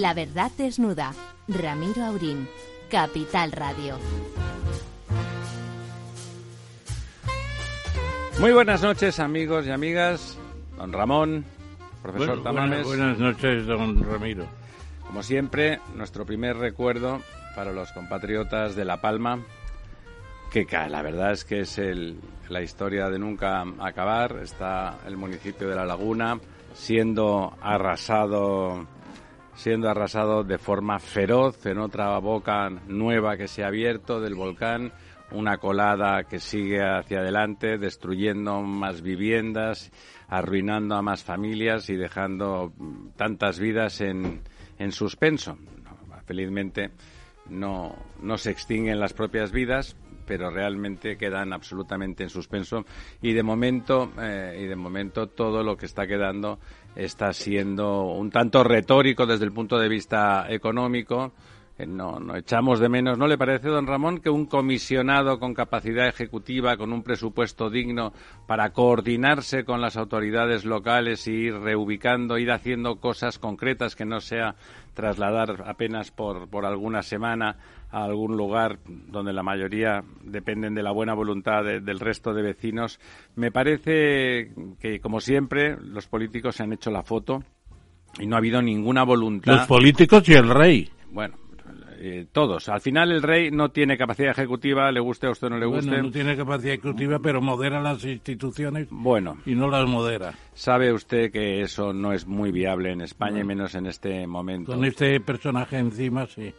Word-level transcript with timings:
La 0.00 0.14
verdad 0.14 0.50
desnuda. 0.56 1.12
Ramiro 1.46 2.02
Aurín. 2.04 2.48
Capital 2.90 3.52
Radio. 3.52 3.98
Muy 8.40 8.52
buenas 8.52 8.82
noches, 8.82 9.20
amigos 9.20 9.66
y 9.66 9.70
amigas. 9.70 10.38
Don 10.78 10.90
Ramón, 10.92 11.44
profesor 12.02 12.28
Bueno, 12.28 12.42
Tamames. 12.42 12.86
buenas, 12.86 13.18
buenas 13.18 13.18
noches, 13.18 13.66
don 13.66 14.02
Ramiro. 14.02 14.46
Como 15.06 15.22
siempre, 15.22 15.80
nuestro 15.94 16.24
primer 16.24 16.56
recuerdo 16.56 17.20
para 17.54 17.72
los 17.72 17.92
compatriotas 17.92 18.74
de 18.76 18.86
La 18.86 19.00
Palma, 19.02 19.40
que 20.50 20.66
la 20.88 21.02
verdad 21.02 21.32
es 21.32 21.44
que 21.44 21.60
es 21.60 21.76
el- 21.78 22.18
la 22.48 22.62
historia 22.62 23.10
de 23.10 23.18
nunca 23.18 23.62
acabar. 23.80 24.38
Está 24.42 24.98
el 25.06 25.16
municipio 25.18 25.68
de 25.68 25.76
La 25.76 25.84
Laguna 25.84 26.40
siendo 26.72 27.52
arrasado 27.60 28.86
siendo 29.60 29.90
arrasado 29.90 30.42
de 30.42 30.56
forma 30.56 30.98
feroz 30.98 31.66
en 31.66 31.76
otra 31.76 32.18
boca 32.18 32.70
nueva 32.70 33.36
que 33.36 33.46
se 33.46 33.62
ha 33.62 33.66
abierto 33.66 34.18
del 34.18 34.34
volcán, 34.34 34.90
una 35.32 35.58
colada 35.58 36.24
que 36.24 36.40
sigue 36.40 36.80
hacia 36.80 37.18
adelante, 37.18 37.76
destruyendo 37.76 38.62
más 38.62 39.02
viviendas, 39.02 39.92
arruinando 40.28 40.94
a 40.94 41.02
más 41.02 41.22
familias 41.22 41.90
y 41.90 41.96
dejando 41.96 42.72
tantas 43.16 43.58
vidas 43.58 44.00
en, 44.00 44.40
en 44.78 44.92
suspenso. 44.92 45.58
Felizmente 46.24 46.92
no, 47.50 47.94
no 48.22 48.38
se 48.38 48.52
extinguen 48.52 48.98
las 48.98 49.12
propias 49.12 49.52
vidas, 49.52 49.94
pero 50.30 50.48
realmente 50.48 51.16
quedan 51.16 51.52
absolutamente 51.52 52.22
en 52.22 52.30
suspenso 52.30 52.86
y 53.20 53.32
de 53.32 53.42
momento 53.42 54.12
eh, 54.16 54.60
y 54.62 54.66
de 54.66 54.76
momento 54.76 55.26
todo 55.26 55.64
lo 55.64 55.76
que 55.76 55.86
está 55.86 56.06
quedando 56.06 56.60
está 56.94 57.32
siendo 57.32 58.04
un 58.04 58.30
tanto 58.30 58.64
retórico 58.64 59.26
desde 59.26 59.44
el 59.44 59.52
punto 59.52 59.78
de 59.78 59.88
vista 59.88 60.46
económico. 60.48 61.32
Eh, 61.78 61.86
No, 61.86 62.20
no 62.20 62.36
echamos 62.36 62.78
de 62.78 62.88
menos, 62.88 63.16
¿no 63.16 63.26
le 63.26 63.38
parece, 63.38 63.68
don 63.68 63.86
Ramón, 63.86 64.18
que 64.18 64.28
un 64.28 64.46
comisionado 64.46 65.38
con 65.38 65.54
capacidad 65.54 66.08
ejecutiva, 66.08 66.76
con 66.76 66.92
un 66.92 67.02
presupuesto 67.02 67.70
digno 67.70 68.12
para 68.46 68.72
coordinarse 68.72 69.64
con 69.64 69.80
las 69.80 69.96
autoridades 69.96 70.64
locales 70.64 71.26
y 71.26 71.32
ir 71.32 71.54
reubicando, 71.54 72.36
ir 72.36 72.50
haciendo 72.50 72.96
cosas 72.96 73.38
concretas 73.38 73.96
que 73.96 74.04
no 74.04 74.20
sea 74.20 74.56
trasladar 74.94 75.64
apenas 75.66 76.10
por, 76.10 76.48
por 76.48 76.64
alguna 76.66 77.02
semana 77.02 77.56
a 77.90 78.04
algún 78.04 78.36
lugar 78.36 78.78
donde 78.86 79.32
la 79.32 79.42
mayoría 79.42 80.02
dependen 80.22 80.74
de 80.74 80.82
la 80.82 80.90
buena 80.92 81.14
voluntad 81.14 81.64
de- 81.64 81.80
del 81.80 82.00
resto 82.00 82.32
de 82.34 82.42
vecinos. 82.42 83.00
Me 83.36 83.50
parece 83.50 84.52
que, 84.78 85.00
como 85.00 85.20
siempre, 85.20 85.76
los 85.80 86.06
políticos 86.06 86.56
se 86.56 86.62
han 86.62 86.72
hecho 86.72 86.90
la 86.90 87.02
foto 87.02 87.42
y 88.18 88.26
no 88.26 88.36
ha 88.36 88.38
habido 88.38 88.60
ninguna 88.62 89.02
voluntad. 89.04 89.52
Los 89.58 89.66
políticos 89.66 90.28
y 90.28 90.34
el 90.34 90.48
rey. 90.48 90.90
Bueno, 91.12 91.36
eh, 92.02 92.26
todos. 92.32 92.68
Al 92.70 92.80
final 92.80 93.12
el 93.12 93.22
rey 93.22 93.50
no 93.50 93.68
tiene 93.70 93.98
capacidad 93.98 94.30
ejecutiva, 94.30 94.90
le 94.90 95.00
guste 95.00 95.26
a 95.26 95.30
usted 95.30 95.48
o 95.48 95.50
no 95.50 95.58
le 95.58 95.66
guste. 95.66 95.90
Bueno, 95.90 96.04
no 96.04 96.10
tiene 96.10 96.34
capacidad 96.36 96.72
ejecutiva, 96.72 97.18
pero 97.18 97.42
modera 97.42 97.80
las 97.80 98.02
instituciones 98.04 98.88
Bueno, 98.90 99.36
y 99.44 99.54
no 99.54 99.68
las 99.68 99.86
modera. 99.86 100.32
sabe 100.54 100.92
usted 100.94 101.30
que 101.30 101.60
eso 101.60 101.92
no 101.92 102.12
es 102.14 102.26
muy 102.26 102.50
viable 102.52 102.90
en 102.90 103.02
España 103.02 103.40
y 103.40 103.44
menos 103.44 103.74
en 103.74 103.86
este 103.86 104.26
momento. 104.26 104.72
Con 104.72 104.84
este 104.84 105.20
personaje 105.20 105.76
encima, 105.78 106.26
sí. 106.26 106.52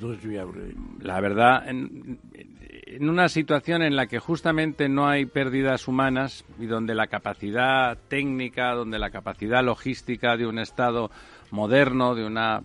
No 0.00 0.12
es 0.12 0.22
viable. 0.22 0.74
La 1.00 1.20
verdad, 1.20 1.66
en, 1.68 2.20
en 2.34 3.08
una 3.08 3.28
situación 3.30 3.82
en 3.82 3.96
la 3.96 4.06
que 4.06 4.18
justamente 4.18 4.88
no 4.88 5.08
hay 5.08 5.24
pérdidas 5.24 5.88
humanas 5.88 6.44
y 6.60 6.66
donde 6.66 6.94
la 6.94 7.06
capacidad 7.06 7.96
técnica, 8.08 8.74
donde 8.74 8.98
la 8.98 9.10
capacidad 9.10 9.64
logística 9.64 10.36
de 10.36 10.46
un 10.46 10.58
Estado 10.58 11.10
moderno, 11.50 12.14
de 12.14 12.24
una 12.26 12.62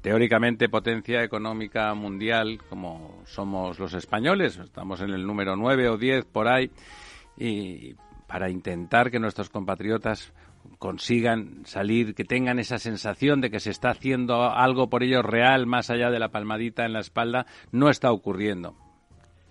teóricamente 0.00 0.68
potencia 0.68 1.22
económica 1.22 1.92
mundial 1.94 2.60
como 2.68 3.22
somos 3.26 3.78
los 3.78 3.94
españoles, 3.94 4.58
estamos 4.58 5.00
en 5.00 5.10
el 5.10 5.26
número 5.26 5.56
9 5.56 5.88
o 5.88 5.96
10 5.96 6.24
por 6.26 6.48
ahí, 6.48 6.70
y 7.36 7.94
para 8.26 8.50
intentar 8.50 9.10
que 9.10 9.18
nuestros 9.18 9.50
compatriotas 9.50 10.32
consigan 10.78 11.62
salir, 11.64 12.14
que 12.14 12.24
tengan 12.24 12.58
esa 12.58 12.78
sensación 12.78 13.40
de 13.40 13.50
que 13.50 13.60
se 13.60 13.70
está 13.70 13.90
haciendo 13.90 14.42
algo 14.42 14.88
por 14.88 15.02
ellos 15.02 15.24
real, 15.24 15.66
más 15.66 15.90
allá 15.90 16.10
de 16.10 16.18
la 16.18 16.30
palmadita 16.30 16.84
en 16.84 16.92
la 16.92 17.00
espalda, 17.00 17.46
no 17.72 17.88
está 17.88 18.10
ocurriendo. 18.12 18.74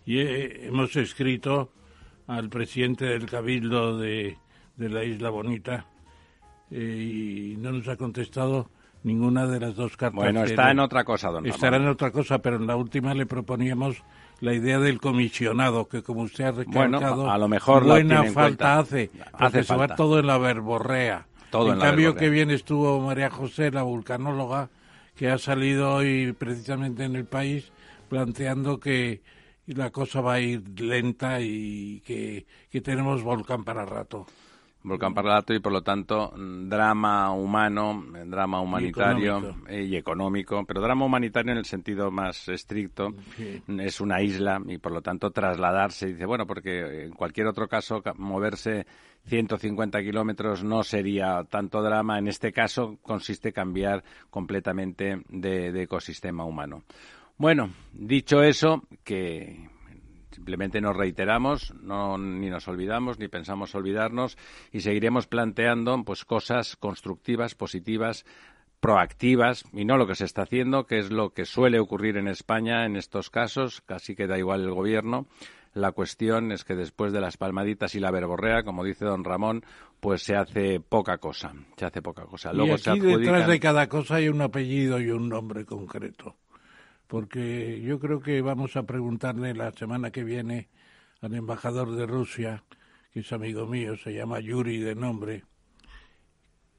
Y 0.06 0.20
eh, 0.20 0.68
hemos 0.68 0.96
escrito 0.96 1.72
al 2.28 2.50
presidente 2.50 3.06
del 3.06 3.26
Cabildo 3.26 3.98
de, 3.98 4.38
de 4.76 4.90
la 4.90 5.04
Isla 5.04 5.30
Bonita 5.30 5.88
eh, 6.72 7.54
y 7.54 7.58
no 7.58 7.72
nos 7.72 7.88
ha 7.88 7.98
contestado 7.98 8.70
ninguna 9.06 9.48
de 9.48 9.60
las 9.60 9.76
dos 9.76 9.96
cartas. 9.96 10.16
Bueno, 10.16 10.44
está 10.44 10.72
en 10.72 10.80
otra 10.80 11.04
cosa, 11.04 11.30
don 11.30 11.46
Estará 11.46 11.78
en 11.78 11.88
otra 11.88 12.12
cosa, 12.12 12.40
pero 12.40 12.58
en 12.58 12.68
la 12.68 12.76
última 12.76 13.14
le 13.14 13.26
proponíamos 13.26 14.04
la 14.42 14.54
idea 14.54 14.80
del 14.80 15.00
comisionado, 15.00 15.88
que 15.88 16.04
como 16.04 16.24
usted 16.24 16.46
ha 16.46 16.52
Bueno, 16.52 16.98
recalcado, 17.00 17.30
a 17.30 17.38
lo 17.38 17.48
mejor 17.48 17.84
buena 17.86 18.24
falta 18.26 18.34
cuenta. 18.34 18.80
hace, 18.80 19.12
Hace 19.34 19.60
porque 19.60 19.64
se 19.64 19.74
va 19.74 19.80
falta. 19.80 19.96
todo 19.96 20.20
en 20.20 20.28
la 20.28 20.38
verborrea. 20.38 21.28
Todo 21.52 21.68
en, 21.68 21.74
en 21.74 21.80
la 21.80 21.86
cambio, 21.86 22.08
verborrea. 22.08 22.20
que 22.20 22.30
bien 22.34 22.52
estuvo 22.52 23.00
María 23.00 23.30
José, 23.30 23.72
la 23.72 23.84
vulcanóloga, 23.84 24.70
que 25.16 25.30
ha 25.30 25.38
salido 25.38 25.94
hoy 25.94 26.34
precisamente 26.34 27.06
en 27.06 27.16
el 27.16 27.26
país 27.26 27.72
planteando 28.10 28.80
que 28.80 29.22
la 29.68 29.90
cosa 29.92 30.22
va 30.22 30.34
a 30.34 30.40
ir 30.42 30.64
lenta 30.80 31.40
y 31.42 32.02
que, 32.06 32.46
que 32.70 32.82
tenemos 32.82 33.24
volcán 33.24 33.64
para 33.64 33.86
rato. 33.86 34.26
Volcán 34.88 35.14
Parlato 35.14 35.54
y 35.54 35.60
por 35.60 35.72
lo 35.74 35.82
tanto 35.82 36.32
mm, 36.36 36.70
drama 36.70 37.32
humano, 37.32 38.06
eh, 38.16 38.24
drama 38.26 38.62
humanitario 38.62 39.38
económico. 39.38 39.68
eh, 39.70 39.84
y 39.84 39.96
económico, 39.96 40.64
pero 40.66 40.82
drama 40.82 41.06
humanitario 41.06 41.52
en 41.52 41.58
el 41.58 41.66
sentido 41.66 42.12
más 42.12 42.48
estricto. 42.48 43.10
Sí. 43.36 43.62
Es 43.80 44.00
una 44.00 44.22
isla 44.22 44.62
y 44.68 44.78
por 44.78 44.92
lo 44.92 45.02
tanto 45.02 45.32
trasladarse, 45.32 46.08
dice, 46.08 46.26
bueno, 46.26 46.46
porque 46.46 47.06
en 47.06 47.12
cualquier 47.14 47.48
otro 47.48 47.68
caso 47.68 48.02
ca- 48.02 48.14
moverse 48.16 48.86
150 49.28 50.02
kilómetros 50.04 50.64
no 50.64 50.84
sería 50.84 51.44
tanto 51.50 51.82
drama. 51.82 52.20
En 52.20 52.28
este 52.28 52.52
caso 52.52 52.98
consiste 53.02 53.52
cambiar 53.52 54.04
completamente 54.30 55.22
de, 55.30 55.72
de 55.72 55.82
ecosistema 55.84 56.46
humano. 56.46 56.84
Bueno, 57.38 57.72
dicho 57.92 58.44
eso, 58.44 58.84
que 59.04 59.68
Simplemente 60.36 60.82
nos 60.82 60.98
reiteramos, 60.98 61.74
no, 61.82 62.18
ni 62.18 62.50
nos 62.50 62.68
olvidamos, 62.68 63.20
ni 63.20 63.30
pensamos 63.30 63.74
olvidarnos 63.74 64.38
y 64.74 64.82
seguiremos 64.82 65.28
planteando 65.28 66.04
pues 66.04 66.26
cosas 66.26 66.76
constructivas, 66.76 67.56
positivas, 67.56 68.26
proactivas 68.82 69.64
y 69.72 69.86
no 69.86 69.96
lo 69.96 70.08
que 70.08 70.16
se 70.16 70.26
está 70.26 70.42
haciendo, 70.42 70.88
que 70.88 71.00
es 71.00 71.10
lo 71.10 71.30
que 71.30 71.46
suele 71.46 71.80
ocurrir 71.80 72.18
en 72.18 72.28
España 72.28 72.86
en 72.86 72.98
estos 72.98 73.30
casos, 73.30 73.80
casi 73.80 74.14
que 74.14 74.28
da 74.28 74.38
igual 74.38 74.62
el 74.64 74.74
gobierno. 74.74 75.26
La 75.74 75.94
cuestión 75.94 76.52
es 76.52 76.66
que 76.66 76.76
después 76.76 77.14
de 77.14 77.22
las 77.22 77.38
palmaditas 77.38 77.96
y 77.96 78.02
la 78.02 78.12
verborrea, 78.12 78.64
como 78.64 78.84
dice 78.84 79.06
don 79.06 79.24
Ramón, 79.24 79.64
pues 80.02 80.22
se 80.22 80.36
hace 80.36 80.82
poca 80.82 81.18
cosa, 81.18 81.54
se 81.78 81.86
hace 81.86 82.02
poca 82.02 82.26
cosa. 82.26 82.52
Luego 82.52 82.76
y 82.76 82.78
se 82.78 82.92
aquí 82.92 83.00
detrás 83.00 83.48
de 83.48 83.60
cada 83.62 83.88
cosa 83.88 84.16
hay 84.16 84.28
un 84.28 84.42
apellido 84.42 85.00
y 85.00 85.12
un 85.12 85.30
nombre 85.30 85.64
concreto. 85.64 86.36
Porque 87.08 87.82
yo 87.82 88.00
creo 88.00 88.20
que 88.20 88.42
vamos 88.42 88.76
a 88.76 88.84
preguntarle 88.84 89.54
la 89.54 89.72
semana 89.72 90.12
que 90.12 90.24
viene 90.24 90.70
al 91.22 91.34
embajador 91.36 91.96
de 91.96 92.06
Rusia, 92.06 92.64
que 93.14 93.20
es 93.22 93.32
amigo 93.32 93.68
mío, 93.68 93.96
se 93.98 94.14
llama 94.14 94.40
Yuri 94.40 94.80
de 94.80 94.96
nombre, 94.96 95.44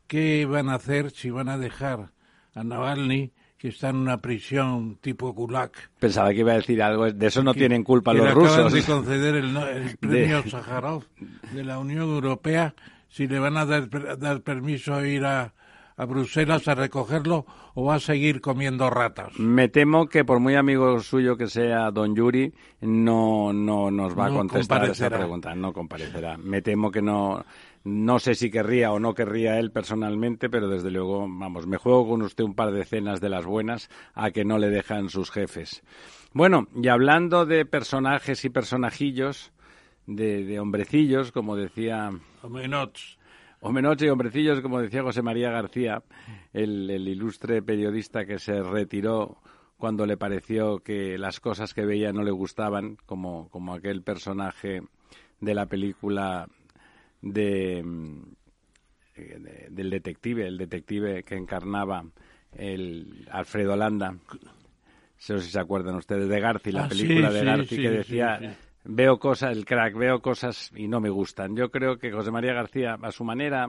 qué 0.06 0.46
van 0.46 0.68
a 0.68 0.74
hacer 0.74 1.10
si 1.10 1.30
van 1.30 1.48
a 1.48 1.58
dejar 1.58 2.10
a 2.54 2.64
Navalny, 2.64 3.32
que 3.58 3.68
está 3.68 3.88
en 3.90 3.96
una 3.96 4.20
prisión 4.20 4.96
tipo 4.96 5.32
Gulag. 5.32 5.72
Pensaba 5.98 6.30
que 6.32 6.40
iba 6.40 6.52
a 6.52 6.56
decir 6.56 6.82
algo, 6.82 7.10
de 7.10 7.26
eso 7.26 7.42
no 7.42 7.52
que- 7.54 7.60
tienen 7.60 7.82
culpa 7.84 8.12
que 8.12 8.18
los 8.18 8.26
le 8.26 8.30
acaban 8.32 8.64
rusos. 8.64 8.72
de 8.72 8.82
conceder 8.82 9.34
el, 9.36 9.96
premio 10.00 10.42
Sájarov 10.48 11.04
de 11.52 11.64
la 11.64 11.78
Unión 11.78 12.02
Europea, 12.08 12.74
si 13.08 13.26
le 13.26 13.38
van 13.38 13.56
a 13.56 13.64
dar, 13.64 13.88
dar 14.18 14.42
permiso 14.42 14.94
a 14.94 15.06
ir 15.06 15.24
a, 15.24 15.54
a 15.96 16.04
Bruselas 16.04 16.68
a 16.68 16.74
recogerlo 16.74 17.46
o 17.74 17.84
va 17.86 17.94
a 17.96 18.00
seguir 18.00 18.40
comiendo 18.40 18.90
ratas. 18.90 19.38
Me 19.38 19.68
temo 19.68 20.08
que 20.08 20.24
por 20.24 20.40
muy 20.40 20.54
amigo 20.54 21.00
suyo 21.00 21.36
que 21.36 21.48
sea 21.48 21.90
don 21.90 22.14
Yuri, 22.14 22.52
no, 22.82 23.52
no 23.52 23.90
nos 23.90 24.16
va 24.16 24.26
a 24.26 24.30
contestar 24.30 24.84
esa 24.84 25.08
pregunta, 25.08 25.54
no 25.54 25.72
comparecerá. 25.72 26.36
Me 26.36 26.60
temo 26.60 26.90
que 26.90 27.00
no, 27.00 27.44
no 27.84 28.18
sé 28.18 28.34
si 28.34 28.50
querría 28.50 28.92
o 28.92 28.98
no 28.98 29.14
querría 29.14 29.58
él 29.58 29.72
personalmente, 29.72 30.50
pero 30.50 30.68
desde 30.68 30.90
luego, 30.90 31.26
vamos, 31.28 31.66
me 31.66 31.78
juego 31.78 32.08
con 32.08 32.22
usted 32.22 32.44
un 32.44 32.54
par 32.54 32.72
de 32.72 32.84
cenas 32.84 33.20
de 33.20 33.30
las 33.30 33.46
buenas 33.46 33.88
a 34.14 34.30
que 34.32 34.44
no 34.44 34.58
le 34.58 34.68
dejan 34.68 35.08
sus 35.08 35.30
jefes. 35.30 35.82
Bueno, 36.32 36.68
y 36.74 36.88
hablando 36.88 37.46
de 37.46 37.64
personajes 37.64 38.44
y 38.44 38.50
personajillos, 38.50 39.52
de, 40.06 40.44
de 40.44 40.60
hombrecillos, 40.60 41.32
como 41.32 41.56
decía 41.56 42.10
Homenots. 43.66 43.70
Homenoche 43.70 44.06
y 44.06 44.08
hombrecillos, 44.08 44.60
como 44.60 44.80
decía 44.80 45.02
José 45.02 45.22
María 45.22 45.50
García, 45.50 46.02
el, 46.52 46.88
el 46.90 47.06
ilustre 47.08 47.62
periodista 47.62 48.24
que 48.26 48.38
se 48.38 48.62
retiró 48.62 49.38
cuando 49.76 50.06
le 50.06 50.16
pareció 50.16 50.78
que 50.78 51.18
las 51.18 51.38
cosas 51.40 51.74
que 51.74 51.84
veía 51.84 52.12
no 52.12 52.22
le 52.22 52.30
gustaban, 52.30 52.96
como, 53.06 53.48
como 53.50 53.74
aquel 53.74 54.02
personaje 54.02 54.80
de 55.40 55.54
la 55.54 55.66
película 55.66 56.48
de, 57.20 57.84
de- 59.16 59.66
del 59.70 59.90
detective, 59.90 60.46
el 60.46 60.58
detective 60.58 61.22
que 61.24 61.36
encarnaba 61.36 62.04
el 62.52 63.26
Alfredo 63.30 63.76
Landa. 63.76 64.12
No 64.12 64.18
sé 65.18 65.40
si 65.40 65.50
se 65.50 65.58
acuerdan 65.60 65.96
ustedes 65.96 66.28
de 66.28 66.40
Garci, 66.40 66.72
la 66.72 66.84
Ah, 66.84 66.88
película 66.88 67.28
sí, 67.30 67.34
de 67.38 67.44
Garci 67.44 67.76
sí, 67.76 67.82
que 67.82 67.88
sí, 67.90 67.96
decía. 67.96 68.56
Veo 68.88 69.18
cosas, 69.18 69.56
el 69.56 69.64
crack, 69.64 69.94
veo 69.96 70.20
cosas 70.20 70.70
y 70.74 70.88
no 70.88 71.00
me 71.00 71.10
gustan. 71.10 71.56
Yo 71.56 71.70
creo 71.70 71.98
que 71.98 72.10
José 72.12 72.30
María 72.30 72.52
García, 72.52 72.96
a 73.00 73.12
su 73.12 73.24
manera, 73.24 73.68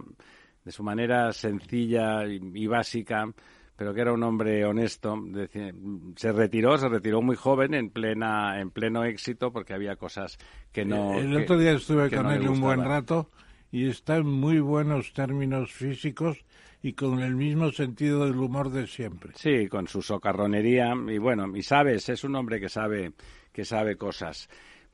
de 0.64 0.72
su 0.72 0.84
manera 0.84 1.32
sencilla 1.34 2.26
y, 2.26 2.40
y 2.54 2.68
básica, 2.68 3.30
pero 3.76 3.94
que 3.94 4.02
era 4.02 4.14
un 4.14 4.24
hombre 4.24 4.66
honesto, 4.66 5.16
decía- 5.28 5.72
se 6.16 6.32
retiró, 6.32 6.78
se 6.78 6.90
retiró 6.90 7.22
muy 7.22 7.36
joven, 7.36 7.74
en 7.74 7.90
plena, 7.90 8.60
en 8.60 8.72
pleno 8.72 9.04
éxito, 9.04 9.52
porque 9.52 9.74
había 9.74 9.96
cosas 9.96 10.38
que 10.72 10.84
no. 10.86 11.18
el 11.20 11.30
que- 11.36 11.44
otro 11.44 11.58
día 11.58 11.74
estuve 11.74 12.10
con 12.10 12.24
no 12.24 12.32
él 12.34 12.48
un 12.50 12.60
buen 12.60 12.84
rato 12.84 13.30
y 13.72 13.88
está 13.88 14.18
en 14.18 14.28
muy 14.28 14.60
buenos 14.60 15.14
términos 15.14 15.72
físicos 15.72 16.38
y 16.82 16.94
con 16.94 17.20
el 17.20 17.36
mismo 17.36 17.72
sentido 17.72 18.26
del 18.26 18.38
humor 18.38 18.70
de 18.72 18.88
siempre. 18.88 19.32
Sí, 19.36 19.68
con 19.68 19.88
su 19.88 20.02
socarronería 20.02 20.94
y 21.10 21.18
bueno, 21.18 21.56
y 21.56 21.64
sabes, 21.64 22.08
es 22.10 22.24
un 22.24 22.36
hombre 22.36 22.60
que 22.60 22.70
sabe 22.70 23.14
que 23.52 23.66
sabe 23.66 23.96
cosas. 23.98 24.48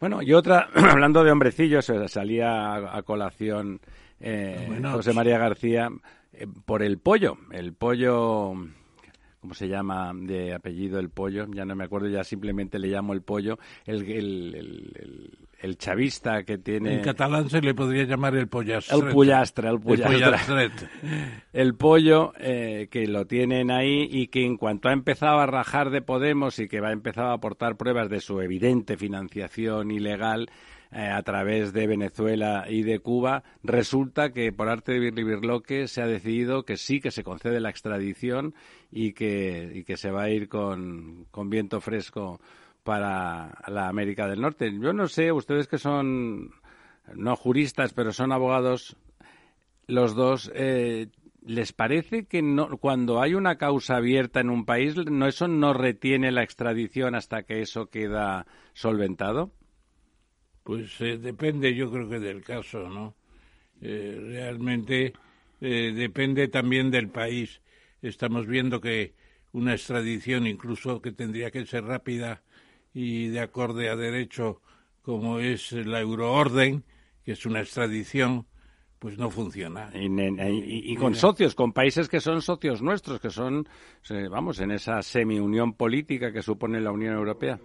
Bueno, 0.03 0.21
y 0.21 0.33
otra, 0.33 0.67
hablando 0.75 1.23
de 1.23 1.31
hombrecillos, 1.31 1.89
eh, 1.89 2.09
salía 2.09 2.73
a, 2.75 2.97
a 2.97 3.03
colación 3.03 3.79
eh, 4.19 4.65
Bueno, 4.67 4.91
José 4.91 5.11
pues- 5.11 5.15
María 5.15 5.38
García 5.38 5.89
eh, 6.33 6.45
por 6.65 6.83
el 6.83 6.97
pollo, 6.97 7.38
el 7.53 7.71
pollo, 7.71 8.51
¿cómo 9.39 9.53
se 9.53 9.69
llama 9.69 10.11
de 10.13 10.53
apellido 10.55 11.00
el 11.00 11.09
pollo? 11.09 11.47
Ya 11.53 11.63
no 11.63 11.73
me 11.77 11.85
acuerdo, 11.85 12.09
ya 12.09 12.25
simplemente 12.25 12.79
le 12.79 12.89
llamo 12.89 13.13
el 13.13 13.21
pollo, 13.21 13.59
el, 13.85 14.01
el, 14.01 14.55
el- 14.55 14.91
el- 15.00 15.38
el 15.63 15.77
chavista 15.77 16.44
que 16.44 16.57
tiene... 16.57 16.95
En 16.95 17.01
catalán 17.01 17.50
se 17.50 17.62
le 17.62 17.74
podría 17.74 18.04
llamar 18.04 18.36
el 18.36 18.50
pollastre. 18.50 18.98
El 18.98 19.13
pollastre, 19.13 19.69
el 19.69 19.80
pollastre. 19.80 20.69
el 21.54 21.75
pollo 21.75 22.33
eh, 22.38 22.89
que 22.92 23.07
lo 23.07 23.25
tienen 23.25 23.71
ahí 23.71 24.10
y 24.12 24.27
que 24.27 24.45
en 24.45 24.57
cuanto 24.57 24.89
ha 24.89 24.92
empezado 24.92 25.39
a 25.39 25.45
rajar 25.45 25.89
de 25.89 26.01
Podemos 26.01 26.60
y 26.60 26.68
que 26.68 26.81
va 26.81 26.89
a 26.89 26.92
empezar 26.92 27.27
a 27.27 27.33
aportar 27.33 27.77
pruebas 27.77 28.10
de 28.10 28.19
su 28.19 28.42
evidente 28.42 28.98
financiación 28.98 29.89
ilegal 29.89 30.50
eh, 30.92 31.07
a 31.07 31.24
través 31.24 31.71
de 31.71 31.88
Venezuela 31.88 32.66
y 32.68 32.83
de 32.83 33.00
Cuba, 33.00 33.44
resulta 33.63 34.33
que 34.33 34.51
por 34.51 34.68
arte 34.68 34.92
de 34.92 35.00
Birlibirloque 35.00 35.88
se 35.88 36.01
ha 36.01 36.07
decidido 36.07 36.66
que 36.66 36.75
sí 36.75 37.00
que 37.00 37.09
se 37.09 37.24
concede 37.24 37.62
la 37.62 37.69
extradición 37.69 38.54
y 38.92 39.13
que, 39.13 39.71
y 39.74 39.86
que 39.86 39.95
se 39.95 40.12
va 40.12 40.24
a 40.24 40.30
ir 40.30 40.50
con, 40.50 41.25
con 41.31 41.50
viento 41.50 41.80
fresco 41.80 42.42
para 42.83 43.57
la 43.68 43.88
América 43.88 44.27
del 44.27 44.41
Norte. 44.41 44.71
Yo 44.80 44.94
no 44.94 45.07
sé, 45.07 45.31
ustedes 45.31 45.68
que 45.68 45.77
son 45.77 46.51
no 47.15 47.35
juristas, 47.35 47.94
pero 47.94 48.13
son 48.13 48.31
abogados, 48.31 48.95
los 49.88 50.15
dos, 50.15 50.51
eh, 50.56 51.07
¿les 51.45 51.74
parece 51.74 52.25
que 52.25 52.41
no, 52.41 52.77
cuando 52.77 53.21
hay 53.21 53.33
una 53.33 53.57
causa 53.57 53.97
abierta 53.97 54.39
en 54.39 54.50
un 54.50 54.65
país, 54.65 54.95
no, 54.95 55.27
eso 55.27 55.47
no 55.47 55.74
retiene 55.74 56.31
la 56.31 56.44
extradición 56.44 57.15
hasta 57.15 57.44
que 57.44 57.62
eso 57.62 57.88
queda 57.88 58.45
solventado? 58.74 59.51
Pues 60.63 61.00
eh, 61.01 61.18
depende, 61.18 61.75
yo 61.75 61.91
creo 61.91 62.09
que 62.09 62.19
del 62.19 62.44
caso, 62.44 62.89
¿no? 62.89 63.15
Eh, 63.81 64.18
realmente 64.21 65.13
depende 65.59 66.50
también 66.50 66.91
del 66.91 67.07
país. 67.07 67.62
Estamos 68.01 68.47
viendo 68.47 68.81
que 68.81 69.13
una 69.53 69.74
extradición, 69.74 70.45
incluso 70.45 71.01
que 71.01 71.13
tendría 71.13 71.51
que 71.51 71.65
ser 71.65 71.85
rápida 71.85 72.41
y 72.94 73.28
de 73.30 73.40
acorde 73.40 73.90
a 73.90 73.95
derecho, 73.95 74.62
como 75.01 75.40
es 75.40 75.72
la 75.72 76.00
euroorden, 76.00 76.84
que 77.24 77.31
es 77.34 77.45
una 77.45 77.60
extradición, 77.62 78.45
pues 79.00 79.18
no 79.18 79.30
funciona. 79.30 79.90
Y, 79.94 80.07
y- 80.07 80.92
y 80.94 80.95
con 80.95 81.13
socios, 81.16 81.56
con 81.56 81.74
países 81.74 82.07
que 82.07 82.19
son 82.22 82.42
socios 82.42 82.81
nuestros, 82.81 83.19
que 83.19 83.30
son, 83.30 83.68
eh, 84.10 84.28
vamos, 84.30 84.60
en 84.62 84.72
esa 84.72 85.01
semi-unión 85.01 85.74
política 85.74 86.31
que 86.31 86.42
supone 86.42 86.80
la 86.80 86.92
Unión 86.92 87.13
Europea. 87.16 87.60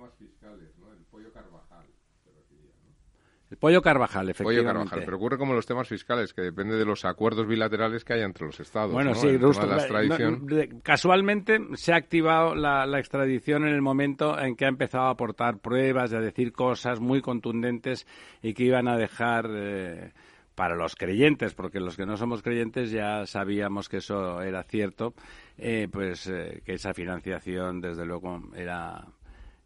El 3.47 3.47
pollo 3.60 3.82
Carvajal, 3.82 4.22
Pollo 4.26 4.30
efectivamente. 4.30 4.64
Carvajal, 4.72 5.02
pero 5.04 5.16
ocurre 5.16 5.38
como 5.38 5.52
los 5.54 5.66
temas 5.66 5.88
fiscales, 5.88 6.32
que 6.32 6.42
depende 6.42 6.76
de 6.76 6.84
los 6.84 7.04
acuerdos 7.04 7.46
bilaterales 7.46 8.04
que 8.04 8.12
haya 8.14 8.24
entre 8.24 8.46
los 8.46 8.58
estados. 8.60 8.92
Bueno, 8.92 9.10
¿no? 9.10 9.16
sí, 9.16 9.26
El 9.28 9.34
tema 9.36 9.46
justo, 9.48 9.62
de 9.62 9.68
la 9.68 9.76
la- 9.76 9.82
extradición. 9.82 10.46
no, 10.46 10.80
casualmente 10.82 11.58
se 11.74 11.92
ha 11.92 11.96
activado 11.96 12.54
la, 12.54 12.86
la 12.86 12.98
extradición 12.98 13.66
en 13.66 13.74
el 13.74 13.82
momento 13.82 14.38
en 14.38 14.56
que 14.56 14.64
ha 14.64 14.68
empezado 14.68 15.04
a 15.04 15.10
aportar 15.10 15.58
pruebas, 15.58 16.12
y 16.12 16.16
a 16.16 16.20
decir 16.20 16.52
cosas 16.52 17.00
muy 17.00 17.20
contundentes 17.20 18.06
y 18.42 18.54
que 18.54 18.64
iban 18.64 18.88
a 18.88 18.96
dejar 18.96 19.46
eh, 19.50 20.12
para 20.54 20.74
los 20.74 20.96
creyentes, 20.96 21.54
porque 21.54 21.78
los 21.80 21.96
que 21.96 22.04
no 22.06 22.16
somos 22.16 22.42
creyentes 22.42 22.90
ya 22.90 23.26
sabíamos 23.26 23.88
que 23.88 23.98
eso 23.98 24.42
era 24.42 24.62
cierto, 24.64 25.14
eh, 25.56 25.86
pues 25.90 26.26
eh, 26.26 26.62
que 26.64 26.74
esa 26.74 26.94
financiación 26.94 27.80
desde 27.80 28.04
luego 28.04 28.42
era 28.56 29.04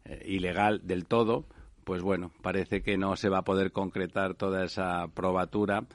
eh, 0.05 0.21
ilegal 0.27 0.81
del 0.83 1.05
todo, 1.05 1.45
pues 1.83 2.01
bueno, 2.01 2.31
parece 2.41 2.81
que 2.81 2.97
no 2.97 3.15
se 3.15 3.29
va 3.29 3.39
a 3.39 3.43
poder 3.43 3.71
concretar 3.71 4.35
toda 4.35 4.65
esa 4.65 5.07
probatura 5.13 5.85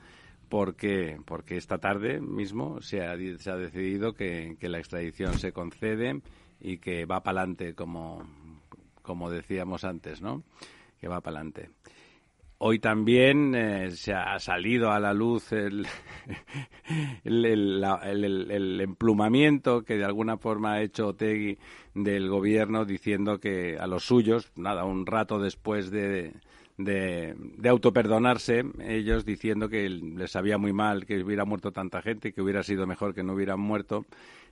porque, 0.49 1.19
porque 1.25 1.57
esta 1.57 1.77
tarde 1.77 2.21
mismo 2.21 2.81
se 2.81 3.01
ha, 3.01 3.15
decidido 3.15 4.13
que, 4.13 4.57
que 4.59 4.69
la 4.69 4.79
extradición 4.79 5.37
se 5.37 5.51
concede 5.51 6.21
y 6.59 6.77
que 6.77 7.05
va 7.05 7.21
para 7.21 7.41
adelante, 7.41 7.75
como, 7.75 8.27
como 9.01 9.29
decíamos 9.29 9.83
antes, 9.83 10.21
¿no? 10.21 10.43
Que 10.99 11.07
va 11.07 11.21
para 11.21 11.37
adelante. 11.37 11.69
Hoy 12.61 12.79
también 12.79 13.55
eh, 13.55 13.91
se 13.91 14.11
ha 14.13 14.37
salido 14.37 14.91
a 14.91 14.99
la 14.99 15.13
luz 15.13 15.51
el, 15.53 15.87
el, 17.23 18.81
emplumamiento 18.81 19.83
que 19.83 19.95
de 19.95 20.03
alguna 20.03 20.37
forma 20.37 20.73
ha 20.73 20.81
hecho 20.81 21.07
Otegui 21.07 21.57
del 21.93 22.27
gobierno 22.27 22.83
diciendo 22.83 23.39
que 23.39 23.77
a 23.79 23.87
los 23.87 24.03
suyos, 24.03 24.51
nada, 24.57 24.83
un 24.83 25.05
rato 25.05 25.39
después 25.39 25.89
de, 25.89 26.33
de, 26.77 27.33
de 27.37 27.69
autoperdonarse, 27.69 28.65
ellos 28.81 29.23
diciendo 29.23 29.69
que 29.69 29.87
les 29.89 30.29
sabía 30.29 30.57
muy 30.57 30.73
mal 30.73 31.05
que 31.05 31.23
hubiera 31.23 31.45
muerto 31.45 31.71
tanta 31.71 32.01
gente, 32.01 32.33
que 32.33 32.41
hubiera 32.41 32.63
sido 32.63 32.85
mejor 32.85 33.15
que 33.15 33.23
no 33.23 33.35
hubieran 33.35 33.61
muerto. 33.61 34.05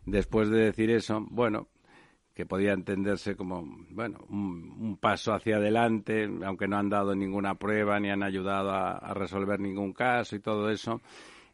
Después 0.05 0.49
de 0.49 0.59
decir 0.59 0.91
eso, 0.91 1.27
bueno, 1.29 1.67
que 2.37 2.45
podía 2.45 2.73
entenderse 2.73 3.35
como 3.35 3.65
bueno 3.89 4.19
un, 4.29 4.95
paso 5.01 5.33
hacia 5.33 5.55
adelante, 5.55 6.29
aunque 6.45 6.67
no 6.67 6.77
han 6.77 6.87
dado 6.87 7.15
ninguna 7.15 7.55
prueba 7.55 7.99
ni 7.99 8.11
han 8.11 8.21
ayudado 8.21 8.69
a 8.69 9.11
resolver 9.15 9.59
ningún 9.59 9.91
caso 9.91 10.35
y 10.35 10.39
todo 10.39 10.69
eso. 10.69 11.01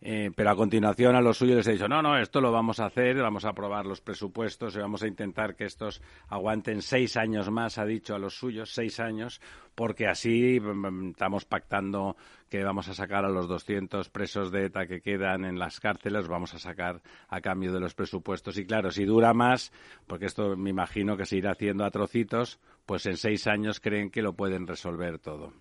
Eh, 0.05 0.31
pero 0.35 0.49
a 0.49 0.55
continuación 0.57 1.15
a 1.15 1.21
los 1.21 1.37
suyos 1.37 1.55
les 1.55 1.67
he 1.67 1.71
dicho, 1.71 1.87
no, 1.87 2.01
no, 2.01 2.17
esto 2.17 2.41
lo 2.41 2.51
vamos 2.51 2.81
a 2.81 2.87
hacer, 2.87 3.15
vamos 3.21 3.45
a 3.45 3.51
aprobar 3.51 3.85
los 3.85 4.01
presupuestos 4.01 4.75
y 4.75 4.79
vamos 4.79 5.01
a 5.01 5.07
intentar 5.07 5.55
que 5.55 5.63
estos 5.63 6.01
aguanten 6.27 6.81
seis 6.81 7.15
años 7.15 7.49
más, 7.49 7.77
ha 7.77 7.85
dicho 7.85 8.13
a 8.13 8.19
los 8.19 8.35
suyos, 8.35 8.73
seis 8.73 8.99
años, 8.99 9.39
porque 9.75 10.07
así 10.07 10.59
mm, 10.59 11.11
estamos 11.11 11.45
pactando 11.45 12.17
que 12.49 12.65
vamos 12.65 12.89
a 12.89 12.93
sacar 12.93 13.23
a 13.23 13.29
los 13.29 13.47
200 13.47 14.09
presos 14.09 14.51
de 14.51 14.65
ETA 14.65 14.87
que 14.87 14.99
quedan 14.99 15.45
en 15.45 15.57
las 15.57 15.79
cárceles, 15.79 16.27
vamos 16.27 16.53
a 16.53 16.59
sacar 16.59 17.01
a 17.29 17.39
cambio 17.39 17.71
de 17.71 17.79
los 17.79 17.95
presupuestos. 17.95 18.57
Y 18.57 18.65
claro, 18.65 18.91
si 18.91 19.05
dura 19.05 19.33
más, 19.33 19.71
porque 20.05 20.25
esto 20.25 20.57
me 20.57 20.69
imagino 20.69 21.15
que 21.15 21.25
se 21.25 21.37
irá 21.37 21.51
haciendo 21.51 21.85
a 21.85 21.91
trocitos, 21.91 22.59
pues 22.85 23.05
en 23.05 23.15
seis 23.15 23.47
años 23.47 23.79
creen 23.79 24.09
que 24.09 24.21
lo 24.21 24.33
pueden 24.33 24.67
resolver 24.67 25.17
todo. 25.19 25.53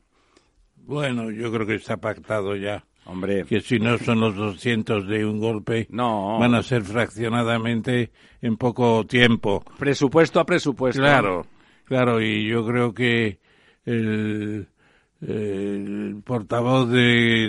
Bueno, 0.75 1.31
yo 1.31 1.53
creo 1.53 1.65
que 1.65 1.77
está 1.77 1.97
pactado 1.99 2.57
ya. 2.57 2.85
Hombre, 3.05 3.45
Que 3.45 3.61
si 3.61 3.81
no 3.81 3.99
son 3.99 4.21
los 4.21 4.37
200 4.37 5.09
de 5.09 5.27
un 5.27 5.41
golpe, 5.41 5.89
no. 5.91 6.39
van 6.39 6.55
a 6.55 6.63
ser 6.63 6.83
fraccionadamente 6.83 8.11
en 8.41 8.57
poco 8.57 9.05
tiempo. 9.07 9.65
Presupuesto 9.79 10.39
a 10.39 10.47
presupuesto. 10.47 11.01
Claro, 11.03 11.47
claro, 11.85 12.21
y 12.23 12.47
yo 12.47 12.65
creo 12.65 12.95
que 12.95 13.41
el, 13.85 14.69
el 15.21 16.17
portavoz 16.25 16.89
de, 16.91 16.99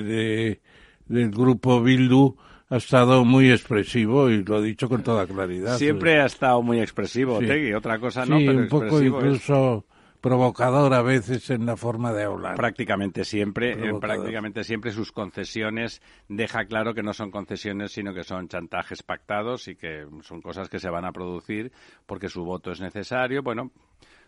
de- 0.03 0.62
del 1.05 1.29
grupo 1.31 1.81
Bildu 1.81 2.36
ha 2.69 2.77
estado 2.77 3.24
muy 3.24 3.51
expresivo 3.51 4.29
y 4.31 4.43
lo 4.43 4.55
ha 4.57 4.62
dicho 4.62 4.89
con 4.89 5.03
toda 5.03 5.27
claridad. 5.27 5.77
Siempre 5.77 6.19
ha 6.19 6.25
estado 6.25 6.62
muy 6.63 6.79
expresivo, 6.79 7.38
Sí. 7.39 7.45
Otegui. 7.45 7.74
Otra 7.74 8.00
cosa 8.00 8.25
sí, 8.25 8.31
no, 8.31 8.38
pero 8.38 8.57
un 8.57 8.67
poco 8.67 8.86
expresivo 8.86 9.17
incluso 9.19 9.86
provocador 10.23 10.93
a 10.93 11.01
veces 11.01 11.49
en 11.49 11.65
la 11.65 11.75
forma 11.75 12.13
de 12.13 12.23
hablar. 12.23 12.55
prácticamente 12.55 13.25
siempre, 13.25 13.73
eh, 13.73 13.93
prácticamente 13.99 14.63
siempre 14.63 14.91
sus 14.91 15.11
concesiones 15.11 16.01
deja 16.29 16.63
claro 16.63 16.93
que 16.93 17.03
no 17.03 17.13
son 17.13 17.29
concesiones, 17.29 17.91
sino 17.91 18.13
que 18.13 18.23
son 18.23 18.47
chantajes 18.47 19.03
pactados 19.03 19.67
y 19.67 19.75
que 19.75 20.07
son 20.21 20.41
cosas 20.41 20.69
que 20.69 20.79
se 20.79 20.89
van 20.89 21.03
a 21.03 21.11
producir 21.11 21.73
porque 22.05 22.29
su 22.29 22.45
voto 22.45 22.71
es 22.71 22.79
necesario. 22.79 23.43
Bueno, 23.43 23.71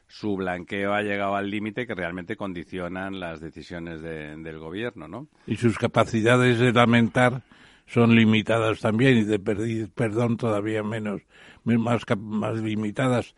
su 0.06 0.36
blanqueo 0.36 0.94
ha 0.94 1.02
llegado 1.02 1.38
al 1.38 1.50
límite 1.50 1.88
que 1.88 1.96
realmente 1.96 2.36
condicionan 2.36 3.18
las 3.22 3.40
decisiones 3.40 4.02
de- 4.02 4.36
del 4.36 4.60
gobierno, 4.60 5.08
¿no? 5.08 5.28
y 5.48 5.56
sus 5.56 5.78
capacidades 5.78 6.60
de 6.60 6.74
lamentar 6.74 7.42
son 7.88 8.14
limitadas 8.16 8.82
también 8.82 9.18
y 9.20 9.24
de 9.24 9.40
pedir 9.40 9.90
perdón 9.92 10.36
todavía 10.36 10.84
menos, 10.84 11.22
me- 11.64 11.78
más, 11.78 12.04
más 12.18 12.56
limitadas. 12.62 13.34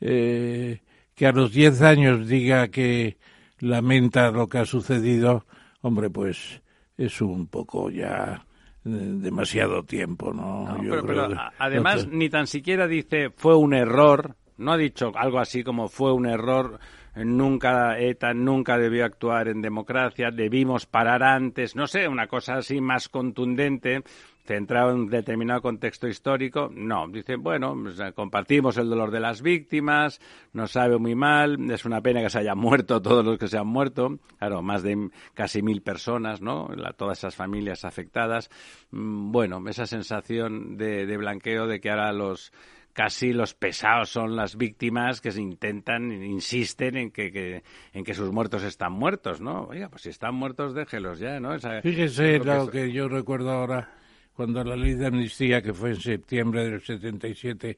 Eh, 0.00 0.80
que 1.18 1.26
a 1.26 1.32
los 1.32 1.52
10 1.52 1.82
años 1.82 2.28
diga 2.28 2.68
que 2.68 3.18
lamenta 3.58 4.30
lo 4.30 4.48
que 4.48 4.58
ha 4.58 4.64
sucedido, 4.64 5.44
hombre, 5.80 6.10
pues 6.10 6.62
es 6.96 7.20
un 7.20 7.48
poco 7.48 7.90
ya 7.90 8.46
demasiado 8.84 9.82
tiempo, 9.82 10.32
¿no? 10.32 10.78
pero, 11.04 11.28
además, 11.58 12.06
ni 12.06 12.30
tan 12.30 12.46
siquiera 12.46 12.86
dice 12.86 13.30
fue 13.36 13.56
un 13.56 13.74
error, 13.74 14.36
no 14.56 14.72
ha 14.72 14.76
dicho 14.76 15.10
algo 15.16 15.40
así 15.40 15.64
como 15.64 15.88
fue 15.88 16.12
un 16.12 16.26
error 16.26 16.78
nunca 17.24 17.98
ETA 17.98 18.32
nunca 18.32 18.78
debió 18.78 19.04
actuar 19.04 19.48
en 19.48 19.60
democracia, 19.60 20.30
debimos 20.30 20.86
parar 20.86 21.24
antes, 21.24 21.74
no 21.74 21.86
sé, 21.86 22.06
una 22.06 22.28
cosa 22.28 22.58
así 22.58 22.80
más 22.80 23.08
contundente, 23.08 24.02
centrado 24.48 24.90
en 24.90 24.96
un 24.96 25.08
determinado 25.10 25.60
contexto 25.60 26.08
histórico. 26.08 26.70
No, 26.74 27.06
dice, 27.06 27.36
bueno, 27.36 27.76
compartimos 28.14 28.78
el 28.78 28.88
dolor 28.88 29.10
de 29.10 29.20
las 29.20 29.42
víctimas, 29.42 30.20
nos 30.54 30.72
sabe 30.72 30.98
muy 30.98 31.14
mal, 31.14 31.70
es 31.70 31.84
una 31.84 32.00
pena 32.00 32.22
que 32.22 32.30
se 32.30 32.38
hayan 32.38 32.58
muerto 32.58 33.02
todos 33.02 33.24
los 33.24 33.38
que 33.38 33.46
se 33.46 33.58
han 33.58 33.66
muerto, 33.66 34.18
claro, 34.38 34.62
más 34.62 34.82
de 34.82 35.10
casi 35.34 35.62
mil 35.62 35.82
personas, 35.82 36.40
¿no? 36.40 36.68
todas 36.96 37.18
esas 37.18 37.36
familias 37.36 37.84
afectadas. 37.84 38.50
Mm, 38.90 39.30
bueno, 39.30 39.62
esa 39.68 39.86
sensación 39.86 40.78
de, 40.78 41.04
de 41.04 41.16
blanqueo 41.18 41.66
de 41.66 41.80
que 41.80 41.90
ahora 41.90 42.12
los 42.12 42.50
casi 42.94 43.32
los 43.32 43.54
pesados 43.54 44.08
son 44.08 44.34
las 44.34 44.56
víctimas 44.56 45.20
que 45.20 45.30
se 45.30 45.40
intentan, 45.40 46.10
insisten 46.10 46.96
en 46.96 47.10
que, 47.12 47.62
en 47.92 48.02
que 48.02 48.14
sus 48.14 48.32
muertos 48.32 48.64
están 48.64 48.92
muertos, 48.92 49.40
¿no? 49.40 49.66
Oiga, 49.66 49.88
pues 49.88 50.02
si 50.02 50.08
están 50.08 50.34
muertos, 50.34 50.74
déjelos 50.74 51.20
ya, 51.20 51.38
¿no? 51.38 51.56
Fíjese 51.82 52.38
lo 52.40 52.68
que, 52.68 52.90
yo 52.90 53.08
recuerdo 53.08 53.52
ahora, 53.52 53.92
cuando 54.38 54.62
la 54.62 54.76
ley 54.76 54.94
de 54.94 55.06
amnistía, 55.08 55.60
que 55.60 55.74
fue 55.74 55.90
en 55.90 56.00
septiembre 56.00 56.70
del 56.70 56.80
77, 56.80 57.76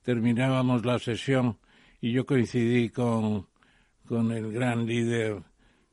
terminábamos 0.00 0.82
la 0.86 0.98
sesión 0.98 1.58
y 2.00 2.12
yo 2.12 2.24
coincidí 2.24 2.88
con, 2.88 3.46
con 4.06 4.32
el 4.32 4.50
gran 4.50 4.86
líder 4.86 5.42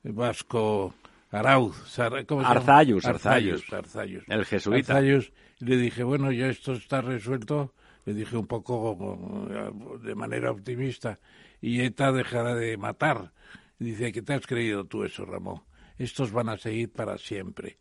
vasco 0.03 0.93
Arauz, 1.29 1.99
Arzayus, 3.05 3.05
Arzayus, 3.05 4.23
el 4.29 4.45
jesuita. 4.45 4.93
Arzayus, 4.93 5.33
le 5.59 5.75
dije, 5.75 6.03
bueno, 6.03 6.31
ya 6.31 6.47
esto 6.47 6.71
está 6.71 7.01
resuelto, 7.01 7.73
le 8.05 8.13
dije 8.13 8.37
un 8.37 8.47
poco 8.47 9.45
de 10.01 10.15
manera 10.15 10.51
optimista, 10.51 11.19
y 11.59 11.81
ETA 11.81 12.13
dejará 12.13 12.55
de 12.55 12.77
matar. 12.77 13.33
dice, 13.77 14.13
¿qué 14.13 14.21
te 14.21 14.35
has 14.35 14.47
creído 14.47 14.85
tú 14.85 15.03
eso, 15.03 15.25
Ramón? 15.25 15.63
Estos 15.97 16.31
van 16.31 16.47
a 16.47 16.57
seguir 16.57 16.93
para 16.93 17.17
siempre. 17.17 17.77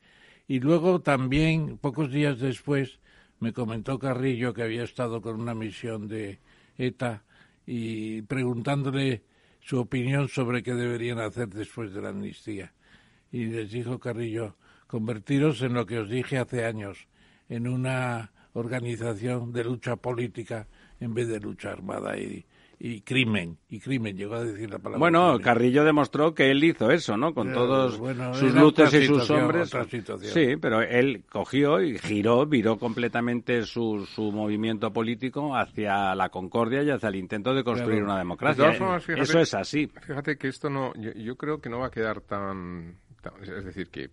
Y 0.49 0.61
luego 0.61 1.01
también, 1.01 1.79
pocos 1.79 2.13
días 2.13 2.39
después, 2.39 3.01
me 3.41 3.53
comentó 3.53 3.99
Carrillo 3.99 4.55
que 4.55 4.63
había 4.63 4.85
estado 4.85 5.21
con 5.21 5.41
una 5.41 5.55
misión 5.55 6.09
de 6.09 6.39
ETA 6.79 7.25
y 7.67 8.23
preguntándole 8.23 9.25
su 9.61 9.81
opinión 9.81 10.29
sobre 10.29 10.63
qué 10.63 10.75
deberían 10.75 11.19
hacer 11.19 11.49
después 11.49 11.93
de 11.93 12.01
la 12.01 12.11
amnistía. 12.11 12.73
Y 13.33 13.47
les 13.47 13.73
dijo 13.73 13.99
Carrillo, 13.99 14.57
convertiros 14.87 15.61
en 15.63 15.75
lo 15.75 15.85
que 15.85 15.99
os 15.99 16.09
dije 16.09 16.39
hace 16.39 16.65
años, 16.65 17.09
en 17.49 17.67
una 17.67 18.33
organización 18.53 19.53
de 19.53 19.65
lucha 19.65 19.97
política 19.97 20.69
en 21.01 21.13
vez 21.13 21.29
de 21.29 21.41
lucha 21.41 21.73
armada 21.73 22.17
y 22.79 23.01
crimen, 23.01 23.59
y 23.69 23.81
crimen, 23.81 24.17
llegó 24.17 24.35
a 24.35 24.45
decir 24.45 24.71
la 24.71 24.79
palabra. 24.79 24.99
Bueno, 24.99 25.39
Carrillo 25.41 25.85
demostró 25.85 26.35
que 26.35 26.51
él 26.51 26.63
hizo 26.63 26.91
eso, 26.91 27.17
¿no? 27.17 27.33
Con 27.33 27.53
todos 27.53 27.95
sus 28.39 28.55
luces 28.55 28.93
y 28.95 29.07
sus 29.07 29.31
hombres. 29.31 29.71
Sí, 30.23 30.57
pero 30.61 30.83
él 30.83 31.25
cogió 31.31 31.81
y 31.81 31.99
giró, 31.99 32.45
viró 32.47 32.79
completamente 32.79 33.63
su, 33.63 34.07
su 34.07 34.31
movimiento 34.31 34.93
político 34.93 35.57
hacia 35.57 36.15
la 36.15 36.29
concordia 36.29 36.83
y 36.83 36.91
hacia 36.91 37.09
el 37.09 37.17
intento 37.17 37.55
de 37.55 37.65
construir 37.65 38.03
una 38.03 38.19
democracia. 38.19 38.71
eso 38.71 39.41
es 39.41 39.55
así. 39.55 39.87
Fíjate 39.87 40.37
que 40.37 40.49
esto 40.49 40.69
no, 40.69 40.93
yo, 40.95 41.13
yo 41.13 41.37
creo 41.37 41.61
que 41.61 41.71
no 41.71 41.79
va 41.79 41.87
a 41.87 41.91
quedar 41.91 42.21
tan 42.21 42.99
es 43.43 43.65
decir, 43.65 43.89
que 43.89 44.11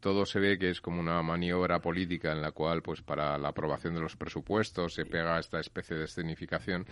todo 0.00 0.26
se 0.26 0.38
ve 0.38 0.58
que 0.58 0.70
es 0.70 0.80
como 0.80 1.00
una 1.00 1.22
maniobra 1.22 1.80
política 1.80 2.32
en 2.32 2.42
la 2.42 2.52
cual, 2.52 2.82
pues 2.82 3.00
para 3.00 3.38
la 3.38 3.48
aprobación 3.48 3.94
de 3.94 4.00
los 4.00 4.16
presupuestos 4.16 4.94
se 4.94 5.06
pega 5.06 5.38
esta 5.38 5.60
especie 5.60 5.96
de 5.96 6.04
escenificación. 6.04 6.86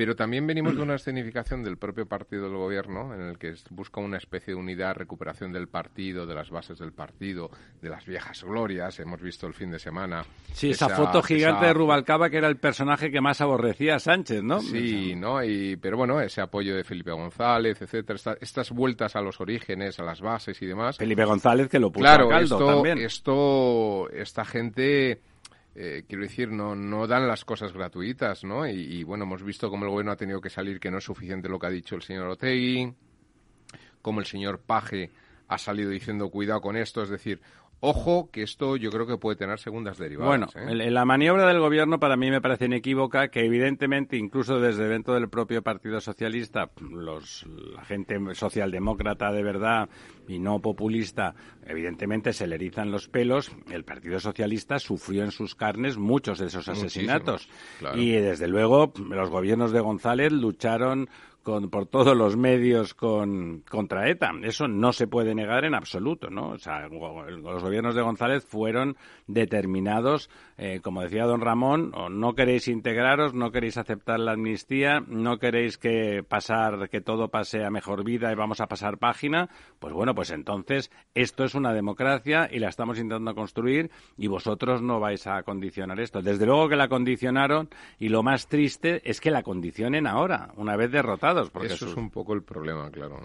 Pero 0.00 0.16
también 0.16 0.46
venimos 0.46 0.74
de 0.74 0.80
una 0.82 0.94
escenificación 0.94 1.62
del 1.62 1.76
propio 1.76 2.06
partido 2.06 2.44
del 2.44 2.56
gobierno, 2.56 3.14
en 3.14 3.20
el 3.20 3.36
que 3.36 3.52
busca 3.68 4.00
una 4.00 4.16
especie 4.16 4.54
de 4.54 4.58
unidad, 4.58 4.94
recuperación 4.94 5.52
del 5.52 5.68
partido, 5.68 6.24
de 6.24 6.34
las 6.34 6.48
bases 6.48 6.78
del 6.78 6.92
partido, 6.92 7.50
de 7.82 7.90
las 7.90 8.06
viejas 8.06 8.42
glorias. 8.42 8.98
Hemos 8.98 9.20
visto 9.20 9.46
el 9.46 9.52
fin 9.52 9.70
de 9.70 9.78
semana. 9.78 10.24
Sí, 10.54 10.70
esa, 10.70 10.88
foto 10.88 11.22
gigante 11.22 11.66
de 11.66 11.74
Rubalcaba, 11.74 12.30
que 12.30 12.38
era 12.38 12.48
el 12.48 12.56
personaje 12.56 13.10
que 13.10 13.20
más 13.20 13.42
aborrecía 13.42 13.96
a 13.96 13.98
Sánchez, 13.98 14.42
¿no? 14.42 14.60
Sí, 14.60 15.14
¿no? 15.14 15.44
Y, 15.44 15.76
pero 15.76 15.98
bueno, 15.98 16.18
ese 16.18 16.40
apoyo 16.40 16.74
de 16.74 16.82
Felipe 16.82 17.10
González, 17.10 17.82
etcétera, 17.82 18.38
estas 18.40 18.70
vueltas 18.70 19.16
a 19.16 19.20
los 19.20 19.38
orígenes, 19.38 20.00
a 20.00 20.02
las 20.02 20.22
bases 20.22 20.62
y 20.62 20.66
demás. 20.66 20.96
Felipe 20.96 21.26
González 21.26 21.68
que 21.68 21.78
lo 21.78 21.92
puso 21.92 22.04
claro, 22.04 22.28
a 22.28 22.30
caldo 22.30 22.56
esto, 22.56 22.66
también. 22.66 22.98
esto, 23.00 24.10
esta 24.12 24.46
gente 24.46 25.20
eh, 25.82 26.04
quiero 26.06 26.24
decir, 26.24 26.52
no, 26.52 26.74
no 26.76 27.06
dan 27.06 27.26
las 27.26 27.46
cosas 27.46 27.72
gratuitas, 27.72 28.44
¿no? 28.44 28.68
Y, 28.68 29.02
bueno, 29.02 29.24
hemos 29.24 29.42
visto 29.42 29.70
cómo 29.70 29.86
el 29.86 29.90
gobierno 29.90 30.12
ha 30.12 30.16
tenido 30.16 30.38
que 30.38 30.50
salir, 30.50 30.78
que 30.78 30.90
no 30.90 30.98
es 30.98 31.04
suficiente 31.04 31.48
lo 31.48 31.58
que 31.58 31.68
ha 31.68 31.70
dicho 31.70 31.96
el 31.96 32.02
señor 32.02 32.28
Otegui, 32.28 32.92
como 34.02 34.20
el 34.20 34.26
señor 34.26 34.60
Paje 34.60 35.10
ha 35.48 35.56
salido 35.56 35.88
diciendo 35.88 36.28
cuidado 36.28 36.60
con 36.60 36.76
esto, 36.76 37.02
es 37.02 37.08
decir, 37.08 37.40
Ojo, 37.82 38.28
que 38.30 38.42
esto 38.42 38.76
yo 38.76 38.90
creo 38.90 39.06
que 39.06 39.16
puede 39.16 39.36
tener 39.36 39.58
segundas 39.58 39.96
derivadas. 39.96 40.52
Bueno, 40.54 40.70
¿eh? 40.70 40.90
la 40.90 41.06
maniobra 41.06 41.46
del 41.46 41.60
gobierno 41.60 41.98
para 41.98 42.16
mí 42.16 42.30
me 42.30 42.42
parece 42.42 42.66
inequívoca, 42.66 43.28
que 43.28 43.46
evidentemente, 43.46 44.18
incluso 44.18 44.60
desde 44.60 44.86
dentro 44.86 45.14
del 45.14 45.30
propio 45.30 45.62
Partido 45.62 45.98
Socialista, 46.00 46.70
los, 46.80 47.46
la 47.74 47.82
gente 47.84 48.18
socialdemócrata 48.34 49.32
de 49.32 49.42
verdad 49.42 49.88
y 50.28 50.38
no 50.38 50.60
populista, 50.60 51.34
evidentemente 51.66 52.34
se 52.34 52.46
le 52.46 52.56
erizan 52.56 52.90
los 52.90 53.08
pelos. 53.08 53.50
El 53.70 53.84
Partido 53.84 54.20
Socialista 54.20 54.78
sufrió 54.78 55.24
en 55.24 55.30
sus 55.30 55.54
carnes 55.54 55.96
muchos 55.96 56.38
de 56.38 56.48
esos 56.48 56.68
asesinatos. 56.68 57.48
Y 57.94 58.12
desde 58.12 58.46
luego, 58.46 58.92
los 59.08 59.30
gobiernos 59.30 59.72
de 59.72 59.80
González 59.80 60.32
lucharon 60.32 61.08
por 61.42 61.86
todos 61.86 62.16
los 62.16 62.36
medios 62.36 62.94
con, 62.94 63.62
contra 63.68 64.08
ETA. 64.08 64.32
Eso 64.42 64.68
no 64.68 64.92
se 64.92 65.06
puede 65.06 65.34
negar 65.34 65.64
en 65.64 65.74
absoluto, 65.74 66.30
¿no? 66.30 66.50
O 66.50 66.58
sea, 66.58 66.88
los 66.88 67.62
gobiernos 67.62 67.94
de 67.94 68.02
González 68.02 68.44
fueron 68.44 68.96
determinados, 69.26 70.30
eh, 70.58 70.80
como 70.82 71.02
decía 71.02 71.24
don 71.24 71.40
Ramón, 71.40 71.92
o 71.94 72.08
no 72.08 72.34
queréis 72.34 72.68
integraros, 72.68 73.34
no 73.34 73.50
queréis 73.50 73.78
aceptar 73.78 74.20
la 74.20 74.32
amnistía, 74.32 75.02
no 75.06 75.38
queréis 75.38 75.78
que 75.78 76.22
pasar, 76.22 76.88
que 76.90 77.00
todo 77.00 77.28
pase 77.28 77.64
a 77.64 77.70
mejor 77.70 78.04
vida 78.04 78.30
y 78.30 78.34
vamos 78.34 78.60
a 78.60 78.66
pasar 78.66 78.98
página, 78.98 79.48
pues 79.78 79.94
bueno, 79.94 80.14
pues 80.14 80.30
entonces 80.30 80.90
esto 81.14 81.44
es 81.44 81.54
una 81.54 81.72
democracia 81.72 82.48
y 82.50 82.58
la 82.58 82.68
estamos 82.68 82.98
intentando 82.98 83.34
construir 83.34 83.90
y 84.16 84.26
vosotros 84.26 84.82
no 84.82 85.00
vais 85.00 85.26
a 85.26 85.42
condicionar 85.42 86.00
esto. 86.00 86.22
Desde 86.22 86.46
luego 86.46 86.68
que 86.68 86.76
la 86.76 86.88
condicionaron 86.88 87.70
y 87.98 88.08
lo 88.08 88.22
más 88.22 88.48
triste 88.48 89.00
es 89.04 89.20
que 89.20 89.30
la 89.30 89.42
condicionen 89.42 90.06
ahora, 90.06 90.52
una 90.56 90.76
vez 90.76 90.90
derrotada 90.90 91.29
eso 91.64 91.88
es 91.88 91.96
un 91.96 92.10
poco 92.10 92.34
el 92.34 92.42
problema, 92.42 92.90
claro, 92.90 93.18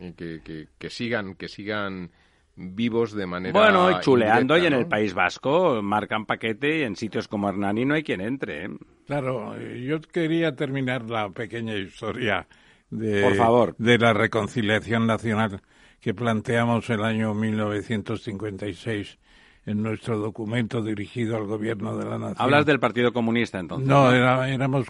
Y 0.00 0.12
que, 0.12 0.68
que, 0.78 0.90
sigan, 0.90 1.34
que 1.34 1.48
sigan 1.48 2.10
vivos 2.56 3.12
de 3.12 3.26
manera 3.26 3.52
bueno 3.52 3.90
y 3.90 4.00
chuleando 4.00 4.56
y 4.56 4.66
en 4.66 4.74
el 4.74 4.86
País 4.86 5.12
Vasco 5.12 5.82
marcan 5.82 6.24
paquete 6.24 6.78
y 6.78 6.82
en 6.82 6.94
sitios 6.94 7.26
como 7.26 7.48
Hernani 7.48 7.84
no 7.84 7.94
hay 7.94 8.04
quien 8.04 8.20
entre 8.20 8.66
¿eh? 8.66 8.70
claro 9.06 9.58
yo 9.58 10.00
quería 10.00 10.54
terminar 10.54 11.10
la 11.10 11.30
pequeña 11.30 11.74
historia 11.74 12.46
de 12.90 13.22
Por 13.22 13.34
favor. 13.34 13.74
de 13.78 13.98
la 13.98 14.12
reconciliación 14.12 15.06
nacional 15.06 15.62
que 16.00 16.14
planteamos 16.14 16.88
el 16.90 17.02
año 17.02 17.34
1956 17.34 19.18
en 19.66 19.82
nuestro 19.82 20.18
documento 20.18 20.82
dirigido 20.82 21.36
al 21.36 21.46
gobierno 21.46 21.96
de 21.96 22.04
la 22.04 22.18
nación. 22.18 22.36
Hablas 22.38 22.66
del 22.66 22.78
Partido 22.78 23.12
Comunista 23.12 23.58
entonces. 23.58 23.88
No, 23.88 24.12
éramos 24.12 24.86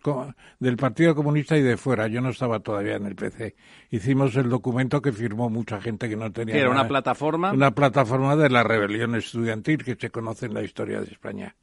del 0.58 0.76
Partido 0.76 1.14
Comunista 1.14 1.56
y 1.56 1.62
de 1.62 1.76
fuera. 1.76 2.08
Yo 2.08 2.20
no 2.20 2.30
estaba 2.30 2.60
todavía 2.60 2.96
en 2.96 3.06
el 3.06 3.14
PC. 3.14 3.54
Hicimos 3.90 4.34
el 4.36 4.48
documento 4.48 5.00
que 5.00 5.12
firmó 5.12 5.48
mucha 5.48 5.80
gente 5.80 6.08
que 6.08 6.16
no 6.16 6.32
tenía. 6.32 6.56
¿Era 6.56 6.70
una 6.70 6.88
plataforma? 6.88 7.52
Una 7.52 7.70
plataforma 7.70 8.34
de 8.36 8.50
la 8.50 8.64
rebelión 8.64 9.14
estudiantil 9.14 9.84
que 9.84 9.94
se 9.94 10.10
conoce 10.10 10.46
en 10.46 10.54
la 10.54 10.62
historia 10.62 11.00
de 11.00 11.06
España. 11.06 11.54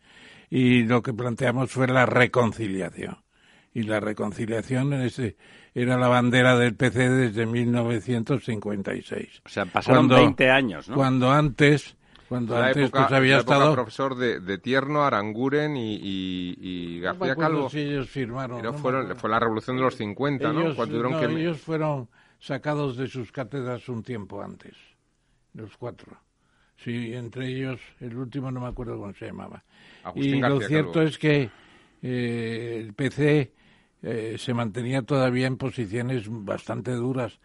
Y 0.49 0.83
lo 0.83 1.01
que 1.01 1.13
planteamos 1.13 1.71
fue 1.71 1.87
la 1.87 2.05
reconciliación. 2.05 3.17
Y 3.73 3.83
la 3.83 4.01
reconciliación 4.01 4.93
era 5.73 5.97
la 5.97 6.07
bandera 6.09 6.57
del 6.57 6.75
PC 6.75 7.09
desde 7.09 7.45
1956. 7.45 9.41
O 9.45 9.49
sea, 9.49 9.65
pasaron 9.65 10.09
20 10.09 10.49
años, 10.49 10.89
¿no? 10.89 10.95
Cuando 10.95 11.31
antes 11.31 11.95
cuando 12.31 12.57
la 12.57 12.67
antes 12.67 12.85
época, 12.85 13.07
pues, 13.07 13.11
había 13.11 13.39
estado 13.39 13.73
profesor 13.73 14.15
de, 14.15 14.57
Tierno, 14.57 15.03
Aranguren 15.03 15.75
y, 15.75 16.97
García 17.01 17.35
Calvo. 17.35 17.69
Si 17.69 17.79
ellos 17.79 18.09
firmaron. 18.09 18.73
fue 18.77 19.29
la 19.29 19.37
revolución 19.37 19.75
de 19.75 19.81
los 19.81 19.97
50, 19.97 20.49
ellos, 20.49 20.77
¿no? 20.77 21.19
ellos 21.27 21.59
fueron 21.59 22.07
sacados 22.39 22.95
de 22.95 23.09
sus 23.09 23.33
cátedras 23.33 23.89
un 23.89 24.01
tiempo 24.01 24.41
antes, 24.41 24.77
los 25.55 25.75
cuatro. 25.75 26.15
Sí, 26.77 27.13
entre 27.13 27.47
ellos, 27.47 27.81
el 27.99 28.15
último 28.15 28.49
no 28.49 28.61
me 28.61 28.67
acuerdo 28.67 28.97
cómo 28.97 29.13
se 29.13 29.25
llamaba. 29.25 29.65
y 30.15 30.39
lo 30.39 30.61
cierto 30.61 31.01
es 31.01 31.17
que 31.17 31.49
eh, 32.01 32.77
el 32.79 32.93
PC 32.93 33.51
eh, 34.03 34.35
se 34.37 34.53
mantenía 34.53 35.01
todavía 35.01 35.47
en 35.47 35.57
posiciones 35.57 36.27
bastante 36.29 36.93
duras. 36.93 37.41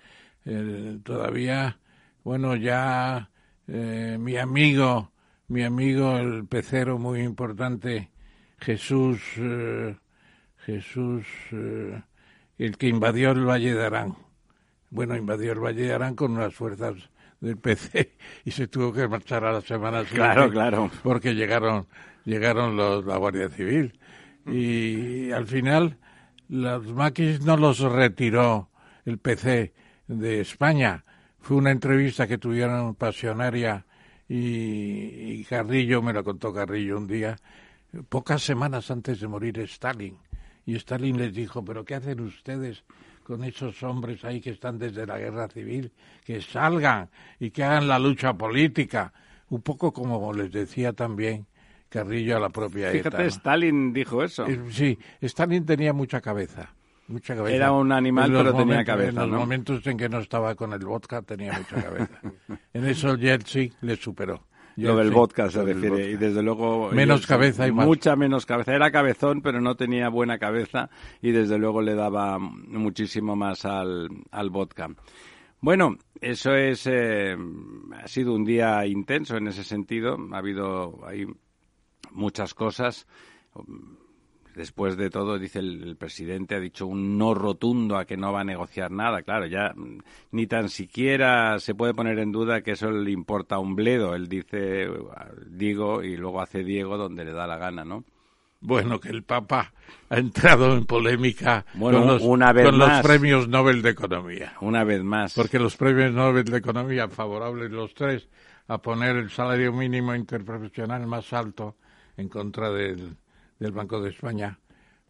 todavía, 1.03 1.77
bueno, 2.23 2.55
ya 2.55 3.31
eh, 3.69 4.17
mi 4.19 4.37
amigo 4.37 5.11
mi 5.49 5.63
amigo 5.63 6.19
el 6.19 6.47
pecero 6.47 6.99
muy 6.99 7.21
importante, 7.21 8.11
Jesús, 8.59 9.21
eh, 9.37 9.97
Jesús, 10.59 11.25
eh, 11.53 12.03
el 12.59 12.77
que 12.77 12.89
invadió 12.89 13.31
el 13.31 13.45
Valle 13.45 13.75
de 13.75 13.87
Arán. 13.87 14.17
Bueno, 14.91 15.17
invadió 15.17 15.53
el 15.53 15.61
Valle 15.61 15.83
de 15.83 15.93
Arán 15.93 16.17
con 16.17 16.33
unas 16.33 16.55
fuerzas 16.55 16.95
del 17.41 17.59
PC 17.59 18.17
y 18.45 18.51
se 18.51 18.67
tuvo 18.67 18.93
que 18.93 19.07
marchar 19.07 19.45
a 19.45 19.53
la 19.53 19.61
semana 19.61 20.05
siguiente. 20.05 20.35
Claro, 20.35 20.51
claro. 20.51 20.91
Porque 21.05 21.35
llegaron, 21.35 21.87
llegaron 22.25 22.77
los, 22.77 23.05
la 23.05 23.17
Guardia 23.17 23.49
Civil. 23.49 23.99
Y 24.47 25.31
al 25.31 25.47
final, 25.47 25.99
los 26.49 26.93
maquis 26.93 27.41
no 27.43 27.57
los 27.57 27.81
retiró 27.81 28.71
el 29.05 29.19
PC 29.19 29.75
de 30.09 30.41
España. 30.41 31.05
Fue 31.47 31.59
una 31.59 31.71
entrevista 31.71 32.27
que 32.27 32.39
tuvieron 32.39 32.97
Pasionaria 32.97 33.87
y, 34.29 35.45
Carrillo, 35.45 36.03
me 36.03 36.13
lo 36.13 36.25
contó 36.25 36.53
Carrillo 36.53 36.99
un 36.99 37.07
día, 37.07 37.37
pocas 38.09 38.43
semanas 38.43 38.91
antes 38.91 39.21
de 39.21 39.29
morir 39.29 39.61
Stalin. 39.61 40.19
Y 40.65 40.75
Stalin 40.75 41.17
les 41.17 41.33
dijo, 41.33 41.65
pero 41.65 41.85
¿qué 41.85 41.95
hacen 41.95 42.19
ustedes 42.19 42.83
con 43.23 43.45
esos 43.45 43.81
hombres 43.85 44.25
ahí 44.25 44.41
que 44.41 44.51
están 44.51 44.77
desde 44.77 45.07
la 45.07 45.19
guerra 45.19 45.47
civil? 45.47 45.93
Que 46.25 46.43
salgan 46.43 47.11
y 47.39 47.53
que 47.53 47.63
hagan 47.63 47.87
la 47.87 48.01
lucha 48.01 48.35
política. 48.35 49.13
Un 49.49 49.63
poco 49.63 49.93
como 49.93 50.33
les 50.33 50.51
decía 50.51 50.95
también 50.95 51.47
Carrillo 51.89 52.39
a 52.39 52.41
la 52.41 52.49
propia 52.49 52.91
Fíjate, 52.91 53.25
Stalin 53.27 53.93
dijo 53.93 54.25
eso. 54.25 54.49
Eh, 54.49 54.61
sí, 54.71 54.99
Stalin 55.21 55.65
tenía 55.65 55.93
mucha 55.93 56.21
cabeza. 56.21 56.75
Mucha 57.09 57.37
cabeza. 57.37 57.57
Era 57.57 57.73
un 57.73 57.93
animal, 57.93 58.33
pero 58.33 58.55
tenía 58.55 58.85
cabeza. 58.85 59.25
En 59.25 59.31
los 59.31 59.41
momentos 59.41 59.87
en 59.87 59.97
que 59.97 60.09
no 60.09 60.19
estaba 60.19 60.55
con 60.55 60.73
el 60.73 60.85
vodka 60.85 61.23
tenía 61.23 61.53
mucha 61.53 61.83
cabeza. 61.83 62.21
en 62.73 62.85
eso 62.85 63.17
Yeltsin 63.17 63.73
le 63.83 63.97
superó. 63.97 64.47
Lo 64.77 64.97
del 64.97 65.11
vodka 65.11 65.49
se 65.49 65.63
refiere. 65.63 66.11
Y 66.11 66.17
desde 66.17 66.43
luego. 66.43 66.91
Menos 66.93 67.27
cabeza 67.27 67.67
y 67.67 67.73
más. 67.73 67.87
Mucha 67.87 68.15
menos 68.15 68.45
cabeza. 68.45 68.75
Era 68.75 68.91
cabezón, 68.91 69.41
pero 69.41 69.61
no 69.61 69.75
tenía 69.75 70.11
buena 70.11 70.39
cabeza. 70.39 70.91
Y 71.23 71.31
desde 71.31 71.59
luego 71.59 71.81
le 71.81 71.95
daba 71.95 72.39
muchísimo 72.39 73.37
más 73.37 73.65
al, 73.65 74.09
al 74.31 74.51
vodka. 74.51 74.89
Bueno, 75.61 75.97
eso 76.21 76.55
es. 76.55 76.87
Eh, 76.87 77.37
ha 77.95 78.07
sido 78.07 78.35
un 78.35 78.45
día 78.45 78.85
intenso 78.87 79.39
en 79.39 79.47
ese 79.47 79.65
sentido. 79.65 80.19
Ha 80.33 80.39
habido 80.39 81.01
hay 81.07 81.25
muchas 82.13 82.53
cosas 82.53 83.07
después 84.57 84.97
de 84.97 85.11
todo, 85.11 85.39
dice 85.39 85.59
el, 85.59 85.97
presidente, 85.97 86.55
ha 86.55 86.61
dicho 86.61 86.87
un 86.87 87.19
no 87.19 87.35
rotundo 87.35 87.99
a 87.99 88.07
que 88.07 88.17
no 88.17 88.33
va 88.33 88.41
a 88.41 88.45
negociar 88.45 88.91
nada. 88.91 89.23
Claro, 89.23 89.47
ya 89.47 89.75
ni 90.33 90.47
tan 90.47 90.71
siquiera 90.71 91.61
se 91.61 91.75
puede 91.75 91.95
poner 91.95 92.19
en 92.19 92.33
duda 92.33 92.63
que 92.63 92.73
eso 92.73 92.91
le 92.91 93.11
importa 93.11 93.57
a 93.57 93.59
un 93.59 93.77
bledo. 93.77 94.15
Él 94.15 94.29
dice 94.29 94.89
digo 95.47 96.03
y 96.03 96.17
luego 96.17 96.41
hace 96.41 96.65
Diego 96.65 96.97
donde 96.97 97.25
le 97.25 97.33
da 97.33 97.47
la 97.47 97.59
gana, 97.59 97.85
¿no? 97.85 98.03
Bueno, 98.61 98.99
que 98.99 99.11
el 99.11 99.23
Papa 99.23 99.75
ha 100.09 100.17
entrado 100.17 100.75
en 100.75 100.87
polémica 100.87 101.67
con, 101.79 101.93
los, 102.07 102.23
una 102.23 102.55
vez 102.55 102.65
con 102.65 102.79
los 102.79 103.01
premios 103.03 103.49
Nobel 103.49 103.83
de 103.83 103.91
Economía. 103.91 104.55
Una 104.63 104.83
vez 104.83 105.05
más. 105.05 105.35
Porque 105.35 105.59
los 105.59 105.77
premios 105.77 106.13
Nobel 106.15 106.45
de 106.45 106.57
Economía, 106.57 107.09
favorables 107.09 107.71
los 107.71 107.93
tres 107.93 108.29
a 108.69 108.79
poner 108.79 109.17
el 109.17 109.31
salario 109.31 109.73
mínimo 109.73 110.15
interprofesional 110.15 111.07
más 111.07 111.33
alto 111.35 111.77
en 112.17 112.31
contra 112.31 112.71
del 112.71 113.17
del 113.59 113.73
Banco 113.73 114.01
de 114.01 114.11
España, 114.11 114.59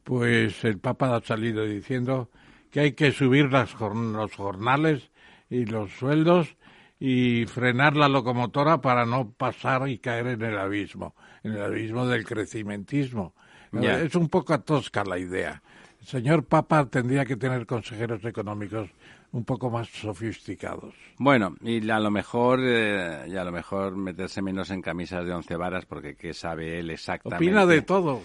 pues 0.05 0.65
el 0.65 0.79
Papa 0.79 1.15
ha 1.15 1.21
salido 1.21 1.65
diciendo 1.65 2.31
que 2.71 2.81
hay 2.81 2.93
que 2.93 3.13
subir 3.13 3.51
las, 3.53 3.75
los 3.81 4.35
jornales 4.35 5.11
y 5.49 5.65
los 5.65 5.91
sueldos 5.93 6.57
y 6.99 7.45
frenar 7.47 7.97
la 7.97 8.09
locomotora 8.09 8.81
para 8.81 9.05
no 9.05 9.31
pasar 9.31 9.89
y 9.89 9.99
caer 9.99 10.29
en 10.29 10.43
el 10.43 10.59
abismo, 10.59 11.15
en 11.43 11.53
el 11.53 11.63
abismo 11.63 12.07
del 12.07 12.25
crecimentismo. 12.25 13.35
Es 13.73 14.15
un 14.15 14.29
poco 14.29 14.59
tosca 14.61 15.05
la 15.05 15.19
idea. 15.19 15.63
El 16.01 16.07
señor 16.07 16.45
Papa 16.45 16.87
tendría 16.87 17.25
que 17.25 17.37
tener 17.37 17.67
consejeros 17.67 18.25
económicos 18.25 18.89
un 19.33 19.45
poco 19.45 19.71
más 19.71 19.89
sofisticados. 19.89 20.95
Bueno, 21.19 21.57
y 21.63 21.91
a 21.91 21.99
lo 21.99 22.11
mejor 22.11 22.61
eh, 22.63 23.25
y 23.29 23.37
a 23.37 23.45
lo 23.45 23.53
mejor 23.53 23.97
meterse 23.97 24.41
menos 24.41 24.71
en 24.71 24.81
camisas 24.81 25.25
de 25.27 25.33
once 25.33 25.57
varas 25.57 25.85
porque 25.85 26.15
qué 26.15 26.33
sabe 26.33 26.79
él 26.79 26.91
exactamente. 26.91 27.45
Opina 27.45 27.67
de 27.67 27.83
todo. 27.83 28.23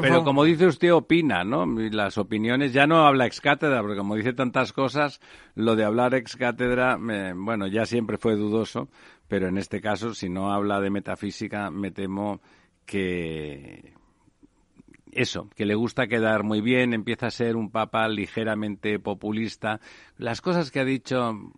Pero 0.00 0.24
como 0.24 0.44
dice 0.44 0.66
usted, 0.66 0.92
opina, 0.92 1.44
¿no? 1.44 1.66
las 1.66 2.16
opiniones, 2.18 2.72
ya 2.72 2.86
no 2.86 3.06
habla 3.06 3.26
ex 3.26 3.40
cátedra, 3.40 3.80
porque 3.80 3.96
como 3.96 4.14
dice 4.14 4.32
tantas 4.32 4.72
cosas, 4.72 5.20
lo 5.54 5.76
de 5.76 5.84
hablar 5.84 6.14
ex 6.14 6.36
cátedra, 6.36 6.96
bueno, 6.96 7.66
ya 7.66 7.84
siempre 7.84 8.18
fue 8.18 8.36
dudoso, 8.36 8.88
pero 9.28 9.48
en 9.48 9.58
este 9.58 9.80
caso, 9.80 10.14
si 10.14 10.28
no 10.28 10.52
habla 10.52 10.80
de 10.80 10.90
metafísica, 10.90 11.70
me 11.70 11.90
temo 11.90 12.40
que, 12.86 13.94
eso, 15.12 15.48
que 15.54 15.66
le 15.66 15.74
gusta 15.74 16.06
quedar 16.06 16.42
muy 16.42 16.60
bien, 16.60 16.94
empieza 16.94 17.26
a 17.26 17.30
ser 17.30 17.56
un 17.56 17.70
papa 17.70 18.08
ligeramente 18.08 18.98
populista. 18.98 19.80
Las 20.16 20.40
cosas 20.40 20.70
que 20.70 20.80
ha 20.80 20.84
dicho 20.84 21.52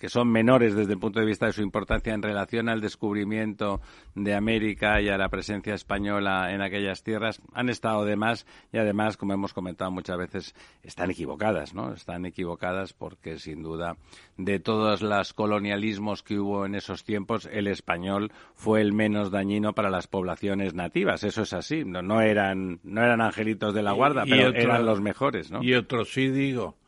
que 0.00 0.08
son 0.08 0.28
menores 0.32 0.74
desde 0.74 0.94
el 0.94 0.98
punto 0.98 1.20
de 1.20 1.26
vista 1.26 1.44
de 1.44 1.52
su 1.52 1.60
importancia 1.60 2.14
en 2.14 2.22
relación 2.22 2.70
al 2.70 2.80
descubrimiento 2.80 3.82
de 4.14 4.34
América 4.34 5.00
y 5.02 5.10
a 5.10 5.18
la 5.18 5.28
presencia 5.28 5.74
española 5.74 6.52
en 6.54 6.62
aquellas 6.62 7.04
tierras, 7.04 7.42
han 7.52 7.68
estado 7.68 8.06
de 8.06 8.16
más 8.16 8.46
y 8.72 8.78
además, 8.78 9.18
como 9.18 9.34
hemos 9.34 9.52
comentado 9.52 9.90
muchas 9.90 10.16
veces, 10.16 10.54
están 10.82 11.10
equivocadas, 11.10 11.74
¿no? 11.74 11.92
Están 11.92 12.24
equivocadas 12.24 12.94
porque, 12.94 13.38
sin 13.38 13.62
duda, 13.62 13.98
de 14.38 14.58
todos 14.58 15.02
los 15.02 15.34
colonialismos 15.34 16.22
que 16.22 16.38
hubo 16.38 16.64
en 16.64 16.76
esos 16.76 17.04
tiempos, 17.04 17.46
el 17.52 17.66
español 17.66 18.32
fue 18.54 18.80
el 18.80 18.94
menos 18.94 19.30
dañino 19.30 19.74
para 19.74 19.90
las 19.90 20.06
poblaciones 20.06 20.72
nativas. 20.72 21.24
Eso 21.24 21.42
es 21.42 21.52
así. 21.52 21.84
No, 21.84 22.00
no 22.00 22.22
eran, 22.22 22.80
no 22.84 23.04
eran 23.04 23.20
angelitos 23.20 23.74
de 23.74 23.82
la 23.82 23.92
guarda, 23.92 24.24
pero 24.24 24.48
eran 24.48 24.86
los 24.86 25.02
mejores, 25.02 25.50
¿no? 25.50 25.62
Y 25.62 25.74
otros 25.74 26.10
sí, 26.10 26.30
digo 26.30 26.80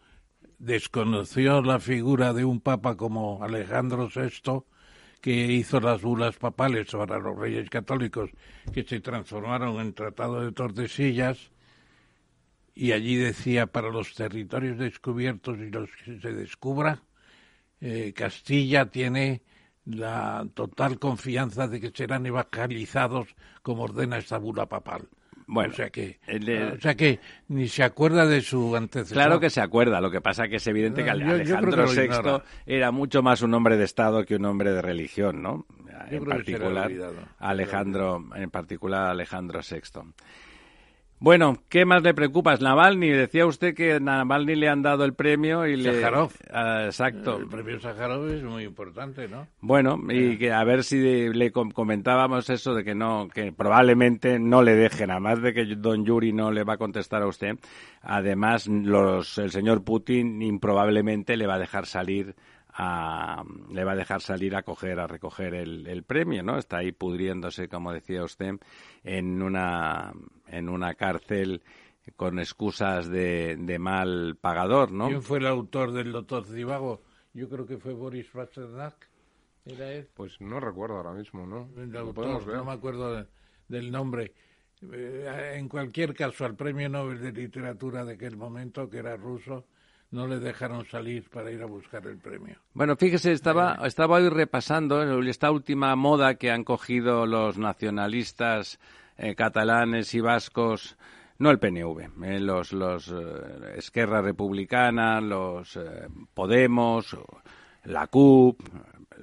desconoció 0.62 1.61
la 1.61 1.81
figura 1.81 2.33
de 2.33 2.44
un 2.44 2.61
papa 2.61 2.96
como 2.96 3.42
Alejandro 3.42 4.09
VI, 4.14 4.62
que 5.20 5.33
hizo 5.33 5.81
las 5.81 6.03
bulas 6.03 6.37
papales 6.37 6.92
para 6.92 7.18
los 7.18 7.37
reyes 7.37 7.68
católicos, 7.68 8.31
que 8.72 8.85
se 8.85 9.01
transformaron 9.01 9.81
en 9.81 9.92
Tratado 9.92 10.40
de 10.40 10.53
Tordesillas, 10.53 11.51
y 12.77 12.92
allí 12.92 13.16
decía 13.16 13.66
para 13.66 13.90
los 13.90 14.14
territorios 14.14 14.79
descubiertos 14.79 15.59
y 15.59 15.68
los 15.68 15.90
que 16.05 16.20
se 16.20 16.33
descubra, 16.33 17.03
eh, 17.81 18.12
Castilla 18.14 18.87
tiene 18.87 19.42
la 19.85 20.46
total 20.55 21.01
confianza 21.01 21.66
de 21.66 21.81
que 21.81 21.90
serán 21.90 22.25
evangelizados 22.25 23.35
como 23.62 23.83
ordena 23.83 24.18
esta 24.18 24.38
bula 24.38 24.66
papal. 24.66 25.09
Bueno, 25.53 25.71
o 25.71 25.77
sea 25.77 25.91
que, 25.91 26.19
o 26.27 26.81
sea 26.81 26.95
que 26.95 27.21
ni 27.49 27.69
se 27.69 27.83
acuerda 27.83 28.25
de 28.25 28.41
su 28.41 28.75
antecesor. 28.75 29.15
Claro 29.15 29.38
que 29.38 29.51
se 29.51 29.61
acuerda. 29.61 30.01
Lo 30.01 30.11
que 30.11 30.23
pasa 30.23 30.49
que 30.49 30.57
es 30.57 30.67
evidente 30.67 31.05
que 31.05 31.11
Alejandro 31.11 31.87
VI 31.87 32.43
era 32.65 32.91
mucho 32.91 33.23
más 33.23 33.43
un 33.43 33.53
hombre 33.53 33.77
de 33.77 33.85
Estado 33.85 34.25
que 34.25 34.37
un 34.37 34.47
hombre 34.47 34.73
de 34.73 34.81
religión, 34.81 35.43
¿no? 35.43 35.67
en 36.11 36.25
particular, 36.25 36.91
Alejandro, 37.38 38.25
en 38.35 38.51
particular 38.51 39.11
Alejandro 39.11 39.61
VI. 39.61 40.01
Bueno, 41.23 41.59
¿qué 41.69 41.85
más 41.85 42.03
le 42.03 42.15
preocupa? 42.15 42.57
Navalny, 42.57 43.11
decía 43.11 43.47
usted 43.47 43.77
que 43.77 43.93
a 43.93 44.01
Navalny 44.01 44.57
le 44.57 44.69
han 44.69 44.83
dado 44.83 45.05
el 45.05 45.15
premio 45.15 45.65
y 45.69 45.77
le... 45.77 46.05
Ah, 46.51 46.83
exacto. 46.87 47.39
El 47.39 47.47
premio 47.47 47.79
Sájarov 47.79 48.27
es 48.27 48.43
muy 48.43 48.65
importante, 48.65 49.29
¿no? 49.29 49.47
Bueno, 49.61 50.01
y 50.09 50.37
que 50.37 50.51
a 50.51 50.65
ver 50.65 50.83
si 50.83 50.99
le 51.29 51.53
comentábamos 51.53 52.51
eso 52.51 52.75
de 52.75 52.83
que 52.83 52.97
no, 52.97 53.29
que 53.33 53.53
probablemente 53.53 54.41
no 54.41 54.63
le 54.63 54.75
dejen, 54.75 55.13
además 55.13 55.41
de 55.41 55.55
que 55.55 55.65
don 55.77 56.05
Yuri 56.05 56.33
no 56.33 56.51
le 56.51 56.65
va 56.65 56.75
a 56.75 56.79
contestar 56.79 57.23
a 57.23 57.29
usted, 57.29 57.57
además 58.01 58.67
los, 58.67 59.39
el 59.39 59.53
señor 59.53 59.85
Putin 59.85 60.43
improbablemente 60.43 61.37
le 61.37 61.47
va 61.47 61.55
a 61.55 61.61
dejar 61.61 61.87
salir 61.87 62.35
a, 62.75 63.45
le 63.71 63.85
va 63.85 63.93
a 63.93 63.97
dejar 63.97 64.21
salir 64.21 64.57
a 64.57 64.63
coger, 64.63 64.99
a 65.01 65.07
recoger 65.07 65.55
el, 65.55 65.87
el 65.87 66.03
premio, 66.05 66.43
¿no? 66.43 66.59
Está 66.59 66.79
ahí 66.79 66.93
pudriéndose, 66.93 67.69
como 67.69 67.93
decía 67.93 68.25
usted, 68.25 68.55
en 69.05 69.43
una 69.43 70.13
en 70.47 70.69
una 70.69 70.95
cárcel 70.95 71.63
con 72.17 72.39
excusas 72.39 73.09
de, 73.09 73.57
de 73.57 73.79
mal 73.79 74.37
pagador, 74.41 74.91
¿no? 74.91 75.09
¿Quién 75.09 75.23
fue 75.23 75.39
el 75.39 75.47
autor 75.47 75.93
del 75.93 76.13
doctor 76.13 76.45
Zivago? 76.45 77.03
Yo 77.33 77.49
creo 77.49 77.67
que 77.67 77.79
fue 77.79 77.95
Boris 77.95 78.27
Pasternak. 78.29 79.09
¿Era 79.65 79.93
él? 79.93 80.09
Pues 80.15 80.41
no 80.41 80.59
recuerdo 80.59 80.97
ahora 80.97 81.13
mismo, 81.13 81.47
¿no? 81.47 81.69
no 81.77 82.65
me 82.65 82.73
acuerdo 82.73 83.25
del 83.69 83.93
nombre. 83.93 84.33
Eh, 84.93 85.55
en 85.55 85.69
cualquier 85.69 86.15
caso, 86.15 86.45
al 86.45 86.57
premio 86.57 86.89
Nobel 86.89 87.21
de 87.21 87.31
Literatura 87.33 88.05
de 88.05 88.15
aquel 88.15 88.37
momento, 88.37 88.91
que 88.91 88.99
era 88.99 89.17
ruso, 89.17 89.67
no 90.12 90.27
le 90.27 90.38
dejaron 90.38 90.85
salir 90.85 91.29
para 91.31 91.51
ir 91.51 91.62
a 91.62 91.66
buscar 91.66 92.07
el 92.07 92.18
premio. 92.18 92.57
Bueno, 92.75 92.96
fíjese, 92.96 93.33
estaba, 93.33 93.79
eh. 93.83 93.87
estaba 93.87 94.16
hoy 94.16 94.29
repasando 94.29 95.03
esta 95.22 95.51
última 95.51 95.96
moda 95.96 96.37
que 96.37 96.51
han 96.51 96.64
cogido 96.64 97.27
los 97.27 97.59
nacionalistas 97.59 98.79
eh, 99.16 99.35
catalanes 99.35 100.14
y 100.14 100.20
vascos, 100.20 100.96
no 101.38 101.51
el 101.51 101.59
PNV, 101.59 102.25
eh, 102.25 102.40
los, 102.40 102.72
los 102.72 103.09
eh, 103.09 103.77
Esquerra 103.77 104.20
Republicana, 104.20 105.20
los 105.20 105.79
Podemos, 106.35 107.16
la 107.85 108.07
CUP, 108.07 108.61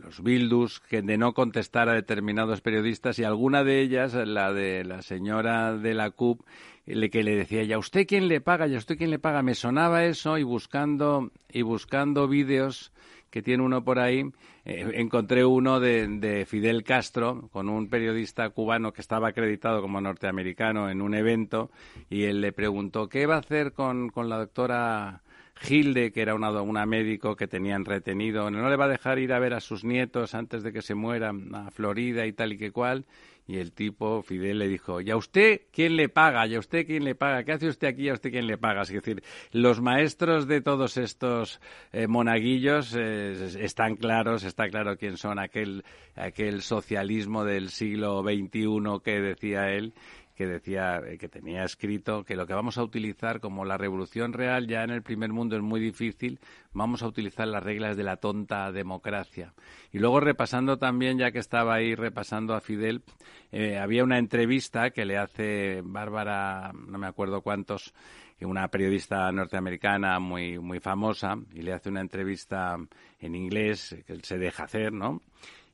los 0.04 0.24
Bildus, 0.24 0.80
que 0.80 1.02
de 1.02 1.18
no 1.18 1.34
contestar 1.34 1.90
a 1.90 1.94
determinados 1.94 2.62
periodistas 2.62 3.20
y 3.20 3.24
alguna 3.24 3.64
de 3.64 3.82
ellas, 3.82 4.14
la 4.14 4.54
de 4.54 4.84
la 4.84 5.02
señora 5.02 5.76
de 5.76 5.94
la 5.94 6.12
CUP, 6.12 6.42
le, 6.86 7.10
que 7.10 7.24
le 7.24 7.36
decía, 7.36 7.64
¿y 7.64 7.74
a 7.74 7.78
usted 7.78 8.06
quién 8.08 8.28
le 8.28 8.42
paga? 8.42 8.68
¿Y 8.68 8.76
a 8.76 8.78
usted 8.78 8.98
quién 8.98 9.12
le 9.12 9.20
paga? 9.20 9.42
Me 9.42 9.56
sonaba 9.56 10.06
eso 10.06 10.38
y 10.38 10.44
buscando, 10.44 11.32
y 11.52 11.62
buscando 11.62 12.28
vídeos 12.28 12.92
que 13.30 13.42
tiene 13.42 13.64
uno 13.64 13.84
por 13.84 14.00
ahí, 14.00 14.24
eh, 14.66 14.92
encontré 14.96 15.46
uno 15.46 15.80
de, 15.80 16.08
de, 16.08 16.46
Fidel 16.46 16.84
Castro 16.84 17.48
con 17.52 17.70
un 17.70 17.88
periodista 17.88 18.50
cubano 18.50 18.92
que 18.92 19.02
estaba 19.02 19.30
acreditado 19.30 19.82
como 19.82 20.02
norteamericano 20.02 20.90
en 20.90 21.02
un 21.02 21.14
evento 21.14 21.70
y 22.10 22.24
él 22.24 22.42
le 22.42 22.52
preguntó, 22.52 23.08
¿qué 23.08 23.28
va 23.28 23.36
a 23.36 23.40
hacer 23.40 23.74
con, 23.74 24.10
con 24.10 24.30
la 24.30 24.40
doctora 24.40 25.22
Gilde, 25.60 26.12
que 26.12 26.22
era 26.22 26.36
una, 26.36 26.50
una 26.62 26.86
médico 26.86 27.36
que 27.36 27.48
tenían 27.48 27.84
retenido, 27.84 28.50
no 28.50 28.70
le 28.70 28.76
va 28.78 28.86
a 28.86 28.90
dejar 28.90 29.20
ir 29.20 29.34
a 29.34 29.40
ver 29.40 29.54
a 29.54 29.60
sus 29.60 29.84
nietos 29.84 30.34
antes 30.34 30.64
de 30.64 30.72
que 30.72 30.82
se 30.82 30.96
mueran 30.96 31.54
a 31.54 31.70
Florida 31.70 32.26
y 32.26 32.34
tal 32.34 32.54
y 32.54 32.58
que 32.58 32.72
cual. 32.72 33.06
Y 33.50 33.58
el 33.58 33.72
tipo, 33.72 34.22
Fidel, 34.22 34.60
le 34.60 34.68
dijo, 34.68 35.02
¿y 35.02 35.10
a 35.10 35.18
usted 35.18 35.62
quién 35.72 35.96
le 35.96 36.08
paga? 36.08 36.46
¿Y 36.46 36.54
a 36.54 36.60
usted 36.60 36.86
quién 36.86 37.04
le 37.04 37.16
paga? 37.16 37.44
¿Qué 37.44 37.54
hace 37.54 37.68
usted 37.68 37.88
aquí? 37.88 38.04
¿Y 38.04 38.10
a 38.10 38.14
usted 38.14 38.30
quién 38.30 38.46
le 38.46 38.60
paga? 38.60 38.84
Es 38.84 38.90
decir, 38.90 39.24
los 39.52 39.82
maestros 39.82 40.48
de 40.48 40.62
todos 40.62 40.98
estos 40.98 41.60
eh, 41.92 42.06
monaguillos 42.06 42.96
eh, 42.96 43.50
están 43.60 43.96
claros, 43.96 44.44
está 44.44 44.70
claro 44.70 44.98
quién 44.98 45.18
son 45.18 45.40
aquel, 45.40 45.84
aquel 46.16 46.62
socialismo 46.62 47.44
del 47.44 47.70
siglo 47.70 48.22
XXI 48.22 49.02
que 49.04 49.20
decía 49.20 49.72
él 49.72 49.96
que 50.40 50.48
decía 50.48 51.02
eh, 51.06 51.18
que 51.18 51.28
tenía 51.28 51.66
escrito 51.66 52.24
que 52.24 52.38
lo 52.38 52.48
que 52.48 52.54
vamos 52.54 52.78
a 52.78 52.84
utilizar 52.84 53.42
como 53.42 53.66
la 53.66 53.78
revolución 53.78 54.32
real 54.32 54.68
ya 54.68 54.86
en 54.86 54.90
el 54.90 55.04
primer 55.04 55.34
mundo 55.34 55.58
es 55.58 55.62
muy 55.62 55.82
difícil, 55.82 56.40
vamos 56.72 57.04
a 57.04 57.08
utilizar 57.08 57.46
las 57.46 57.62
reglas 57.62 57.98
de 57.98 58.06
la 58.06 58.16
tonta 58.16 58.72
democracia. 58.72 59.54
Y 59.92 60.00
luego 60.00 60.22
repasando 60.22 60.78
también, 60.78 61.18
ya 61.18 61.32
que 61.32 61.40
estaba 61.40 61.74
ahí 61.74 61.94
repasando 61.94 62.54
a 62.54 62.62
Fidel, 62.62 63.04
eh, 63.52 63.78
había 63.78 64.02
una 64.06 64.18
entrevista 64.18 64.92
que 64.92 65.04
le 65.04 65.18
hace 65.18 65.82
Bárbara, 65.84 66.72
no 66.74 66.98
me 66.98 67.08
acuerdo 67.08 67.42
cuántos, 67.42 67.94
una 68.40 68.70
periodista 68.70 69.30
norteamericana 69.34 70.20
muy 70.20 70.58
muy 70.58 70.80
famosa 70.80 71.36
y 71.54 71.64
le 71.64 71.74
hace 71.74 71.90
una 71.90 72.00
entrevista 72.00 72.78
en 73.20 73.36
inglés 73.36 73.94
que 74.08 74.16
se 74.24 74.38
deja 74.38 74.64
hacer, 74.64 74.94
¿no? 74.94 75.20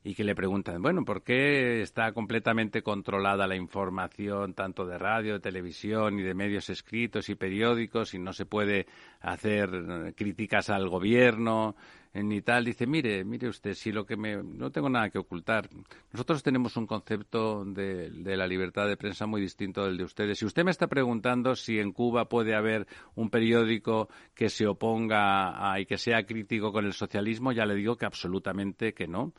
Y 0.06 0.14
que 0.14 0.22
le 0.22 0.36
preguntan, 0.36 0.80
bueno, 0.80 1.04
¿por 1.04 1.24
qué 1.24 1.82
está 1.82 2.12
completamente 2.12 2.80
controlada 2.80 3.48
la 3.48 3.56
información 3.56 4.54
tanto 4.54 4.86
de 4.86 4.98
radio, 4.98 5.32
de 5.32 5.40
televisión 5.40 6.20
y 6.20 6.22
de 6.22 6.32
medios 6.32 6.70
escritos 6.70 7.28
y 7.28 7.34
periódicos 7.34 8.14
y 8.14 8.20
no 8.20 8.32
se 8.32 8.46
puede 8.46 8.86
hacer 9.20 9.68
eh, 9.74 10.12
críticas 10.14 10.70
al 10.70 10.88
gobierno 10.88 11.74
ni 12.14 12.40
tal? 12.40 12.66
Dice, 12.66 12.86
mire, 12.86 13.24
mire 13.24 13.48
usted, 13.48 13.74
si 13.74 13.90
lo 13.90 14.06
que 14.06 14.16
me... 14.16 14.36
no 14.44 14.70
tengo 14.70 14.88
nada 14.88 15.10
que 15.10 15.18
ocultar. 15.18 15.68
Nosotros 16.12 16.40
tenemos 16.40 16.76
un 16.76 16.86
concepto 16.86 17.64
de, 17.64 18.08
de 18.10 18.36
la 18.36 18.46
libertad 18.46 18.86
de 18.86 18.96
prensa 18.96 19.26
muy 19.26 19.40
distinto 19.40 19.84
del 19.84 19.96
de 19.96 20.04
ustedes. 20.04 20.38
Si 20.38 20.46
usted 20.46 20.62
me 20.62 20.70
está 20.70 20.86
preguntando 20.86 21.56
si 21.56 21.80
en 21.80 21.90
Cuba 21.90 22.28
puede 22.28 22.54
haber 22.54 22.86
un 23.16 23.28
periódico 23.28 24.08
que 24.36 24.50
se 24.50 24.68
oponga 24.68 25.72
a, 25.72 25.80
y 25.80 25.84
que 25.84 25.98
sea 25.98 26.24
crítico 26.24 26.70
con 26.70 26.84
el 26.84 26.92
socialismo, 26.92 27.50
ya 27.50 27.66
le 27.66 27.74
digo 27.74 27.96
que 27.96 28.06
absolutamente 28.06 28.94
que 28.94 29.08
no 29.08 29.32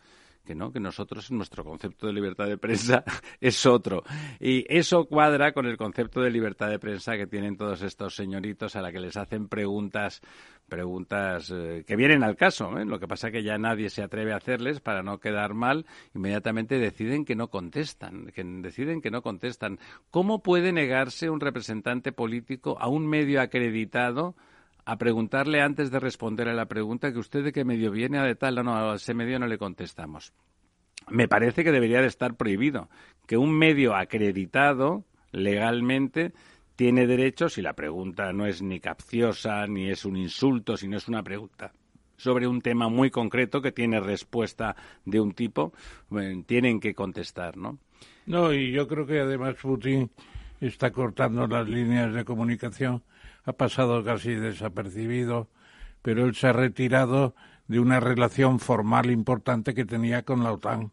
que 0.47 0.55
no, 0.55 0.71
que 0.71 0.79
nosotros 0.79 1.29
nuestro 1.29 1.63
concepto 1.63 2.07
de 2.07 2.13
libertad 2.13 2.47
de 2.47 2.57
prensa 2.57 3.03
es 3.39 3.65
otro. 3.67 4.03
Y 4.39 4.65
eso 4.75 5.05
cuadra 5.05 5.51
con 5.51 5.67
el 5.67 5.77
concepto 5.77 6.21
de 6.21 6.31
libertad 6.31 6.69
de 6.69 6.79
prensa 6.79 7.17
que 7.17 7.27
tienen 7.27 7.57
todos 7.57 7.83
estos 7.83 8.15
señoritos 8.15 8.75
a 8.75 8.81
la 8.81 8.91
que 8.91 8.99
les 8.99 9.17
hacen 9.17 9.47
preguntas 9.47 10.21
preguntas 10.67 11.49
eh, 11.49 11.83
que 11.88 11.95
vienen 11.95 12.23
al 12.23 12.36
caso. 12.36 12.77
¿eh? 12.77 12.86
Lo 12.86 12.99
que 12.99 13.07
pasa 13.07 13.31
que 13.31 13.43
ya 13.43 13.57
nadie 13.57 13.89
se 13.89 14.03
atreve 14.03 14.33
a 14.33 14.38
hacerles 14.38 14.79
para 14.79 15.01
no 15.01 15.19
quedar 15.19 15.53
mal. 15.53 15.86
Inmediatamente 16.13 16.77
deciden 16.77 17.25
que 17.25 17.36
no 17.36 17.49
contestan, 17.49 18.31
que 18.33 18.43
deciden 18.43 19.01
que 19.01 19.12
no 19.12 19.21
contestan. 19.21 19.79
¿Cómo 20.12 20.43
puede 20.43 20.71
negarse 20.71 21.29
un 21.29 21.39
representante 21.39 22.12
político 22.12 22.77
a 22.79 22.88
un 22.89 23.07
medio 23.07 23.41
acreditado 23.41 24.36
a 24.88 24.95
preguntarle 24.97 25.60
antes 25.60 25.91
de 25.91 26.00
responder 26.00 26.47
a 26.47 26.54
la 26.54 26.67
pregunta 26.67 27.12
que 27.12 27.19
usted 27.19 27.43
de 27.43 27.52
qué 27.52 27.65
medio 27.65 27.91
viene 27.91 28.19
a 28.19 28.23
de 28.23 28.36
tal, 28.36 28.56
no, 28.63 28.73
a 28.73 28.95
ese 28.95 29.13
medio 29.13 29.38
no 29.38 29.45
le 29.45 29.58
contestamos. 29.58 30.32
Me 31.10 31.28
parece 31.28 31.65
que 31.65 31.73
debería 31.73 32.00
de 32.00 32.08
estar 32.08 32.36
prohibido 32.36 32.89
que 33.26 33.36
un 33.36 33.52
medio 33.52 33.97
acreditado 33.97 35.04
legalmente 35.34 36.32
tiene 36.78 37.06
derecho, 37.06 37.50
si 37.50 37.62
la 37.62 37.73
pregunta 37.73 38.32
no 38.32 38.45
es 38.45 38.62
ni 38.62 38.80
capciosa, 38.80 39.67
ni 39.67 39.89
es 39.89 40.06
un 40.06 40.15
insulto, 40.15 40.78
sino 40.78 40.95
es 40.95 41.10
una 41.10 41.21
pregunta 41.21 41.73
sobre 42.15 42.47
un 42.47 42.62
tema 42.62 42.88
muy 42.88 43.12
concreto 43.12 43.62
que 43.62 43.73
tiene 43.73 44.00
respuesta 44.00 44.78
de 45.04 45.19
un 45.19 45.34
tipo, 45.34 45.73
tienen 46.45 46.80
que 46.80 46.95
contestar, 46.95 47.58
¿no? 47.58 47.78
No, 48.26 48.54
y 48.54 48.71
yo 48.71 48.88
creo 48.88 49.06
que 49.06 49.19
además 49.19 49.56
Putin 49.62 50.10
está 50.62 50.91
cortando 50.91 51.45
las 51.45 51.67
líneas 51.67 52.13
de 52.13 52.23
comunicación 52.23 53.04
ha 53.47 53.53
pasado 53.53 54.03
casi 54.03 54.36
desapercibido, 54.36 55.47
pero 56.01 56.25
él 56.25 56.36
se 56.36 56.47
ha 56.47 56.53
retirado 56.53 57.33
de 57.67 57.79
una 57.79 58.01
relación 58.01 58.60
formal 58.60 59.10
importante 59.10 59.73
que 59.73 59.86
tenía 59.86 60.23
con 60.23 60.43
la 60.43 60.51
OTAN. 60.51 60.91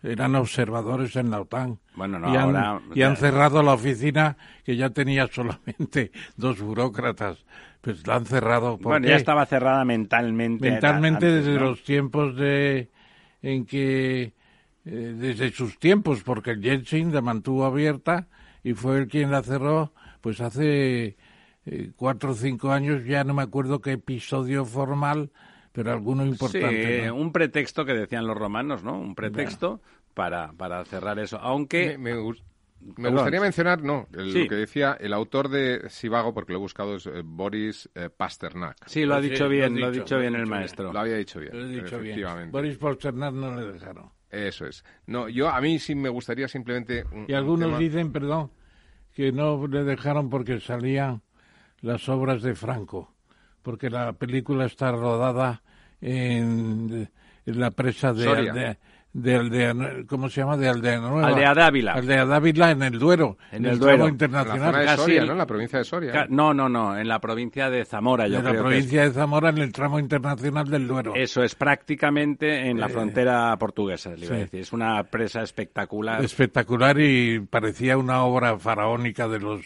Eran 0.00 0.36
observadores 0.36 1.16
en 1.16 1.32
la 1.32 1.40
OTAN. 1.40 1.80
Bueno, 1.96 2.20
no, 2.20 2.32
y, 2.32 2.36
han, 2.36 2.56
ahora... 2.56 2.80
y 2.94 3.02
han 3.02 3.16
cerrado 3.16 3.60
la 3.62 3.72
oficina 3.72 4.36
que 4.64 4.76
ya 4.76 4.90
tenía 4.90 5.26
solamente 5.32 6.12
dos 6.36 6.60
burócratas. 6.60 7.44
Pues 7.80 8.06
la 8.06 8.16
han 8.16 8.26
cerrado. 8.26 8.78
Bueno, 8.78 9.08
ya 9.08 9.16
estaba 9.16 9.44
cerrada 9.44 9.84
mentalmente. 9.84 10.70
Mentalmente 10.70 11.26
desde 11.26 11.58
los 11.58 11.82
tiempos 11.82 12.36
de 12.36 12.90
en 13.42 13.66
que 13.66 14.32
eh, 14.84 15.14
desde 15.18 15.50
sus 15.50 15.78
tiempos, 15.80 16.22
porque 16.22 16.52
el 16.52 16.62
Yeltsin 16.62 17.12
la 17.12 17.20
mantuvo 17.20 17.64
abierta 17.64 18.28
y 18.62 18.74
fue 18.74 18.98
él 18.98 19.08
quien 19.08 19.32
la 19.32 19.42
cerró, 19.42 19.92
pues 20.20 20.40
hace 20.40 21.16
eh, 21.66 21.92
cuatro 21.96 22.32
o 22.32 22.34
cinco 22.34 22.70
años, 22.70 23.04
ya 23.04 23.24
no 23.24 23.34
me 23.34 23.42
acuerdo 23.42 23.80
qué 23.80 23.92
episodio 23.92 24.64
formal, 24.64 25.30
pero 25.72 25.92
alguno 25.92 26.24
importante. 26.24 27.04
Sí, 27.04 27.10
un 27.10 27.32
pretexto 27.32 27.84
que 27.84 27.94
decían 27.94 28.26
los 28.26 28.36
romanos, 28.36 28.84
¿no? 28.84 28.98
Un 28.98 29.14
pretexto 29.14 29.80
para, 30.14 30.52
para 30.52 30.84
cerrar 30.84 31.18
eso. 31.18 31.38
Aunque. 31.38 31.98
Me, 31.98 32.14
gustaría 33.08 33.40
mencionar, 33.40 33.82
no, 33.82 34.06
lo 34.10 34.46
que 34.46 34.54
decía 34.56 34.94
el 35.00 35.14
autor 35.14 35.48
de 35.48 35.88
Sivago, 35.88 36.34
porque 36.34 36.52
lo 36.52 36.58
he 36.58 36.60
buscado, 36.60 36.96
es 36.96 37.06
eh, 37.06 37.22
Boris 37.24 37.88
eh, 37.94 38.10
Pasternak. 38.14 38.76
Sí, 38.86 39.06
lo 39.06 39.14
ha 39.14 39.22
dicho 39.22 39.48
bien, 39.48 39.80
lo, 39.80 39.86
ha 39.86 39.90
dicho 39.90 40.18
bien 40.18 40.34
el 40.34 40.46
maestro. 40.46 40.92
Lo 40.92 41.00
había 41.00 41.16
dicho 41.16 41.40
bien. 41.40 41.58
Lo 41.58 41.64
he 41.64 41.82
dicho 41.82 41.98
bien. 41.98 42.20
Boris 42.50 42.76
Pasternak 42.76 43.32
no 43.32 43.58
le 43.58 43.72
dejaron. 43.72 44.10
Eso 44.30 44.66
es. 44.66 44.84
No, 45.06 45.30
yo 45.30 45.48
a 45.48 45.60
mí 45.62 45.78
sí 45.78 45.94
me 45.94 46.10
gustaría 46.10 46.46
simplemente. 46.46 47.04
y 47.26 47.32
algunos 47.32 47.78
dicen, 47.78 48.12
perdón, 48.12 48.50
que 49.14 49.32
no 49.32 49.66
le 49.66 49.84
dejaron 49.84 50.28
porque 50.28 50.60
salían 50.60 51.22
las 51.84 52.08
obras 52.08 52.42
de 52.42 52.54
Franco, 52.54 53.14
porque 53.62 53.90
la 53.90 54.14
película 54.14 54.64
está 54.64 54.90
rodada 54.90 55.62
en, 56.00 57.08
la 57.44 57.70
presa 57.70 58.12
de, 58.14 58.76
de 59.12 59.36
Aldea, 59.36 59.74
¿cómo 60.08 60.28
se 60.28 60.40
llama? 60.40 60.56
De 60.56 60.68
Aldea 60.68 60.98
Nueva. 60.98 61.28
Aldea 61.28 61.54
Dávila. 61.54 61.92
Aldea 61.92 62.24
Dávila 62.24 62.70
en 62.72 62.82
el 62.82 62.98
Duero. 62.98 63.36
En, 63.52 63.66
el, 63.66 63.78
Duero. 63.78 64.08
internacional. 64.08 64.74
En 64.74 64.86
la 64.86 64.96
Soria, 64.96 65.24
¿no? 65.24 65.32
En 65.32 65.38
la 65.38 65.46
provincia 65.46 65.78
de 65.78 65.84
Soria. 65.84 66.26
No, 66.30 66.52
no, 66.52 66.68
no, 66.68 66.98
en 66.98 67.06
la 67.06 67.20
provincia 67.20 67.70
de 67.70 67.84
Zamora, 67.84 68.26
yo 68.26 68.38
en 68.38 68.44
la 68.44 68.54
provincia 68.54 69.02
de 69.02 69.10
Zamora, 69.12 69.50
en 69.50 69.58
el 69.58 69.72
tramo 69.72 70.00
internacional 70.00 70.68
del 70.68 70.88
Duero. 70.88 71.12
Eso 71.14 71.44
es 71.44 71.54
prácticamente 71.54 72.68
en 72.68 72.80
la 72.80 72.86
eh, 72.86 72.88
frontera 72.88 73.56
portuguesa, 73.56 74.16
le 74.16 74.26
decir. 74.26 74.60
Es 74.60 74.72
una 74.72 75.04
presa 75.04 75.42
espectacular. 75.42 76.24
Espectacular 76.24 76.98
y 76.98 77.40
parecía 77.40 77.96
una 77.96 78.24
obra 78.24 78.58
faraónica 78.58 79.28
de 79.28 79.38
los 79.38 79.60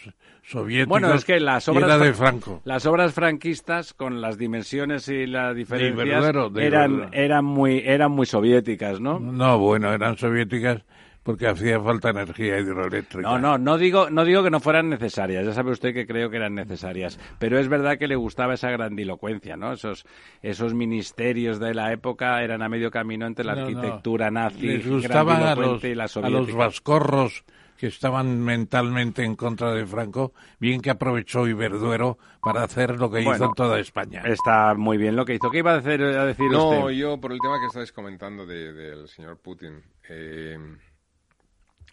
soviéticos. 0.49 0.89
Bueno, 0.89 1.13
es 1.13 1.25
que 1.25 1.39
las 1.39 1.67
obras, 1.67 1.99
de 1.99 2.13
Franco. 2.13 2.61
las 2.65 2.85
obras 2.85 3.13
franquistas, 3.13 3.93
con 3.93 4.19
las 4.19 4.37
dimensiones 4.37 5.07
y 5.07 5.27
las 5.27 5.55
diferencias, 5.55 6.33
eran, 6.57 7.09
eran, 7.11 7.45
muy, 7.45 7.83
eran 7.85 8.11
muy 8.11 8.25
soviéticas, 8.25 8.99
¿no? 8.99 9.19
No, 9.19 9.59
bueno, 9.59 9.93
eran 9.93 10.17
soviéticas 10.17 10.83
porque 11.23 11.47
hacía 11.47 11.79
falta 11.79 12.09
energía 12.09 12.57
hidroeléctrica. 12.57 13.29
No, 13.29 13.37
no, 13.37 13.57
no 13.57 13.77
digo, 13.77 14.09
no 14.09 14.25
digo 14.25 14.43
que 14.43 14.49
no 14.49 14.59
fueran 14.59 14.89
necesarias, 14.89 15.45
ya 15.45 15.53
sabe 15.53 15.71
usted 15.71 15.93
que 15.93 16.07
creo 16.07 16.31
que 16.31 16.37
eran 16.37 16.55
necesarias, 16.55 17.19
pero 17.37 17.59
es 17.59 17.67
verdad 17.67 17.99
que 17.99 18.07
le 18.07 18.15
gustaba 18.15 18.55
esa 18.55 18.71
grandilocuencia, 18.71 19.55
¿no? 19.55 19.73
Esos, 19.73 20.05
esos 20.41 20.73
ministerios 20.73 21.59
de 21.59 21.75
la 21.75 21.91
época 21.91 22.41
eran 22.41 22.63
a 22.63 22.69
medio 22.69 22.89
camino 22.89 23.27
entre 23.27 23.45
la 23.45 23.53
arquitectura 23.53 24.31
nazi 24.31 24.65
Les 24.65 24.87
gustaban 24.87 25.43
a 25.43 25.55
los, 25.55 25.83
y 25.83 25.93
la 25.93 26.05
a 26.05 26.29
los 26.29 26.51
vascorros 26.53 27.43
que 27.79 27.87
estaban 27.87 28.41
mentalmente 28.43 29.23
en 29.23 29.37
contra 29.37 29.73
de 29.73 29.85
Franco, 29.85 30.33
bien 30.59 30.81
que 30.81 30.89
aprovechó 30.89 31.47
Iberduero 31.47 32.17
para 32.41 32.63
hacer 32.63 32.99
lo 32.99 33.09
que 33.09 33.21
hizo 33.21 33.45
en 33.45 33.53
toda 33.53 33.79
España. 33.79 34.21
Está 34.25 34.73
muy 34.73 34.97
bien 34.97 35.15
lo 35.15 35.23
que 35.23 35.35
hizo. 35.35 35.49
¿Qué 35.49 35.59
iba 35.59 35.75
a, 35.75 35.77
hacer, 35.77 36.01
a 36.03 36.25
decir 36.25 36.51
no, 36.51 36.91
yo 36.91 37.21
por 37.21 37.31
el 37.31 37.39
tema 37.39 37.57
que 37.57 37.67
estáis 37.67 37.93
comentando 37.93 38.45
del 38.45 39.07
señor 39.07 39.37
Putin. 39.37 39.81
Eh, 40.09 40.57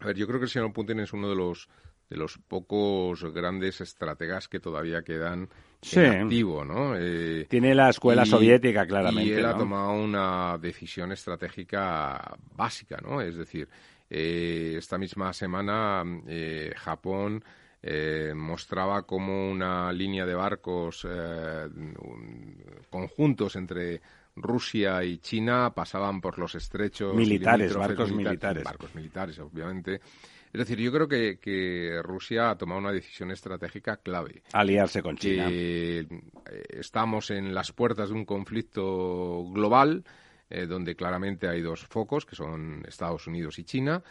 a 0.00 0.06
ver, 0.06 0.16
yo 0.16 0.26
creo 0.26 0.40
que 0.40 0.46
el 0.46 0.50
señor 0.50 0.72
Putin 0.72 0.98
es 0.98 1.12
uno 1.12 1.28
de 1.28 1.36
los 1.36 1.68
de 2.10 2.16
los 2.16 2.38
pocos 2.38 3.24
grandes 3.32 3.80
estrategas 3.80 4.48
que 4.48 4.60
todavía 4.60 5.02
quedan 5.02 5.48
en 5.92 6.22
activo, 6.22 6.64
¿no? 6.64 6.94
Eh, 6.96 7.46
Tiene 7.48 7.74
la 7.74 7.90
escuela 7.90 8.24
soviética, 8.24 8.86
claramente. 8.86 9.30
Y 9.30 9.32
él 9.32 9.44
ha 9.44 9.56
tomado 9.56 9.92
una 9.92 10.56
decisión 10.58 11.10
estratégica 11.12 12.36
básica, 12.54 12.98
¿no? 13.02 13.20
Es 13.20 13.36
decir, 13.36 13.68
eh, 14.10 14.74
esta 14.78 14.98
misma 14.98 15.32
semana 15.32 16.02
eh, 16.26 16.72
Japón 16.76 17.42
mostraba 18.34 19.02
como 19.02 19.48
una 19.48 19.92
línea 19.92 20.26
de 20.26 20.34
barcos 20.34 21.06
conjuntos 22.90 23.54
entre 23.54 24.00
Rusia 24.34 25.04
y 25.04 25.18
China 25.18 25.72
pasaban 25.72 26.20
por 26.20 26.36
los 26.36 26.56
estrechos 26.56 27.14
militares, 27.14 27.76
barcos 27.76 28.10
militares, 28.10 28.64
barcos 28.64 28.92
militares, 28.92 29.38
obviamente 29.38 30.00
es 30.56 30.60
decir, 30.60 30.78
yo 30.78 30.90
creo 30.90 31.06
que, 31.06 32.00
Rusia 32.02 32.48
ha 32.48 32.56
tomado 32.56 32.80
una 32.80 32.90
decisión 32.90 33.30
estratégica 33.30 33.98
clave. 33.98 34.42
Aliarse 34.54 35.02
con 35.02 35.18
China. 35.18 35.48
Eh, 35.50 36.06
estamos 36.70 37.30
en 37.30 37.54
las 37.54 37.72
puertas 37.72 38.08
de 38.08 38.14
un 38.14 38.24
conflicto 38.24 39.44
global 39.50 40.02
eh, 40.48 40.66
donde 40.66 40.94
claramente 40.94 41.48
hay 41.48 41.60
dos 41.60 41.86
focos, 41.86 42.24
que 42.24 42.36
son 42.36 42.84
Estados 42.86 43.26
Unidos 43.26 43.58
y 43.58 43.64
China, 43.64 44.02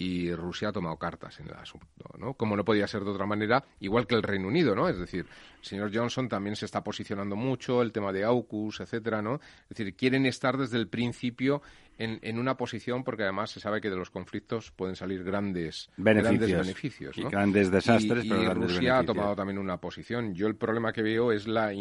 y 0.00 0.32
Rusia 0.34 0.68
ha 0.68 0.72
tomado 0.72 0.96
cartas 0.96 1.38
en 1.40 1.48
el 1.48 1.54
asunto, 1.54 2.06
¿no? 2.18 2.32
Como 2.32 2.56
no 2.56 2.64
podía 2.64 2.86
ser 2.86 3.04
de 3.04 3.10
otra 3.10 3.26
manera, 3.26 3.64
igual 3.80 4.06
que 4.06 4.14
el 4.14 4.22
Reino 4.22 4.48
Unido, 4.48 4.74
¿no? 4.74 4.88
Es 4.88 4.98
decir, 4.98 5.26
el 5.58 5.64
señor 5.64 5.90
Johnson 5.94 6.26
también 6.26 6.56
se 6.56 6.64
está 6.64 6.82
posicionando 6.82 7.36
mucho, 7.36 7.82
el 7.82 7.92
tema 7.92 8.10
de 8.10 8.24
AUKUS, 8.24 8.80
etcétera, 8.80 9.20
¿no? 9.20 9.40
Es 9.68 9.76
decir, 9.76 9.94
quieren 9.94 10.24
estar 10.24 10.56
desde 10.56 10.78
el 10.78 10.88
principio 10.88 11.60
en, 11.98 12.38
una 12.38 12.56
posición 12.56 13.04
porque 13.04 13.24
además 13.24 13.50
se 13.50 13.60
sabe 13.60 13.82
que 13.82 13.90
de 13.90 13.96
los 13.96 14.08
conflictos 14.08 14.70
pueden 14.70 14.96
salir 14.96 15.22
grandes 15.22 15.90
beneficios, 15.98 16.38
grandes 16.38 16.58
beneficios 16.58 17.18
y 17.18 17.22
grandes 17.24 17.70
desastres, 17.70 18.24
y, 18.24 18.30
pero 18.30 18.54
Rusia 18.54 18.98
ha 19.00 19.04
tomado 19.04 19.36
también 19.36 19.58
una 19.58 19.76
posición. 19.76 20.34
Yo 20.34 20.46
el 20.46 20.56
problema 20.56 20.94
que 20.94 21.02
veo 21.02 21.30
es 21.30 21.46
la, 21.46 21.74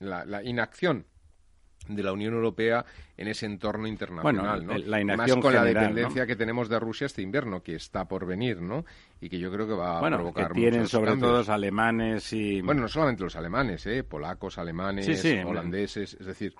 la 0.00 0.42
inacción 0.42 1.06
de 1.88 2.02
la 2.02 2.12
Unión 2.12 2.34
Europea 2.34 2.84
en 3.16 3.28
ese 3.28 3.46
entorno 3.46 3.86
internacional, 3.86 4.64
bueno, 4.64 4.84
La 4.86 5.00
inacción 5.00 5.38
Más 5.38 5.42
con 5.42 5.54
la 5.54 5.64
dependencia 5.64 6.26
que 6.26 6.36
tenemos 6.36 6.68
de 6.68 6.78
Rusia 6.78 7.06
este 7.06 7.22
invierno, 7.22 7.62
que 7.62 7.74
está 7.74 8.06
por 8.06 8.26
venir, 8.26 8.60
¿no? 8.60 8.84
Y 9.20 9.28
que 9.28 9.38
yo 9.38 9.50
creo 9.50 9.66
que 9.66 9.74
va 9.74 9.98
a 9.98 10.10
provocar 10.10 10.52
que 10.52 10.60
tienen 10.60 10.86
sobre 10.86 11.16
todo 11.16 11.38
los 11.38 11.48
alemanes 11.48 12.32
y... 12.32 12.60
Bueno, 12.60 12.82
no 12.82 12.88
solamente 12.88 13.22
los 13.22 13.36
alemanes, 13.36 13.86
¿eh? 13.86 14.04
Polacos, 14.04 14.58
alemanes, 14.58 15.24
holandeses, 15.44 16.14
es 16.14 16.26
decir... 16.26 16.54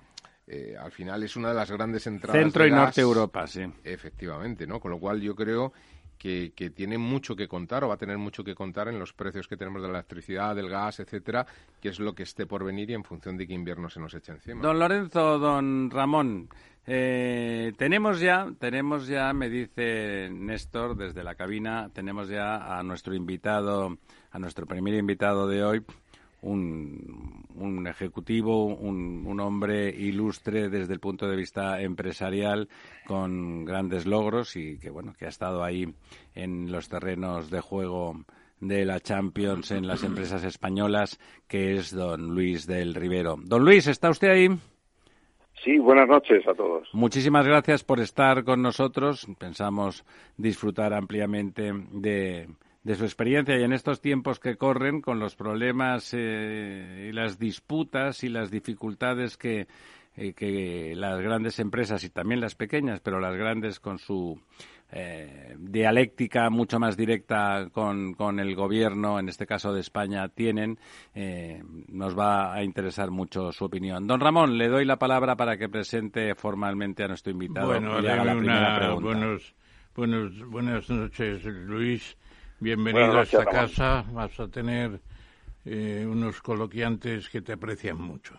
Eh, 0.49 0.77
al 0.79 0.93
final 0.93 1.21
es 1.23 1.35
una 1.35 1.49
de 1.49 1.55
las 1.55 1.69
grandes 1.69 2.07
entradas 2.07 2.41
centro 2.41 2.65
y 2.65 2.71
norte 2.71 3.01
Europa 3.01 3.45
sí. 3.47 3.65
Efectivamente 3.83 4.65
no 4.65 4.79
con 4.79 4.91
lo 4.91 4.97
cual 4.97 5.19
yo 5.19 5.35
creo 5.35 5.73
que, 6.17 6.51
tiene 6.75 6.97
mucho 6.97 7.35
que 7.35 7.47
contar 7.47 7.83
o 7.83 7.89
va 7.89 7.95
a 7.95 7.97
tener 7.97 8.17
mucho 8.17 8.43
que 8.43 8.55
contar 8.55 8.87
en 8.87 8.99
los 8.99 9.13
precios 9.13 9.47
que 9.47 9.57
tenemos 9.57 9.81
de 9.81 9.87
la 9.87 9.95
electricidad, 9.95 10.55
del 10.55 10.69
gas, 10.69 10.99
etcétera, 10.99 11.45
que 11.81 11.89
es 11.89 11.99
lo 11.99 12.13
que 12.13 12.23
esté 12.23 12.45
por 12.45 12.63
venir 12.63 12.89
y 12.89 12.93
en 12.93 13.03
función 13.03 13.37
de 13.37 13.47
qué 13.47 13.53
invierno 13.53 13.89
se 13.89 13.99
nos 13.99 14.13
eche 14.13 14.31
encima. 14.31 14.61
Don 14.61 14.79
Lorenzo, 14.79 15.39
don 15.39 15.89
Ramón, 15.89 16.49
eh, 16.85 17.73
tenemos 17.77 18.19
ya, 18.19 18.47
tenemos 18.59 19.07
ya, 19.07 19.33
me 19.33 19.49
dice 19.49 20.29
Néstor 20.31 20.95
desde 20.95 21.23
la 21.23 21.35
cabina, 21.35 21.89
tenemos 21.93 22.29
ya 22.29 22.77
a 22.77 22.81
nuestro 22.83 23.13
invitado, 23.13 23.97
a 24.31 24.39
nuestro 24.39 24.65
primer 24.65 24.93
invitado 24.93 25.47
de 25.47 25.63
hoy, 25.63 25.85
un, 26.41 27.87
ejecutivo, 27.87 28.65
un, 28.65 29.39
hombre 29.39 29.89
ilustre 29.89 30.69
desde 30.69 30.93
el 30.93 30.99
punto 30.99 31.27
de 31.27 31.35
vista 31.35 31.81
empresarial, 31.81 32.69
con 33.05 33.65
grandes 33.65 34.05
logros 34.05 34.55
y 34.55 34.77
que 34.77 34.89
bueno 34.89 35.13
que 35.17 35.25
ha 35.25 35.29
estado 35.29 35.63
ahí 35.63 35.93
en 36.35 36.71
los 36.71 36.89
terrenos 36.89 37.49
de 37.49 37.61
juego 37.61 38.25
de 38.59 38.85
la 38.85 38.99
Champions 38.99 39.71
en 39.71 39.87
las 39.87 40.03
empresas 40.03 40.43
españolas, 40.43 41.19
que 41.47 41.75
es 41.75 41.91
don 41.91 42.33
Luis 42.33 42.65
del 42.65 42.95
Rivero. 42.95 43.35
Don 43.39 43.63
Luis, 43.63 43.87
¿está 43.87 44.09
usted 44.09 44.29
ahí? 44.29 44.49
Sí, 45.63 45.77
buenas 45.79 46.07
noches 46.07 46.47
a 46.47 46.53
todos. 46.53 46.87
Muchísimas 46.93 47.45
gracias 47.45 47.83
por 47.83 47.99
estar 47.99 48.43
con 48.43 48.61
nosotros. 48.61 49.27
Pensamos 49.39 50.05
disfrutar 50.37 50.93
ampliamente 50.93 51.71
de 51.91 52.47
de 52.87 52.95
su 52.95 53.03
experiencia 53.03 53.59
y 53.59 53.63
en 53.63 53.73
estos 53.73 53.99
tiempos 53.99 54.39
que 54.39 54.55
corren 54.55 55.01
con 55.01 55.19
los 55.19 55.35
problemas 55.35 56.13
eh, 56.13 57.09
y 57.09 57.11
las 57.11 57.37
disputas 57.37 58.23
y 58.23 58.29
las 58.29 58.49
dificultades 58.49 59.35
que, 59.35 59.67
eh, 60.15 60.31
que 60.31 60.93
las 60.95 61.19
grandes 61.19 61.59
empresas 61.59 62.05
y 62.05 62.09
también 62.09 62.39
las 62.39 62.55
pequeñas, 62.55 63.01
pero 63.01 63.19
las 63.19 63.35
grandes 63.35 63.81
con 63.81 63.99
su 63.99 64.39
eh, 64.93 65.53
dialéctica 65.59 66.49
mucho 66.49 66.79
más 66.79 66.95
directa 66.95 67.67
con, 67.73 68.13
con, 68.13 68.39
el 68.39 68.55
gobierno, 68.55 69.19
en 69.19 69.27
este 69.27 69.45
caso 69.45 69.73
de 69.73 69.81
España, 69.81 70.29
tienen, 70.29 70.79
nos 71.89 72.17
va 72.17 72.53
a 72.53 72.63
interesar 72.63 73.11
mucho 73.11 73.51
su 73.51 73.65
opinión. 73.65 74.07
Don 74.07 74.21
Ramón, 74.21 74.57
le 74.57 74.69
doy 74.69 74.85
la 74.85 74.95
palabra 74.95 75.35
para 75.35 75.57
que 75.57 75.67
presente 75.67 76.35
formalmente 76.35 77.03
a 77.03 77.09
nuestro 77.09 77.33
invitado 77.33 77.67
bueno, 77.67 78.01
y 78.01 78.07
haga 78.07 78.23
la 78.23 78.37
primera 78.37 78.77
pregunta. 78.77 79.01
Buenos, 79.03 79.55
buenos, 79.93 80.49
buenas 80.49 80.89
noches, 80.89 81.43
Luis. 81.43 82.15
Bienvenido 82.59 83.19
a 83.19 83.23
esta 83.23 83.45
casa. 83.45 84.03
Vas 84.11 84.39
a 84.39 84.47
tener 84.47 84.99
eh, 85.63 86.07
unos 86.09 86.41
coloquiantes 86.41 87.29
que 87.29 87.41
te 87.41 87.53
aprecian 87.53 88.01
mucho. 88.01 88.33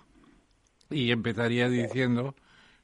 Y 0.91 1.11
empezaría 1.13 1.69
diciendo 1.69 2.35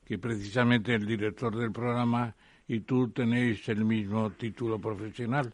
que 0.04 0.18
precisamente 0.18 0.94
el 0.94 1.06
director 1.06 1.56
del 1.56 1.72
programa 1.72 2.34
y 2.68 2.80
tú 2.80 3.08
tenéis 3.08 3.68
el 3.68 3.84
mismo 3.84 4.30
título 4.30 4.78
profesional. 4.78 5.52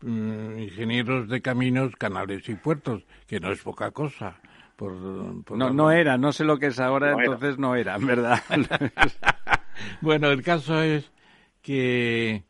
Mm, 0.00 0.58
ingenieros 0.58 1.28
de 1.28 1.42
caminos, 1.42 1.94
canales 1.96 2.48
y 2.48 2.54
puertos, 2.54 3.04
que 3.26 3.40
no 3.40 3.52
es 3.52 3.60
poca 3.60 3.90
cosa. 3.90 4.40
Por, 4.76 4.94
no, 4.94 5.70
no 5.70 5.90
era, 5.90 6.16
no 6.16 6.32
sé 6.32 6.44
lo 6.44 6.58
que 6.58 6.68
es 6.68 6.80
ahora, 6.80 7.12
entonces 7.12 7.58
no 7.58 7.76
era, 7.76 7.98
¿verdad? 7.98 8.42
bueno, 10.00 10.30
el 10.30 10.42
caso 10.42 10.82
es 10.82 11.12
que 11.60 12.44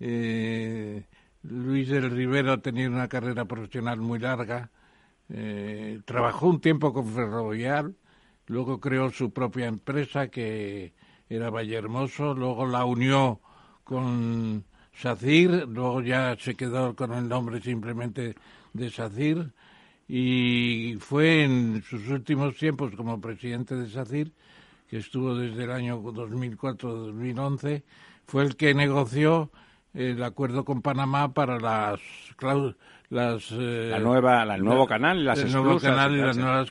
eh, 0.00 1.04
Luis 1.42 1.88
del 1.88 2.10
Rivero 2.10 2.52
ha 2.52 2.58
tenido 2.58 2.90
una 2.90 3.08
carrera 3.08 3.44
profesional 3.44 4.00
muy 4.00 4.18
larga. 4.18 4.70
Eh, 5.28 6.00
trabajó 6.04 6.48
un 6.48 6.60
tiempo 6.60 6.92
con 6.92 7.06
Ferrovial, 7.06 7.94
luego 8.46 8.80
creó 8.80 9.10
su 9.10 9.30
propia 9.30 9.66
empresa 9.66 10.28
que 10.28 10.94
era 11.28 11.50
Vallehermoso, 11.50 12.34
luego 12.34 12.66
la 12.66 12.84
unió 12.84 13.40
con 13.84 14.64
SACIR, 14.94 15.68
luego 15.68 16.02
ya 16.02 16.36
se 16.38 16.54
quedó 16.54 16.96
con 16.96 17.12
el 17.12 17.28
nombre 17.28 17.60
simplemente 17.60 18.34
de 18.72 18.90
SACIR 18.90 19.52
y 20.08 20.96
fue 20.98 21.44
en 21.44 21.82
sus 21.82 22.08
últimos 22.08 22.56
tiempos 22.56 22.94
como 22.96 23.20
presidente 23.20 23.76
de 23.76 23.90
SACIR, 23.90 24.32
que 24.88 24.98
estuvo 24.98 25.36
desde 25.36 25.64
el 25.64 25.70
año 25.70 26.02
2004-2011, 26.02 27.82
fue 28.26 28.44
el 28.44 28.56
que 28.56 28.74
negoció 28.74 29.50
el 29.98 30.22
acuerdo 30.22 30.64
con 30.64 30.80
Panamá 30.80 31.34
para 31.34 31.58
las 31.58 32.00
las 33.10 33.50
eh, 33.50 33.88
la 33.90 33.98
nueva 33.98 34.42
el 34.54 34.62
nuevo 34.62 34.86
canal 34.86 35.18
y 35.18 35.24
las 35.24 35.40
el 35.40 35.50
nuevo 35.50 35.80
canal 35.80 36.14
y 36.14 36.18
las 36.18 36.36
nuevas 36.36 36.70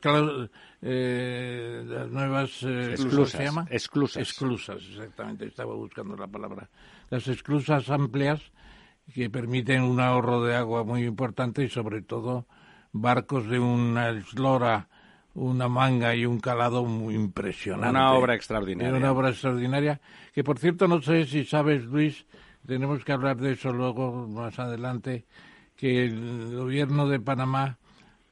eh, 0.82 1.84
las 1.86 2.10
nuevas 2.10 2.64
eh, 2.64 2.96
¿se 2.96 3.44
llama? 3.44 3.68
exclusas 3.70 4.22
exclusas 4.22 4.82
exactamente 4.92 5.46
estaba 5.46 5.74
buscando 5.74 6.16
la 6.16 6.28
palabra 6.28 6.70
las 7.10 7.28
exclusas 7.28 7.90
amplias 7.90 8.40
que 9.14 9.30
permiten 9.30 9.82
un 9.82 10.00
ahorro 10.00 10.44
de 10.44 10.56
agua 10.56 10.86
muy 10.86 11.04
importante 11.04 11.64
y 11.64 11.70
sobre 11.70 12.02
todo 12.02 12.46
barcos 12.94 13.50
de 13.50 13.60
una 13.60 14.10
eslora 14.10 14.88
una 15.34 15.68
manga 15.68 16.16
y 16.16 16.26
un 16.26 16.40
calado 16.40 16.84
muy 16.84 17.14
impresionante. 17.14 17.90
Una 17.92 18.14
obra 18.14 18.34
extraordinaria. 18.34 18.98
Una 18.98 19.12
obra 19.12 19.30
extraordinaria. 19.30 20.02
Que 20.34 20.44
por 20.44 20.58
cierto, 20.58 20.88
no 20.88 21.00
sé 21.00 21.26
si 21.26 21.46
sabes, 21.46 21.84
Luis, 21.86 22.26
tenemos 22.68 23.04
que 23.06 23.14
hablar 23.14 23.38
de 23.38 23.54
eso 23.54 23.72
luego 23.72 24.28
más 24.28 24.60
adelante, 24.60 25.26
que 25.76 26.04
el 26.06 26.56
gobierno 26.56 27.08
de 27.08 27.20
Panamá 27.20 27.78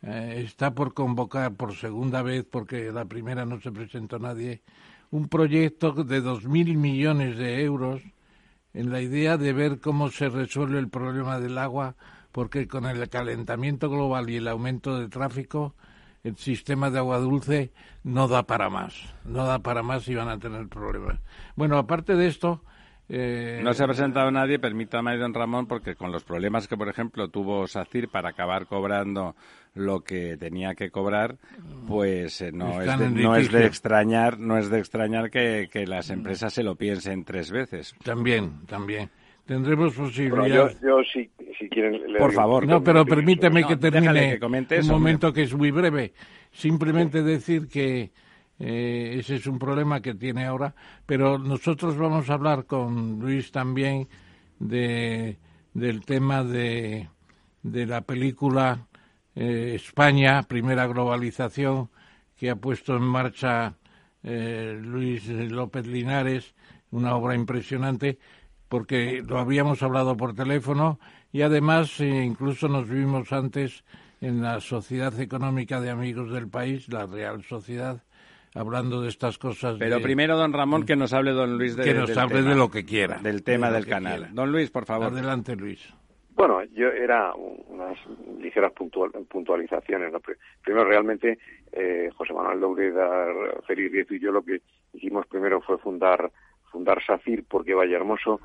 eh, 0.01 0.43
está 0.45 0.75
por 0.75 0.93
convocar 0.93 1.55
por 1.55 1.73
segunda 1.75 2.21
vez, 2.21 2.45
porque 2.49 2.91
la 2.91 3.05
primera 3.05 3.45
no 3.45 3.61
se 3.61 3.71
presentó 3.71 4.19
nadie, 4.19 4.61
un 5.09 5.29
proyecto 5.29 5.91
de 5.93 6.19
dos 6.19 6.43
mil 6.45 6.77
millones 6.77 7.37
de 7.37 7.63
euros 7.63 8.01
en 8.73 8.91
la 8.91 9.01
idea 9.01 9.37
de 9.37 9.53
ver 9.53 9.79
cómo 9.79 10.09
se 10.09 10.27
resuelve 10.27 10.79
el 10.79 10.89
problema 10.89 11.39
del 11.39 11.57
agua, 11.57 11.95
porque 12.33 12.67
con 12.67 12.85
el 12.85 13.07
calentamiento 13.07 13.89
global 13.89 14.29
y 14.29 14.35
el 14.35 14.49
aumento 14.49 14.99
de 14.99 15.07
tráfico, 15.07 15.75
el 16.23 16.35
sistema 16.35 16.89
de 16.89 16.97
agua 16.97 17.19
dulce 17.19 17.71
no 18.03 18.27
da 18.27 18.43
para 18.43 18.69
más, 18.69 18.95
no 19.23 19.45
da 19.45 19.59
para 19.59 19.81
más 19.81 20.07
y 20.09 20.15
van 20.15 20.27
a 20.27 20.39
tener 20.39 20.67
problemas. 20.67 21.19
Bueno, 21.55 21.77
aparte 21.77 22.15
de 22.15 22.27
esto, 22.27 22.61
eh, 23.07 23.61
no 23.63 23.73
se 23.73 23.83
ha 23.83 23.87
presentado 23.87 24.31
nadie, 24.31 24.57
permítame, 24.57 25.15
don 25.17 25.33
Ramón, 25.33 25.67
porque 25.67 25.95
con 25.95 26.11
los 26.11 26.23
problemas 26.23 26.67
que, 26.67 26.75
por 26.75 26.89
ejemplo, 26.89 27.27
tuvo 27.27 27.67
SACIR 27.67 28.09
para 28.09 28.29
acabar 28.29 28.65
cobrando 28.65 29.35
lo 29.75 30.01
que 30.01 30.37
tenía 30.37 30.73
que 30.73 30.89
cobrar, 30.89 31.35
pues 31.87 32.41
eh, 32.41 32.51
no, 32.51 32.81
es 32.81 32.97
de, 32.97 33.09
no 33.09 33.35
es 33.35 33.51
de, 33.51 33.65
extrañar, 33.65 34.39
no 34.39 34.57
es 34.57 34.69
de 34.69 34.79
extrañar 34.79 35.29
que, 35.29 35.69
las 35.85 36.09
empresas 36.09 36.53
se 36.53 36.63
lo 36.63 36.75
piensen 36.75 37.23
tres 37.23 37.51
veces. 37.51 37.93
También, 38.03 38.65
también. 38.65 39.09
tendremos 39.45 39.93
posibilidad. 39.93 40.71
yo, 40.81 41.03
si, 41.03 41.29
quieren. 41.69 42.01
Por 42.17 42.33
favor. 42.33 42.65
No, 42.65 42.83
pero 42.83 43.05
permíteme 43.05 43.65
que 43.65 43.77
termine 43.77 44.39
que 44.39 44.79
un 44.79 44.87
momento 44.87 45.31
que 45.31 45.43
es 45.43 45.53
muy 45.53 45.69
breve. 45.69 46.13
Simplemente 46.51 47.21
decir 47.21 47.67
que 47.67 48.11
eh, 48.59 49.17
ese 49.19 49.35
es 49.35 49.47
un 49.47 49.59
problema 49.59 50.01
que 50.01 50.15
tiene 50.15 50.45
ahora, 50.45 50.73
pero 51.05 51.37
nosotros 51.37 51.97
vamos 51.97 52.29
a 52.29 52.33
hablar 52.35 52.65
con 52.65 53.19
Luis 53.19 53.51
también 53.51 54.07
de, 54.59 55.37
del 55.73 56.05
tema 56.05 56.43
de, 56.43 57.09
de 57.63 57.85
la 57.85 58.01
película 58.01 58.87
eh, 59.35 59.73
España, 59.75 60.43
primera 60.43 60.87
globalización, 60.87 61.89
que 62.37 62.49
ha 62.49 62.55
puesto 62.55 62.95
en 62.95 63.03
marcha 63.03 63.75
eh, 64.23 64.79
Luis 64.81 65.27
López 65.27 65.85
Linares, 65.85 66.55
una 66.91 67.15
obra 67.15 67.35
impresionante, 67.35 68.17
porque 68.69 69.21
lo 69.27 69.39
habíamos 69.39 69.83
hablado 69.83 70.15
por 70.15 70.33
teléfono 70.33 70.99
y 71.31 71.41
además 71.41 71.99
incluso 71.99 72.67
nos 72.67 72.87
vimos 72.87 73.31
antes 73.33 73.83
en 74.21 74.41
la 74.41 74.61
Sociedad 74.61 75.19
Económica 75.19 75.81
de 75.81 75.89
Amigos 75.89 76.31
del 76.31 76.47
País, 76.47 76.87
la 76.87 77.05
Real 77.05 77.43
Sociedad, 77.43 78.01
hablando 78.55 79.01
de 79.01 79.09
estas 79.09 79.37
cosas. 79.37 79.75
Pero 79.77 80.01
primero, 80.01 80.37
don 80.37 80.53
Ramón, 80.53 80.85
que 80.85 80.95
nos 80.95 81.13
hable 81.13 81.31
don 81.31 81.57
Luis 81.57 81.75
de, 81.75 81.83
que 81.83 81.93
nos 81.93 82.17
hable 82.17 82.41
de 82.41 82.55
lo 82.55 82.69
que 82.71 82.85
quiera. 82.85 83.19
Del 83.19 83.43
tema 83.43 83.69
del 83.69 83.85
canal. 83.85 84.29
Don 84.33 84.51
Luis, 84.51 84.71
por 84.71 84.85
favor. 84.85 85.07
Adelante, 85.07 85.55
Luis. 85.55 85.93
Bueno, 86.35 86.63
yo 86.73 86.87
era 86.87 87.33
unas 87.35 87.97
ligeras 88.41 88.73
puntualizaciones. 88.73 90.11
Primero, 90.63 90.85
realmente, 90.85 91.37
eh, 91.71 92.09
José 92.15 92.33
Manuel 92.33 92.59
Loureda, 92.59 93.27
Félix 93.67 93.91
Riez 93.91 94.11
y 94.11 94.19
yo 94.19 94.31
lo 94.31 94.43
que 94.43 94.61
hicimos 94.93 95.27
primero 95.27 95.61
fue 95.61 95.77
fundar 95.77 96.31
fundar 96.71 97.01
SACIR 97.05 97.45
porque 97.47 97.73
Vallehermoso 97.73 98.41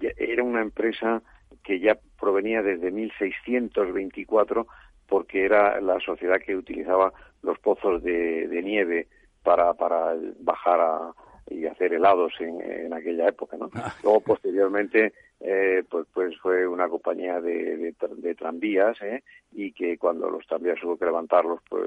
era 0.00 0.42
una 0.42 0.62
empresa 0.62 1.22
que 1.62 1.78
ya 1.78 1.96
provenía 2.18 2.60
desde 2.60 2.90
1624 2.90 4.66
porque 5.06 5.44
era 5.44 5.80
la 5.80 6.00
sociedad 6.00 6.40
que 6.44 6.56
utilizaba 6.56 7.12
los 7.42 7.56
pozos 7.60 8.02
de, 8.02 8.48
de 8.48 8.62
nieve 8.62 9.06
para, 9.48 9.72
para 9.72 10.14
bajar 10.40 10.78
a, 10.78 11.14
y 11.48 11.64
hacer 11.64 11.94
helados 11.94 12.34
en, 12.38 12.60
en 12.60 12.92
aquella 12.92 13.28
época, 13.28 13.56
¿no? 13.56 13.70
Ah. 13.74 13.94
Luego, 14.02 14.20
posteriormente, 14.20 15.14
eh, 15.40 15.82
pues, 15.88 16.06
pues 16.12 16.38
fue 16.40 16.68
una 16.68 16.86
compañía 16.86 17.40
de, 17.40 17.94
de, 18.18 18.34
tranvías, 18.34 19.00
¿eh? 19.00 19.22
Y 19.52 19.72
que 19.72 19.96
cuando 19.96 20.28
los 20.28 20.46
tranvías 20.46 20.84
hubo 20.84 20.98
que 20.98 21.06
levantarlos, 21.06 21.60
pues 21.70 21.82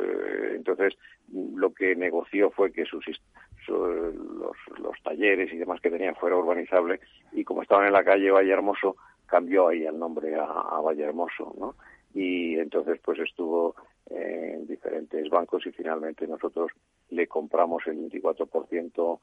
entonces 0.56 0.98
lo 1.32 1.72
que 1.72 1.96
negoció 1.96 2.50
fue 2.50 2.72
que 2.72 2.86
sus, 2.86 3.06
los, 3.68 4.80
los 4.80 5.04
talleres 5.04 5.54
y 5.54 5.58
demás 5.58 5.80
que 5.82 5.92
tenían 5.92 6.16
fuera 6.16 6.38
urbanizable 6.38 7.00
y 7.32 7.44
como 7.44 7.62
estaban 7.62 7.86
en 7.86 7.94
la 7.94 8.04
calle 8.04 8.32
Valle 8.32 8.54
Hermoso, 8.54 8.96
cambió 9.28 9.68
ahí 9.68 9.86
el 9.86 10.00
nombre 10.00 10.34
a, 10.34 10.46
a 10.46 10.82
Valle 10.82 11.04
Hermoso, 11.04 11.54
¿no? 11.60 11.76
Y 12.16 12.58
entonces 12.58 13.00
pues 13.06 13.20
estuvo 13.20 13.76
en 14.10 14.66
diferentes 14.66 15.30
bancos 15.30 15.66
y 15.68 15.72
finalmente 15.72 16.28
nosotros 16.28 16.72
le 17.12 17.28
compramos 17.28 17.86
el 17.88 18.10
24% 18.10 19.20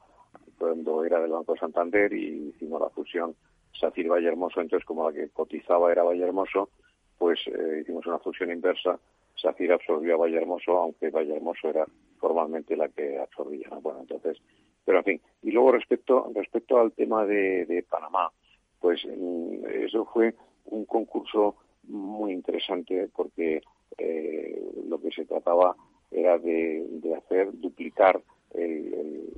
cuando 0.57 1.03
era 1.03 1.19
del 1.19 1.31
Banco 1.31 1.55
Santander 1.57 2.13
y 2.13 2.49
hicimos 2.49 2.81
la 2.81 2.89
fusión 2.89 3.35
SACIR 3.79 4.09
Valle 4.09 4.27
Hermoso, 4.27 4.61
entonces 4.61 4.85
como 4.85 5.09
la 5.09 5.15
que 5.15 5.29
cotizaba 5.29 5.91
era 5.91 6.03
Valle 6.03 6.23
Hermoso, 6.23 6.69
pues 7.17 7.39
eh, 7.47 7.79
hicimos 7.81 8.05
una 8.05 8.19
fusión 8.19 8.51
inversa, 8.51 8.99
SACIR 9.35 9.73
absorbió 9.73 10.15
a 10.15 10.17
Valle 10.17 10.37
Hermoso, 10.37 10.77
aunque 10.77 11.09
Valle 11.09 11.35
Hermoso 11.35 11.69
era 11.69 11.85
formalmente 12.17 12.75
la 12.75 12.89
que 12.89 13.19
absorbía, 13.19 13.69
Bueno, 13.81 14.01
entonces, 14.01 14.37
pero 14.83 14.99
en 14.99 15.03
fin, 15.03 15.21
y 15.43 15.51
luego 15.51 15.71
respecto, 15.71 16.31
respecto 16.35 16.79
al 16.79 16.91
tema 16.91 17.25
de, 17.25 17.65
de 17.65 17.83
Panamá, 17.83 18.31
pues 18.79 19.05
mm, 19.05 19.65
eso 19.85 20.05
fue 20.05 20.35
un 20.65 20.85
concurso 20.85 21.55
muy 21.83 22.33
interesante 22.33 23.09
porque 23.15 23.61
eh, 23.97 24.61
lo 24.87 24.99
que 24.99 25.11
se 25.11 25.25
trataba 25.25 25.75
era 26.11 26.37
de, 26.37 26.85
hacer 27.17 27.49
duplicar 27.53 28.21
el, 28.53 29.29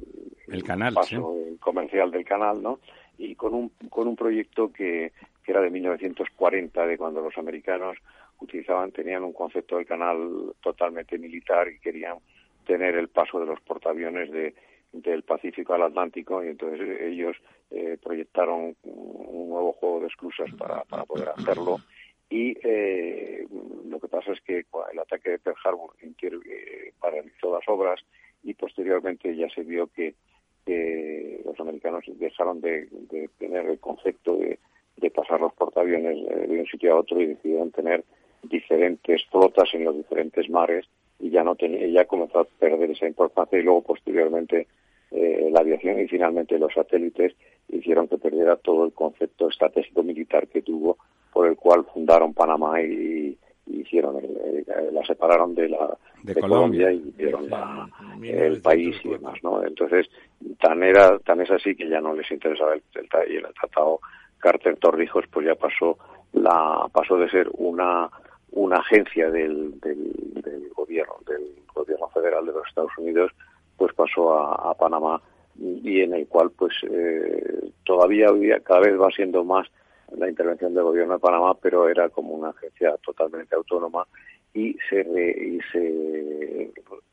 el, 0.48 0.64
canal, 0.64 0.94
paso 0.94 1.36
comercial 1.60 2.12
del 2.12 2.26
canal, 2.26 2.62
¿no? 2.62 2.80
Y 3.18 3.36
con 3.36 3.54
un, 3.54 3.70
con 3.90 4.08
un 4.08 4.16
proyecto 4.16 4.72
que, 4.72 5.12
que 5.44 5.52
era 5.52 5.62
de 5.62 5.70
1940, 5.70 6.86
de 6.88 6.98
cuando 6.98 7.22
los 7.22 7.38
americanos 7.38 7.98
utilizaban, 8.40 8.92
tenían 8.92 9.24
un 9.24 9.34
concepto 9.34 9.78
del 9.78 9.86
canal 9.86 10.54
totalmente 10.62 11.18
militar 11.18 11.68
y 11.68 11.80
querían 11.80 12.18
tener 12.66 12.96
el 12.96 13.10
paso 13.10 13.40
de 13.40 13.46
los 13.46 13.60
portaaviones 13.62 14.32
de, 14.32 14.56
del 14.94 15.24
Pacífico 15.24 15.74
al 15.74 15.84
Atlántico 15.84 16.44
y 16.44 16.50
entonces 16.50 17.02
ellos 17.02 17.38
eh, 17.70 17.98
proyectaron 18.02 18.76
un 18.84 19.50
nuevo 19.50 19.74
juego 19.74 20.02
de 20.02 20.08
esclusas 20.08 20.52
para, 20.58 20.84
para 20.84 21.06
poder 21.06 21.30
hacerlo 21.30 21.78
y 22.32 22.58
eh, 22.64 23.46
lo 23.90 24.00
que 24.00 24.08
pasa 24.08 24.32
es 24.32 24.40
que 24.42 24.60
el 24.94 25.00
ataque 25.00 25.32
de 25.32 25.40
Pearl 25.40 25.58
Harbor 25.66 25.92
eh, 26.02 26.94
paralizó 26.98 27.54
las 27.54 27.68
obras 27.68 28.00
y 28.42 28.54
posteriormente 28.54 29.36
ya 29.36 29.50
se 29.50 29.64
vio 29.64 29.88
que, 29.88 30.16
los 31.44 31.60
americanos 31.60 32.06
dejaron 32.08 32.62
de, 32.62 32.88
tener 33.38 33.66
el 33.66 33.80
concepto 33.80 34.38
de, 34.38 34.58
pasar 35.10 35.42
los 35.42 35.54
portaaviones 35.54 36.18
eh, 36.30 36.48
de 36.48 36.60
un 36.62 36.66
sitio 36.68 36.94
a 36.94 37.00
otro 37.00 37.20
y 37.20 37.26
decidieron 37.26 37.72
tener 37.72 38.06
diferentes 38.44 39.26
flotas 39.26 39.68
en 39.74 39.84
los 39.84 39.98
diferentes 39.98 40.50
mares 40.50 40.86
y 41.20 41.32
ya 41.32 41.44
no 41.44 41.56
tenía 41.56 41.86
ya 41.88 42.06
comenzó 42.06 42.40
a 42.40 42.46
perder 42.46 42.92
esa 42.92 43.08
importancia 43.08 43.60
y 43.60 43.64
luego 43.64 43.82
posteriormente 43.82 44.68
eh, 45.12 45.50
la 45.52 45.60
aviación 45.60 46.00
y 46.00 46.08
finalmente 46.08 46.58
los 46.58 46.74
satélites 46.74 47.34
hicieron 47.68 48.08
que 48.08 48.18
perdiera 48.18 48.56
todo 48.56 48.86
el 48.86 48.94
concepto 48.94 49.50
estratégico 49.50 50.04
militar 50.04 50.48
que 50.48 50.62
tuvo 50.62 50.98
por 51.32 51.48
el 51.48 51.56
cual 51.56 51.86
fundaron 51.94 52.34
Panamá 52.34 52.82
y, 52.82 53.38
hicieron 53.68 54.18
la 54.92 55.06
separaron 55.06 55.56
de 55.56 55.70
la 55.70 55.98
de, 56.24 56.36
Colombia. 56.36 56.92
y 56.92 56.98
hicieron 57.10 57.48
el 58.22 58.62
país 58.62 58.98
y 59.04 59.10
demás 59.10 59.36
no 59.44 59.64
entonces 59.64 60.08
tan 60.60 60.84
era 60.84 61.18
tan 61.20 61.40
es 61.42 61.52
así 61.52 61.76
que 61.76 61.88
ya 61.88 62.02
no 62.02 62.14
les 62.14 62.30
interesaba 62.32 62.74
el, 62.74 62.84
el, 62.96 63.46
el 63.46 63.54
tratado 63.54 64.00
Carter 64.40 64.76
Torrijos 64.78 65.26
pues 65.32 65.46
ya 65.46 65.56
pasó 65.56 65.98
la 66.34 66.88
pasó 66.92 67.18
de 67.18 67.30
ser 67.30 67.50
una 67.54 68.10
una 68.52 68.78
agencia 68.78 69.30
del, 69.32 69.80
del, 69.80 70.70
gobierno 70.76 71.16
del 71.26 71.56
gobierno 71.74 72.10
federal 72.10 72.46
de 72.46 72.52
los 72.52 72.68
Estados 72.68 72.92
Unidos 72.98 73.32
pues 73.78 73.94
pasó 73.94 74.38
a, 74.38 74.74
Panamá 74.76 75.22
y 75.58 76.02
en 76.02 76.14
el 76.14 76.28
cual 76.28 76.52
pues 76.52 76.74
eh, 76.84 77.72
todavía 77.84 78.28
cada 78.64 78.82
vez 78.82 79.00
va 79.00 79.10
siendo 79.10 79.44
más 79.44 79.68
la 80.18 80.30
intervención 80.30 80.74
del 80.74 80.84
gobierno 80.84 81.14
de 81.14 81.20
Panamá, 81.20 81.56
pero 81.56 81.88
era 81.88 82.10
como 82.10 82.34
una 82.34 82.50
agencia 82.50 82.96
totalmente 83.04 83.56
autónoma 83.56 84.06
y 84.54 84.76
se, 84.90 85.02
y 85.02 85.60
se 85.72 86.72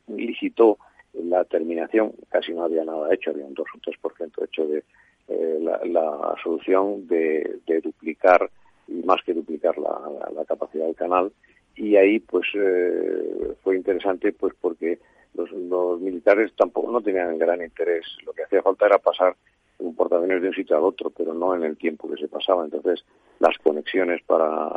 licitó 0.09 0.79
la 1.15 1.45
terminación, 1.45 2.13
casi 2.29 2.53
no 2.53 2.65
había 2.65 2.85
nada 2.85 3.13
hecho, 3.13 3.31
había 3.31 3.47
un 3.47 3.55
2 3.55 3.67
o 3.75 4.09
3% 4.09 4.45
hecho 4.45 4.67
de 4.67 4.85
eh, 5.29 5.59
la, 5.61 6.35
solución 6.43 7.07
de, 7.07 7.61
duplicar, 7.83 8.51
y 8.87 9.03
más 9.05 9.23
que 9.25 9.35
duplicar 9.35 9.77
la, 9.79 10.45
capacidad 10.47 10.87
del 10.87 10.95
canal, 10.95 11.33
y 11.77 11.97
ahí 11.97 12.19
pues 12.21 12.47
eh, 12.55 13.55
fue 13.63 13.77
interesante 13.77 14.33
pues 14.33 14.55
porque 14.61 14.99
los, 15.35 15.51
los 15.53 16.01
militares 16.01 16.53
tampoco 16.57 16.91
no 16.91 17.01
tenían 17.01 17.39
gran 17.39 17.63
interés, 17.63 18.05
lo 18.25 18.33
que 18.33 18.45
hacía 18.45 18.63
falta 18.63 18.87
era 18.87 18.99
pasar 18.99 19.37
un 19.79 19.95
portaaviones 19.95 20.43
de 20.43 20.49
un 20.49 20.55
sitio 20.55 20.77
al 20.77 20.85
otro, 20.85 21.11
pero 21.11 21.35
no 21.35 21.55
en 21.55 21.65
el 21.65 21.77
tiempo 21.77 22.09
que 22.09 22.21
se 22.21 22.29
pasaba. 22.29 22.65
Entonces, 22.65 23.05
las 23.39 23.57
conexiones 23.59 24.23
para, 24.25 24.69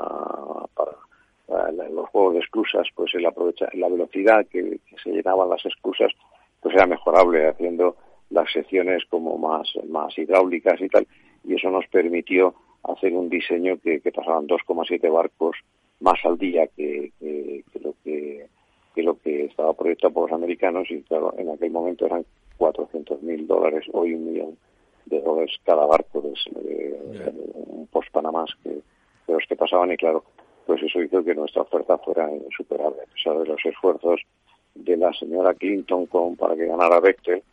para, 0.75 0.91
los 1.89 2.09
juegos 2.09 2.35
de 2.35 2.39
esclusas, 2.39 2.87
pues 2.95 3.13
el 3.15 3.25
aprovecha, 3.25 3.67
la 3.73 3.89
velocidad 3.89 4.45
que, 4.47 4.79
se 5.03 5.11
llenaban 5.11 5.49
las 5.49 5.65
esclusas, 5.65 6.11
pues 6.61 6.75
era 6.75 6.85
mejorable, 6.85 7.47
haciendo 7.47 7.97
las 8.29 8.51
secciones 8.51 9.03
como 9.09 9.37
más, 9.37 9.67
más 9.89 10.17
hidráulicas 10.17 10.79
y 10.79 10.87
tal, 10.87 11.07
y 11.43 11.55
eso 11.55 11.69
nos 11.69 11.85
permitió 11.87 12.53
hacer 12.83 13.13
un 13.13 13.29
diseño 13.29 13.77
que, 13.79 13.99
que 13.99 14.11
pasaban 14.11 14.47
2,7 14.47 15.11
barcos 15.11 15.57
más 15.99 16.17
al 16.23 16.37
día 16.37 16.67
que, 16.67 17.11
lo 17.81 17.93
que 18.03 18.47
lo 18.95 19.17
que 19.19 19.45
estaba 19.45 19.73
proyectado 19.73 20.13
por 20.13 20.29
los 20.29 20.35
americanos 20.35 20.89
y 20.91 21.01
claro, 21.01 21.33
en 21.37 21.49
aquel 21.49 21.71
momento 21.71 22.05
eran 22.05 22.23
400 22.57 23.23
mil 23.23 23.47
dólares, 23.47 23.85
hoy 23.93 24.13
un 24.13 24.31
millón 24.31 24.57
de 25.11 25.21
dólares 25.21 25.55
cada 25.63 25.85
barco, 25.85 26.21
de, 26.21 26.33
un 27.53 27.87
post 27.87 28.09
Panamá 28.11 28.45
que, 28.63 28.69
de 28.69 29.33
los 29.33 29.43
que 29.47 29.55
pasaban 29.55 29.91
y 29.91 29.97
claro, 29.97 30.23
pues 30.65 30.81
eso 30.81 31.01
hizo 31.01 31.23
que 31.23 31.35
nuestra 31.35 31.63
oferta 31.63 31.97
fuera 31.97 32.29
insuperable, 32.31 33.01
a 33.03 33.13
pesar 33.13 33.37
de 33.37 33.45
los 33.45 33.59
esfuerzos 33.65 34.21
de 34.73 34.97
la 34.97 35.11
señora 35.13 35.53
Clinton 35.53 36.05
con, 36.05 36.35
para 36.37 36.55
que 36.55 36.65
ganara 36.65 36.99
Bechtel, 37.01 37.43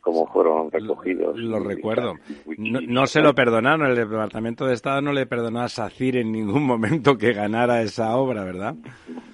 como 0.00 0.26
fueron 0.28 0.70
recogidos. 0.70 1.36
Lo, 1.36 1.58
recuerdo. 1.58 2.14
No, 2.56 3.06
se 3.06 3.20
lo 3.20 3.34
perdonaron, 3.34 3.86
el 3.86 3.96
Departamento 3.96 4.64
de 4.64 4.74
Estado 4.74 5.02
no 5.02 5.12
le 5.12 5.26
perdonó 5.26 5.60
a 5.60 5.68
SACIR 5.68 6.18
en 6.18 6.32
ningún 6.32 6.62
momento 6.66 7.18
que 7.18 7.32
ganara 7.32 7.82
esa 7.82 8.16
obra, 8.16 8.44
¿verdad? 8.44 8.74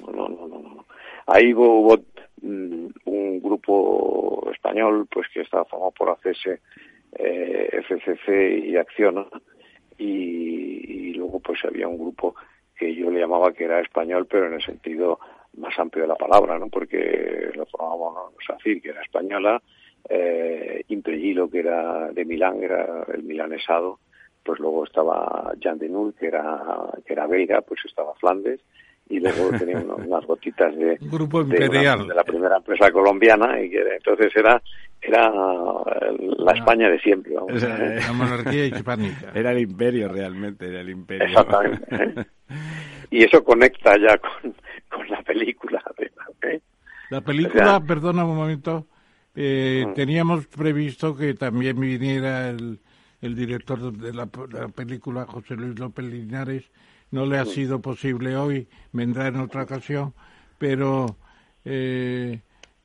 No, 0.01 0.28
no, 0.28 0.49
no. 0.49 0.59
no. 0.59 0.87
Ahí 1.26 1.53
hubo, 1.53 1.99
mm, 2.41 2.87
un 3.05 3.41
grupo 3.43 4.51
español 4.53 5.07
pues 5.12 5.26
que 5.32 5.43
estaba 5.43 5.64
formado 5.66 5.93
por 5.93 6.11
ACS 6.11 6.61
eh, 7.19 7.83
FCC 7.83 8.65
y 8.65 8.77
Acciona 8.77 9.27
y, 9.99 10.95
pues 11.45 11.65
había 11.65 11.89
un 11.89 11.99
grupo 11.99 12.35
que 12.77 12.95
yo 12.95 13.11
le 13.11 13.21
llamaba 13.21 13.53
que 13.53 13.65
era 13.65 13.81
español, 13.81 14.27
pero 14.29 14.47
en 14.47 14.55
el 14.55 14.62
sentido 14.62 15.21
más 15.57 15.79
amplio 15.79 16.05
de 16.05 16.09
la 16.09 16.17
palabra, 16.17 16.59
¿no? 16.59 16.69
Porque 16.69 17.51
lo 17.55 17.67
formábamos 17.67 18.35
así, 18.49 18.81
que 18.81 18.89
era 18.89 19.03
española, 19.03 19.62
eh, 20.09 20.83
Impregilo, 20.89 21.49
que 21.49 21.61
era 21.61 22.11
de 22.11 22.25
Milán, 22.25 22.62
era 22.62 23.05
el 23.12 23.23
milanesado, 23.23 24.01
pues 24.43 24.59
luego 24.59 24.85
estaba 24.85 25.53
Jean 25.61 25.79
de 25.79 25.89
que 26.19 26.27
era, 26.27 26.91
que 27.07 27.12
era 27.12 27.27
belga, 27.27 27.62
pues 27.62 27.81
estaba 27.85 28.15
Flandes, 28.17 28.61
y 29.09 29.21
luego 29.21 29.51
tenía 29.59 29.79
unas 29.79 30.27
gotitas 30.27 30.75
de, 30.77 30.97
Grupo 31.01 31.43
imperial. 31.43 32.07
De, 32.07 32.15
la 32.15 32.25
primera 32.25 32.57
empresa 32.57 32.91
colombiana, 32.91 33.61
y 33.61 33.71
que 33.71 33.81
entonces 33.97 34.33
era 34.35 34.61
era 35.01 35.29
la 35.29 36.53
ah. 36.53 36.55
España 36.55 36.89
de 36.89 36.99
siempre. 37.01 37.35
La 37.35 38.13
monarquía 38.13 38.67
hispánica. 38.67 39.33
Era 39.35 39.53
el 39.53 39.59
imperio 39.59 40.09
realmente, 40.09 40.67
era 40.67 40.81
el 40.81 40.91
imperio. 40.91 41.27
Exactamente. 41.27 42.27
y 43.11 43.23
eso 43.23 43.45
conecta 43.45 43.97
ya 43.99 44.17
con, 44.17 44.55
con 44.89 45.09
la 45.11 45.23
película. 45.23 45.83
¿eh? 46.43 46.61
La 47.11 47.21
película, 47.21 47.81
perdona 47.87 48.25
un 48.25 48.37
momento, 48.37 48.87
eh, 49.35 49.85
mm. 49.87 49.95
teníamos 49.95 50.47
previsto 50.47 51.17
que 51.17 51.35
también 51.35 51.79
viniera 51.79 52.49
el, 52.49 52.81
el 53.21 53.35
director 53.35 53.93
de 53.93 54.13
la, 54.13 54.27
película, 54.27 55.27
José 55.27 55.57
Luis 55.57 55.79
López 55.79 56.05
Linares. 56.05 56.65
No 57.11 57.27
le 57.27 57.39
ha 57.39 57.45
sido 57.45 57.81
posible 57.81 58.37
hoy, 58.37 58.69
vendrá 58.93 59.29
en 59.29 59.37
otra 59.37 59.63
ocasión, 59.63 60.15
pero 60.59 61.17
eh, 61.65 62.41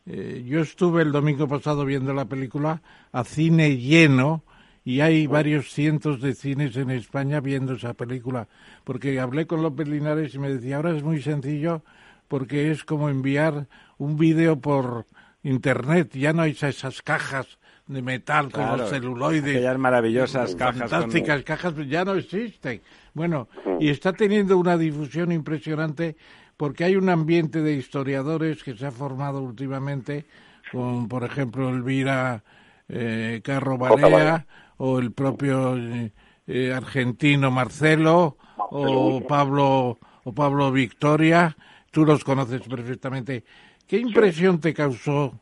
eh, 0.05 0.43
yo 0.45 0.61
estuve 0.61 1.01
el 1.01 1.11
domingo 1.11 1.47
pasado 1.47 1.85
viendo 1.85 2.13
la 2.13 2.25
película 2.25 2.81
a 3.11 3.23
cine 3.23 3.77
lleno 3.77 4.43
y 4.85 5.01
hay 5.01 5.27
mm. 5.27 5.31
varios 5.31 5.71
cientos 5.71 6.21
de 6.21 6.33
cines 6.33 6.75
en 6.77 6.91
España 6.91 7.39
viendo 7.39 7.73
esa 7.73 7.93
película, 7.93 8.47
porque 8.83 9.19
hablé 9.19 9.47
con 9.47 9.61
López 9.61 9.87
Linares 9.87 10.35
y 10.35 10.39
me 10.39 10.49
decía, 10.49 10.77
ahora 10.77 10.95
es 10.95 11.03
muy 11.03 11.21
sencillo 11.21 11.83
porque 12.27 12.71
es 12.71 12.83
como 12.83 13.09
enviar 13.09 13.67
un 13.97 14.17
vídeo 14.17 14.59
por 14.59 15.05
internet, 15.43 16.13
ya 16.13 16.33
no 16.33 16.43
hay 16.43 16.51
esas 16.51 17.01
cajas 17.01 17.59
de 17.87 18.01
metal 18.01 18.51
con 18.51 18.77
los 18.77 18.89
celuloides. 18.89 19.55
Aquellas 19.55 19.77
maravillosas 19.77 20.55
cajas. 20.55 20.89
Fantásticas 20.89 21.43
cajas, 21.43 21.73
ya 21.87 22.05
no 22.05 22.13
existen. 22.13 22.81
Bueno, 23.13 23.47
y 23.79 23.89
está 23.89 24.13
teniendo 24.13 24.57
una 24.57 24.77
difusión 24.77 25.31
impresionante 25.31 26.15
porque 26.57 26.83
hay 26.83 26.95
un 26.95 27.09
ambiente 27.09 27.61
de 27.61 27.73
historiadores 27.73 28.63
que 28.63 28.75
se 28.75 28.85
ha 28.85 28.91
formado 28.91 29.41
últimamente, 29.41 30.25
con, 30.71 31.07
por 31.07 31.23
ejemplo, 31.23 31.69
Elvira 31.69 32.43
eh, 32.89 33.39
Carro 33.43 33.77
Barea 33.77 34.45
o 34.77 34.99
el 34.99 35.11
propio 35.11 35.77
eh, 35.77 36.73
argentino 36.73 37.51
Marcelo 37.51 38.37
o 38.57 39.21
Pablo 39.27 39.99
o 40.23 40.33
Pablo 40.33 40.71
Victoria. 40.71 41.55
Tú 41.91 42.05
los 42.05 42.23
conoces 42.23 42.61
perfectamente. 42.61 43.43
¿Qué 43.87 43.97
impresión 43.97 44.59
te 44.59 44.73
causó 44.73 45.39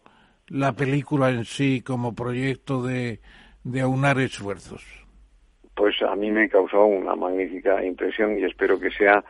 la 0.48 0.74
película 0.74 1.30
en 1.30 1.46
sí 1.46 1.82
como 1.82 2.14
proyecto 2.14 2.84
de, 2.84 3.22
de 3.64 3.82
aunar 3.82 4.20
esfuerzos? 4.20 4.84
Pues 5.78 6.02
a 6.02 6.16
mí 6.16 6.32
me 6.32 6.50
causó 6.50 6.86
una 6.86 7.16
magnífica 7.16 7.86
impresión 7.86 8.40
y 8.40 8.44
espero 8.44 8.80
que 8.80 8.90
sea 8.90 9.24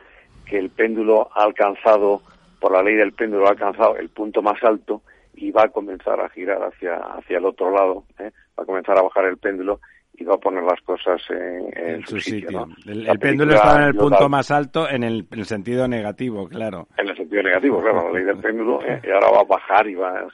que 0.46 0.58
el 0.58 0.70
péndulo 0.70 1.30
ha 1.36 1.44
alcanzado, 1.44 2.22
por 2.62 2.72
la 2.72 2.82
ley 2.82 2.96
del 2.96 3.12
péndulo, 3.12 3.48
ha 3.48 3.50
alcanzado 3.50 3.98
el 3.98 4.08
punto 4.08 4.42
más 4.42 4.64
alto 4.64 5.02
y 5.36 5.52
va 5.52 5.64
a 5.64 5.68
comenzar 5.68 6.22
a 6.22 6.30
girar 6.30 6.64
hacia, 6.64 6.96
hacia 6.96 7.40
el 7.40 7.46
otro 7.46 7.70
lado, 7.70 8.06
¿eh? 8.18 8.32
va 8.58 8.64
a 8.64 8.66
comenzar 8.66 8.98
a 8.98 9.02
bajar 9.02 9.26
el 9.26 9.38
péndulo 9.38 9.82
y 10.14 10.24
va 10.24 10.36
a 10.36 10.38
poner 10.38 10.64
las 10.64 10.80
cosas 10.82 11.22
en, 11.30 12.02
su, 12.08 12.18
sitio. 12.22 12.66
El, 12.88 13.20
péndulo 13.20 13.54
está 13.54 13.82
en 13.82 13.88
el 13.90 13.96
punto 13.96 14.30
más 14.30 14.50
alto 14.50 14.90
en 14.90 15.04
el, 15.04 15.28
sentido 15.44 15.86
negativo, 15.86 16.48
claro. 16.48 16.88
En 16.98 17.10
el 17.10 17.18
sentido 17.18 17.44
negativo, 17.44 17.82
claro, 17.82 18.08
la 18.08 18.20
ley 18.20 18.24
del 18.24 18.38
péndulo, 18.38 18.82
¿eh? 18.88 19.02
y 19.04 19.12
ahora 19.12 19.32
va 19.32 19.42
a 19.42 19.44
bajar 19.44 19.86
y 19.86 19.96
va 19.96 20.12
a... 20.12 20.28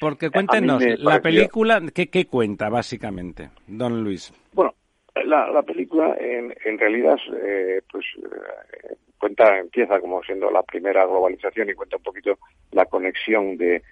Porque 0.00 0.30
cuéntenos, 0.30 0.82
la 0.98 1.20
película, 1.20 1.82
¿qué, 1.94 2.08
¿qué 2.08 2.24
cuenta 2.26 2.70
básicamente, 2.70 3.50
don 3.66 4.02
Luis? 4.02 4.32
Bueno, 4.54 4.74
la, 5.24 5.50
la 5.50 5.62
película 5.62 6.16
en, 6.18 6.54
en 6.64 6.78
realidad 6.78 7.18
eh, 7.42 7.80
pues 7.90 8.04
eh, 8.18 8.96
cuenta 9.18 9.58
empieza 9.58 10.00
como 10.00 10.22
siendo 10.22 10.50
la 10.50 10.62
primera 10.62 11.06
globalización 11.06 11.70
y 11.70 11.74
cuenta 11.74 11.96
un 11.96 12.02
poquito 12.02 12.38
la 12.72 12.84
conexión 12.84 13.56
de 13.56 13.82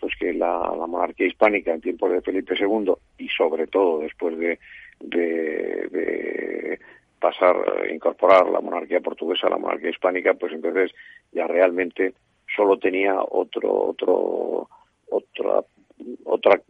pues 0.00 0.14
que 0.18 0.32
la, 0.32 0.58
monarquía 0.86 1.26
hispánica 1.26 1.72
en 1.72 1.80
tiempos 1.80 2.10
de 2.10 2.20
Felipe 2.20 2.54
II 2.58 2.92
y 3.18 3.28
sobre 3.28 3.66
todo 3.66 4.00
después 4.00 4.38
de, 4.38 4.58
de, 5.00 6.78
pasar 7.20 7.56
incorporar 7.92 8.48
la 8.48 8.60
monarquía 8.60 9.00
portuguesa 9.00 9.46
a 9.46 9.50
la 9.50 9.58
monarquía 9.58 9.90
hispánica 9.90 10.34
pues 10.34 10.52
entonces 10.52 10.90
ya 11.32 11.46
realmente 11.46 12.14
solo 12.54 12.78
tenía 12.78 13.14
otro 13.20 13.72
otro 13.72 14.68
otra 15.10 15.62
otra 16.24 16.60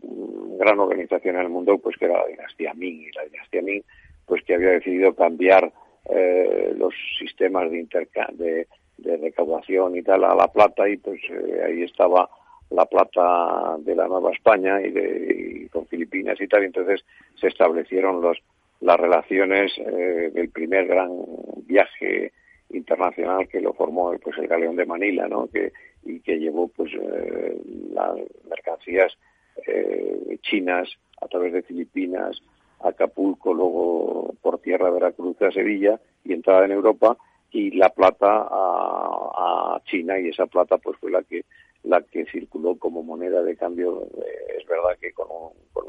gran 0.59 0.79
organización 0.81 1.37
en 1.37 1.43
el 1.43 1.49
mundo 1.49 1.79
pues 1.79 1.97
que 1.97 2.07
era 2.07 2.19
la 2.19 2.27
dinastía 2.27 2.75
Ming 2.75 3.03
y 3.03 3.13
la 3.13 3.25
dinastía 3.25 3.63
Ming 3.63 3.83
pues 4.27 4.43
que 4.45 4.55
había 4.55 4.71
decidido 4.71 5.15
cambiar 5.15 5.73
eh, 6.11 6.75
los 6.77 6.95
sistemas 7.19 7.71
de, 7.71 7.87
de, 8.33 8.67
de, 8.99 9.17
recaudación 9.19 9.97
y 9.97 10.03
tal 10.03 10.25
a 10.25 10.35
la 10.35 10.49
plata 10.49 10.89
y 10.89 10.97
pues 10.97 11.21
eh, 11.31 11.63
ahí 11.65 11.83
estaba 11.83 12.29
la 12.71 12.87
plata 12.87 13.77
de 13.81 13.95
la 13.95 14.09
Nueva 14.09 14.33
España 14.33 14.81
y, 14.81 14.91
de, 14.91 15.69
con 15.71 15.87
Filipinas 15.87 16.41
y 16.41 16.49
tal, 16.49 16.63
y 16.63 16.67
entonces 16.67 17.05
se 17.41 17.49
establecieron 17.49 18.21
los, 18.21 18.39
las 18.81 18.99
relaciones 18.99 19.73
eh, 19.79 20.31
del 20.33 20.49
primer 20.51 20.87
gran 20.87 21.11
viaje 21.67 22.33
internacional 22.71 23.47
que 23.49 23.61
lo 23.61 23.75
formó 23.75 24.15
pues 24.19 24.37
el 24.39 24.49
galeón 24.49 24.77
de 24.77 24.87
Manila, 24.87 25.29
¿no? 25.29 25.47
Que, 25.49 25.73
y 26.05 26.21
que 26.21 26.39
llevó 26.39 26.69
pues 26.69 26.93
las 27.95 28.17
mercancías 28.49 29.13
chinas 30.43 30.89
a 31.21 31.29
través 31.29 31.53
de 31.53 31.63
Filipinas, 31.63 32.41
Acapulco, 32.81 33.55
luego 33.55 34.35
por 34.43 34.59
tierra 34.59 34.91
Veracruz 34.91 35.41
a 35.43 35.53
Sevilla 35.53 36.01
y 36.25 36.33
entrada 36.33 36.65
en 36.65 36.73
Europa 36.73 37.17
y 37.53 37.71
la 37.73 37.91
plata 37.91 38.49
a, 38.51 39.81
China 39.85 40.19
y 40.19 40.29
esa 40.29 40.47
plata 40.47 40.79
pues 40.79 40.97
fue 40.99 41.11
la 41.11 41.23
que 41.23 41.45
la 41.83 42.01
que 42.01 42.25
circuló 42.27 42.77
como 42.77 43.03
moneda 43.03 43.43
de 43.43 43.57
cambio 43.57 44.05
eh, 44.05 44.59
es 44.61 44.67
verdad 44.67 44.97
que 45.01 45.13
con 45.13 45.27
un, 45.29 45.51
con 45.73 45.85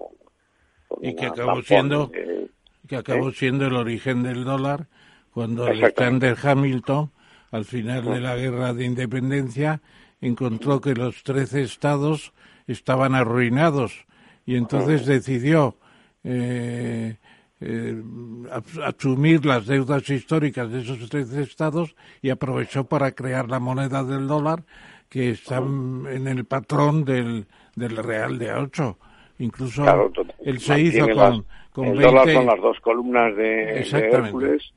y 1.01 1.16
que 1.16 1.28
acabó 1.28 1.61
siendo 1.61 2.11
que 2.11 2.95
acabó 2.95 3.30
¿eh? 3.30 3.34
siendo 3.34 3.68
el 3.68 3.76
origen 3.76 4.24
del 4.24 4.43
dólar 4.43 4.88
cuando 5.32 5.66
Alexander 5.66 6.36
Hamilton 6.41 7.11
al 7.51 7.66
final 7.66 8.03
de 8.03 8.20
la 8.20 8.36
guerra 8.36 8.74
de 8.74 8.86
independencia 8.86 9.82
encontró 10.24 10.80
que 10.80 10.94
los 10.94 11.22
trece 11.24 11.62
estados 11.62 12.34
estaban 12.66 13.14
arruinados 13.14 14.06
y 14.46 14.56
entonces 14.56 15.06
decidió 15.06 15.76
eh, 16.24 17.18
eh, 17.60 18.02
asumir 18.84 19.46
las 19.46 19.66
deudas 19.66 20.10
históricas 20.10 20.72
de 20.72 20.82
esos 20.82 21.10
tres 21.10 21.32
estados 21.34 21.96
y 22.22 22.30
aprovechó 22.30 22.86
para 22.86 23.12
crear 23.12 23.50
la 23.50 23.60
moneda 23.60 24.04
del 24.04 24.28
dólar 24.28 24.64
que 25.10 25.32
está 25.32 25.58
en 25.58 26.28
el 26.28 26.46
patrón 26.46 27.04
del, 27.04 27.46
del 27.76 27.98
real 27.98 28.40
de 28.40 28.54
8. 28.54 28.98
Incluso 29.40 29.84
él 30.44 30.60
se 30.60 30.80
hizo 30.80 31.08
con, 31.10 31.46
con 31.72 31.88
el 31.88 32.00
dólar 32.00 32.34
con 32.34 32.46
las 32.46 32.62
dos 32.62 32.80
columnas 32.80 33.36
de, 33.36 33.82
Hércules 33.82 34.74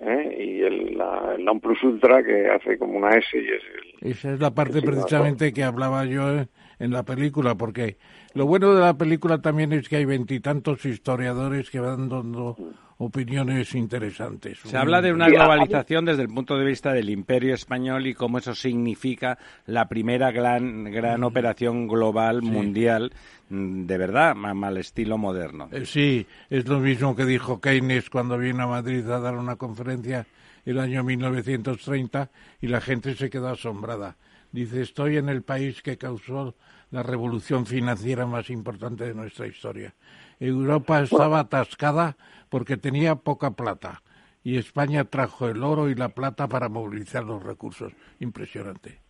¿eh? 0.00 0.36
y 0.38 0.62
el, 0.62 0.98
la, 0.98 1.36
non 1.38 1.60
plus 1.60 1.82
ultra 1.82 2.22
que 2.22 2.48
hace 2.48 2.78
como 2.78 2.98
una 2.98 3.10
S 3.10 3.28
y 3.34 3.46
es 3.46 3.62
esa 4.04 4.34
es 4.34 4.40
la 4.40 4.52
parte 4.52 4.82
precisamente 4.82 5.52
que 5.52 5.64
hablaba 5.64 6.04
yo 6.04 6.44
en 6.78 6.90
la 6.90 7.02
película 7.04 7.54
porque 7.54 7.96
lo 8.34 8.46
bueno 8.46 8.74
de 8.74 8.80
la 8.80 8.94
película 8.94 9.38
también 9.38 9.72
es 9.72 9.88
que 9.88 9.96
hay 9.96 10.04
veintitantos 10.04 10.84
historiadores 10.84 11.70
que 11.70 11.80
van 11.80 12.08
dando 12.08 12.56
opiniones 12.98 13.74
interesantes. 13.74 14.58
Se 14.64 14.76
habla 14.76 15.02
de 15.02 15.12
una 15.12 15.28
globalización 15.28 16.04
desde 16.04 16.22
el 16.22 16.28
punto 16.28 16.56
de 16.56 16.64
vista 16.64 16.92
del 16.92 17.10
imperio 17.10 17.54
español 17.54 18.06
y 18.06 18.14
cómo 18.14 18.38
eso 18.38 18.54
significa 18.54 19.38
la 19.66 19.88
primera 19.88 20.30
gran, 20.30 20.84
gran 20.84 21.24
operación 21.24 21.88
global 21.88 22.42
mundial 22.42 23.12
mm, 23.50 23.86
de 23.86 23.98
verdad, 23.98 24.34
al 24.44 24.76
estilo 24.76 25.18
moderno. 25.18 25.68
Eh, 25.72 25.86
sí, 25.86 26.26
es 26.50 26.66
lo 26.68 26.80
mismo 26.80 27.16
que 27.16 27.24
dijo 27.24 27.60
Keynes 27.60 28.10
cuando 28.10 28.38
vino 28.38 28.64
a 28.64 28.66
Madrid 28.66 29.08
a 29.10 29.20
dar 29.20 29.34
una 29.36 29.56
conferencia 29.56 30.26
el 30.64 30.78
año 30.78 31.04
1930 31.04 32.30
y 32.60 32.68
la 32.68 32.80
gente 32.80 33.14
se 33.14 33.28
quedó 33.28 33.48
asombrada. 33.48 34.16
Dice, 34.54 34.82
estoy 34.82 35.16
en 35.16 35.28
el 35.28 35.42
país 35.42 35.82
que 35.82 35.98
causó 35.98 36.54
la 36.92 37.02
revolución 37.02 37.66
financiera 37.66 38.24
más 38.24 38.50
importante 38.50 39.02
de 39.02 39.12
nuestra 39.12 39.48
historia. 39.48 39.92
Europa 40.38 41.02
estaba 41.02 41.40
atascada 41.40 42.16
porque 42.50 42.76
tenía 42.76 43.16
poca 43.16 43.50
plata 43.50 44.00
y 44.44 44.56
España 44.56 45.06
trajo 45.06 45.48
el 45.48 45.64
oro 45.64 45.90
y 45.90 45.96
la 45.96 46.10
plata 46.10 46.46
para 46.46 46.68
movilizar 46.68 47.24
los 47.24 47.42
recursos. 47.42 47.92
Impresionante. 48.20 49.00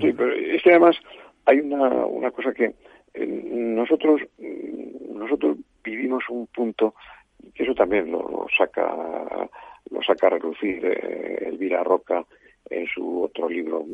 Sí, 0.00 0.12
pero 0.16 0.32
es 0.32 0.62
que 0.62 0.70
además 0.70 0.96
hay 1.46 1.58
una, 1.58 1.88
una 2.06 2.30
cosa 2.30 2.52
que 2.54 2.76
eh, 3.14 3.26
nosotros 3.26 4.20
nosotros 5.12 5.56
vivimos 5.82 6.22
un 6.28 6.46
punto 6.46 6.94
que 7.52 7.64
eso 7.64 7.74
también 7.74 8.12
lo, 8.12 8.46
saca 8.56 8.94
lo 9.90 10.02
saca 10.04 10.28
a 10.28 10.30
relucir 10.30 10.84
Elvira 11.40 11.82
Roca 11.82 12.24
en 12.70 12.86
su 12.86 13.22
otro 13.22 13.48
libro 13.48 13.86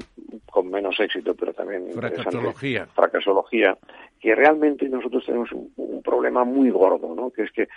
con 0.50 0.70
menos 0.70 0.98
éxito, 1.00 1.34
pero 1.34 1.52
también 1.52 1.92
Fracasología. 1.92 2.86
Fracasología, 2.94 3.76
que 4.20 4.34
realmente 4.34 4.88
nosotros 4.88 5.24
tenemos 5.24 5.50
un, 5.52 6.02
problema 6.02 6.44
muy 6.44 6.70
gordo, 6.70 7.14
¿no? 7.14 7.30
Que 7.30 7.42
es 7.42 7.50
que, 7.50 7.68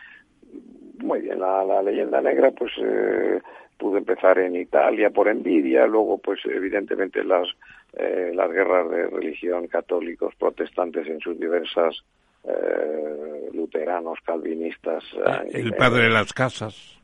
muy 1.00 1.22
bien, 1.22 1.39
la, 1.39 1.82
leyenda 1.82 2.20
negra, 2.22 2.52
pues 2.52 2.72
eh, 2.82 3.39
pudo 3.78 3.98
empezar 3.98 4.38
en 4.39 4.56
Italia 4.56 5.10
por 5.10 5.28
envidia, 5.30 5.88
luego, 5.88 6.18
pues 6.18 6.39
evidentemente 6.45 7.24
las 7.24 7.48
eh, 7.93 8.32
las 8.36 8.52
guerras 8.52 8.89
de 8.91 9.08
religión 9.08 9.68
católicos, 9.68 10.36
protestantes 10.38 11.08
en 11.08 11.20
sus 11.20 11.39
diversas 11.39 11.95
eh, 12.43 13.50
luteranos, 13.54 14.20
calvinistas. 14.24 15.04
El 15.52 15.74
padre 15.74 16.04
de 16.04 16.10
las 16.10 16.34
casas 16.34 16.97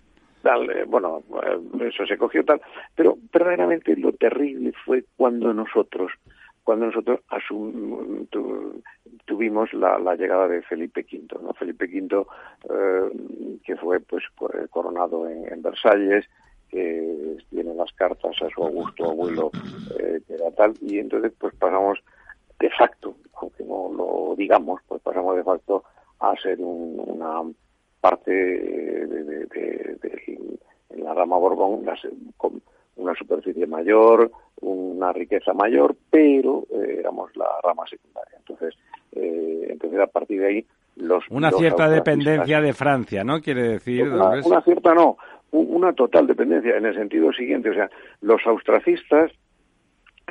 eh, 0.44 0.84
bueno, 0.88 1.24
eh, 1.46 1.88
eso 1.88 2.06
se 2.06 2.18
cogió 2.18 2.44
tal, 2.44 2.62
pero 2.96 3.18
verdaderamente 3.32 3.96
lo 3.96 4.12
terrible 4.14 4.74
fue 4.86 5.06
cuando 5.16 5.54
nosotros, 5.54 6.12
cuando 6.64 6.88
nosotros 6.88 7.22
asum, 7.30 8.26
tuvimos 9.26 9.72
la, 9.74 10.16
llegada 10.16 10.48
de 10.48 10.62
Felipe 10.64 11.06
V, 11.10 11.41
¿no? 11.41 11.54
Felipe 11.54 11.86
V, 11.86 12.26
eh, 12.70 13.58
que 13.64 13.76
fue 13.78 14.02
pues 14.02 14.24
coronado 14.70 15.30
en, 15.30 15.62
Versalles, 15.62 16.26
que 16.70 17.38
tiene 17.50 17.74
las 17.76 17.94
cartas 17.94 18.36
a 18.41 18.50
su 18.50 18.64
augusto 18.64 19.12
abuelo, 19.12 19.52
que 19.98 20.34
era 20.34 20.52
tal, 20.52 20.74
y 20.82 20.98
entonces 20.98 21.32
pues 21.38 21.54
pasamos 21.56 22.00
de 22.60 22.70
facto, 22.72 23.16
aunque 23.36 23.64
no 23.64 23.91
lo 23.94 24.36
digamos, 24.36 24.82
pues 24.88 25.02
pasamos 25.02 25.38
de 25.38 25.44
facto 25.44 25.84
a 26.20 26.34
ser 26.41 26.60
una 26.60 27.44
parte 28.04 28.32
de, 28.32 29.47
en 30.89 31.04
la 31.06 31.14
rama 31.14 31.38
Borbón 31.38 31.86
con 32.36 32.62
una 32.97 33.16
superficie 33.16 33.66
mayor, 33.66 34.30
una 34.60 35.14
riqueza 35.14 35.54
mayor, 35.54 35.95
pero 36.12 36.66
eh, 36.70 36.97
éramos 36.99 37.34
la 37.38 37.45
rama 37.64 37.84
secundaria. 37.89 38.38
Entonces, 38.39 38.76
eh, 39.14 39.68
entonces 39.70 40.01
a 40.01 40.08
partir 40.08 40.41
de 40.41 40.47
ahí 40.47 40.66
los 40.97 41.24
una 41.30 41.51
cierta 41.51 41.89
dependencia 41.89 42.60
de 42.60 42.74
Francia, 42.74 43.24
¿no? 43.24 43.39
Quiere 43.39 43.64
decir 43.64 44.10
una, 44.10 44.62
cierta 44.62 44.93
no, 44.93 45.18
una 45.51 45.93
total 45.93 46.28
dependencia 46.28 46.76
en 46.76 46.86
el 46.86 46.95
sentido 46.95 47.32
siguiente, 47.32 47.70
o 47.70 47.74
sea, 47.74 47.89
los 48.20 48.45
austracistas 48.45 49.32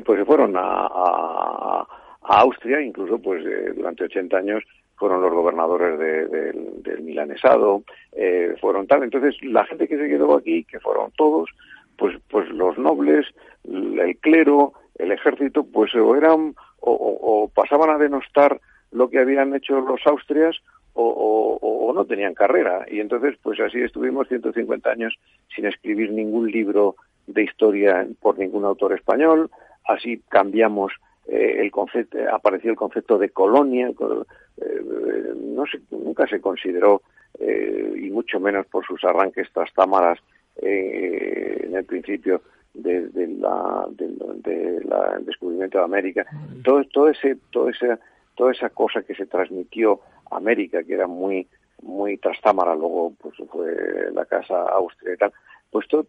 pues 0.04 0.18
se 0.18 0.26
fueron 0.26 0.54
a, 0.56 0.88
a, 0.90 1.86
Austria, 2.20 2.82
incluso 2.82 3.18
pues 3.18 3.44
eh, 3.46 3.72
durante 3.74 4.04
80 4.04 4.36
años 4.36 4.62
fueron 4.96 5.20
los 5.22 5.32
gobernadores 5.32 5.98
del 5.98 7.02
milanesado, 7.02 7.82
eh, 8.12 8.54
fueron 8.60 8.86
tal. 8.86 9.02
Entonces, 9.02 9.34
la 9.42 9.64
gente 9.66 9.88
que 9.88 9.96
se 9.96 10.08
quedó 10.08 10.36
aquí, 10.36 10.64
que 10.64 10.80
fueron 10.80 11.10
todos, 11.16 11.50
pues, 11.96 12.16
pues 12.30 12.48
los 12.50 12.78
nobles, 12.78 13.26
el 13.64 14.16
clero, 14.20 14.72
el 14.98 15.12
ejército, 15.12 15.64
pues 15.64 15.94
o 15.94 16.16
eran 16.16 16.54
o, 16.80 17.50
pasaban 17.54 17.90
a 17.90 17.98
denostar 17.98 18.60
lo 18.90 19.08
que 19.08 19.18
habían 19.18 19.54
hecho 19.54 19.80
los 19.80 20.04
austrias 20.06 20.56
o, 20.94 21.58
o, 21.60 21.92
no 21.92 22.04
tenían 22.04 22.34
carrera. 22.34 22.86
Y 22.90 23.00
entonces, 23.00 23.36
pues 23.42 23.60
así 23.60 23.80
estuvimos 23.80 24.28
150 24.28 24.90
años 24.90 25.14
sin 25.54 25.66
escribir 25.66 26.10
ningún 26.10 26.50
libro 26.50 26.96
de 27.26 27.44
historia 27.44 28.06
por 28.20 28.38
ningún 28.38 28.64
autor 28.64 28.94
español. 28.94 29.50
Así 29.84 30.22
cambiamos 30.28 30.92
eh, 31.26 31.56
el 31.60 31.70
concepto, 31.70 32.18
apareció 32.32 32.70
el 32.70 32.76
concepto 32.76 33.18
de 33.18 33.30
colonia, 33.30 33.88
eh, 33.88 35.34
no 35.36 35.64
se, 35.66 35.80
nunca 35.90 36.26
se 36.26 36.40
consideró, 36.40 37.02
eh, 37.38 37.94
y 37.96 38.10
mucho 38.10 38.40
menos 38.40 38.66
por 38.66 38.84
sus 38.84 39.02
arranques 39.04 39.50
trastámaras 39.52 40.18
en 40.56 41.74
el 41.74 41.84
principio 41.84 42.42
de, 42.74 43.08
la, 43.38 43.86
de, 43.90 44.80
la, 44.84 45.18
descubrimiento 45.20 45.78
de 45.78 45.84
América, 45.84 46.26
todo, 46.62 46.84
todo 46.92 47.08
ese, 47.08 47.38
todo 47.50 47.70
ese, 47.70 47.98
toda 48.34 48.52
esa 48.52 48.68
cosa 48.68 49.02
que 49.02 49.14
se 49.14 49.26
transmitió 49.26 50.00
a 50.30 50.36
América, 50.36 50.82
que 50.82 50.94
era 50.94 51.06
muy, 51.06 51.46
muy 51.82 52.18
trastámara, 52.18 52.74
luego 52.74 53.14
pues 53.20 53.34
fue 53.50 54.10
la 54.12 54.24
casa 54.26 54.62
Austria 54.62 55.14
y 55.14 55.16
tal, 55.16 55.32
pues 55.70 55.88
todo, 55.88 56.06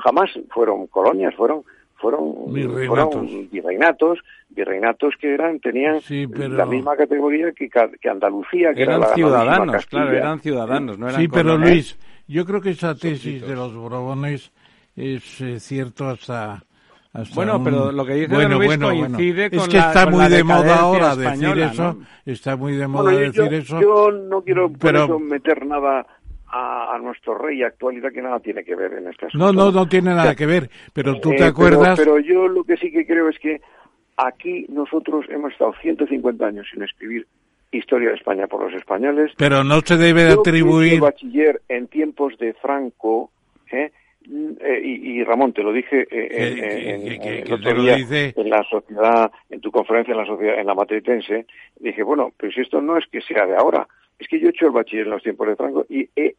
jamás 0.00 0.30
fueron 0.50 0.86
colonias, 0.88 1.34
fueron 1.36 1.64
fueron 1.96 2.52
virreinatos. 2.52 4.20
virreinatos, 4.50 5.14
que 5.20 5.34
eran 5.34 5.60
tenían 5.60 6.00
la 6.56 6.66
misma 6.66 6.96
categoría 6.96 7.52
que, 7.52 7.68
que 7.68 8.08
Andalucía, 8.08 8.72
que 8.74 8.82
eran 8.82 9.02
era 9.02 9.14
ciudadanos, 9.14 9.86
claro, 9.86 10.12
eran 10.12 10.40
ciudadanos, 10.40 10.98
no 10.98 11.08
eran 11.08 11.20
Sí, 11.20 11.28
pero 11.28 11.56
Luis, 11.56 11.98
yo 12.26 12.44
creo 12.44 12.60
que 12.60 12.70
esa 12.70 12.94
tesis 12.94 13.46
de 13.46 13.54
los 13.54 13.74
Borbones 13.74 14.52
es 14.96 15.40
eh, 15.40 15.58
cierto 15.58 16.08
hasta 16.08 16.62
bueno, 17.34 17.62
pero 17.62 17.92
lo 17.92 18.04
que 18.04 18.14
dice 18.14 18.48
Luis 18.48 18.76
coincide 18.76 19.48
con 19.50 19.60
Es 19.60 19.68
que 19.68 19.78
está 19.78 20.06
muy 20.06 20.28
de 20.28 20.42
moda 20.42 20.80
ahora 20.80 21.14
decir 21.14 21.58
eso. 21.58 21.98
Está 22.26 22.56
muy 22.56 22.74
de 22.74 22.88
moda 22.88 23.12
decir 23.12 23.54
eso. 23.54 23.80
Yo 23.80 24.10
no 24.10 24.42
quiero 24.42 24.72
pero... 24.72 25.20
meter 25.20 25.64
nada 25.64 26.04
a, 26.56 26.98
nuestro 26.98 27.36
rey 27.36 27.62
actualidad 27.62 28.12
que 28.12 28.22
nada 28.22 28.38
tiene 28.38 28.62
que 28.62 28.76
ver 28.76 28.92
en 28.92 29.08
este 29.08 29.26
asunto. 29.26 29.46
No, 29.46 29.52
no, 29.52 29.72
no 29.72 29.88
tiene 29.88 30.14
nada 30.14 30.36
que 30.36 30.46
ver, 30.46 30.70
pero 30.92 31.18
tú 31.20 31.30
te 31.30 31.42
eh, 31.42 31.46
acuerdas... 31.46 31.98
Pero, 31.98 32.20
yo 32.20 32.46
lo 32.46 32.62
que 32.62 32.76
sí 32.76 32.92
que 32.92 33.04
creo 33.04 33.28
es 33.28 33.38
que 33.40 33.60
aquí 34.16 34.66
nosotros 34.68 35.26
hemos 35.30 35.52
estado 35.52 35.74
150 35.82 36.46
años 36.46 36.66
sin 36.72 36.82
escribir 36.82 37.26
historia 37.72 38.10
de 38.10 38.14
España 38.14 38.46
por 38.46 38.62
los 38.62 38.72
españoles. 38.72 39.32
Pero 39.36 39.64
no 39.64 39.80
se 39.80 39.96
debe 39.96 40.28
atribuir... 40.28 40.94
Yo 40.94 41.00
bachiller 41.00 41.60
en 41.68 41.88
tiempos 41.88 42.38
de 42.38 42.54
Franco, 42.54 43.32
¿eh? 43.72 43.90
Eh, 44.26 44.80
y, 44.82 45.22
Ramón, 45.22 45.52
te 45.52 45.62
lo 45.62 45.70
dije 45.70 46.06
en, 46.10 47.22
en 48.36 48.50
la 48.50 48.62
sociedad, 48.70 49.30
en 49.50 49.60
tu 49.60 49.70
conferencia 49.70 50.12
en 50.12 50.18
la 50.18 50.24
sociedad, 50.24 50.58
en 50.58 50.66
la 50.66 50.74
matritense, 50.74 51.44
dije, 51.78 52.02
bueno, 52.02 52.32
pero 52.38 52.50
si 52.50 52.62
esto 52.62 52.80
no 52.80 52.96
es 52.96 53.04
que 53.12 53.20
sea 53.20 53.44
de 53.44 53.54
ahora, 53.54 53.86
es 54.18 54.28
que 54.28 54.38
yo 54.38 54.48
he 54.48 54.50
hecho 54.50 54.66
el 54.66 54.72
bachiller 54.72 55.06
en 55.06 55.12
los 55.12 55.22
tiempos 55.22 55.48
de 55.48 55.56
Franco 55.56 55.86
y 55.88 56.08
he, 56.16 56.34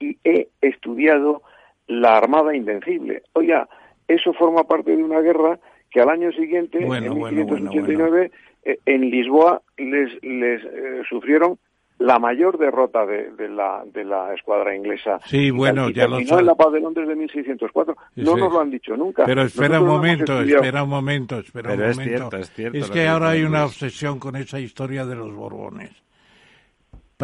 y 0.00 0.18
he 0.24 0.48
estudiado 0.60 1.42
la 1.86 2.16
Armada 2.16 2.54
Invencible. 2.54 3.22
Oiga, 3.32 3.68
eso 4.08 4.32
forma 4.32 4.64
parte 4.64 4.96
de 4.96 5.02
una 5.02 5.20
guerra 5.20 5.58
que 5.90 6.00
al 6.00 6.10
año 6.10 6.32
siguiente, 6.32 6.78
en 6.78 6.88
1589, 6.88 8.30
eh, 8.64 8.78
en 8.86 9.10
Lisboa 9.10 9.62
les, 9.76 10.10
les 10.22 10.64
eh, 10.64 11.02
sufrieron 11.08 11.58
la 11.98 12.18
mayor 12.18 12.58
derrota 12.58 13.06
de, 13.06 13.48
la, 13.48 13.84
de 13.86 14.04
la 14.04 14.34
escuadra 14.34 14.74
inglesa. 14.74 15.20
Sí, 15.26 15.50
bueno, 15.50 15.90
ya 15.90 16.08
lo 16.08 16.18
en 16.18 16.46
la 16.46 16.54
paz 16.54 16.72
de 16.72 16.80
Londres 16.80 17.06
de 17.06 17.14
1604. 17.14 17.96
no 18.16 18.36
nos 18.36 18.52
lo 18.52 18.60
han 18.60 18.70
dicho 18.70 18.96
nunca. 18.96 19.24
Pero 19.24 19.42
espera 19.42 19.80
un 19.80 19.86
momento, 19.86 20.40
espera 20.40 20.82
un 20.82 20.90
momento, 20.90 21.38
espera 21.38 21.72
un 21.72 21.78
momento. 21.78 22.02
Es, 22.02 22.08
cierto, 22.08 22.36
es, 22.36 22.50
cierto, 22.50 22.78
es 22.78 22.90
que 22.90 23.06
ahora 23.06 23.30
hay 23.30 23.44
una 23.44 23.64
obsesión 23.64 24.18
con 24.18 24.34
esa 24.34 24.58
historia 24.58 25.06
de 25.06 25.14
los 25.14 25.32
Borbones. 25.32 25.90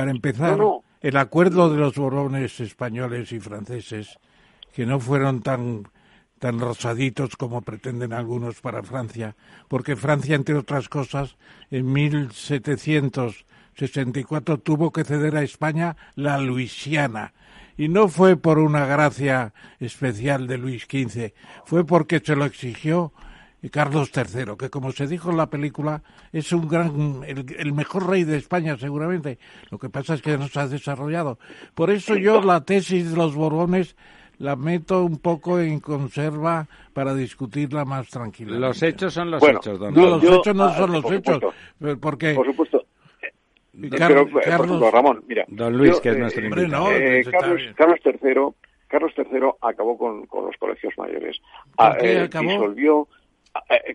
Para 0.01 0.13
empezar, 0.13 0.59
el 1.03 1.17
acuerdo 1.19 1.69
de 1.69 1.77
los 1.77 1.97
Borbones 1.97 2.59
españoles 2.59 3.33
y 3.33 3.41
franceses, 3.41 4.19
que 4.73 4.87
no 4.87 4.99
fueron 4.99 5.43
tan 5.43 5.91
tan 6.39 6.59
rosaditos 6.59 7.37
como 7.37 7.61
pretenden 7.61 8.15
algunos 8.15 8.63
para 8.63 8.83
Francia, 8.83 9.37
porque 9.69 9.97
Francia, 9.97 10.37
entre 10.37 10.55
otras 10.55 10.89
cosas, 10.89 11.37
en 11.71 11.93
1764 11.93 14.59
tuvo 14.61 14.91
que 14.91 15.05
ceder 15.05 15.37
a 15.37 15.43
España 15.43 15.99
la 16.15 16.39
Luisiana. 16.39 17.35
Y 17.77 17.89
no 17.89 18.09
fue 18.09 18.39
por 18.39 18.59
una 18.59 18.87
gracia 18.87 19.53
especial 19.81 20.47
de 20.47 20.57
Luis 20.57 20.87
XV, 20.91 21.35
fue 21.67 21.85
porque 21.85 22.23
se 22.25 22.37
lo 22.37 22.47
exigió 22.47 23.13
Carlos 23.69 24.11
III, 24.15 24.57
que 24.59 24.71
como 24.71 24.91
se 24.93 25.07
dijo 25.07 25.31
en 25.31 25.37
la 25.37 25.51
película, 25.51 26.03
es 26.33 26.53
un 26.53 26.67
gran, 26.67 27.23
el, 27.27 27.73
mejor 27.75 28.09
rey 28.09 28.25
de 28.25 28.39
España 28.39 28.77
seguramente. 28.79 29.39
Lo 29.71 29.79
que 29.79 29.91
pasa 29.91 30.15
es 30.15 30.23
que 30.23 30.39
no 30.39 30.49
se 30.49 30.61
ha 30.61 30.67
desarrollado. 30.67 31.39
Por 31.75 31.91
eso 31.91 32.17
yo 32.17 32.41
la 32.41 32.65
tesis 32.65 33.11
de 33.11 33.17
los 33.17 33.35
Borbones 33.35 33.97
la 34.39 34.57
meto 34.57 35.05
un 35.05 35.19
poco 35.19 35.61
en 35.61 35.81
conserva 35.81 36.67
para 36.95 37.15
discutirla 37.15 37.85
más 37.85 38.09
tranquila. 38.09 38.59
Los 38.59 38.83
hechos 38.83 39.13
son 39.13 39.31
los 39.31 39.43
hechos, 39.43 39.79
don 39.79 39.93
No, 39.93 40.19
los 40.19 40.25
hechos 40.25 40.55
no 40.55 40.75
son 40.75 40.93
los 40.93 41.13
hechos, 41.13 41.41
porque... 42.01 42.35
Por 42.35 42.47
supuesto. 42.47 42.83
Carlos, 43.97 44.29
Carlos, 44.45 44.93
Ramón, 44.93 45.25
mira, 45.27 45.45
don 45.49 45.77
Luis, 45.77 46.01
que 46.01 46.11
es 46.11 46.19
nuestro 46.19 46.45
invitado. 46.45 46.91
Eh, 46.93 47.25
Carlos, 47.31 47.63
Carlos 47.77 48.01
III 48.05 48.55
Carlos 48.91 49.13
III 49.17 49.51
acabó 49.63 49.97
con, 49.97 50.27
con 50.27 50.47
los 50.47 50.57
colegios 50.57 50.93
mayores. 50.99 51.41
Ah, 51.79 51.97
eh, 52.01 52.29
disolvió 52.29 53.03
eh, 53.03 53.20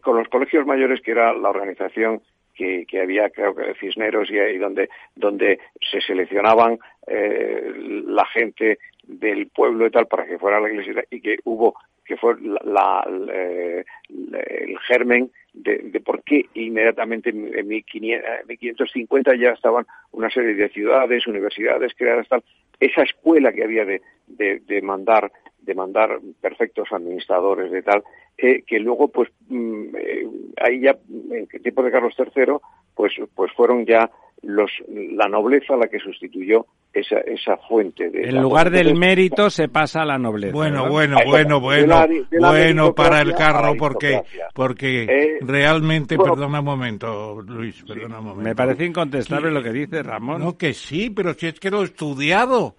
con 0.02 0.18
los 0.18 0.28
colegios 0.30 0.66
mayores, 0.66 1.02
que 1.02 1.12
era 1.12 1.34
la 1.34 1.50
organización 1.50 2.22
que, 2.56 2.86
que, 2.88 3.02
había, 3.02 3.30
creo 3.30 3.54
que 3.54 3.76
Cisneros, 3.76 4.30
y, 4.32 4.58
donde, 4.58 4.90
donde 5.16 5.60
se 5.92 6.02
seleccionaban 6.02 6.80
eh, 7.06 7.74
la 8.08 8.26
gente 8.28 8.80
del 9.04 9.48
pueblo 9.48 9.86
y 9.86 9.92
tal 9.92 10.08
para 10.08 10.26
que 10.26 10.40
fuera 10.40 10.58
a 10.58 10.62
la 10.62 10.70
iglesia 10.70 11.04
y 11.12 11.22
que 11.22 11.38
hubo, 11.44 11.76
que 12.04 12.18
fue 12.18 12.36
la, 12.40 13.06
eh, 13.32 13.84
el 14.10 14.80
germen 14.80 15.32
de, 15.54 15.78
de, 15.78 16.00
por 16.00 16.24
qué 16.24 16.46
inmediatamente 16.54 17.30
en 17.30 17.68
1550 17.68 19.36
ya 19.36 19.52
estaban 19.52 19.86
una 20.12 20.30
serie 20.30 20.56
de 20.56 20.70
ciudades, 20.70 21.28
universidades 21.28 21.94
creadas, 21.96 22.28
tal. 22.28 22.44
Esa 22.80 23.04
escuela 23.04 23.54
que 23.54 23.64
había 23.64 23.86
de 23.86 24.82
mandar 24.82 25.32
de 25.66 25.76
mandar 25.76 26.20
perfectos 26.40 26.88
administradores 26.92 27.72
de 27.72 27.82
tal, 27.82 28.04
que 28.38 28.80
luego, 28.80 29.08
pues, 29.08 29.30
mm, 29.50 29.96
eh, 29.96 30.28
ahí 30.62 30.82
ya, 30.82 30.98
en 31.10 31.48
el 31.52 31.62
tiempo 31.62 31.84
de 31.84 31.92
Carlos 31.92 32.14
III, 32.18 32.54
pues, 32.94 33.14
pues 33.34 33.52
fueron 33.54 33.86
ya 33.86 34.10
los, 34.44 34.72
la 34.88 35.28
nobleza 35.28 35.76
la 35.76 35.88
que 35.88 36.00
sustituyó 36.00 36.66
esa, 36.94 37.20
esa 37.20 37.58
fuente 37.58 38.10
de... 38.10 38.30
En 38.30 38.42
lugar 38.42 38.70
del 38.70 38.96
mérito 38.96 39.50
se 39.50 39.68
pasa 39.68 40.04
a 40.04 40.06
la 40.06 40.18
nobleza. 40.18 40.54
Bueno, 40.54 40.90
bueno, 40.90 41.18
bueno, 41.26 41.60
bueno, 41.60 42.08
bueno 42.32 42.94
para 42.94 43.22
el 43.22 43.34
carro 43.34 43.76
porque, 43.78 44.22
porque 44.54 45.04
eh, 45.04 45.38
realmente, 45.42 46.18
perdona 46.18 46.60
un 46.60 46.66
momento, 46.66 47.42
Luis, 47.42 47.84
perdona 47.84 48.20
un 48.20 48.26
momento. 48.26 48.50
Me 48.50 48.56
parece 48.56 48.86
incontestable 48.86 49.52
lo 49.52 49.62
que 49.62 49.72
dice 49.72 50.04
Ramón. 50.04 50.42
No, 50.42 50.58
que 50.58 50.74
sí, 50.74 51.10
pero 51.10 51.34
si 51.34 51.48
es 51.48 51.60
que 51.60 51.72
lo 51.72 51.82
he 51.82 51.86
estudiado. 51.86 52.76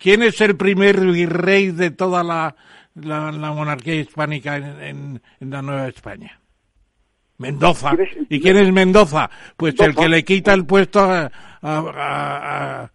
¿Quién 0.00 0.22
es 0.22 0.40
el 0.40 0.56
primer 0.56 0.98
virrey 0.98 1.72
de 1.72 1.90
toda 1.90 2.24
la, 2.24 2.56
la, 2.94 3.30
monarquía 3.52 3.96
hispánica 3.96 4.56
en, 4.56 5.20
en 5.38 5.50
la 5.50 5.60
Nueva 5.60 5.88
España? 5.88 6.40
Mendoza. 7.36 7.92
¿Y 8.30 8.40
quién 8.40 8.56
es 8.56 8.72
Mendoza? 8.72 9.30
Pues 9.58 9.78
el 9.78 9.94
que 9.94 10.08
le 10.08 10.24
quita 10.24 10.54
el 10.54 10.64
puesto 10.64 11.00
a, 11.00 11.30
a, 11.62 12.90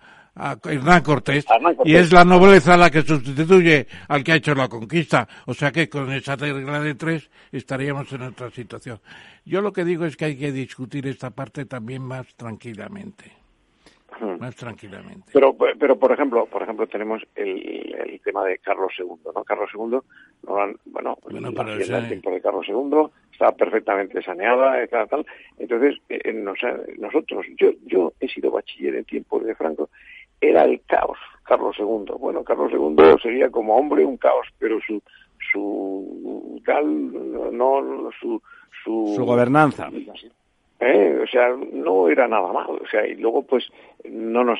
Hernán, 0.65 1.03
Cortés, 1.03 1.45
Y 1.85 1.95
es 1.95 2.11
la 2.11 2.25
nobleza 2.25 2.75
la 2.75 2.89
que 2.89 3.03
sustituye 3.03 3.87
al 4.07 4.23
que 4.23 4.33
ha 4.33 4.35
hecho 4.35 4.55
la 4.55 4.67
conquista. 4.67 5.27
O 5.45 5.53
sea 5.53 5.71
que 5.71 5.87
con 5.87 6.11
esa 6.11 6.35
regla 6.35 6.79
de 6.79 6.95
tres 6.95 7.29
estaríamos 7.51 8.11
en 8.13 8.23
otra 8.23 8.49
situación. 8.49 8.99
Yo 9.45 9.61
lo 9.61 9.71
que 9.71 9.85
digo 9.85 10.05
es 10.05 10.17
que 10.17 10.25
hay 10.25 10.37
que 10.37 10.51
discutir 10.51 11.07
esta 11.07 11.29
parte 11.29 11.65
también 11.65 12.01
más 12.01 12.27
tranquilamente. 12.35 13.44
Hmm. 14.19 14.39
Más 14.39 14.55
tranquilamente. 14.55 15.31
Pero, 15.33 15.55
pero 15.79 15.97
por 15.97 16.11
ejemplo, 16.11 16.45
por 16.45 16.61
ejemplo 16.63 16.87
tenemos 16.87 17.21
el, 17.35 17.93
el 18.07 18.21
tema 18.21 18.45
de 18.45 18.57
Carlos 18.59 18.93
II, 18.97 19.07
¿no? 19.33 19.43
Carlos 19.43 19.69
II, 19.73 19.99
bueno, 20.43 20.73
bueno 20.85 21.17
el 21.57 22.07
tiempo 22.07 22.31
de 22.31 22.41
Carlos 22.41 22.65
II 22.67 23.09
estaba 23.31 23.51
perfectamente 23.51 24.21
saneada, 24.21 24.87
tal, 24.87 25.25
Entonces, 25.57 25.97
eh, 26.07 26.31
nosotros, 26.33 27.45
yo, 27.57 27.71
yo 27.85 28.13
he 28.19 28.29
sido 28.29 28.51
bachiller 28.51 28.95
en 28.95 29.05
tiempo 29.05 29.39
de 29.39 29.53
Franco, 29.55 29.89
era 30.39 30.63
el 30.63 30.81
caos, 30.85 31.17
Carlos 31.43 31.75
II. 31.77 32.15
Bueno, 32.17 32.43
Carlos 32.43 32.71
II 32.71 32.95
sería 33.21 33.49
como 33.49 33.75
hombre 33.75 34.05
un 34.05 34.17
caos, 34.17 34.47
pero 34.57 34.79
su, 34.85 35.01
su 35.51 36.61
tal, 36.65 36.85
no, 37.57 38.09
su, 38.19 38.41
su, 38.83 39.25
gobernanza. 39.25 39.89
¿Eh? 40.79 41.19
o 41.23 41.27
sea 41.27 41.55
no 41.71 42.09
era 42.09 42.27
nada 42.27 42.51
mal 42.51 42.67
o 42.69 42.87
sea 42.91 43.07
y 43.07 43.15
luego 43.15 43.43
pues 43.43 43.65
no 44.09 44.43
nos 44.43 44.59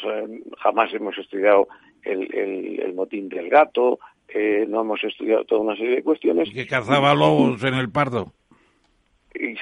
jamás 0.60 0.94
hemos 0.94 1.18
estudiado 1.18 1.68
el, 2.04 2.34
el, 2.34 2.80
el 2.80 2.94
motín 2.94 3.28
del 3.28 3.50
gato 3.50 4.00
eh, 4.30 4.66
no 4.68 4.82
hemos 4.82 5.04
estudiado 5.04 5.44
toda 5.44 5.62
una 5.62 5.76
serie 5.76 5.98
de 5.98 6.04
cuestiones 6.04 6.48
y 6.48 6.54
que 6.54 6.68
cazaba 6.68 7.14
lobos 7.14 7.62
en 7.66 7.74
el 7.74 7.92
Pardo 7.92 8.32
y, 9.40 9.56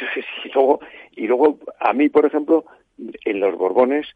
luego, 0.54 0.80
y 1.16 1.28
luego, 1.28 1.60
a 1.80 1.94
mí, 1.94 2.10
por 2.10 2.26
ejemplo, 2.26 2.66
en 3.26 3.40
los 3.40 3.58
Borbones, 3.58 4.08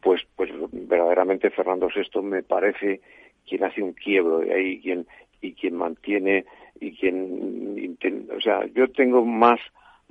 pues, 0.00 0.22
pues 0.36 0.50
verdaderamente 0.72 1.50
Fernando 1.50 1.88
VI 1.94 2.22
me 2.22 2.42
parece 2.42 3.00
quien 3.46 3.64
hace 3.64 3.82
un 3.82 3.92
quiebro 3.92 4.44
y 4.44 4.50
ahí 4.50 4.80
quien 4.80 5.06
y 5.42 5.54
quien 5.54 5.76
mantiene 5.76 6.44
y 6.80 6.92
quien 6.92 7.98
o 8.34 8.40
sea 8.40 8.66
yo 8.74 8.88
tengo 8.88 9.24
más 9.24 9.58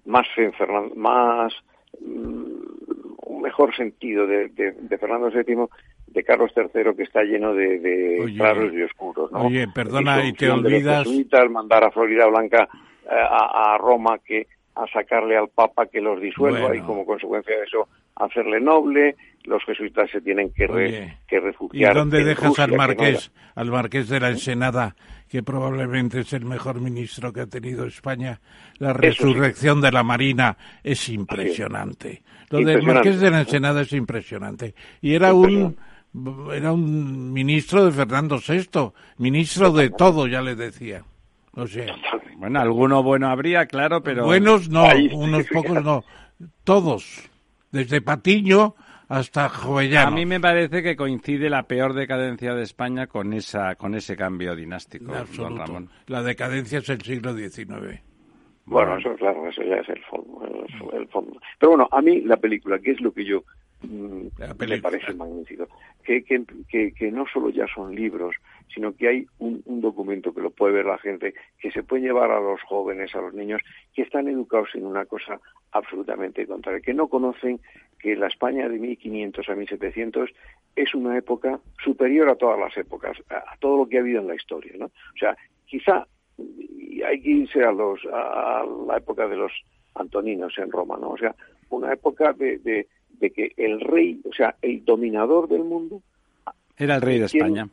más 0.05 0.27
Fernando 0.57 0.95
más 0.95 1.53
mm, 2.01 2.43
un 3.25 3.41
mejor 3.41 3.75
sentido 3.75 4.25
de, 4.27 4.49
de, 4.49 4.97
Fernando 4.97 5.29
VII 5.29 5.65
de 6.07 6.23
Carlos 6.23 6.51
III 6.55 6.95
que 6.95 7.03
está 7.03 7.23
lleno 7.23 7.53
de, 7.53 8.33
claros 8.35 8.73
y 8.73 8.81
oscuros 8.81 9.31
¿no? 9.31 9.41
oye 9.41 9.67
perdona 9.73 10.25
y, 10.25 10.33
te 10.33 10.49
olvidas 10.49 11.07
mandar 11.49 11.83
a 11.83 11.91
Florida 11.91 12.27
Blanca 12.27 12.67
eh, 13.05 13.09
a, 13.11 13.73
a 13.73 13.77
Roma 13.77 14.17
que 14.25 14.47
a 14.75 14.87
sacarle 14.87 15.37
al 15.37 15.49
Papa 15.49 15.87
que 15.87 15.99
los 15.99 16.21
disuelva 16.21 16.75
y 16.75 16.79
como 16.81 17.05
consecuencia 17.05 17.55
de 17.55 17.63
eso 17.63 17.87
hacerle 18.19 18.59
noble, 18.59 19.15
los 19.45 19.63
jesuitas 19.63 20.09
se 20.11 20.21
tienen 20.21 20.51
que, 20.53 21.15
que 21.27 21.39
refugiar. 21.39 21.91
¿Y 21.91 21.99
dónde 21.99 22.23
dejas 22.23 22.59
al 22.59 22.73
marqués, 22.73 23.31
al 23.55 23.71
marqués 23.71 24.09
de 24.09 24.19
la 24.19 24.29
Ensenada, 24.29 24.95
que 25.29 25.43
probablemente 25.43 26.21
es 26.21 26.33
el 26.33 26.45
mejor 26.45 26.81
ministro 26.81 27.31
que 27.31 27.41
ha 27.41 27.47
tenido 27.47 27.85
España? 27.85 28.41
La 28.79 28.93
resurrección 28.93 29.79
de 29.79 29.91
la 29.91 30.03
Marina 30.03 30.57
es 30.83 31.07
impresionante. 31.09 32.23
Lo 32.49 32.59
del 32.59 32.81
marqués 32.83 33.19
de 33.19 33.29
la 33.29 33.41
Ensenada 33.41 33.81
es 33.81 33.93
impresionante. 33.93 34.73
Y 35.01 35.13
era 35.13 35.33
un 35.33 35.77
era 36.51 36.71
un 36.71 37.31
ministro 37.31 37.85
de 37.85 37.91
Fernando 37.91 38.39
VI, 38.39 38.91
ministro 39.17 39.71
de 39.71 39.91
todo, 39.91 40.25
ya 40.25 40.41
le 40.41 40.55
decía. 40.55 41.03
O 41.53 41.67
sea, 41.67 41.95
bueno, 42.37 42.59
alguno 42.59 43.03
bueno 43.03 43.27
habría, 43.29 43.67
claro, 43.67 44.01
pero... 44.01 44.25
Buenos 44.25 44.69
no, 44.69 44.87
unos 45.13 45.45
pocos 45.47 45.83
no. 45.83 46.03
Todos, 46.63 47.29
desde 47.71 48.01
Patiño 48.01 48.75
hasta 49.09 49.49
Jovellano. 49.49 50.07
A 50.07 50.11
mí 50.11 50.25
me 50.25 50.39
parece 50.39 50.81
que 50.81 50.95
coincide 50.95 51.49
la 51.49 51.63
peor 51.63 51.93
decadencia 51.93 52.55
de 52.55 52.63
España 52.63 53.07
con 53.07 53.33
esa 53.33 53.75
con 53.75 53.95
ese 53.95 54.15
cambio 54.15 54.55
dinástico, 54.55 55.11
don 55.35 55.57
Ramón. 55.57 55.89
La 56.07 56.23
decadencia 56.23 56.79
es 56.79 56.89
el 56.89 57.01
siglo 57.01 57.35
XIX. 57.35 58.01
Bueno, 58.65 58.97
eso 58.97 59.13
claro, 59.15 59.49
eso 59.49 59.63
ya 59.63 59.77
es 59.77 59.89
el 59.89 60.01
el 60.93 61.07
fondo. 61.07 61.39
Pero 61.59 61.71
bueno, 61.71 61.89
a 61.91 62.01
mí 62.01 62.21
la 62.21 62.37
película, 62.37 62.79
¿qué 62.79 62.91
es 62.91 63.01
lo 63.01 63.11
que 63.11 63.25
yo 63.25 63.43
Mm, 63.81 64.27
me 64.67 64.81
parece 64.81 65.13
magnífico. 65.13 65.67
Que, 66.03 66.23
que, 66.23 66.93
que, 66.93 67.11
no 67.11 67.25
solo 67.31 67.49
ya 67.49 67.65
son 67.73 67.95
libros, 67.95 68.35
sino 68.73 68.95
que 68.95 69.07
hay 69.07 69.25
un, 69.39 69.61
documento 69.81 70.33
que 70.33 70.41
lo 70.41 70.51
puede 70.51 70.73
ver 70.73 70.85
la 70.85 70.97
gente, 70.97 71.33
que 71.59 71.71
se 71.71 71.83
puede 71.83 72.03
llevar 72.03 72.31
a 72.31 72.39
los 72.39 72.61
jóvenes, 72.63 73.13
a 73.15 73.21
los 73.21 73.33
niños, 73.33 73.61
que 73.93 74.03
están 74.03 74.27
educados 74.27 74.69
en 74.73 74.85
una 74.85 75.05
cosa 75.05 75.39
absolutamente 75.71 76.45
contraria, 76.45 76.81
que 76.81 76.93
no 76.93 77.07
conocen 77.07 77.59
que 77.97 78.15
la 78.15 78.27
España 78.27 78.67
de 78.67 78.79
1500 78.79 79.49
a 79.49 79.55
1700 79.55 80.29
es 80.75 80.93
una 80.93 81.17
época 81.17 81.59
superior 81.83 82.29
a 82.29 82.35
todas 82.35 82.59
las 82.59 82.75
épocas, 82.77 83.17
a, 83.29 83.57
todo 83.59 83.77
lo 83.77 83.89
que 83.89 83.97
ha 83.97 84.01
habido 84.01 84.21
en 84.21 84.27
la 84.27 84.35
historia. 84.35 84.73
¿no? 84.77 84.85
O 84.85 85.17
sea, 85.19 85.35
quizá 85.65 86.05
hay 87.05 87.21
que 87.21 87.29
irse 87.29 87.63
a, 87.63 87.71
los, 87.71 87.99
a 88.11 88.65
la 88.87 88.97
época 88.97 89.27
de 89.27 89.35
los 89.35 89.51
antoninos 89.95 90.57
en 90.57 90.71
Roma, 90.71 90.97
¿no? 90.99 91.11
O 91.11 91.17
sea, 91.17 91.35
una 91.69 91.91
época 91.91 92.33
de 92.33 92.87
de 93.19 93.31
que 93.31 93.51
el 93.57 93.79
rey, 93.81 94.21
o 94.29 94.33
sea, 94.33 94.55
el 94.61 94.83
dominador 94.85 95.47
del 95.49 95.63
mundo... 95.63 96.01
Era 96.77 96.95
el 96.95 97.01
rey 97.01 97.19
de 97.19 97.25
España. 97.25 97.67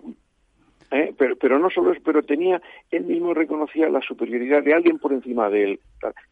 ¿Eh? 0.90 1.14
pero, 1.16 1.36
pero 1.36 1.58
no 1.58 1.70
solo 1.70 1.92
eso, 1.92 2.00
pero 2.04 2.22
tenía, 2.22 2.60
él 2.90 3.04
mismo 3.04 3.34
reconocía 3.34 3.88
la 3.88 4.00
superioridad 4.00 4.62
de 4.62 4.74
alguien 4.74 4.98
por 4.98 5.12
encima 5.12 5.48
de 5.48 5.64
él, 5.64 5.80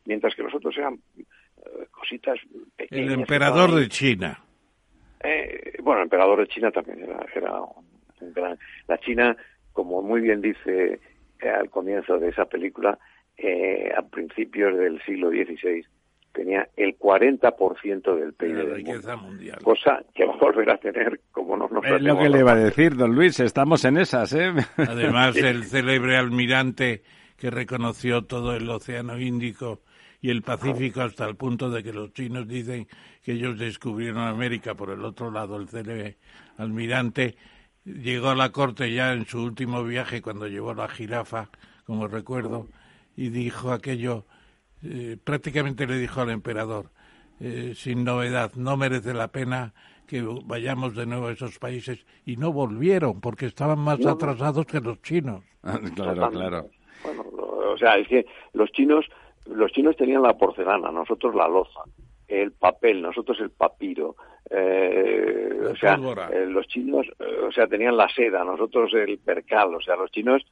mientras 0.05 0.35
que 0.35 0.43
los 0.43 0.55
otros 0.55 0.77
eran 0.77 0.99
eh, 1.17 1.87
cositas 1.91 2.39
pequeñas. 2.77 3.13
El 3.13 3.21
emperador 3.21 3.75
de 3.75 3.89
China. 3.89 4.41
Eh, 5.23 5.79
bueno, 5.83 6.01
el 6.01 6.05
emperador 6.05 6.41
de 6.41 6.49
China 6.49 6.71
también 6.71 7.03
era, 7.03 7.25
era 7.35 7.61
un 7.61 8.33
gran... 8.33 8.59
La 8.89 8.99
China, 8.99 9.37
como 9.73 10.03
muy 10.03 10.21
bien 10.21 10.41
dice 10.41 11.01
al 11.43 11.69
comienzo 11.69 12.19
de 12.19 12.29
esa 12.31 12.47
película, 12.47 12.99
a 13.97 14.03
principios 14.03 14.79
del 14.79 15.03
siglo 15.03 15.31
XVI, 15.31 15.85
tenía 16.35 16.69
el 16.77 16.99
40% 16.99 18.15
del 18.17 18.35
PIB 18.35 18.55
la 18.55 18.75
riqueza 18.75 19.17
mundial. 19.17 19.59
Cosa 19.63 20.03
que 20.15 20.27
va 20.27 20.35
a 20.35 20.37
volver 20.37 20.71
a 20.71 20.77
tener 20.77 21.21
como 21.31 21.57
no 21.57 21.69
nos 21.69 21.85
Es 21.85 22.03
lo 22.03 22.19
que 22.19 22.29
le 22.29 22.41
iba 22.41 22.53
a 22.53 22.57
decir, 22.57 22.97
don 22.97 23.15
Luis, 23.15 23.41
estamos 23.41 23.85
en 23.85 23.97
esas, 23.97 24.33
¿eh? 24.35 24.53
Además, 24.77 25.37
el 25.37 25.65
célebre 25.65 26.17
almirante 26.17 27.03
que 27.37 27.51
reconoció 27.51 28.25
todo 28.25 28.55
el 28.55 28.69
Océano 28.69 29.19
Índico 29.19 29.81
y 30.21 30.31
el 30.31 30.43
Pacífico 30.43 31.03
hasta 31.03 31.27
el 31.27 31.37
punto 31.37 31.71
de 31.71 31.83
que 31.83 31.93
los 31.93 32.13
chinos 32.13 32.49
dicen 32.49 32.89
que 33.23 33.33
ellos 33.33 33.59
descubrieron 33.59 34.23
América 34.23 34.75
por 34.75 34.91
el 34.91 35.05
otro 35.05 35.31
lado, 35.31 35.57
el 35.57 35.69
célebre 35.69 36.17
almirante 36.59 37.37
llegó 37.85 38.31
a 38.31 38.35
la 38.35 38.51
corte 38.51 38.93
ya 38.93 39.13
en 39.13 39.27
su 39.27 39.43
último 39.43 39.85
viaje 39.85 40.21
cuando 40.21 40.49
llevó 40.49 40.75
la 40.75 40.89
jirafa, 40.89 41.51
como 41.87 42.09
recuerdo, 42.09 42.67
y 43.17 43.29
dijo 43.29 43.71
aquello 43.71 44.25
eh, 44.85 45.17
prácticamente 45.23 45.87
le 45.87 45.97
dijo 45.97 46.21
al 46.21 46.31
emperador, 46.31 46.91
eh, 47.41 47.73
sin 47.75 48.05
novedad, 48.05 48.53
no 48.55 48.77
merece 48.77 49.15
la 49.15 49.29
pena 49.29 49.73
que 50.07 50.23
vayamos 50.45 50.95
de 50.95 51.07
nuevo 51.07 51.29
a 51.29 51.33
esos 51.33 51.59
países 51.59 52.05
y 52.27 52.37
no 52.37 52.53
volvieron 52.53 53.21
porque 53.21 53.47
estaban 53.47 53.79
más 53.79 54.05
atrasados 54.05 54.67
que 54.67 54.81
los 54.81 55.01
chinos. 55.03 55.43
claro, 55.97 56.31
claro. 56.31 56.69
Bueno, 57.03 57.23
o 57.73 57.77
sea, 57.79 57.97
es 57.97 58.07
que 58.09 58.27
los 58.53 58.71
chinos, 58.73 59.07
los 59.47 59.73
chinos 59.73 59.97
tenían 59.97 60.23
la 60.23 60.37
porcelana, 60.37 60.91
nosotros 60.91 61.35
la 61.35 61.49
loza, 61.49 61.81
el 62.29 62.53
papel, 62.53 63.01
nosotros 63.01 63.39
el 63.41 63.51
papiro. 63.51 64.17
Eh, 64.51 65.69
o 65.73 65.77
sea, 65.77 65.97
los 65.97 66.67
chinos, 66.69 67.07
o 67.19 67.51
sea, 67.51 67.67
tenían 67.67 67.97
la 67.97 68.09
seda, 68.09 68.45
nosotros 68.45 68.93
el 68.93 69.19
percal. 69.19 69.75
O 69.75 69.81
sea, 69.81 69.97
los 69.97 70.11
chinos 70.11 70.43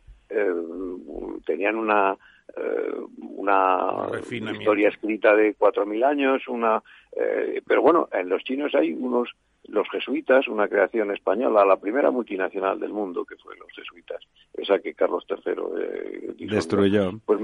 tenían 1.44 1.76
una 1.76 2.16
eh, 2.56 2.92
una 3.18 4.08
historia 4.52 4.88
escrita 4.88 5.34
de 5.34 5.56
4.000 5.56 6.04
años, 6.04 6.48
una, 6.48 6.82
eh, 7.16 7.62
pero 7.66 7.82
bueno, 7.82 8.08
en 8.12 8.28
los 8.28 8.42
chinos 8.44 8.74
hay 8.74 8.92
unos 8.92 9.30
los 9.68 9.88
jesuitas, 9.90 10.48
una 10.48 10.68
creación 10.68 11.12
española, 11.12 11.64
la 11.64 11.76
primera 11.76 12.10
multinacional 12.10 12.80
del 12.80 12.92
mundo 12.92 13.24
que 13.24 13.36
fue 13.36 13.56
los 13.56 13.68
jesuitas, 13.72 14.20
esa 14.54 14.78
que 14.80 14.94
Carlos 14.94 15.24
III 15.28 15.52
eh, 15.80 16.34
destruyó. 16.50 17.12
Pues 17.24 17.40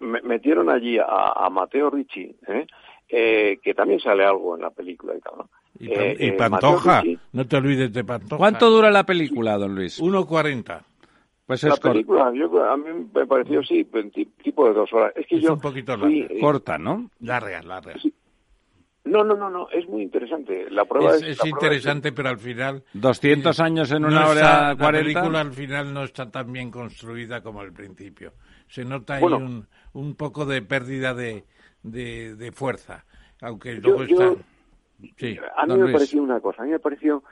metieron 0.00 0.70
allí 0.70 0.98
a, 0.98 1.48
Mateo 1.50 1.90
Ricci, 1.90 2.34
¿eh? 2.48 2.66
¿eh? 3.08 3.58
que 3.62 3.74
también 3.74 4.00
sale 4.00 4.24
algo 4.24 4.56
en 4.56 4.62
la 4.62 4.70
película 4.70 5.14
y 5.14 5.20
tal, 5.20 5.34
¿no? 5.38 5.50
Y, 5.78 5.92
eh, 5.92 6.34
Pantoja, 6.36 7.02
no 7.32 7.46
te 7.46 7.56
olvides 7.56 7.92
de 7.92 8.04
Pantoja. 8.04 8.38
¿Cuánto 8.38 8.70
dura 8.70 8.90
la 8.90 9.04
película, 9.04 9.56
don 9.56 9.74
Luis? 9.74 10.00
1.40. 10.00 10.82
Pues 11.50 11.64
la 11.64 11.74
película, 11.74 12.32
yo, 12.32 12.62
a 12.62 12.76
mí 12.76 13.08
me 13.12 13.26
pareció, 13.26 13.60
sí, 13.64 13.84
tipo 14.40 14.68
de 14.68 14.72
dos 14.72 14.92
horas. 14.92 15.12
Es 15.16 15.26
que 15.26 15.40
yo 15.40 15.54
un 15.54 15.60
poquito 15.60 15.96
larga. 15.96 16.28
corta, 16.40 16.78
¿no? 16.78 17.10
Larga, 17.18 17.60
larga. 17.62 17.94
No, 19.02 19.24
no, 19.24 19.34
no, 19.34 19.50
no, 19.50 19.68
es 19.70 19.88
muy 19.88 20.02
interesante. 20.02 20.70
La 20.70 20.84
prueba 20.84 21.16
es, 21.16 21.22
es, 21.22 21.44
interesante, 21.44 22.12
pero 22.12 22.28
al 22.28 22.38
final 22.38 22.84
200 22.92 23.58
años 23.58 23.90
en 23.90 24.04
una 24.04 24.28
hora 24.28 24.76
40. 24.78 24.84
La 24.84 24.90
película 24.92 25.40
al 25.40 25.52
final 25.52 25.92
no 25.92 26.04
está 26.04 26.30
tan 26.30 26.52
bien 26.52 26.70
construida 26.70 27.42
como 27.42 27.62
al 27.62 27.72
principio. 27.72 28.34
Se 28.68 28.84
nota 28.84 29.16
ahí 29.16 29.24
un, 29.24 29.66
un, 29.94 30.14
poco 30.14 30.46
de 30.46 30.62
pérdida 30.62 31.14
de, 31.14 31.42
de, 31.82 32.52
fuerza, 32.52 33.04
aunque 33.40 33.72
luego 33.72 34.04
está. 34.04 34.34
sí, 35.16 35.36
a 35.56 35.66
mí 35.66 35.76
me 35.78 35.92
pareció 35.92 36.22
una 36.22 36.38
cosa. 36.38 36.62
A 36.62 36.66
mí 36.66 36.70
me 36.70 36.78
pareció 36.78 37.24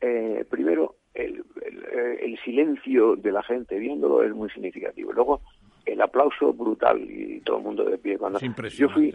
eh, 0.00 0.46
primero 0.48 0.94
el, 1.12 1.44
el, 1.92 2.18
el, 2.20 2.38
silencio 2.44 3.16
de 3.16 3.32
la 3.32 3.42
gente 3.42 3.78
viéndolo 3.78 4.22
es 4.22 4.34
muy 4.34 4.50
significativo. 4.50 5.12
Luego 5.12 5.40
el 5.86 6.00
aplauso 6.00 6.52
brutal 6.52 7.00
y 7.00 7.40
todo 7.40 7.58
el 7.58 7.62
mundo 7.62 7.84
de 7.84 7.96
pie 7.96 8.18
cuando 8.18 8.40
yo 8.40 8.88
fui 8.88 9.14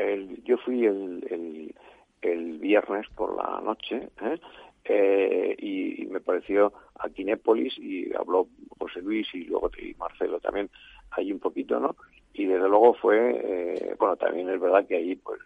el, 0.00 0.42
yo 0.44 0.56
fui 0.58 0.86
el, 0.86 1.74
el, 2.22 2.58
viernes 2.58 3.06
por 3.14 3.36
la 3.36 3.60
noche 3.60 4.08
¿eh? 4.22 4.40
Eh, 4.84 5.56
y, 5.58 6.06
me 6.06 6.20
pareció 6.20 6.72
a 6.98 7.08
Quinépolis 7.10 7.78
y 7.78 8.12
habló 8.14 8.48
José 8.78 9.02
Luis 9.02 9.28
y 9.34 9.44
luego 9.44 9.70
y 9.78 9.94
Marcelo 9.94 10.40
también 10.40 10.70
ahí 11.12 11.30
un 11.32 11.38
poquito, 11.38 11.78
¿no? 11.78 11.94
Y 12.32 12.46
desde 12.46 12.68
luego 12.68 12.94
fue, 12.94 13.40
eh, 13.44 13.94
bueno, 13.98 14.16
también 14.16 14.48
es 14.48 14.60
verdad 14.60 14.86
que 14.86 14.96
ahí 14.96 15.14
pues, 15.16 15.38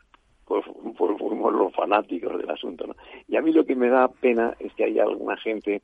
pues, 0.47 0.65
pues, 0.97 1.19
fuimos 1.19 1.53
los 1.53 1.75
fanáticos 1.75 2.39
del 2.39 2.51
asunto, 2.51 2.87
¿no? 2.87 2.95
Y 3.29 3.37
a 3.37 3.43
mí 3.43 3.53
lo 3.53 3.65
que 3.65 3.77
me 3.77 3.89
da 3.89 4.09
pena 4.09 4.55
es 4.59 4.73
que 4.75 4.85
haya 4.85 5.03
alguna 5.05 5.37
gente 5.37 5.83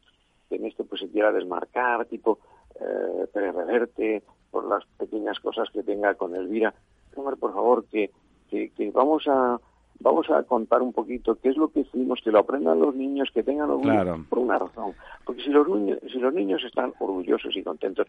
que 0.49 0.57
en 0.57 0.67
esto 0.67 0.85
pues 0.85 1.01
se 1.01 1.09
quiera 1.09 1.33
desmarcar, 1.33 2.07
tipo 2.07 2.39
eh, 2.75 3.27
Pérez 3.33 3.55
Reverte, 3.55 4.23
por 4.51 4.69
las 4.69 4.85
pequeñas 4.99 5.39
cosas 5.41 5.69
que 5.71 5.83
tenga 5.83 6.15
con 6.15 6.35
Elvira 6.35 6.75
hombre, 7.17 7.37
por 7.37 7.53
favor, 7.53 7.85
que, 7.87 8.11
que, 8.49 8.91
vamos 8.93 9.25
a 9.29 9.59
vamos 10.01 10.31
a 10.31 10.43
contar 10.45 10.81
un 10.81 10.93
poquito 10.93 11.37
qué 11.37 11.51
es 11.51 11.57
lo 11.57 11.69
que 11.69 11.81
hicimos, 11.81 12.21
que 12.25 12.31
lo 12.31 12.39
aprendan 12.39 12.81
los 12.81 12.95
niños, 12.95 13.29
que 13.35 13.43
tengan 13.43 13.71
orgullo 13.71 14.25
por 14.31 14.39
una 14.39 14.59
razón. 14.59 14.95
Porque 15.25 15.43
si 15.43 15.51
los, 15.51 15.69
niños, 15.69 15.99
si 16.11 16.19
los 16.19 16.33
niños 16.33 16.63
están 16.65 16.95
orgullosos 16.99 17.55
y 17.55 17.63
contentos, 17.63 18.07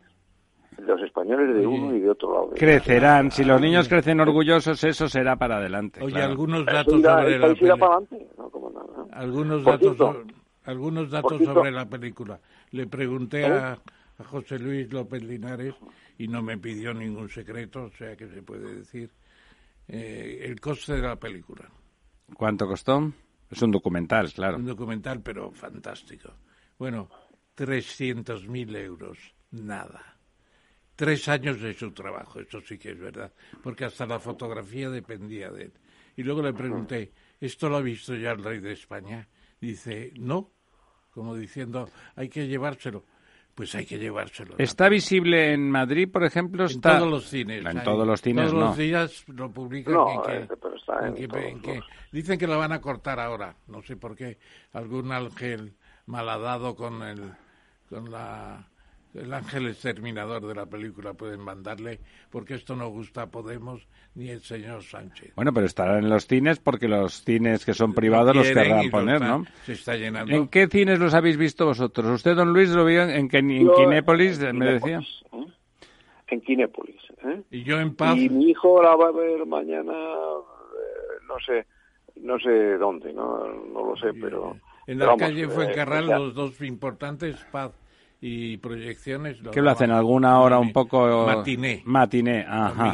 los 0.86 1.02
españoles 1.02 1.56
de 1.56 1.66
uno 1.66 1.96
y 1.96 2.00
de 2.00 2.10
otro 2.10 2.34
lado. 2.34 2.50
Crecerán. 2.56 3.32
Si 3.32 3.44
los 3.44 3.60
niños 3.60 3.88
crecen 3.88 4.20
orgullosos, 4.20 4.84
eso 4.84 5.08
será 5.08 5.36
para 5.36 5.58
adelante. 5.58 6.04
Oye, 6.04 6.22
algunos 6.22 6.66
datos 6.66 7.02
sobre 7.02 7.40
la 7.40 7.48
película. 7.54 8.02
Algunos 9.12 9.64
datos, 9.64 9.98
sobre, 9.98 10.34
algunos 10.64 11.12
datos 11.12 11.44
sobre 11.44 11.72
la 11.72 11.86
película. 11.86 12.40
Le 12.72 12.88
pregunté 12.88 13.42
¿Eh? 13.42 13.52
a, 13.52 13.78
a 14.18 14.24
José 14.24 14.60
Luis 14.60 14.92
López 14.92 15.24
Linares 15.24 15.76
y 16.18 16.28
no 16.28 16.42
me 16.42 16.58
pidió 16.58 16.94
ningún 16.94 17.30
secreto, 17.30 17.86
o 17.86 17.92
sea 17.92 18.16
que 18.16 18.28
se 18.28 18.42
puede 18.42 18.76
decir 18.76 19.10
eh, 19.88 20.46
el 20.46 20.60
coste 20.60 20.94
de 20.94 21.02
la 21.02 21.16
película. 21.16 21.70
¿Cuánto 22.36 22.68
costó? 22.68 23.12
Es 23.50 23.62
un 23.62 23.72
documental, 23.72 24.32
claro. 24.32 24.58
Un 24.58 24.66
documental, 24.66 25.22
pero 25.22 25.52
fantástico. 25.52 26.32
Bueno, 26.78 27.10
300.000 27.58 28.78
euros, 28.78 29.18
nada. 29.52 30.11
Tres 31.02 31.28
años 31.30 31.60
de 31.60 31.74
su 31.74 31.92
trabajo, 31.94 32.40
eso 32.40 32.62
sí 32.62 32.78
que 32.78 32.92
es 32.92 33.00
verdad, 33.00 33.34
porque 33.64 33.86
hasta 33.86 34.06
la 34.06 34.20
fotografía 34.20 34.88
dependía 34.88 35.50
de 35.50 35.64
él. 35.64 35.74
Y 36.16 36.22
luego 36.22 36.44
le 36.44 36.54
pregunté, 36.54 37.12
¿esto 37.40 37.70
lo 37.70 37.78
ha 37.78 37.82
visto 37.82 38.16
ya 38.16 38.34
el 38.34 38.44
rey 38.44 38.60
de 38.60 38.74
España? 38.74 39.28
Dice, 39.60 40.12
no, 40.20 40.52
como 41.10 41.36
diciendo, 41.36 41.90
hay 42.16 42.30
que 42.30 42.48
llevárselo 42.48 43.04
pues 43.56 43.74
hay 43.76 43.86
que 43.86 43.98
llevárselo. 43.98 44.56
¿Está 44.60 44.90
visible 44.90 45.54
en 45.54 45.70
Madrid, 45.72 46.08
por 46.10 46.24
ejemplo? 46.24 46.66
Está... 46.66 46.94
En 46.94 47.00
todos 47.00 47.12
los 47.12 47.26
cines. 47.26 47.66
En 47.66 47.84
todos 47.84 48.08
los 48.08 48.22
cines, 48.22 48.50
Todos 48.50 48.60
los 48.60 48.78
días 48.78 49.24
lo 49.28 49.52
publican. 49.52 49.96
Dicen 52.12 52.38
que 52.38 52.48
lo 52.48 52.60
van 52.60 52.74
a 52.74 52.80
cortar 52.80 53.20
ahora, 53.20 53.56
no 53.68 53.82
sé 53.82 53.98
por 53.98 54.16
qué. 54.16 54.38
Algún 54.72 55.12
ángel 55.12 55.74
malhadado 56.06 56.76
con 56.76 57.02
el, 57.02 57.34
con 57.90 58.10
la 58.12 58.71
el 59.14 59.34
ángel 59.34 59.68
exterminador 59.68 60.46
de 60.46 60.56
la 60.56 60.66
película 60.66 61.14
pueden 61.14 61.42
mandarle, 61.42 62.00
porque 62.30 62.54
esto 62.54 62.76
no 62.76 62.90
gusta 62.90 63.24
a 63.24 63.28
Podemos 63.28 63.88
ni 64.16 64.30
el 64.30 64.42
señor 64.42 64.84
Sánchez. 64.84 65.34
Bueno, 65.36 65.54
pero 65.54 65.66
estará 65.66 66.00
en 66.00 66.10
los 66.10 66.28
cines 66.28 66.60
porque 66.60 66.88
los 66.88 67.24
cines 67.24 67.66
que 67.66 67.74
son 67.74 67.94
privados 67.94 68.36
los 68.36 68.50
querrán 68.50 68.90
poner, 68.90 69.22
¿no? 69.22 69.46
Se 69.66 69.74
está 69.74 69.96
llenando. 69.96 70.34
¿En 70.34 70.48
qué 70.48 70.68
cines 70.68 71.00
los 71.00 71.14
habéis 71.14 71.38
visto 71.38 71.66
vosotros? 71.66 72.08
¿Usted, 72.08 72.36
don 72.36 72.54
Luis, 72.54 72.70
lo 72.70 72.86
vio 72.86 73.04
en, 73.04 73.28
Quinépolis, 73.30 74.40
me 74.54 74.74
decía? 74.74 75.00
¿eh? 75.00 75.46
En 76.28 76.42
Quinépolis. 76.42 77.02
¿eh? 77.26 77.42
Y 77.52 77.64
yo 77.64 77.80
en 77.80 77.96
Paz. 77.96 78.18
Y 78.18 78.30
mi 78.30 78.50
hijo 78.50 78.82
la 78.82 78.96
va 78.96 79.10
a 79.10 79.12
ver 79.12 79.46
mañana, 79.46 79.94
eh, 79.94 81.24
no 81.28 81.36
sé, 81.46 81.66
no 82.16 82.40
sé 82.40 82.78
dónde, 82.78 83.14
no, 83.14 83.48
no 83.48 83.86
lo 83.86 83.96
sé, 83.98 84.14
pero... 84.20 84.56
En 84.88 84.98
la 84.98 85.16
calle 85.16 85.48
Fuencarral, 85.48 86.08
los 86.08 86.34
dos 86.34 86.60
importantes, 86.62 87.46
Paz 87.52 87.72
y 88.22 88.58
proyecciones. 88.58 89.38
¿Qué 89.52 89.62
lo 89.62 89.72
hacen? 89.72 89.90
¿Alguna 89.90 90.40
hora 90.40 90.60
un 90.60 90.72
poco...? 90.72 91.26
Matiné. 91.26 91.82
Matiné, 91.86 92.46
ajá. 92.48 92.94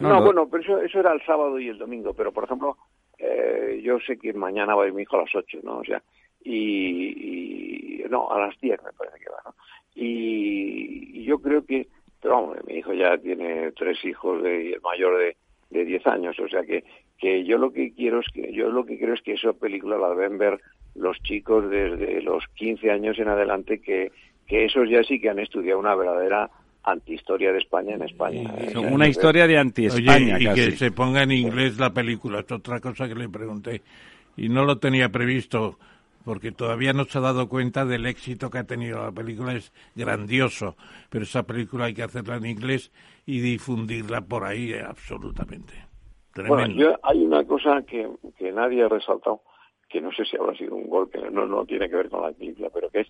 no, 0.00 0.22
bueno, 0.22 0.46
pero 0.50 0.62
eso, 0.62 0.78
eso 0.82 1.00
era 1.00 1.12
el 1.14 1.22
sábado 1.24 1.58
y 1.58 1.68
el 1.68 1.78
domingo, 1.78 2.12
pero 2.12 2.32
por 2.32 2.44
ejemplo, 2.44 2.76
eh, 3.18 3.80
yo 3.82 3.98
sé 4.00 4.18
que 4.18 4.34
mañana 4.34 4.74
va 4.74 4.84
a 4.84 4.86
ir 4.86 4.92
mi 4.92 5.02
hijo 5.02 5.16
a 5.16 5.22
las 5.22 5.34
8, 5.34 5.60
¿no? 5.62 5.78
O 5.78 5.84
sea, 5.84 6.02
y, 6.44 8.04
no, 8.10 8.30
a 8.30 8.40
las 8.40 8.60
10 8.60 8.82
me 8.84 8.92
parece 8.92 9.18
que 9.18 9.30
va, 9.30 9.38
¿no? 9.46 9.54
Y, 9.94 11.24
yo 11.24 11.38
creo 11.38 11.64
que, 11.64 11.88
pero 12.20 12.34
vamos, 12.34 12.58
mi 12.66 12.74
hijo 12.74 12.92
ya 12.92 13.16
tiene 13.16 13.72
tres 13.72 14.04
hijos 14.04 14.42
de, 14.42 14.64
y 14.64 14.72
el 14.72 14.80
mayor 14.82 15.18
de, 15.18 15.36
de 15.70 15.84
10 15.86 16.06
años, 16.06 16.38
o 16.38 16.48
sea 16.48 16.62
que, 16.62 16.84
que 17.18 17.44
yo 17.44 17.56
lo 17.56 17.72
que 17.72 17.92
quiero 17.94 18.20
es 18.20 18.26
que, 18.32 18.52
yo 18.52 18.70
lo 18.70 18.84
que 18.84 18.98
creo 18.98 19.14
es 19.14 19.22
que 19.22 19.32
esa 19.32 19.52
película 19.54 19.96
la 19.96 20.10
deben 20.10 20.38
ver 20.38 20.60
los 20.94 21.18
chicos 21.22 21.68
desde 21.70 22.22
los 22.22 22.46
15 22.54 22.90
años 22.90 23.18
en 23.18 23.28
adelante 23.28 23.80
que, 23.80 24.10
que 24.48 24.64
esos 24.64 24.88
ya 24.88 25.04
sí 25.04 25.20
que 25.20 25.28
han 25.28 25.38
estudiado 25.38 25.78
una 25.78 25.94
verdadera 25.94 26.50
antihistoria 26.82 27.52
de 27.52 27.58
España 27.58 27.94
en 27.94 28.02
España. 28.02 28.50
una 28.90 29.06
historia 29.06 29.46
de 29.46 29.58
anti-España. 29.58 30.38
Y 30.40 30.54
que 30.54 30.72
se 30.72 30.90
ponga 30.90 31.22
en 31.22 31.32
inglés 31.32 31.78
la 31.78 31.92
película, 31.92 32.40
es 32.40 32.50
otra 32.50 32.80
cosa 32.80 33.06
que 33.06 33.14
le 33.14 33.28
pregunté. 33.28 33.82
Y 34.36 34.48
no 34.48 34.64
lo 34.64 34.78
tenía 34.78 35.10
previsto, 35.10 35.78
porque 36.24 36.50
todavía 36.50 36.94
no 36.94 37.04
se 37.04 37.18
ha 37.18 37.20
dado 37.20 37.48
cuenta 37.48 37.84
del 37.84 38.06
éxito 38.06 38.48
que 38.48 38.58
ha 38.58 38.64
tenido. 38.64 39.02
La 39.02 39.12
película 39.12 39.52
es 39.52 39.72
grandioso, 39.94 40.76
pero 41.10 41.24
esa 41.24 41.42
película 41.42 41.86
hay 41.86 41.94
que 41.94 42.04
hacerla 42.04 42.36
en 42.36 42.46
inglés 42.46 42.90
y 43.26 43.40
difundirla 43.40 44.22
por 44.22 44.44
ahí 44.44 44.72
absolutamente. 44.72 45.74
Bueno, 46.46 46.96
hay 47.02 47.24
una 47.24 47.44
cosa 47.44 47.82
que, 47.82 48.08
que 48.38 48.52
nadie 48.52 48.84
ha 48.84 48.88
resaltado, 48.88 49.42
que 49.88 50.00
no 50.00 50.12
sé 50.12 50.24
si 50.24 50.36
habrá 50.36 50.54
sido 50.56 50.74
un 50.74 50.88
golpe, 50.88 51.18
no, 51.30 51.46
no 51.46 51.64
tiene 51.64 51.88
que 51.88 51.96
ver 51.96 52.10
con 52.10 52.22
la 52.22 52.32
película, 52.32 52.70
pero 52.72 52.90
que 52.90 53.00
es 53.00 53.08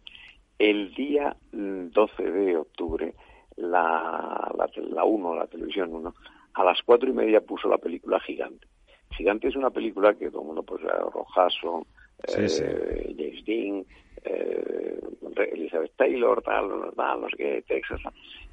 el 0.59 0.95
día 0.95 1.37
12 1.53 2.23
mm, 2.23 2.33
de 2.33 2.57
octubre, 2.57 3.15
la, 3.57 4.53
la, 4.57 4.71
la 4.91 5.05
1, 5.05 5.35
la 5.35 5.47
televisión 5.47 5.93
1, 5.93 6.15
a 6.55 6.65
las 6.65 6.83
cuatro 6.83 7.09
y 7.09 7.13
media 7.13 7.41
puso 7.41 7.69
la 7.69 7.79
película 7.79 8.21
Gigante. 8.21 8.67
Gigante 9.11 9.49
es 9.49 9.57
una 9.57 9.71
película 9.71 10.15
que 10.15 10.31
todo 10.31 10.43
el 10.43 10.47
mundo, 10.47 10.63
pues, 10.63 10.83
Rojaso, 10.83 11.87
eh, 12.27 13.15
James 13.17 13.45
Dean, 13.45 13.85
eh, 14.25 15.01
Elizabeth 15.53 15.93
Taylor, 15.97 16.43
tal, 16.43 16.93
tal, 16.97 17.21
no 17.21 17.29
sé 17.31 17.37
qué, 17.37 17.65
Texas. 17.67 18.01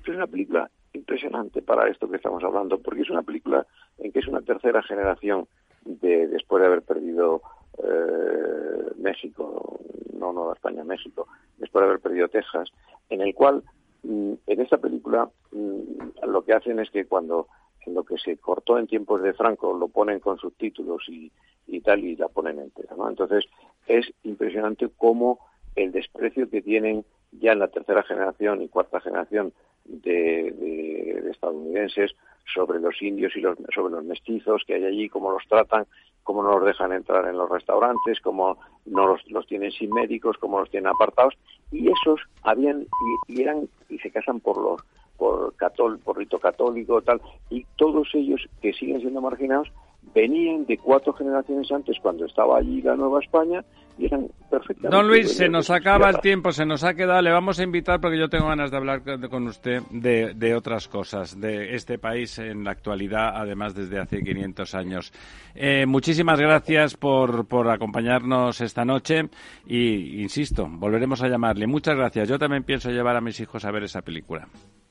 Es 0.03 0.09
una 0.09 0.27
película 0.27 0.69
impresionante 0.93 1.61
para 1.61 1.89
esto 1.89 2.09
que 2.09 2.17
estamos 2.17 2.43
hablando, 2.43 2.79
porque 2.79 3.01
es 3.01 3.09
una 3.09 3.23
película 3.23 3.65
en 3.97 4.11
que 4.11 4.19
es 4.19 4.27
una 4.27 4.41
tercera 4.41 4.81
generación 4.83 5.47
de, 5.83 6.27
después 6.27 6.61
de 6.61 6.67
haber 6.67 6.81
perdido 6.83 7.41
eh, 7.83 8.91
México, 8.97 9.79
no 10.13 10.33
Nueva 10.33 10.53
España, 10.53 10.83
México, 10.83 11.27
después 11.57 11.81
de 11.81 11.89
haber 11.89 12.01
perdido 12.01 12.27
Texas, 12.27 12.69
en 13.09 13.21
el 13.21 13.33
cual 13.33 13.63
mm, 14.03 14.33
en 14.47 14.61
esta 14.61 14.77
película 14.77 15.29
mm, 15.51 16.27
lo 16.27 16.43
que 16.43 16.53
hacen 16.53 16.79
es 16.79 16.89
que 16.89 17.05
cuando 17.05 17.47
en 17.85 17.93
lo 17.93 18.03
que 18.03 18.17
se 18.17 18.37
cortó 18.37 18.79
en 18.79 18.87
tiempos 18.87 19.21
de 19.21 19.33
Franco 19.33 19.77
lo 19.77 19.87
ponen 19.87 20.19
con 20.19 20.37
subtítulos 20.37 21.03
y, 21.07 21.31
y 21.67 21.81
tal 21.81 22.03
y 22.03 22.15
la 22.15 22.29
ponen 22.29 22.59
entera, 22.59 22.95
¿no? 22.95 23.07
Entonces 23.09 23.45
es 23.87 24.11
impresionante 24.23 24.89
cómo 24.97 25.39
el 25.75 25.91
desprecio 25.91 26.49
que 26.49 26.61
tienen 26.61 27.05
ya 27.31 27.51
en 27.51 27.59
la 27.59 27.67
tercera 27.67 28.01
generación 28.03 28.61
y 28.61 28.69
cuarta 28.69 29.01
generación 29.01 29.53
de, 29.83 30.51
de 30.51 31.29
estadounidenses 31.31 32.15
sobre 32.53 32.79
los 32.79 33.01
indios 33.01 33.35
y 33.35 33.41
los, 33.41 33.57
sobre 33.73 33.93
los 33.93 34.03
mestizos 34.03 34.63
que 34.65 34.75
hay 34.75 34.85
allí, 34.85 35.09
cómo 35.09 35.31
los 35.31 35.43
tratan, 35.47 35.85
cómo 36.23 36.43
no 36.43 36.57
los 36.57 36.65
dejan 36.65 36.91
entrar 36.91 37.27
en 37.27 37.37
los 37.37 37.49
restaurantes, 37.49 38.19
cómo 38.21 38.57
no 38.85 39.07
los, 39.07 39.21
los 39.29 39.45
tienen 39.47 39.71
sin 39.71 39.91
médicos, 39.91 40.37
cómo 40.39 40.59
los 40.59 40.69
tienen 40.69 40.87
apartados, 40.87 41.35
y 41.71 41.89
esos 41.89 42.19
habían 42.43 42.87
y, 43.27 43.41
eran 43.41 43.67
y 43.89 43.97
se 43.99 44.11
casan 44.11 44.39
por 44.39 44.57
los 44.57 44.81
por 45.17 45.55
catol, 45.55 45.97
por 45.99 46.17
rito 46.17 46.39
católico 46.39 47.01
tal, 47.01 47.21
y 47.49 47.65
todos 47.77 48.09
ellos 48.13 48.49
que 48.61 48.73
siguen 48.73 48.99
siendo 48.99 49.21
marginados 49.21 49.71
venían 50.13 50.65
de 50.65 50.77
cuatro 50.77 51.13
generaciones 51.13 51.71
antes 51.71 51.97
cuando 52.01 52.25
estaba 52.25 52.57
allí 52.57 52.81
la 52.81 52.95
Nueva 52.95 53.19
España 53.19 53.63
y 53.97 54.05
eran 54.05 54.27
perfectamente... 54.49 54.95
Don 54.95 55.07
Luis, 55.07 55.35
se 55.35 55.49
nos 55.49 55.69
acaba 55.69 56.09
el 56.09 56.19
tiempo, 56.19 56.51
se 56.51 56.65
nos 56.65 56.83
ha 56.83 56.93
quedado, 56.93 57.21
le 57.21 57.31
vamos 57.31 57.59
a 57.59 57.63
invitar 57.63 57.99
porque 58.01 58.17
yo 58.17 58.29
tengo 58.29 58.47
ganas 58.47 58.71
de 58.71 58.77
hablar 58.77 59.01
con 59.29 59.47
usted 59.47 59.81
de, 59.91 60.33
de 60.33 60.55
otras 60.55 60.87
cosas, 60.87 61.39
de 61.39 61.75
este 61.75 61.97
país 61.97 62.37
en 62.39 62.63
la 62.63 62.71
actualidad, 62.71 63.31
además 63.35 63.73
desde 63.73 63.99
hace 63.99 64.21
500 64.21 64.75
años. 64.75 65.13
Eh, 65.55 65.85
muchísimas 65.85 66.39
gracias 66.39 66.95
por, 66.95 67.47
por 67.47 67.69
acompañarnos 67.69 68.59
esta 68.61 68.85
noche 68.85 69.29
y, 69.65 70.21
insisto, 70.21 70.67
volveremos 70.69 71.21
a 71.23 71.27
llamarle. 71.27 71.67
Muchas 71.67 71.95
gracias. 71.95 72.27
Yo 72.27 72.37
también 72.37 72.63
pienso 72.63 72.89
llevar 72.89 73.15
a 73.15 73.21
mis 73.21 73.39
hijos 73.39 73.63
a 73.65 73.71
ver 73.71 73.83
esa 73.83 74.01
película. 74.01 74.47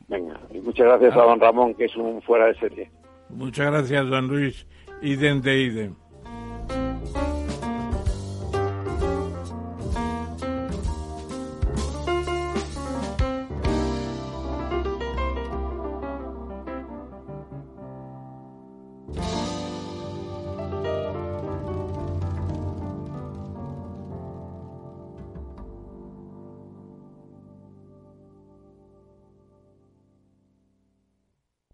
Venga, 0.09 0.39
y 0.51 0.61
muchas 0.61 0.87
gracias 0.87 1.17
a 1.17 1.23
don 1.23 1.41
Ramón, 1.41 1.75
que 1.75 1.87
es 1.87 1.97
un 1.97 2.21
fuera 2.23 2.47
de 2.47 2.55
serie. 2.57 2.91
Muchas 3.31 3.67
gracias, 3.67 4.09
don 4.09 4.29
Luis. 4.29 4.67
Idem 5.05 5.43
de. 5.43 5.93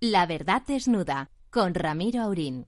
La 0.00 0.26
verdad 0.26 0.62
desnuda 0.66 1.30
con 1.50 1.74
Ramiro 1.74 2.22
Aurín. 2.22 2.66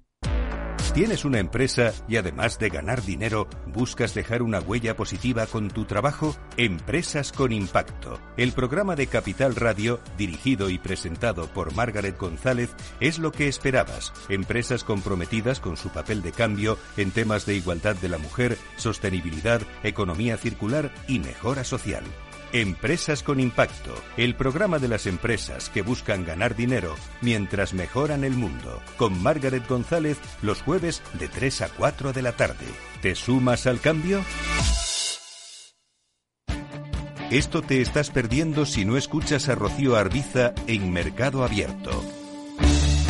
¿Tienes 0.94 1.24
una 1.24 1.38
empresa 1.38 1.94
y 2.06 2.18
además 2.18 2.58
de 2.58 2.68
ganar 2.68 3.02
dinero, 3.02 3.48
buscas 3.64 4.12
dejar 4.12 4.42
una 4.42 4.60
huella 4.60 4.94
positiva 4.94 5.46
con 5.46 5.70
tu 5.70 5.86
trabajo? 5.86 6.36
Empresas 6.58 7.32
con 7.32 7.50
Impacto. 7.50 8.20
El 8.36 8.52
programa 8.52 8.94
de 8.94 9.06
Capital 9.06 9.56
Radio, 9.56 10.00
dirigido 10.18 10.68
y 10.68 10.76
presentado 10.76 11.46
por 11.46 11.74
Margaret 11.74 12.18
González, 12.18 12.76
es 13.00 13.18
lo 13.18 13.32
que 13.32 13.48
esperabas. 13.48 14.12
Empresas 14.28 14.84
comprometidas 14.84 15.60
con 15.60 15.78
su 15.78 15.88
papel 15.88 16.20
de 16.20 16.32
cambio 16.32 16.76
en 16.98 17.10
temas 17.10 17.46
de 17.46 17.54
igualdad 17.54 17.96
de 17.96 18.10
la 18.10 18.18
mujer, 18.18 18.58
sostenibilidad, 18.76 19.62
economía 19.82 20.36
circular 20.36 20.92
y 21.08 21.20
mejora 21.20 21.64
social. 21.64 22.04
Empresas 22.52 23.22
con 23.22 23.40
Impacto, 23.40 23.94
el 24.18 24.34
programa 24.34 24.78
de 24.78 24.86
las 24.86 25.06
empresas 25.06 25.70
que 25.70 25.80
buscan 25.80 26.26
ganar 26.26 26.54
dinero 26.54 26.96
mientras 27.22 27.72
mejoran 27.72 28.24
el 28.24 28.34
mundo, 28.34 28.82
con 28.98 29.22
Margaret 29.22 29.66
González 29.66 30.18
los 30.42 30.60
jueves 30.60 31.02
de 31.18 31.28
3 31.28 31.62
a 31.62 31.68
4 31.70 32.12
de 32.12 32.20
la 32.20 32.32
tarde. 32.32 32.66
¿Te 33.00 33.14
sumas 33.14 33.66
al 33.66 33.80
cambio? 33.80 34.22
Esto 37.30 37.62
te 37.62 37.80
estás 37.80 38.10
perdiendo 38.10 38.66
si 38.66 38.84
no 38.84 38.98
escuchas 38.98 39.48
a 39.48 39.54
Rocío 39.54 39.96
Arbiza 39.96 40.52
en 40.66 40.92
Mercado 40.92 41.44
Abierto. 41.44 41.90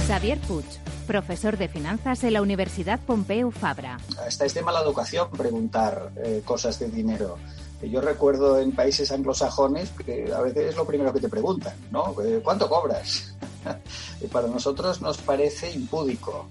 Xavier 0.07 0.38
Puig, 0.38 0.66
profesor 1.09 1.57
de 1.57 1.66
finanzas 1.66 2.22
en 2.22 2.34
la 2.34 2.43
Universidad 2.43 3.01
Pompeu 3.01 3.51
Fabra. 3.51 3.99
Hasta 4.24 4.45
es 4.45 4.55
de 4.55 4.62
mala 4.62 4.82
educación 4.82 5.28
preguntar 5.32 6.12
eh, 6.24 6.43
cosas 6.45 6.78
de 6.78 6.88
dinero. 6.90 7.38
Yo 7.83 8.01
recuerdo 8.01 8.59
en 8.59 8.72
países 8.72 9.11
anglosajones 9.11 9.91
que 9.91 10.33
a 10.33 10.41
veces 10.41 10.70
es 10.70 10.76
lo 10.76 10.87
primero 10.87 11.12
que 11.12 11.20
te 11.20 11.28
preguntan, 11.28 11.74
¿no? 11.91 12.14
Eh, 12.22 12.41
¿Cuánto 12.43 12.68
cobras? 12.68 13.35
y 14.20 14.26
para 14.28 14.49
nosotros 14.49 15.01
nos 15.03 15.18
parece 15.18 15.70
impúdico. 15.72 16.49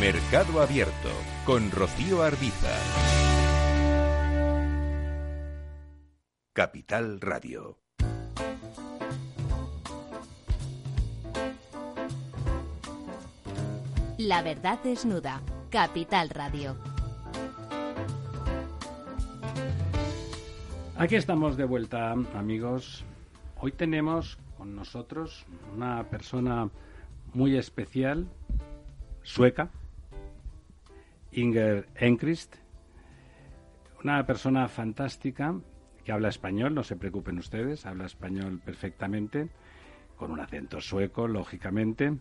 Mercado 0.00 0.60
Abierto 0.60 1.08
con 1.46 1.70
Rocío 1.70 2.22
Arbiza. 2.22 2.76
Capital 6.52 7.20
Radio. 7.20 7.78
La 14.18 14.42
verdad 14.42 14.78
desnuda. 14.84 15.40
Capital 15.70 16.30
Radio. 16.30 16.76
Aquí 20.96 21.16
estamos 21.16 21.56
de 21.56 21.64
vuelta, 21.64 22.12
amigos. 22.12 23.04
Hoy 23.60 23.72
tenemos 23.72 24.38
con 24.56 24.76
nosotros 24.76 25.44
una 25.74 26.04
persona 26.04 26.70
muy 27.32 27.56
especial, 27.56 28.28
sueca, 29.24 29.70
Inger 31.32 31.88
Enkrist, 31.96 32.54
una 34.04 34.24
persona 34.24 34.68
fantástica 34.68 35.56
que 36.04 36.12
habla 36.12 36.28
español, 36.28 36.76
no 36.76 36.84
se 36.84 36.94
preocupen 36.94 37.38
ustedes, 37.38 37.86
habla 37.86 38.06
español 38.06 38.60
perfectamente, 38.64 39.48
con 40.14 40.30
un 40.30 40.38
acento 40.38 40.80
sueco, 40.80 41.26
lógicamente, 41.26 42.16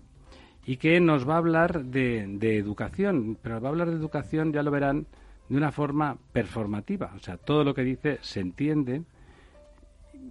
y 0.66 0.78
que 0.78 1.00
nos 1.00 1.30
va 1.30 1.36
a 1.36 1.38
hablar 1.38 1.86
de, 1.86 2.26
de 2.28 2.58
educación, 2.58 3.38
pero 3.40 3.62
va 3.62 3.68
a 3.68 3.72
hablar 3.72 3.92
de 3.92 3.98
educación, 3.98 4.52
ya 4.52 4.64
lo 4.64 4.72
verán, 4.72 5.06
de 5.50 5.58
una 5.58 5.72
forma 5.72 6.18
performativa. 6.32 7.14
O 7.16 7.20
sea, 7.20 7.38
todo 7.38 7.64
lo 7.64 7.74
que 7.74 7.84
dice 7.84 8.20
se 8.22 8.40
entiende 8.40 9.04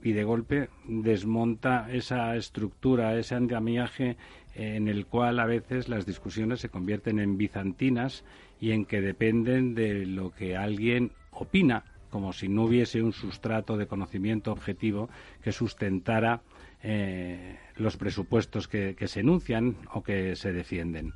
y 0.03 0.13
de 0.13 0.25
golpe 0.25 0.69
desmonta 0.87 1.89
esa 1.93 2.35
estructura, 2.37 3.19
ese 3.19 3.35
andamiaje 3.35 4.17
en 4.55 4.89
el 4.89 5.07
cual 5.07 5.39
a 5.39 5.47
veces 5.47 5.89
las 5.89 6.07
discusiones 6.07 6.61
se 6.61 6.69
convierten 6.69 7.19
en 7.19 7.37
bizantinas 7.37 8.25
y 8.61 8.73
en 8.73 8.85
que 8.85 9.01
dependen 9.01 9.75
de 9.75 10.07
lo 10.07 10.31
que 10.31 10.57
alguien 10.57 11.13
opina, 11.31 11.85
como 12.11 12.33
si 12.33 12.49
no 12.49 12.65
hubiese 12.65 13.03
un 13.03 13.13
sustrato 13.13 13.77
de 13.77 13.87
conocimiento 13.87 14.53
objetivo 14.53 15.09
que 15.43 15.53
sustentara 15.53 16.43
eh, 16.83 17.59
los 17.77 17.97
presupuestos 17.97 18.69
que 18.69 18.97
se 19.07 19.21
enuncian 19.21 19.77
o 19.93 20.03
que 20.03 20.37
se 20.37 20.53
defienden. 20.53 21.15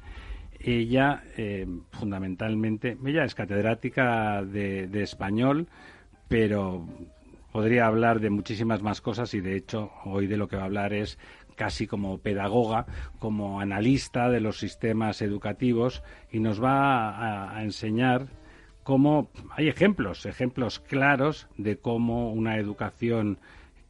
Ella, 0.60 1.24
eh, 1.36 1.66
fundamentalmente, 1.90 2.96
ella 3.04 3.24
es 3.24 3.34
catedrática 3.34 4.42
de, 4.42 5.02
español, 5.02 5.68
pero 6.28 6.86
podría 7.52 7.86
hablar 7.86 8.20
de 8.20 8.30
muchísimas 8.30 8.82
más 8.82 9.00
cosas 9.00 9.32
y, 9.34 9.40
de 9.40 9.56
hecho, 9.56 9.92
hoy 10.04 10.26
de 10.26 10.36
lo 10.36 10.48
que 10.48 10.56
va 10.56 10.62
a 10.62 10.66
hablar 10.66 10.92
es 10.92 11.18
casi 11.56 11.86
como 11.86 12.18
pedagoga, 12.18 12.86
como 13.18 13.60
analista 13.60 14.28
de 14.28 14.40
los 14.40 14.58
sistemas 14.58 15.22
educativos 15.22 16.02
y 16.30 16.38
nos 16.38 16.62
va 16.62 17.56
a, 17.56 17.62
enseñar 17.62 18.26
cómo 18.82 19.30
hay 19.50 19.68
ejemplos, 19.68 20.26
ejemplos 20.26 20.78
claros 20.78 21.48
de 21.56 21.78
cómo 21.78 22.30
una 22.30 22.58
educación 22.58 23.38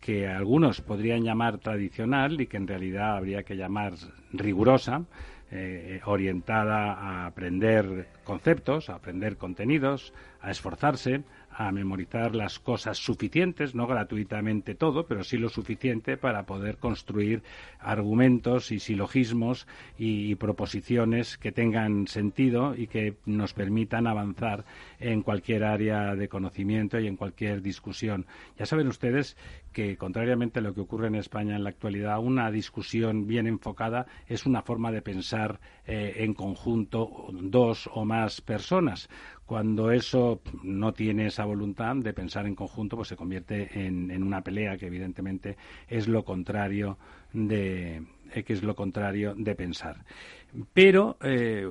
que 0.00 0.28
algunos 0.28 0.80
podrían 0.80 1.24
llamar 1.24 1.58
tradicional 1.58 2.40
y 2.40 2.46
que 2.46 2.56
en 2.56 2.68
realidad 2.68 3.16
habría 3.16 3.42
que 3.42 3.56
llamar 3.56 3.94
rigurosa, 4.32 5.04
eh, 5.51 6.01
orientada 6.05 6.92
a 6.92 7.26
aprender 7.26 8.07
conceptos, 8.24 8.90
a 8.90 8.97
aprender 8.97 9.36
contenidos, 9.36 10.12
a 10.40 10.51
esforzarse, 10.51 11.22
a 11.59 11.72
memorizar 11.72 12.34
las 12.34 12.59
cosas 12.59 12.98
suficientes, 12.98 13.74
no 13.74 13.86
gratuitamente 13.86 14.74
todo, 14.74 15.07
pero 15.07 15.24
sí 15.24 15.38
lo 15.38 15.48
suficiente 15.48 16.18
para 16.18 16.44
poder 16.44 16.76
construir 16.76 17.42
argumentos 17.80 18.72
y 18.72 18.78
silogismos 18.78 19.66
y, 19.96 20.34
proposiciones 20.36 21.38
que 21.38 21.50
tengan 21.50 22.07
sentido 22.09 22.74
y 22.76 22.88
que 22.88 23.14
nos 23.24 23.54
permitan 23.54 24.07
avanzar 24.07 24.66
en 25.00 25.22
cualquier 25.22 25.64
área 25.64 26.14
de 26.14 26.28
conocimiento 26.28 27.00
y 27.00 27.07
en 27.07 27.16
cualquier 27.16 27.62
discusión. 27.62 28.26
Ya 28.59 28.66
saben 28.66 28.88
ustedes 28.88 29.34
que, 29.72 29.96
contrariamente 29.96 30.59
a 30.59 30.62
lo 30.62 30.74
que 30.74 30.82
ocurre 30.82 31.09
en 31.09 31.14
España 31.14 31.57
en 31.57 31.64
la 31.64 31.70
actualidad, 31.70 32.18
una 32.18 32.50
discusión 32.50 33.26
bien 33.26 33.46
enfocada 33.46 34.07
es 34.26 34.44
una 34.44 34.61
forma 34.61 34.92
de 34.92 35.00
pensar 35.00 35.59
eh, 35.86 36.16
en 36.18 36.34
conjunto 36.34 37.28
dos 37.32 37.88
o 37.94 38.04
más 38.04 38.40
personas. 38.42 39.09
Cuando 39.47 39.92
eso 39.92 40.40
no 40.64 40.92
tiene 40.92 41.26
esa 41.26 41.44
voluntad 41.44 41.94
de 41.97 42.12
pensar 42.12 42.47
en 42.47 42.57
conjunto, 42.57 42.97
pues 42.97 43.09
se 43.09 43.16
convierte 43.16 43.86
en, 43.86 44.22
una 44.22 44.42
pelea 44.42 44.76
que 44.76 44.86
evidentemente 44.86 45.57
es 45.88 46.09
lo 46.09 46.24
contrario 46.24 46.99
de 47.32 48.03
eh, 48.34 48.42
que 48.42 48.53
es 48.53 48.62
lo 48.64 48.74
contrario 48.74 49.34
de 49.36 49.55
pensar. 49.55 50.05
Pero 50.74 51.16
eh, 51.22 51.68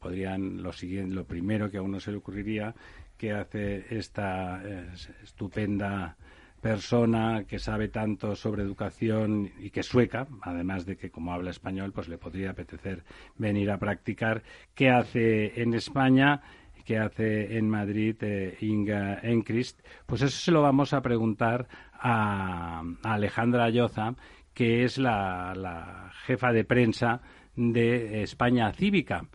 podrían 0.00 0.62
lo 0.62 0.72
siguiente, 0.72 1.14
lo 1.14 1.24
primero 1.24 1.70
que 1.70 1.76
a 1.76 1.82
uno 1.82 2.00
se 2.00 2.10
le 2.10 2.16
ocurriría 2.16 2.74
que 3.18 3.32
hace 3.32 3.84
esta 3.90 4.62
eh, 4.64 4.88
estupenda 5.22 6.16
persona 6.64 7.44
que 7.46 7.58
sabe 7.58 7.88
tanto 7.88 8.34
sobre 8.34 8.62
educación 8.62 9.52
y 9.58 9.68
que 9.68 9.82
sueca, 9.82 10.26
además 10.40 10.86
de 10.86 10.96
que 10.96 11.10
como 11.10 11.34
habla 11.34 11.50
español, 11.50 11.92
pues 11.92 12.08
le 12.08 12.16
podría 12.16 12.52
apetecer 12.52 13.04
venir 13.36 13.70
a 13.70 13.76
practicar, 13.76 14.42
qué 14.74 14.88
hace 14.88 15.60
en 15.60 15.74
España 15.74 16.40
qué 16.84 16.98
hace 16.98 17.56
en 17.56 17.68
Madrid 17.68 18.16
eh, 18.20 18.56
Inga 18.60 19.18
Encrist, 19.22 19.80
pues 20.06 20.22
eso 20.22 20.36
se 20.36 20.52
lo 20.52 20.62
vamos 20.62 20.92
a 20.92 21.02
preguntar 21.02 21.66
a, 21.92 22.82
Alejandra 23.02 23.64
Ayoza, 23.64 24.14
que 24.52 24.84
es 24.84 24.98
la, 24.98 26.12
jefa 26.26 26.52
de 26.52 26.64
prensa 26.64 27.20
de 27.56 28.22
España 28.22 28.72
Cívica. 28.72 29.26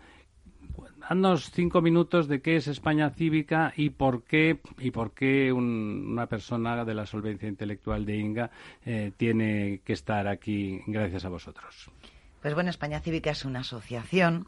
Haznos 1.01 1.49
cinco 1.51 1.81
minutos 1.81 2.27
de 2.27 2.41
qué 2.41 2.55
es 2.57 2.67
España 2.67 3.09
Cívica 3.09 3.73
y 3.75 3.89
por 3.89 4.23
qué 4.23 4.59
y 4.77 4.91
por 4.91 5.13
qué 5.13 5.51
una 5.51 6.27
persona 6.27 6.85
de 6.85 6.93
la 6.93 7.07
solvencia 7.07 7.49
intelectual 7.49 8.05
de 8.05 8.17
Inga 8.17 8.51
eh, 8.85 9.11
tiene 9.17 9.81
que 9.83 9.93
estar 9.93 10.27
aquí 10.27 10.81
gracias 10.85 11.25
a 11.25 11.29
vosotros. 11.29 11.89
Pues 12.41 12.53
bueno, 12.53 12.69
España 12.69 13.01
Cívica 13.01 13.31
es 13.31 13.43
una 13.43 13.61
asociación 13.61 14.47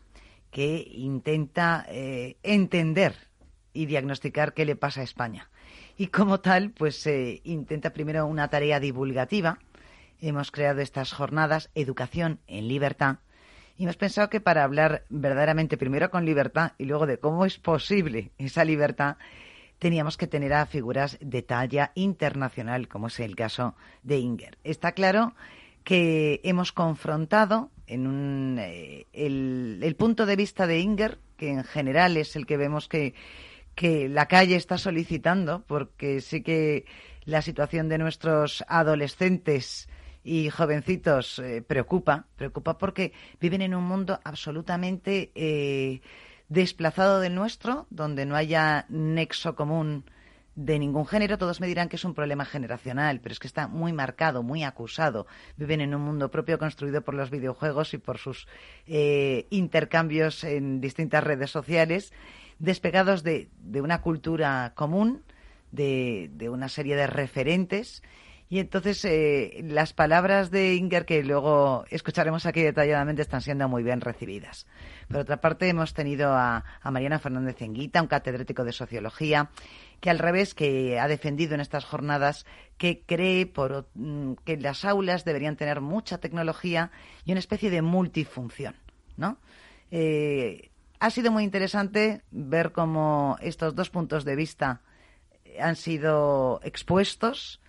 que 0.52 0.86
intenta 0.92 1.86
eh, 1.90 2.38
entender 2.44 3.16
y 3.74 3.86
diagnosticar 3.86 4.54
qué 4.54 4.66
le 4.66 4.76
pasa 4.76 5.02
a 5.02 5.06
España. 5.06 5.50
Y 5.98 6.08
como 6.08 6.40
tal, 6.40 6.72
pues 6.72 7.06
eh, 7.08 7.42
intenta 7.44 7.94
primero 7.94 8.26
una 8.26 8.50
tarea 8.50 8.80
divulgativa. 8.80 9.60
Hemos 10.20 10.52
creado 10.52 10.82
estas 10.82 11.14
jornadas 11.14 11.70
Educación 11.74 12.40
en 12.48 12.68
Libertad. 12.68 13.18
Y 13.78 13.84
hemos 13.84 13.98
pensado 13.98 14.30
que 14.30 14.42
para 14.42 14.64
hablar 14.64 15.06
verdaderamente 15.10 15.78
primero 15.78 16.12
con 16.12 16.26
libertad 16.26 16.74
y 16.78 16.86
luego 16.86 17.08
de 17.08 17.18
cómo 17.18 17.46
es 17.46 17.58
posible 17.58 18.32
esa 18.38 18.64
libertad, 18.66 19.18
teníamos 19.80 20.18
que 20.18 20.28
tener 20.28 20.54
a 20.54 20.68
figuras 20.68 21.18
de 21.22 21.42
talla 21.42 21.92
internacional, 21.96 22.88
como 22.88 23.08
es 23.08 23.20
el 23.20 23.36
caso 23.36 23.76
de 24.04 24.20
Inger. 24.20 24.58
Está 24.64 24.92
claro 24.92 25.34
que 25.84 26.42
hemos 26.44 26.72
confrontado 26.72 27.72
en 27.88 28.08
un, 28.08 28.58
eh, 28.60 29.06
el, 29.14 29.96
punto 29.98 30.26
de 30.26 30.36
vista 30.36 30.68
de 30.68 30.80
Inger, 30.80 31.20
que 31.38 31.50
en 31.50 31.64
general 31.64 32.18
es 32.18 32.36
el 32.36 32.46
que 32.46 32.58
vemos 32.58 32.88
que, 32.88 33.14
la 33.82 34.28
calle 34.28 34.58
está 34.58 34.78
solicitando, 34.78 35.64
porque 35.66 36.22
sí 36.22 36.44
que 36.44 36.86
la 37.26 37.42
situación 37.42 37.90
de 37.90 37.98
nuestros 37.98 38.64
adolescentes 38.68 39.90
y 40.24 40.50
jovencitos 40.50 41.40
eh, 41.40 41.64
preocupa, 41.64 42.28
preocupa 42.36 42.78
porque 42.78 43.12
viven 43.40 43.64
en 43.64 43.74
un 43.74 43.84
mundo 43.84 44.20
absolutamente 44.24 45.32
eh, 45.34 46.02
desplazado 46.48 47.20
del 47.22 47.34
nuestro, 47.34 47.88
donde 47.90 48.28
no 48.28 48.36
haya 48.36 48.86
nexo 48.90 49.56
común 49.56 50.06
de 50.56 50.80
ningún 50.80 51.06
género, 51.06 51.38
todos 51.38 51.62
me 51.62 51.68
dirán 51.68 51.88
que 51.88 51.96
es 51.96 52.04
un 52.04 52.14
problema 52.14 52.46
generacional, 52.46 53.20
pero 53.22 53.34
es 53.34 53.40
que 53.40 53.48
está 53.48 53.68
muy 53.68 53.94
marcado, 53.94 54.44
muy 54.44 54.64
acusado. 54.64 55.28
Viven 55.56 55.82
en 55.82 55.96
un 55.96 56.02
mundo 56.02 56.30
propio 56.30 56.60
construido 56.60 57.02
por 57.02 57.14
los 57.14 57.30
videojuegos 57.30 57.94
y 57.94 57.98
por 57.98 58.18
sus 58.18 58.48
eh, 58.88 59.48
intercambios 59.50 60.44
en 60.44 60.82
distintas 60.82 61.24
redes 61.24 61.52
sociales, 61.52 62.12
despegados 62.60 63.24
de, 63.24 63.50
una 63.74 64.02
cultura 64.02 64.74
común, 64.76 65.24
de, 65.72 66.30
de 66.34 66.50
una 66.50 66.68
serie 66.68 66.96
de 66.96 67.08
referentes 67.08 68.04
y 68.52 68.60
entonces 68.60 69.06
eh, 69.06 69.62
las 69.64 69.94
palabras 69.94 70.52
de 70.52 70.76
Inger 70.76 71.06
que 71.06 71.24
luego 71.24 71.86
escucharemos 71.90 72.46
aquí 72.46 72.62
detalladamente 72.62 73.22
están 73.22 73.40
siendo 73.40 73.70
muy 73.70 73.82
bien 73.82 74.02
recibidas. 74.02 74.68
Por 75.08 75.20
otra 75.20 75.38
parte, 75.40 75.70
hemos 75.70 75.94
tenido 75.94 76.34
a, 76.34 76.66
Mariana 76.84 77.18
Fernández 77.18 77.62
Enguita, 77.62 78.02
un 78.02 78.10
catedrático 78.10 78.66
de 78.66 78.74
sociología, 78.74 79.50
que 80.02 80.10
al 80.10 80.20
revés, 80.20 80.54
que 80.54 81.00
ha 81.00 81.08
defendido 81.08 81.54
en 81.56 81.62
estas 81.62 81.86
jornadas 81.86 82.46
que 82.78 83.04
cree 83.06 83.52
mm, 83.94 84.34
que 84.44 84.58
las 84.58 84.84
aulas 84.84 85.24
deberían 85.24 85.56
tener 85.56 85.80
mucha 85.80 86.18
tecnología 86.18 86.92
y 87.24 87.32
una 87.32 87.40
especie 87.40 87.70
de 87.70 87.82
multifunción, 87.82 88.76
¿no? 89.16 89.38
Eh, 89.92 90.72
ha 91.00 91.10
sido 91.10 91.32
muy 91.32 91.44
interesante 91.44 92.24
ver 92.32 92.72
cómo 92.72 93.38
estos 93.42 93.76
dos 93.76 93.90
puntos 93.90 94.26
de 94.26 94.36
vista 94.36 94.82
han 95.60 95.76
sido 95.76 96.60
expuestos 96.64 97.62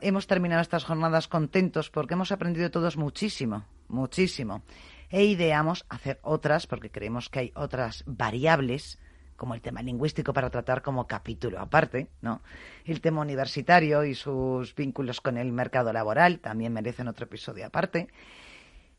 hemos 0.00 0.26
terminado 0.26 0.60
estas 0.60 0.84
jornadas 0.84 1.28
contentos 1.28 1.90
porque 1.90 2.14
hemos 2.14 2.32
aprendido 2.32 2.70
todos 2.70 2.96
muchísimo, 2.96 3.64
muchísimo. 3.88 4.62
E 5.10 5.24
ideamos 5.24 5.86
hacer 5.88 6.18
otras 6.22 6.66
porque 6.66 6.90
creemos 6.90 7.28
que 7.28 7.38
hay 7.38 7.52
otras 7.54 8.02
variables 8.06 8.98
como 9.36 9.54
el 9.54 9.60
tema 9.60 9.82
lingüístico 9.82 10.32
para 10.32 10.50
tratar 10.50 10.82
como 10.82 11.06
capítulo 11.06 11.60
aparte, 11.60 12.08
¿no? 12.20 12.42
El 12.84 13.00
tema 13.00 13.20
universitario 13.20 14.04
y 14.04 14.14
sus 14.14 14.74
vínculos 14.74 15.20
con 15.20 15.36
el 15.36 15.52
mercado 15.52 15.92
laboral 15.92 16.40
también 16.40 16.72
merecen 16.72 17.08
otro 17.08 17.26
episodio 17.26 17.66
aparte. 17.66 18.08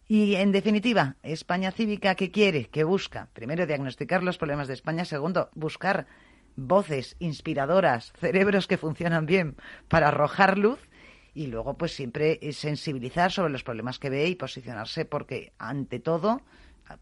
Y 0.07 0.35
en 0.35 0.51
definitiva, 0.51 1.15
España 1.23 1.71
cívica, 1.71 2.15
¿qué 2.15 2.29
quiere? 2.29 2.65
¿Qué 2.65 2.83
busca? 2.83 3.29
Primero, 3.33 3.65
diagnosticar 3.65 4.21
los 4.21 4.37
problemas 4.37 4.67
de 4.67 4.75
España. 4.75 5.03
Segundo, 5.03 5.49
buscar 5.55 6.05
voces 6.55 7.15
inspiradoras, 7.19 8.13
cerebros 8.19 8.67
que 8.67 8.77
funcionan 8.77 9.25
bien 9.25 9.55
para 9.87 10.09
arrojar 10.09 10.57
luz 10.57 10.79
y 11.33 11.47
luego 11.47 11.77
pues 11.77 11.93
siempre 11.93 12.39
sensibilizar 12.53 13.31
sobre 13.31 13.51
los 13.51 13.63
problemas 13.63 13.99
que 13.99 14.09
ve 14.09 14.27
y 14.27 14.35
posicionarse 14.35 15.05
porque 15.05 15.53
ante 15.57 15.99
todo 15.99 16.41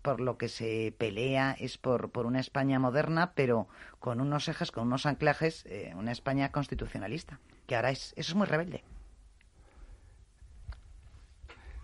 por 0.01 0.21
lo 0.21 0.38
que 0.38 0.49
se 0.49 0.93
pelea 0.97 1.55
es 1.59 1.77
por, 1.77 2.09
por 2.09 2.25
una 2.25 2.39
España 2.39 2.79
moderna, 2.79 3.34
pero 3.36 3.67
con 3.99 4.21
unos 4.21 4.47
ejes, 4.47 4.71
con 4.71 4.88
unos 4.88 5.05
anclajes, 5.05 5.65
eh, 5.65 5.93
una 5.95 6.11
España 6.11 6.51
constitucionalista, 6.51 7.39
que 7.67 7.75
ahora 7.75 7.91
es, 7.91 8.13
eso 8.15 8.31
es 8.31 8.36
muy 8.36 8.47
rebelde. 8.47 8.84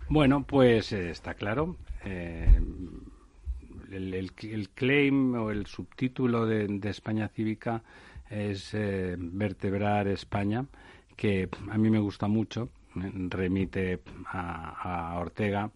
Bueno, 0.08 0.44
pues 0.44 0.92
eh, 0.92 1.10
está 1.10 1.34
claro. 1.34 1.76
Eh, 2.04 2.60
el, 3.90 4.70
claim 4.74 5.34
o 5.34 5.50
el 5.50 5.66
subtítulo 5.66 6.46
de, 6.46 6.80
España 6.84 7.28
Cívica 7.28 7.82
es 8.28 8.70
Vertebrar 8.72 10.06
España, 10.06 10.66
que 11.16 11.48
a 11.70 11.76
mí 11.76 11.90
me 11.90 11.98
gusta 11.98 12.28
mucho, 12.28 12.70
remite 12.94 14.00
a, 14.26 15.12
a 15.12 15.18
Ortega, 15.18 15.70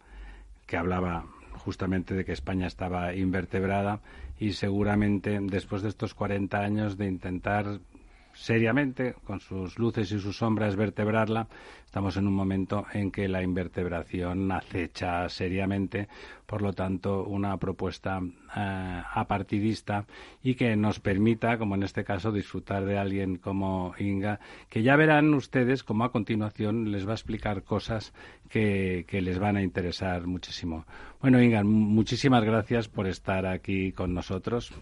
que 0.66 0.76
hablaba 0.76 1.26
justamente 1.64 2.14
de 2.14 2.24
que 2.24 2.32
España 2.32 2.66
estaba 2.66 3.14
invertebrada 3.14 4.00
y 4.38 4.52
seguramente 4.52 5.38
después 5.40 5.82
de 5.82 5.88
estos 5.88 6.12
40 6.14 6.60
años 6.60 6.98
de 6.98 7.06
intentar 7.06 7.80
seriamente, 8.34 9.14
con 9.24 9.40
sus 9.40 9.78
luces 9.78 10.10
y 10.12 10.18
sus 10.18 10.36
sombras, 10.36 10.76
vertebrarla, 10.76 11.48
estamos 11.84 12.16
en 12.16 12.26
un 12.26 12.34
momento 12.34 12.84
en 12.92 13.10
que 13.10 13.28
la 13.28 13.42
invertebración 13.42 14.50
acecha 14.50 15.28
seriamente, 15.28 16.08
por 16.44 16.60
lo 16.60 16.72
tanto, 16.72 17.24
una 17.24 17.56
propuesta 17.56 18.20
eh, 18.56 19.02
apartidista 19.14 20.04
y 20.42 20.54
que 20.56 20.76
nos 20.76 21.00
permita, 21.00 21.56
como 21.56 21.76
en 21.76 21.84
este 21.84 22.04
caso, 22.04 22.32
disfrutar 22.32 22.84
de 22.84 22.98
alguien 22.98 23.36
como 23.36 23.94
Inga, 23.98 24.40
que 24.68 24.82
ya 24.82 24.96
verán 24.96 25.32
ustedes 25.34 25.84
como 25.84 26.04
a 26.04 26.12
continuación 26.12 26.90
les 26.90 27.06
va 27.06 27.12
a 27.12 27.14
explicar 27.14 27.62
cosas 27.62 28.12
que, 28.48 29.04
que 29.08 29.22
les 29.22 29.38
van 29.38 29.56
a 29.56 29.62
interesar 29.62 30.26
muchísimo. 30.26 30.84
Bueno, 31.20 31.40
Inga, 31.40 31.62
muchísimas 31.62 32.44
gracias 32.44 32.88
por 32.88 33.06
estar 33.06 33.46
aquí 33.46 33.92
con 33.92 34.14
nosotros 34.14 34.72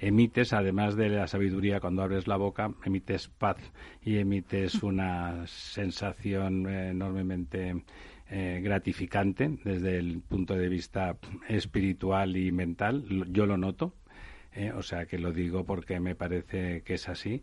emites, 0.00 0.52
además 0.52 0.96
de 0.96 1.10
la 1.10 1.26
sabiduría 1.26 1.80
cuando 1.80 2.02
abres 2.02 2.26
la 2.26 2.36
boca, 2.36 2.72
emites 2.84 3.28
paz 3.28 3.58
y 4.02 4.16
emites 4.16 4.82
una 4.82 5.46
sensación 5.46 6.66
enormemente 6.68 7.84
eh, 8.30 8.60
gratificante 8.62 9.58
desde 9.64 9.98
el 9.98 10.20
punto 10.20 10.54
de 10.54 10.68
vista 10.68 11.16
espiritual 11.48 12.36
y 12.36 12.50
mental. 12.52 13.04
Yo 13.30 13.44
lo 13.44 13.56
noto, 13.56 13.94
eh, 14.52 14.72
o 14.72 14.82
sea 14.82 15.06
que 15.06 15.18
lo 15.18 15.32
digo 15.32 15.64
porque 15.64 16.00
me 16.00 16.14
parece 16.14 16.82
que 16.82 16.94
es 16.94 17.08
así. 17.08 17.42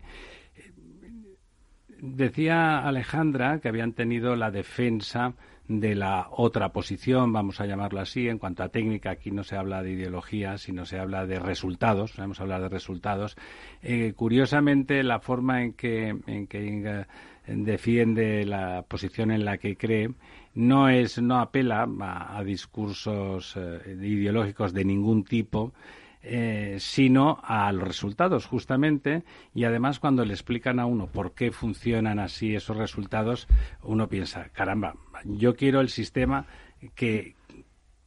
Decía 2.00 2.78
Alejandra 2.86 3.58
que 3.60 3.68
habían 3.68 3.92
tenido 3.92 4.36
la 4.36 4.50
defensa 4.50 5.34
de 5.68 5.94
la 5.94 6.28
otra 6.30 6.70
posición, 6.72 7.32
vamos 7.32 7.60
a 7.60 7.66
llamarlo 7.66 8.00
así. 8.00 8.28
En 8.28 8.38
cuanto 8.38 8.62
a 8.62 8.70
técnica, 8.70 9.10
aquí 9.10 9.30
no 9.30 9.44
se 9.44 9.56
habla 9.56 9.82
de 9.82 9.92
ideología, 9.92 10.58
sino 10.58 10.86
se 10.86 10.98
habla 10.98 11.26
de 11.26 11.38
resultados. 11.38 12.14
Vamos 12.16 12.40
a 12.40 12.42
hablar 12.42 12.62
de 12.62 12.68
resultados. 12.70 13.36
Eh, 13.82 14.14
curiosamente, 14.16 15.02
la 15.02 15.20
forma 15.20 15.62
en 15.62 15.74
que, 15.74 16.16
en 16.26 16.46
que 16.46 16.64
Inga 16.64 17.08
defiende 17.46 18.44
la 18.44 18.82
posición 18.82 19.30
en 19.30 19.44
la 19.44 19.58
que 19.58 19.76
cree 19.76 20.10
no 20.54 20.88
es 20.88 21.20
no 21.20 21.38
apela 21.38 21.88
a, 22.00 22.42
discursos 22.44 23.54
eh, 23.56 23.96
ideológicos 24.02 24.74
de 24.74 24.84
ningún 24.84 25.24
tipo 25.24 25.72
eh, 26.20 26.76
sino 26.80 27.38
a 27.42 27.70
los 27.72 27.86
resultados 27.86 28.44
justamente 28.46 29.22
y 29.54 29.64
además 29.64 30.00
cuando 30.00 30.24
le 30.24 30.34
explican 30.34 30.80
a 30.80 30.86
uno 30.86 31.06
por 31.06 31.32
qué 31.32 31.52
funcionan 31.52 32.18
así 32.18 32.54
esos 32.56 32.76
resultados 32.76 33.46
uno 33.82 34.08
piensa 34.08 34.48
caramba 34.48 34.96
yo 35.24 35.54
quiero 35.54 35.80
el 35.80 35.88
sistema 35.88 36.46
que 36.94 37.34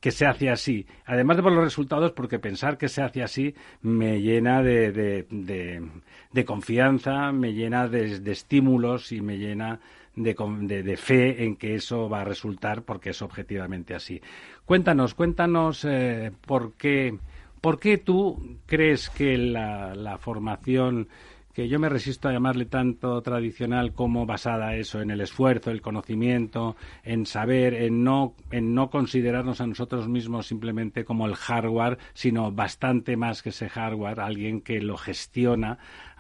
que 0.02 0.12
se 0.12 0.26
hace 0.26 0.50
así. 0.50 0.88
Además 1.06 1.38
de 1.38 1.44
por 1.44 1.54
los 1.54 1.64
resultados, 1.64 2.12
porque 2.12 2.40
pensar 2.40 2.78
que 2.78 2.90
se 2.90 3.04
hace 3.04 3.22
así 3.22 3.56
me 3.82 4.20
llena 4.20 4.64
de, 4.64 4.92
de, 4.92 6.46
confianza, 6.46 7.32
me 7.32 7.54
llena 7.54 7.88
de, 7.88 8.20
estímulos 8.32 9.12
y 9.12 9.22
me 9.22 9.38
llena 9.38 9.80
de, 10.16 10.98
fe 10.98 11.46
en 11.46 11.56
que 11.56 11.76
eso 11.76 12.10
va 12.10 12.22
a 12.22 12.26
resultar 12.26 12.82
porque 12.82 13.12
es 13.12 13.22
objetivamente 13.22 13.94
así. 13.94 14.20
Cuéntanos, 14.66 15.14
cuéntanos 15.14 15.86
eh, 15.86 16.32
por, 16.48 16.74
qué, 16.74 17.16
por 17.62 17.80
qué 17.80 18.00
tú 18.00 18.58
crees 18.66 19.08
que 19.12 19.38
la, 19.38 19.94
la 19.94 20.18
formación 20.18 21.10
que 21.62 21.70
yo 21.70 21.78
me 21.78 21.90
resisto 21.90 22.28
a 22.28 22.32
llamarle 22.32 22.66
tanto 22.66 23.22
tradicional 23.22 23.94
como 23.94 24.26
basada 24.26 24.76
eso 24.78 25.00
en 25.00 25.12
el 25.12 25.22
esfuerzo, 25.22 25.70
el 25.70 25.80
conocimiento, 25.80 26.76
en 27.04 27.28
saber, 27.28 27.76
en 27.76 28.04
no, 28.04 28.34
en 28.50 28.74
no 28.74 28.90
considerarnos 28.90 29.62
a 29.62 29.68
nosotros 29.68 30.08
mismos 30.08 30.48
simplemente 30.48 31.06
como 31.06 31.28
el 31.28 31.36
hardware, 31.36 32.00
sino 32.16 32.52
bastante 32.52 33.16
más 33.16 33.44
que 33.44 33.50
ese 33.50 33.70
hardware, 33.70 34.22
alguien 34.22 34.62
que 34.62 34.82
lo 34.82 34.98
gestiona, 34.98 35.78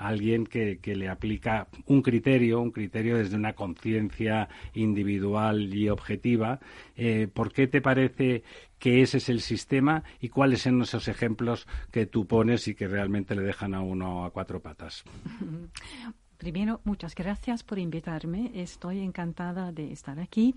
alguien 0.07 0.45
que, 0.45 0.79
que 0.79 0.95
le 0.95 1.09
aplica 1.09 1.67
un 1.85 2.01
criterio, 2.01 2.59
un 2.59 2.71
criterio 2.71 3.17
desde 3.17 3.35
una 3.35 3.53
conciencia 3.53 4.49
individual 4.73 5.73
y 5.73 5.89
objetiva. 5.89 6.59
Eh, 6.95 7.27
¿Por 7.33 7.51
qué 7.51 7.67
te 7.67 7.81
parece 7.81 8.43
que 8.81 9.03
ese 9.03 9.17
es 9.17 9.29
el 9.29 9.41
sistema 9.41 10.03
y 10.19 10.29
cuáles 10.29 10.63
son 10.63 10.81
esos 10.81 11.07
ejemplos 11.07 11.67
que 11.91 12.07
tú 12.07 12.25
pones 12.25 12.67
y 12.67 12.73
que 12.73 12.87
realmente 12.87 13.35
le 13.35 13.43
dejan 13.43 13.75
a 13.75 13.81
uno 13.81 14.25
a 14.25 14.31
cuatro 14.31 14.59
patas. 14.59 15.03
Primero, 16.39 16.81
muchas 16.83 17.13
gracias 17.13 17.61
por 17.61 17.77
invitarme. 17.77 18.49
Estoy 18.55 19.01
encantada 19.01 19.71
de 19.71 19.91
estar 19.91 20.19
aquí. 20.19 20.55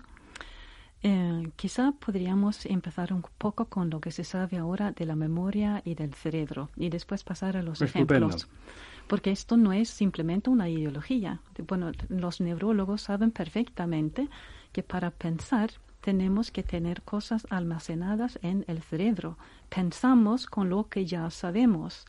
Eh, 1.03 1.51
quizá 1.55 1.91
podríamos 1.91 2.65
empezar 2.65 3.13
un 3.13 3.23
poco 3.37 3.65
con 3.65 3.91
lo 3.91 4.01
que 4.01 4.09
se 4.09 4.23
sabe 4.23 4.57
ahora 4.57 4.91
de 4.91 5.05
la 5.05 5.15
memoria 5.15 5.83
y 5.85 5.93
del 5.93 6.15
cerebro 6.15 6.71
y 6.75 6.89
después 6.89 7.23
pasar 7.23 7.57
a 7.57 7.61
los 7.61 7.83
ejemplos. 7.83 8.47
Porque 9.07 9.31
esto 9.31 9.57
no 9.57 9.71
es 9.73 9.89
simplemente 9.89 10.49
una 10.49 10.69
ideología. 10.69 11.39
Bueno, 11.67 11.91
los 12.09 12.41
neurólogos 12.41 13.03
saben 13.03 13.31
perfectamente 13.31 14.29
que 14.71 14.83
para 14.83 15.11
pensar 15.11 15.71
tenemos 16.01 16.51
que 16.51 16.63
tener 16.63 17.01
cosas 17.01 17.47
almacenadas 17.49 18.37
en 18.41 18.63
el 18.67 18.81
cerebro. 18.83 19.37
Pensamos 19.69 20.45
con 20.45 20.69
lo 20.69 20.87
que 20.87 21.05
ya 21.05 21.29
sabemos. 21.29 22.05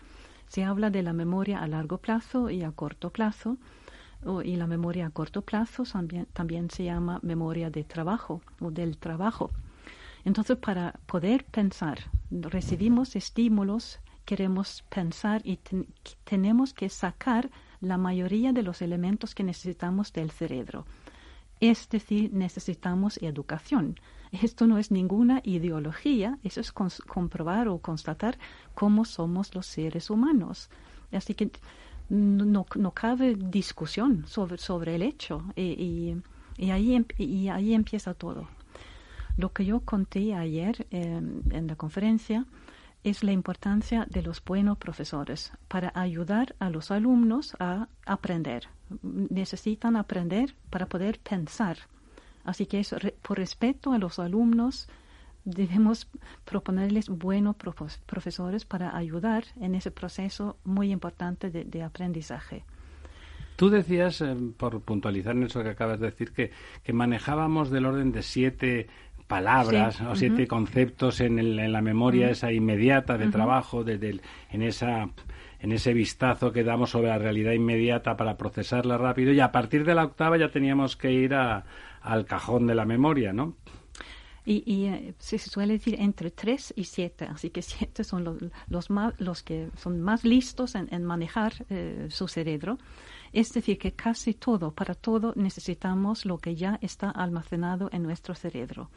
Se 0.49 0.65
habla 0.65 0.91
de 0.91 1.03
la 1.03 1.13
memoria 1.13 1.61
a 1.61 1.67
largo 1.67 1.99
plazo 1.99 2.51
y 2.51 2.63
a 2.63 2.73
corto 2.73 3.11
plazo. 3.11 3.57
y 4.45 4.57
la 4.57 4.67
memoria 4.67 5.07
a 5.07 5.11
corto 5.11 5.43
plazo 5.43 5.85
también, 5.85 6.27
también 6.33 6.69
se 6.71 6.85
llama 6.85 7.21
memoria 7.23 7.71
de 7.71 7.85
trabajo 7.85 8.41
o 8.61 8.71
del 8.71 8.97
trabajo. 8.99 9.51
Entonces, 10.25 10.57
para 10.57 10.93
poder 11.07 11.45
pensar, 11.45 11.99
recibimos 12.31 13.15
estímulos, 13.15 14.01
queremos 14.27 14.85
pensar 14.91 15.41
y 15.45 15.59
tenemos 16.25 16.75
que 16.75 16.91
sacar 16.91 17.49
la 17.81 17.97
mayoría 17.97 18.53
de 18.53 18.63
los 18.63 18.83
elementos 18.83 19.35
que 19.35 19.45
necesitamos 19.45 20.13
del 20.13 20.31
cerebro. 20.31 20.85
Es 21.61 21.89
decir, 21.89 22.33
necesitamos 22.35 23.19
educación. 23.23 23.99
Esto 24.33 24.67
no 24.67 24.77
es 24.77 24.91
ninguna 24.91 25.41
ideología, 25.45 26.39
eso 26.43 26.61
es 26.61 26.73
comprobar 26.73 27.69
o 27.69 27.79
constatar 27.79 28.37
cómo 28.75 29.05
somos 29.05 29.55
los 29.55 29.67
seres 29.67 30.11
humanos. 30.11 30.69
Así 31.13 31.35
que 31.35 31.51
no, 32.09 32.65
cabe 32.93 33.37
discusión 33.37 34.27
sobre, 34.27 34.97
el 34.97 35.03
hecho 35.03 35.45
em, 35.55 36.23
y 36.57 36.71
ahí 37.49 37.75
empieza 37.75 38.13
todo. 38.15 38.49
Lo 39.37 39.53
que 39.53 39.65
yo 39.65 39.81
conté 39.81 40.35
ayer 40.35 40.87
en 40.91 41.67
la 41.67 41.77
conferencia 41.77 42.45
es 43.09 43.25
la 43.25 43.33
importancia 43.33 44.07
de 44.11 44.23
los 44.23 44.45
buenos 44.45 44.79
profesores 44.79 45.53
para 45.69 45.93
ayudar 45.95 46.55
a 46.59 46.71
los 46.71 46.91
alumnos 46.91 47.57
a 47.59 47.89
aprender 48.05 48.69
necesitan 49.03 49.97
aprender 49.97 50.55
para 50.71 50.87
poder 50.87 51.19
pensar. 51.19 51.79
Así 52.45 52.67
que 52.67 52.83
por 53.23 53.39
respeto 53.39 53.93
a 53.93 53.99
los 53.99 54.19
alumnos 54.19 54.89
debemos 55.45 56.09
proponerles 56.45 57.09
buenos 57.09 57.57
profesores 57.57 58.65
para 58.65 58.97
ayudar 58.97 59.45
en 59.61 59.75
ese 59.75 59.91
proceso 59.91 60.57
muy 60.65 60.91
importante 60.91 61.51
de, 61.51 61.83
aprendizaje. 61.83 62.65
Tú 63.57 63.71
decías, 63.71 64.21
eh, 64.21 64.37
por 64.57 64.83
puntualizar 64.83 65.35
en 65.35 65.45
eso 65.45 65.63
que 65.63 65.71
acabas 65.71 65.99
de 65.99 66.11
decir, 66.11 66.33
que 66.33 66.93
manejábamos 66.93 67.71
del 67.71 67.87
orden 67.87 68.13
de 68.13 68.23
siete 68.23 68.89
palabras 69.27 70.01
o 70.01 70.15
siete 70.15 70.47
conceptos 70.47 71.21
en, 71.21 71.73
la 71.73 71.83
memoria 71.83 72.31
esa 72.31 72.53
inmediata 72.53 73.19
de 73.19 73.29
trabajo, 73.29 73.85
de, 73.85 74.21
en 74.51 74.63
esa 74.63 75.09
en 75.59 75.73
ese 75.73 75.95
vistazo 75.95 76.53
que 76.53 76.63
damos 76.63 76.91
sobre 76.91 77.09
la 77.09 77.19
realidad 77.19 77.53
inmediata 77.53 78.17
para 78.17 78.37
procesarla 78.37 78.99
rápido 78.99 79.33
y 79.33 79.41
a 79.41 79.53
partir 79.53 79.85
de 79.85 79.95
la 79.95 80.05
octava 80.05 80.37
ya 80.37 80.51
teníamos 80.51 80.97
que 80.97 81.11
ir 81.13 81.35
al 81.35 82.27
cajón 82.27 82.67
de 82.67 82.75
la 82.75 82.85
memoria, 82.85 83.33
¿no? 83.33 83.57
Y, 84.49 84.85
eh, 84.85 85.15
se 85.19 85.39
suele 85.39 85.73
decir 85.73 85.97
entre 85.99 86.31
tres 86.31 86.73
y 86.77 86.85
siete, 86.85 87.25
así 87.25 87.51
que 87.51 87.63
siete 87.63 88.05
son 88.05 88.23
los, 88.23 88.37
los, 88.69 88.91
más, 88.91 89.13
los 89.19 89.43
que 89.43 89.71
son 89.77 90.01
más 90.01 90.25
listos 90.25 90.77
en, 90.77 91.05
manejar 91.05 91.67
eh, 91.69 92.07
su 92.11 92.29
cerebro. 92.29 92.79
Es 93.33 93.53
decir, 93.53 93.79
que 93.79 93.93
casi 93.93 94.35
todo, 94.35 94.73
para 94.73 94.95
todo, 94.95 95.33
necesitamos 95.37 96.25
lo 96.25 96.39
que 96.39 96.55
ya 96.55 96.79
está 96.83 97.11
almacenado 97.11 97.89
en 97.93 98.03
nuestro 98.03 98.35
cerebro. 98.35 98.91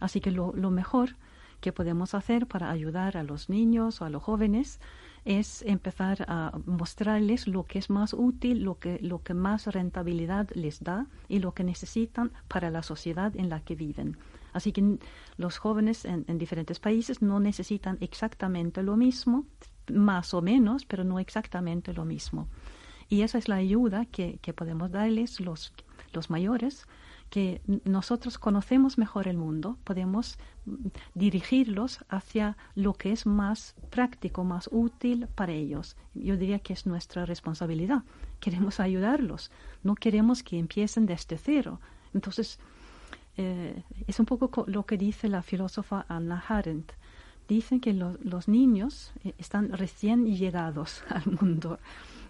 Así 0.00 0.20
que 0.20 0.30
lo, 0.30 0.52
mejor 0.70 1.16
que 1.60 1.72
podemos 1.72 2.14
hacer 2.14 2.46
para 2.46 2.70
ayudar 2.70 3.16
a 3.16 3.22
los 3.22 3.48
niños 3.48 4.00
o 4.00 4.04
a 4.04 4.10
los 4.10 4.22
jóvenes 4.22 4.80
es 5.24 5.62
empezar 5.62 6.26
a 6.28 6.52
mostrarles 6.66 7.48
lo 7.48 7.64
que 7.64 7.78
es 7.78 7.88
más 7.88 8.12
útil, 8.12 8.62
lo 8.62 8.78
que, 8.78 8.98
lo 9.00 9.22
que 9.22 9.32
más 9.32 9.66
rentabilidad 9.66 10.50
les 10.54 10.82
da 10.82 11.06
y 11.28 11.38
lo 11.38 11.54
que 11.54 11.64
necesitan 11.64 12.32
para 12.48 12.70
la 12.70 12.82
sociedad 12.82 13.34
en 13.36 13.48
la 13.48 13.60
que 13.60 13.74
viven. 13.74 14.18
Así 14.52 14.72
que 14.72 14.98
los 15.36 15.58
jóvenes 15.58 16.04
en, 16.04 16.24
diferentes 16.38 16.78
países 16.78 17.22
no 17.22 17.40
necesitan 17.40 17.98
exactamente 18.00 18.82
lo 18.82 18.96
mismo, 18.96 19.46
más 19.92 20.32
o 20.32 20.42
menos, 20.42 20.84
pero 20.84 21.02
no 21.02 21.18
exactamente 21.18 21.92
lo 21.92 22.04
mismo. 22.04 22.48
Y 23.08 23.22
esa 23.22 23.38
es 23.38 23.48
la 23.48 23.56
ayuda 23.56 24.06
que, 24.06 24.38
que 24.42 24.52
podemos 24.52 24.90
darles 24.90 25.40
los, 25.40 25.72
los 26.12 26.30
mayores 26.30 26.86
que 27.34 27.60
nosotros 27.84 28.38
conocemos 28.38 28.96
mejor 28.96 29.26
el 29.26 29.36
mundo, 29.36 29.76
podemos 29.82 30.38
dirigirlos 31.14 32.04
hacia 32.08 32.56
lo 32.76 32.94
que 32.94 33.10
es 33.10 33.26
más 33.26 33.74
práctico, 33.90 34.44
más 34.44 34.68
útil 34.70 35.26
para 35.34 35.52
ellos. 35.52 35.96
Yo 36.14 36.36
diría 36.36 36.60
que 36.60 36.72
es 36.72 36.86
nuestra 36.86 37.26
responsabilidad. 37.26 38.04
Queremos 38.38 38.78
ayudarlos, 38.78 39.50
no 39.82 39.96
queremos 39.96 40.44
que 40.44 40.60
empiecen 40.60 41.06
desde 41.06 41.36
cero. 41.36 41.80
Entonces, 42.12 42.60
eh, 43.36 43.82
es 44.06 44.20
un 44.20 44.26
poco 44.26 44.64
lo 44.68 44.86
que 44.86 44.96
dice 44.96 45.28
la 45.28 45.42
filósofa 45.42 46.06
Anna 46.08 46.44
Arendt. 46.48 46.92
Dicen 47.48 47.80
que 47.80 47.92
los 47.92 48.46
niños 48.48 49.12
eh, 49.24 49.34
están 49.38 49.72
recién 49.72 50.24
llegados 50.24 51.02
al 51.08 51.26
mundo. 51.26 51.80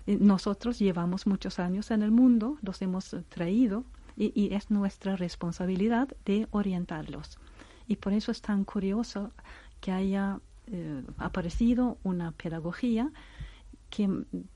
Nosotros 0.06 0.78
llevamos 0.78 1.26
muchos 1.26 1.58
años 1.58 1.90
en 1.90 2.02
el 2.02 2.10
mundo, 2.10 2.58
los 2.62 2.82
hemos 2.82 3.16
traído 3.28 3.84
y, 4.16 4.52
es 4.54 4.70
nuestra 4.70 5.16
responsabilidad 5.16 6.08
de 6.24 6.46
orientarlos. 6.50 7.38
Y 7.88 7.96
por 7.96 8.12
eso 8.12 8.30
es 8.30 8.40
tan 8.42 8.64
curioso 8.64 9.32
que 9.80 9.92
haya 9.92 10.40
eh, 10.66 11.02
aparecido 11.18 11.98
una 12.02 12.32
pedagogía 12.32 13.10
que 13.90 14.08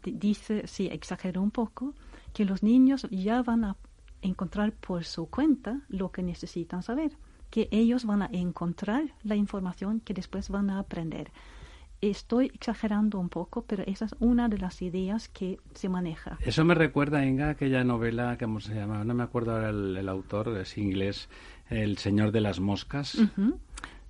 dice, 0.03 0.67
sí, 0.67 0.89
exagero 0.91 1.43
un 1.43 1.51
poco, 1.51 1.95
que 2.33 2.45
los 2.45 2.63
niños 2.63 3.07
ya 3.11 3.43
van 3.43 3.65
a 3.65 3.77
encontrar 4.21 4.73
por 4.73 5.05
su 5.05 5.27
cuenta 5.27 5.81
lo 5.89 6.11
que 6.11 6.23
necesitan 6.23 6.83
saber, 6.83 7.17
que 7.51 7.69
ellos 7.71 8.05
van 8.05 8.23
a 8.23 8.29
encontrar 8.33 9.15
la 9.23 9.37
información 9.37 10.01
que 10.01 10.15
después 10.15 10.51
van 10.51 10.71
a 10.71 10.79
aprender. 10.79 11.31
Estoy 12.01 12.47
exagerando 12.55 13.19
un 13.19 13.29
poco, 13.29 13.65
pero 13.67 13.83
esa 13.87 14.05
es 14.05 14.15
una 14.21 14.49
de 14.49 14.59
las 14.59 14.83
ideas 14.83 15.29
que 15.29 15.59
se 15.75 15.89
maneja. 15.89 16.39
Eso 16.41 16.65
me 16.65 16.75
recuerda, 16.75 17.25
Inga, 17.27 17.51
aquella 17.51 17.83
novela, 17.83 18.37
¿cómo 18.39 18.61
se 18.61 18.75
llama? 18.75 19.03
No 19.05 19.15
me 19.15 19.25
acuerdo 19.25 19.53
ahora 19.53 19.71
el, 19.71 20.09
autor, 20.09 20.57
es 20.59 20.79
inglés, 20.79 21.29
El 21.69 21.99
Señor 21.99 22.31
de 22.31 22.41
las 22.41 22.61
Moscas. 22.61 23.19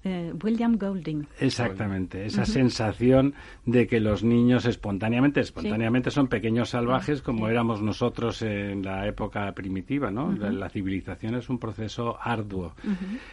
Eh, 0.05 0.33
William 0.45 0.79
Golding. 0.79 1.27
Exactamente, 1.41 2.25
esa 2.25 2.45
sensación 2.45 3.35
de 3.67 3.89
que 3.89 3.99
los 3.99 4.23
niños 4.23 4.65
espontáneamente, 4.65 5.41
espontáneamente 5.41 6.13
son 6.13 6.29
pequeños 6.29 6.71
salvajes 6.71 7.21
como 7.21 7.49
éramos 7.49 7.83
nosotros 7.83 8.43
en 8.43 8.85
la 8.85 9.09
época 9.09 9.51
primitiva, 9.53 10.13
¿no? 10.13 10.31
la, 10.33 10.69
civilización 10.69 11.35
es 11.35 11.49
un 11.49 11.59
proceso 11.59 12.17
arduo. 12.21 12.75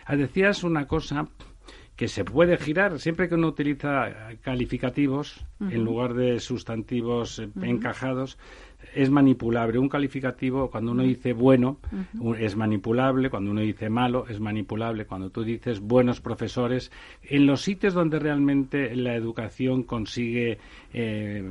Ah, 0.05 0.15
decías 0.15 0.63
una 0.63 0.87
cosa 0.87 1.27
que 1.95 2.07
se 2.07 2.25
puede 2.25 2.57
girar 2.57 2.99
siempre 2.99 3.29
que 3.29 3.35
uno 3.35 3.47
utiliza 3.47 4.09
calificativos 4.41 5.45
en 5.59 5.83
lugar 5.83 6.13
de 6.13 6.39
sustantivos 6.39 7.39
eh, 7.39 7.49
encajados 7.61 8.37
es 8.93 9.09
manipulable. 9.09 9.79
Un 9.79 9.89
calificativo, 9.89 10.69
cuando 10.69 10.91
uno 10.91 11.03
dice 11.03 11.33
bueno, 11.33 11.79
es 12.37 12.55
manipulable. 12.55 13.29
Cuando 13.29 13.51
uno 13.51 13.61
dice 13.61 13.89
malo, 13.89 14.25
es 14.27 14.39
manipulable. 14.39 15.05
Cuando 15.05 15.29
tú 15.29 15.43
dices 15.43 15.79
buenos 15.79 16.21
profesores, 16.21 16.91
en 17.23 17.45
los 17.45 17.61
sitios 17.61 17.93
donde 17.93 18.19
realmente 18.19 18.95
la 18.95 19.15
educación 19.15 19.83
consigue 19.83 20.59
eh, 20.93 21.43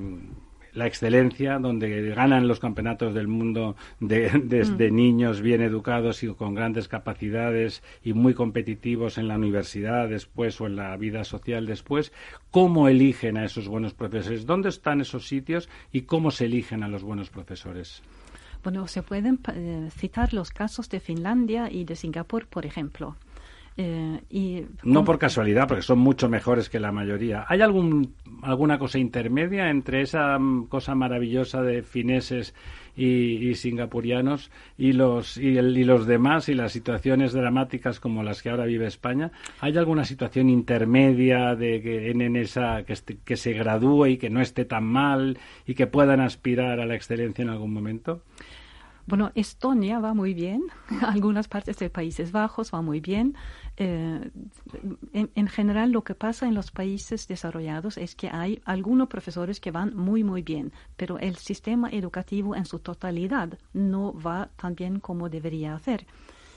la 0.75 0.87
excelencia, 0.87 1.59
donde 1.59 2.11
ganan 2.15 2.49
los 2.49 2.61
campeonatos 2.61 3.15
del 3.15 3.29
mundo 3.29 3.77
de, 4.01 4.31
desde 4.45 4.91
mm. 4.91 4.95
niños 4.95 5.41
bien 5.41 5.63
educados 5.63 6.23
y 6.23 6.29
con 6.35 6.55
grandes 6.55 6.89
capacidades 6.89 7.83
y 8.03 8.13
muy 8.13 8.35
competitivos 8.35 9.19
en 9.19 9.29
la 9.29 9.37
universidad 9.37 10.09
después 10.09 10.61
o 10.61 10.67
en 10.67 10.77
la 10.77 10.97
vida 10.97 11.25
social 11.25 11.67
después, 11.67 12.13
¿cómo 12.51 12.89
eligen 12.89 13.37
a 13.37 13.45
esos 13.45 13.69
buenos 13.69 13.95
profesores? 13.95 14.47
¿Dónde 14.47 14.69
están 14.69 15.01
esos 15.01 15.27
sitios 15.29 15.69
y 15.93 16.03
cómo 16.03 16.31
se 16.31 16.47
eligen 16.47 16.83
a 16.83 16.89
los 16.89 17.03
buenos 17.03 17.31
profesores? 17.31 18.03
Bueno, 18.63 18.87
se 18.89 19.03
pueden 19.03 19.39
eh, 19.53 19.91
citar 19.95 20.33
los 20.33 20.51
casos 20.51 20.89
de 20.89 20.99
Finlandia 20.99 21.71
y 21.71 21.85
de 21.85 21.97
Singapur, 21.97 22.47
por 22.47 22.65
ejemplo. 22.65 23.17
Eh, 23.77 24.21
y, 24.31 24.67
no 24.85 25.05
por 25.05 25.19
casualidad, 25.19 25.67
porque 25.67 25.83
son 25.83 25.99
mucho 25.99 26.29
mejores 26.29 26.69
que 26.69 26.79
la 26.79 26.93
mayoría. 26.93 27.45
¿Hay 27.49 27.61
algún, 27.61 28.15
alguna 28.43 28.79
cosa 28.79 28.99
intermedia 28.99 29.69
entre 29.69 30.03
esa 30.03 30.39
mm, 30.39 30.69
cosa 30.69 30.95
maravillosa 30.95 31.61
de 31.61 31.83
fineses 31.83 32.55
y, 32.97 33.53
singapurianos 33.57 34.53
y 34.79 34.93
los, 34.93 35.37
y, 35.37 35.59
y, 35.59 35.85
los 35.85 36.07
demás 36.07 36.49
y 36.49 36.55
las 36.55 36.71
situaciones 36.71 37.33
dramáticas 37.33 37.99
como 37.99 38.23
las 38.23 38.43
que 38.43 38.51
ahora 38.51 38.65
vive 38.65 38.87
España? 38.87 39.33
¿Hay 39.61 39.77
alguna 39.77 40.05
situación 40.05 40.51
intermedia 40.51 41.57
de 41.57 41.83
que 41.83 42.11
en, 42.13 42.37
esa 42.37 42.85
que, 42.85 42.95
que 43.25 43.37
se 43.37 43.55
gradúe 43.55 44.07
y 44.07 44.17
que 44.19 44.31
no 44.31 44.41
esté 44.41 44.65
tan 44.65 44.85
mal 44.85 45.37
y 45.67 45.75
que 45.75 45.89
puedan 45.89 46.21
aspirar 46.21 46.79
a 46.79 46.87
la 46.87 46.95
excelencia 46.95 47.43
en 47.43 47.49
algún 47.49 47.73
momento? 47.73 48.23
Bueno, 49.07 49.33
Estonia 49.35 49.99
va 49.99 50.15
muy 50.15 50.33
bien, 50.33 50.63
algunas 51.03 51.47
partes 51.47 51.77
de 51.79 51.91
Países 51.91 52.33
Bajos 52.33 52.73
va 52.73 52.81
muy 52.81 53.01
bien. 53.01 53.37
Eh, 53.77 54.31
en, 55.13 55.49
general, 55.49 55.91
lo 55.93 56.05
que 56.05 56.15
pasa 56.15 56.47
en 56.47 56.55
los 56.55 56.71
países 56.71 57.29
desarrollados 57.29 57.99
es 57.99 58.15
que 58.15 58.29
hay 58.29 58.63
algunos 58.65 59.09
profesores 59.09 59.61
que 59.61 59.71
van 59.71 59.95
muy, 59.95 60.25
muy 60.25 60.43
bien, 60.43 60.73
pero 60.97 61.19
el 61.19 61.37
sistema 61.37 61.91
educativo 61.91 62.57
en 62.57 62.65
su 62.65 62.79
totalidad 62.79 63.59
no 63.75 64.15
va 64.15 64.49
tan 64.57 64.75
bien 64.75 65.01
como 65.01 65.29
debería 65.29 65.75
hacer. 65.75 66.07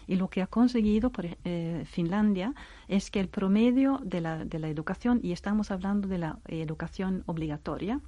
Y 0.07 0.15
lo 0.15 0.29
que 0.29 0.41
ha 0.41 0.47
conseguido 0.47 1.11
eh, 1.43 1.83
Finlandia 1.85 2.53
es 2.87 3.11
que 3.11 3.19
el 3.19 3.27
promedio 3.27 3.99
de 4.03 4.21
la, 4.21 4.45
de 4.45 4.59
la 4.59 4.69
educación, 4.69 5.19
y 5.21 5.33
estamos 5.33 5.69
hablando 5.69 6.07
de 6.07 6.17
la 6.17 6.39
educación 6.47 7.23
obligatoria, 7.25 7.99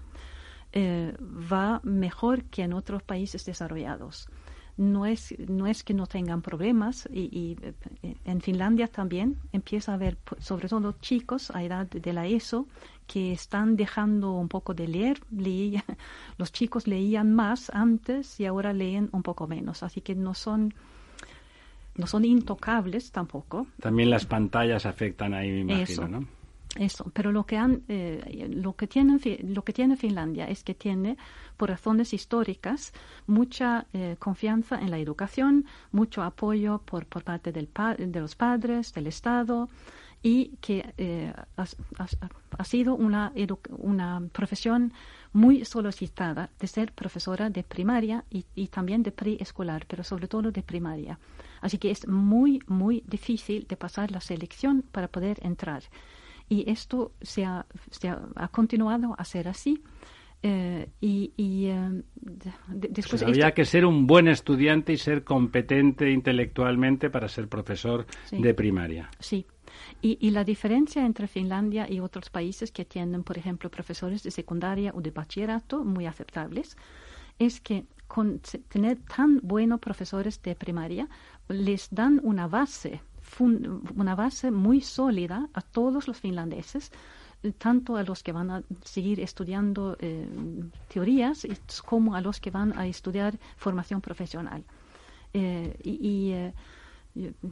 eh, 0.72 1.16
va 1.20 1.82
mejor 1.84 2.44
que 2.46 2.64
en 2.64 2.74
otros 2.74 3.02
países 3.04 3.46
desarrollados. 3.46 4.30
No 4.78 5.06
es, 5.06 5.38
no 5.40 5.68
es 5.68 5.84
que 5.84 5.94
no 5.94 6.08
tengan 6.08 6.42
problemas 6.42 7.10
y, 7.12 7.58
eh, 8.02 8.16
en 8.24 8.40
Finlandia 8.40 8.88
también 8.88 9.38
empieza 9.52 9.92
a 9.92 9.96
haber, 9.96 10.18
sobre 10.38 10.70
todo 10.70 10.94
chicos 11.02 11.52
a 11.52 11.64
edad 11.64 11.88
de 11.88 12.14
la 12.14 12.28
ESO, 12.28 12.66
que 13.06 13.34
están 13.34 13.76
dejando 13.76 14.34
un 14.34 14.48
poco 14.48 14.74
de 14.74 14.88
leer. 14.88 15.20
los 16.38 16.52
chicos 16.54 16.88
leían 16.88 17.34
más 17.34 17.70
antes 17.72 18.40
y 18.40 18.46
ahora 18.46 18.72
leen 18.72 19.10
un 19.12 19.24
poco 19.24 19.48
menos, 19.48 19.84
así 19.84 20.02
que 20.02 20.16
no 20.16 20.34
son 20.34 20.74
no 21.96 22.08
son 22.08 22.24
intocables 22.24 23.12
tampoco. 23.12 23.68
También 23.82 24.10
las 24.10 24.26
pantallas 24.26 24.86
afectan 24.86 25.34
ahí, 25.34 25.52
me 25.52 25.74
imagino, 25.74 26.08
¿no? 26.08 26.39
Eso, 26.78 27.12
pero 27.14 27.32
lo 27.32 27.46
que, 27.46 27.58
han, 27.58 27.84
eh, 27.88 28.48
lo, 28.54 28.76
que 28.76 28.86
tiene, 28.88 29.20
lo 29.44 29.64
que 29.64 29.74
tiene 29.74 29.98
Finlandia 29.98 30.46
es 30.46 30.64
que 30.64 30.76
tiene, 30.76 31.18
por 31.58 31.70
razones 31.70 32.14
históricas, 32.14 32.94
mucha 33.26 33.88
eh, 33.92 34.18
confianza 34.20 34.80
en 34.80 34.92
la 34.92 35.00
educación, 35.00 35.66
mucho 35.92 36.22
apoyo 36.22 36.80
por, 36.86 37.08
parte 37.08 37.52
del 37.52 37.70
de 37.98 38.20
los 38.20 38.36
padres, 38.36 38.94
del 38.94 39.08
Estado, 39.08 39.68
y 40.22 40.58
que 40.62 40.94
eh, 40.98 41.34
ha, 41.56 42.64
sido 42.64 42.94
una, 42.96 43.34
una 43.70 44.22
profesión 44.32 44.94
muy 45.34 45.66
solicitada 45.66 46.52
de 46.60 46.68
ser 46.68 46.92
profesora 46.92 47.50
de 47.50 47.64
primaria 47.64 48.26
y 48.30 48.68
también 48.68 49.02
de 49.02 49.12
preescolar, 49.12 49.86
pero 49.88 50.04
sobre 50.04 50.28
todo 50.28 50.52
de 50.52 50.62
primaria. 50.62 51.18
Así 51.62 51.78
que 51.78 51.90
es 51.90 52.08
muy, 52.08 52.62
muy 52.68 53.04
difícil 53.08 53.66
de 53.68 53.76
pasar 53.76 54.12
la 54.12 54.22
selección 54.22 54.84
para 54.92 55.08
poder 55.08 55.40
entrar 55.42 55.84
y 56.50 56.70
esto 56.70 57.14
se 57.22 57.46
ha, 57.46 57.66
se 57.92 58.10
ha, 58.10 58.48
continuado 58.52 59.16
a 59.18 59.24
ser 59.24 59.48
así. 59.48 59.82
Eh, 60.42 60.88
y, 61.02 61.34
eh, 61.68 62.02
después 62.68 63.22
había 63.24 63.52
que 63.52 63.66
ser 63.66 63.86
un 63.86 64.08
buen 64.08 64.30
estudiante 64.30 64.94
y 64.94 64.98
ser 64.98 65.26
competente 65.26 66.10
intelectualmente 66.12 67.10
para 67.10 67.28
ser 67.28 67.48
profesor 67.48 68.08
de 68.32 68.54
primaria. 68.54 69.10
Sí. 69.20 69.46
Y, 70.02 70.18
y, 70.22 70.32
la 70.32 70.44
diferencia 70.44 71.06
entre 71.06 71.28
Finlandia 71.28 71.92
y 71.92 72.00
otros 72.00 72.30
países 72.30 72.72
que 72.72 72.86
tienen, 72.86 73.24
por 73.24 73.38
ejemplo, 73.38 73.70
profesores 73.70 74.24
de 74.24 74.32
secundaria 74.32 74.92
o 74.96 75.02
de 75.02 75.12
bachillerato 75.12 75.84
muy 75.84 76.06
aceptables, 76.06 76.78
es 77.38 77.60
que 77.62 77.86
con 78.08 78.40
tener 78.70 78.98
tan 79.02 79.40
buenos 79.44 79.80
profesores 79.80 80.42
de 80.42 80.56
primaria 80.56 81.08
les 81.48 81.90
dan 81.92 82.20
una 82.24 82.48
base 82.48 83.02
una 83.40 84.16
base 84.16 84.52
muy 84.52 84.82
sólida 84.82 85.50
a 85.54 85.62
todos 85.62 86.08
los 86.08 86.20
finlandeses, 86.20 86.92
tanto 87.58 87.96
a 87.96 88.04
los 88.04 88.22
que 88.22 88.32
van 88.32 88.52
a 88.52 88.64
seguir 88.84 89.20
estudiando 89.20 89.96
eh, 90.00 90.28
teorías 90.88 91.48
como 91.86 92.16
a 92.16 92.22
los 92.22 92.40
que 92.40 92.52
van 92.52 92.78
a 92.78 92.86
estudiar 92.88 93.38
formación 93.56 94.02
profesional. 94.02 94.64
Eh, 95.34 95.78
y, 95.84 96.32
eh, 96.32 96.54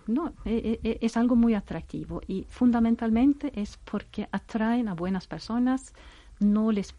no, 0.08 0.34
es 0.46 1.18
algo 1.18 1.36
muy 1.36 1.54
atractivo 1.54 2.22
y 2.28 2.46
fundamentalmente 2.48 3.52
es 3.60 3.78
porque 3.78 4.28
atraen 4.32 4.88
a 4.88 4.94
buenas 4.94 5.28
personas, 5.28 5.94
no 6.40 6.72
les, 6.72 6.94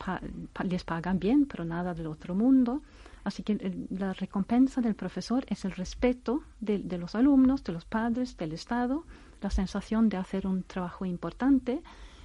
les 0.65 0.85
pagan 0.85 1.19
bien, 1.19 1.47
pero 1.47 1.65
nada 1.65 1.95
del 1.95 2.09
otro 2.09 2.35
mundo. 2.35 2.83
Así 3.25 3.43
que 3.43 3.87
la 3.91 4.13
recompensa 4.13 4.81
del 4.81 4.95
profesor 4.95 5.45
es 5.49 5.65
el 5.65 5.73
respeto 5.73 6.43
de, 6.61 6.79
los 6.99 7.15
alumnos, 7.15 7.65
de 7.65 7.73
los 7.73 7.85
padres, 7.85 8.37
del 8.37 8.53
Estado, 8.53 9.05
la 9.41 9.51
sensación 9.51 10.09
de 10.09 10.17
hacer 10.17 10.47
un 10.47 10.63
trabajo 10.63 11.05
importante 11.05 11.83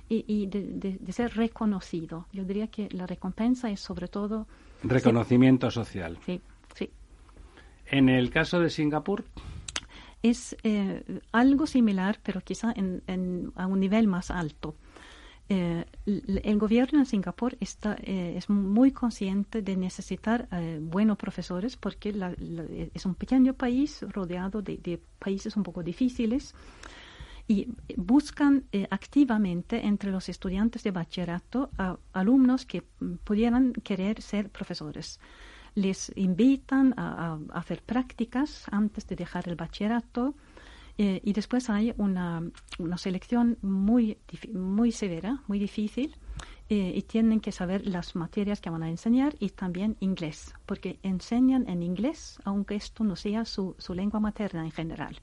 y, 0.10 0.45
de, 0.48 0.99
ser 1.11 1.36
reconocido. 1.36 2.28
Yo 2.32 2.44
diría 2.44 2.68
que 2.68 2.90
la 2.91 3.07
recompensa 3.07 3.70
es 3.72 3.80
sobre 3.80 4.07
todo... 4.07 4.48
Reconocimiento 4.84 5.72
social. 5.72 6.20
Sí, 6.26 6.41
sí. 6.76 6.90
En 7.88 8.10
el 8.10 8.30
caso 8.30 8.60
de 8.60 8.70
Singapur... 8.70 9.24
Es 10.22 10.56
eh, 10.64 11.03
algo 11.34 11.68
similar, 11.68 12.18
pero 12.24 12.40
quizá 12.40 12.74
en, 12.78 13.52
a 13.57 13.68
un 13.68 13.82
nivel 13.82 14.07
más 14.07 14.32
alto. 14.32 14.74
Eh, 15.54 15.86
el 16.08 16.58
gobierno 16.58 17.00
de 17.00 17.06
Singapur 17.06 17.56
está, 17.60 17.96
eh, 18.02 18.34
es 18.36 18.50
muy 18.50 18.92
consciente 18.92 19.62
de 19.62 19.78
necesitar 19.78 20.48
eh, 20.52 20.80
buenos 20.82 21.16
profesores 21.18 21.78
porque 21.78 22.10
es 22.96 23.06
un 23.06 23.14
pequeño 23.14 23.54
país 23.54 24.04
rodeado 24.10 24.64
de, 24.64 25.00
países 25.20 25.56
un 25.56 25.62
poco 25.62 25.84
difíciles 25.84 26.56
y 27.48 27.68
buscan 27.98 28.64
activamente 28.90 29.86
entre 29.86 30.12
los 30.12 30.28
estudiantes 30.28 30.82
de 30.84 30.92
bachillerato 30.92 31.70
a 31.78 31.98
alumnos 32.14 32.66
que 32.66 32.82
pudieran 33.24 33.74
querer 33.74 34.22
ser 34.22 34.50
profesores. 34.50 35.20
Les 35.76 36.12
invitan 36.16 36.94
a 36.98 37.38
hacer 37.52 37.84
prácticas 37.84 38.64
antes 38.72 39.06
de 39.08 39.16
dejar 39.16 39.48
el 39.50 39.56
bachillerato 39.56 40.36
eh, 40.98 41.22
y 41.24 41.34
después 41.34 41.70
hay 41.70 41.94
una, 41.98 42.44
una 42.78 42.98
selección 42.98 43.57
muy, 43.61 44.18
muy 44.53 44.91
severa, 44.91 45.41
muy 45.48 45.60
difícil, 45.60 46.15
eh, 46.70 46.94
y 46.95 47.02
tienen 47.03 47.40
que 47.40 47.52
saber 47.52 47.86
las 47.86 48.15
materias 48.15 48.61
que 48.61 48.70
van 48.70 48.84
a 48.84 48.90
enseñar 48.90 49.36
y 49.40 49.49
también 49.49 49.98
inglés, 49.99 50.53
porque 50.65 50.99
enseñan 51.03 51.68
en 51.68 51.84
inglés, 51.84 52.40
aunque 52.45 52.76
esto 52.76 53.03
no 53.03 53.15
sea 53.15 53.45
su, 53.45 53.76
su 53.80 53.94
lengua 53.94 54.20
materna 54.20 54.64
en 54.64 54.72
general. 54.72 55.20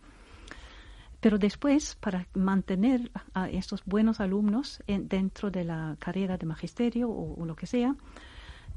Pero 1.20 1.38
después, 1.38 1.96
para 1.96 2.26
mantener 2.34 3.10
a 3.34 3.50
estos 3.50 3.82
buenos 3.84 4.20
alumnos 4.20 4.82
dentro 4.86 5.50
de 5.50 5.64
la 5.64 5.96
carrera 5.98 6.38
de 6.38 6.46
magisterio 6.46 7.10
o 7.10 7.44
lo 7.44 7.54
que 7.54 7.66
sea, 7.66 7.94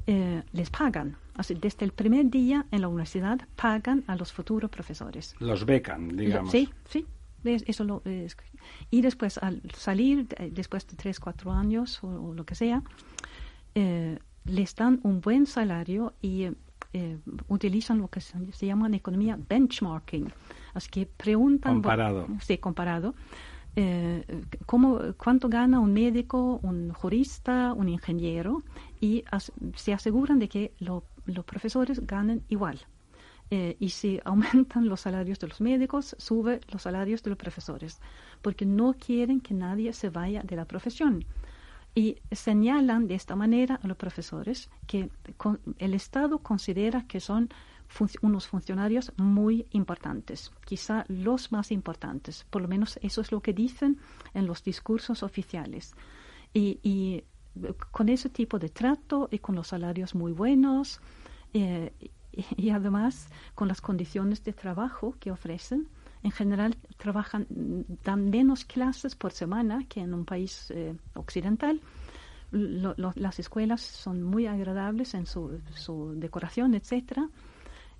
eh, 0.06 0.42
les 0.52 0.70
pagan. 0.70 1.16
Así, 1.34 1.54
desde 1.54 1.84
el 1.84 1.92
primer 1.92 2.30
día 2.30 2.66
en 2.70 2.80
la 2.82 2.88
universidad 2.88 3.40
pagan 3.56 4.04
a 4.06 4.16
los 4.16 4.32
futuros 4.32 4.70
profesores. 4.70 5.34
Los 5.40 5.64
becan, 5.64 6.16
digamos. 6.16 6.50
Sí, 6.50 6.68
sí. 6.88 7.06
Eso 7.44 7.84
lo, 7.84 8.02
y 8.90 9.02
después, 9.02 9.36
al 9.36 9.60
salir, 9.76 10.26
eh, 10.38 10.50
después 10.50 10.86
de 10.86 10.96
tres, 10.96 11.20
cuatro 11.20 11.52
años 11.52 12.02
o, 12.02 12.32
lo 12.32 12.44
que 12.44 12.54
sea, 12.54 12.82
eh, 13.74 14.18
les 14.46 14.74
dan 14.74 15.00
un 15.02 15.20
buen 15.20 15.46
salario 15.46 16.14
y 16.22 16.48
utilizan 17.48 17.98
lo 17.98 18.06
que 18.06 18.20
se, 18.20 18.66
llama 18.66 18.86
en 18.86 18.94
economía 18.94 19.36
benchmarking. 19.48 20.32
Así 20.74 20.88
que 20.88 21.06
preguntan. 21.06 21.74
Comparado. 21.74 22.28
sí, 22.40 22.56
comparado 22.58 23.14
eh, 23.76 24.24
cómo, 24.66 25.00
cuánto 25.16 25.48
gana 25.48 25.80
un 25.80 25.92
médico, 25.92 26.60
un 26.62 26.92
jurista, 26.92 27.72
un 27.72 27.88
ingeniero 27.88 28.62
y 29.04 29.22
se 29.76 29.92
aseguran 29.92 30.38
de 30.38 30.48
que 30.48 30.72
los 30.80 31.44
profesores 31.44 32.06
ganen 32.06 32.42
igual. 32.48 32.80
Eh, 33.50 33.76
y 33.78 33.90
si 33.90 34.18
aumentan 34.24 34.88
los 34.88 35.02
salarios 35.02 35.38
de 35.40 35.48
los 35.48 35.60
médicos, 35.60 36.16
sube 36.18 36.62
los 36.72 36.80
salarios 36.80 37.22
de 37.22 37.28
los 37.28 37.38
profesores, 37.38 38.00
porque 38.40 38.64
no 38.64 38.94
quieren 38.94 39.42
que 39.42 39.52
nadie 39.52 39.92
se 39.92 40.08
vaya 40.08 40.42
de 40.42 40.56
la 40.56 40.64
profesión. 40.64 41.26
Y 41.94 42.16
señalan 42.32 43.06
de 43.06 43.16
esta 43.16 43.36
manera 43.36 43.78
a 43.82 43.86
los 43.86 43.98
profesores 43.98 44.70
que 44.86 45.10
el 45.78 45.92
Estado 45.92 46.38
considera 46.38 47.06
que 47.06 47.20
son 47.20 47.50
unos 48.22 48.48
funcionarios 48.48 49.12
muy 49.18 49.66
importantes, 49.72 50.50
quizá 50.64 51.04
los 51.08 51.52
más 51.52 51.70
importantes, 51.70 52.46
por 52.48 52.62
lo 52.62 52.68
menos 52.68 52.98
eso 53.02 53.20
es 53.20 53.30
lo 53.30 53.40
que 53.40 53.52
dicen 53.52 53.98
en 54.32 54.46
los 54.46 54.64
discursos 54.64 55.22
oficiales. 55.22 55.94
Y, 56.54 57.24
con 57.90 58.08
ese 58.08 58.28
tipo 58.28 58.58
de 58.58 58.68
trato 58.68 59.28
y 59.30 59.38
con 59.38 59.54
los 59.54 59.68
salarios 59.68 60.14
muy 60.14 60.32
buenos 60.32 61.00
eh, 61.52 61.92
y, 62.56 62.70
además 62.70 63.28
con 63.54 63.68
las 63.68 63.80
condiciones 63.80 64.42
de 64.42 64.52
trabajo 64.52 65.14
que 65.20 65.30
ofrecen, 65.30 65.88
en 66.22 66.32
general 66.32 66.76
trabajan, 66.96 67.46
dan 68.02 68.30
menos 68.30 68.64
clases 68.64 69.14
por 69.14 69.32
semana 69.32 69.84
que 69.88 70.00
en 70.00 70.14
un 70.14 70.24
país 70.24 70.70
eh, 70.70 70.96
occidental. 71.14 71.80
las 72.50 73.38
escuelas 73.38 73.80
son 73.80 74.22
muy 74.22 74.46
agradables 74.46 75.14
en 75.14 75.26
su, 75.26 75.60
su 75.74 76.14
decoración, 76.16 76.74
etcétera 76.74 77.28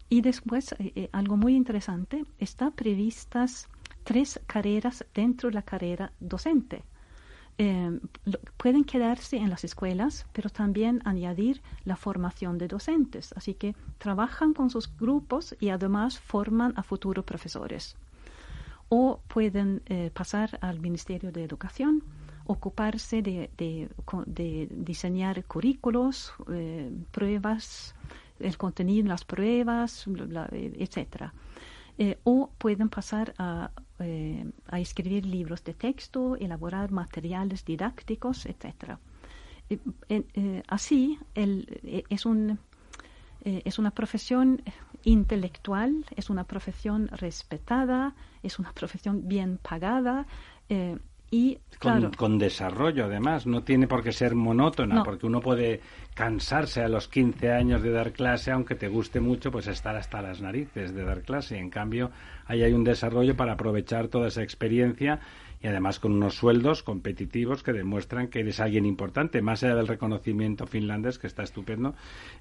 y 0.09 0.21
después, 0.21 0.75
eh, 0.79 1.09
algo 1.13 1.37
muy 1.37 1.57
interesante, 1.57 2.25
está 2.39 2.71
previstas 2.71 3.69
tres 4.05 4.41
carreras 4.47 5.05
dentro 5.15 5.49
de 5.49 5.55
la 5.55 5.63
carrera 5.63 6.13
docente. 6.21 6.85
Eh, 7.57 8.01
pueden 8.57 8.85
quedarse 8.85 9.37
en 9.37 9.51
las 9.51 9.65
escuelas, 9.65 10.27
pero 10.33 10.51
también 10.51 11.01
añadir 11.05 11.63
la 11.85 11.97
formación 11.97 12.59
de 12.59 12.69
docentes. 12.69 13.33
Así 13.37 13.55
que 13.55 13.75
trabajan 13.99 14.55
con 14.55 14.71
sus 14.71 14.95
grupos 14.97 15.55
y 15.61 15.69
además 15.69 16.19
forman 16.19 16.73
a 16.77 16.83
futuros 16.83 17.25
profesores. 17.25 17.97
O 18.89 19.21
pueden 19.29 19.83
pasar 20.13 20.59
al 20.61 20.79
Ministerio 20.79 21.33
de 21.33 21.43
Educación, 21.43 22.03
ocuparse 22.47 23.23
de, 23.23 23.89
diseñar 24.71 25.45
currículos, 25.45 26.33
pruebas, 27.11 27.95
el 28.41 28.57
contenido, 28.57 29.09
las 29.09 29.25
pruebas, 29.25 30.07
etcétera. 30.53 31.33
Eh, 31.97 32.19
o 32.25 32.51
pueden 32.59 32.89
pasar 32.89 33.35
a, 33.39 33.71
eh, 33.99 34.51
a, 34.69 34.81
escribir 34.81 35.27
libros 35.27 35.62
de 35.65 35.75
texto, 35.75 36.37
elaborar 36.37 36.91
materiales 36.91 37.65
didácticos, 37.65 38.47
etcétera. 38.47 38.99
Eh, 39.71 40.62
así, 40.69 41.19
el, 41.35 42.05
es, 42.11 42.27
es 43.45 43.79
una 43.79 43.91
profesión 43.91 44.62
intelectual, 45.05 46.05
es 46.16 46.31
una 46.31 46.45
profesión 46.45 47.09
respetada, 47.09 48.15
es 48.43 48.59
una 48.59 48.73
profesión 48.73 49.27
bien 49.27 49.59
pagada 49.59 50.27
y 51.35 51.59
con, 51.81 52.12
con, 52.12 52.39
desarrollo, 52.39 53.06
además, 53.06 53.44
no 53.44 53.65
tiene 53.65 53.89
por 53.89 54.05
qué 54.05 54.12
ser 54.12 54.36
monótona, 54.36 55.02
porque 55.02 55.27
uno 55.27 55.40
puede 55.40 55.81
cansarse 56.15 56.81
a 56.81 56.89
los 56.89 57.09
15 57.09 57.51
años 57.51 57.82
de 57.82 57.90
dar 57.90 58.12
clase, 58.12 58.52
aunque 58.52 58.77
te 58.77 58.86
guste 58.86 59.19
mucho, 59.19 59.51
pues 59.51 59.66
estar 59.66 59.97
hasta 59.97 60.23
las 60.23 60.40
narices 60.40 60.94
de 60.94 61.05
dar 61.05 61.23
clase. 61.23 61.59
En 61.59 61.70
cambio, 61.70 62.12
ahí 62.47 62.62
hay 62.62 62.73
un 62.73 62.85
desarrollo 62.85 63.36
para 63.36 63.55
aprovechar 63.55 64.06
toda 64.06 64.28
esa 64.28 64.44
experiencia 64.44 65.19
y 65.65 65.66
además 65.66 65.99
con 65.99 66.12
unos 66.12 66.35
sueldos 66.35 66.82
competitivos 66.82 67.62
que 67.62 67.73
demuestran 67.73 68.28
que 68.28 68.41
eres 68.41 68.61
alguien 68.61 68.85
importante, 68.85 69.41
más 69.41 69.62
allá 69.62 69.77
del 69.77 69.89
reconocimiento 69.89 70.66
finlandés, 70.66 71.19
que 71.19 71.27
está 71.27 71.43
estupendo. 71.43 71.95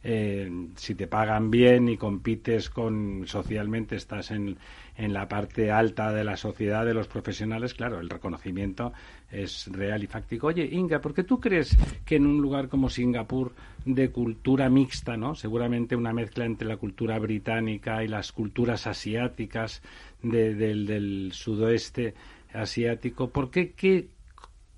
Eh, 0.04 0.52
si 0.76 0.94
te 0.94 1.08
pagan 1.08 1.50
bien 1.50 1.88
y 1.88 1.96
compites 1.96 2.70
con 2.70 3.24
socialmente, 3.26 3.96
estás 3.96 4.32
en, 4.32 4.58
en 4.98 5.14
la 5.14 5.30
parte 5.30 5.72
alta 5.72 6.12
de 6.12 6.26
la 6.26 6.36
sociedad 6.36 6.86
de 6.86 6.94
los 6.94 7.08
profesionales, 7.08 7.74
claro, 7.74 8.02
el 8.02 8.10
reconocimiento 8.10 8.92
es 9.32 9.70
real 9.72 10.04
y 10.04 10.08
fáctico. 10.08 10.48
Oye, 10.48 10.68
Inga, 10.70 11.00
¿por 11.00 11.14
qué 11.14 11.24
tú 11.24 11.40
crees 11.40 11.78
que 12.04 12.18
en 12.18 12.28
un 12.28 12.42
lugar 12.42 12.68
como 12.68 12.90
Singapur 12.90 13.54
de 13.86 14.12
cultura 14.12 14.70
mixta, 14.70 15.16
¿no? 15.16 15.34
Seguramente 15.34 15.96
una 15.96 16.12
mezcla 16.12 16.44
entre 16.44 16.68
la 16.68 16.76
cultura 16.76 17.18
británica 17.20 18.04
y 18.04 18.10
las 18.10 18.34
culturas 18.34 18.86
asiáticas 18.86 19.82
del, 20.22 20.86
del 20.86 21.32
sudoeste 21.34 22.14
asiático. 22.54 23.30
¿Por 23.30 23.52
qué, 23.52 23.72
qué, 23.74 24.10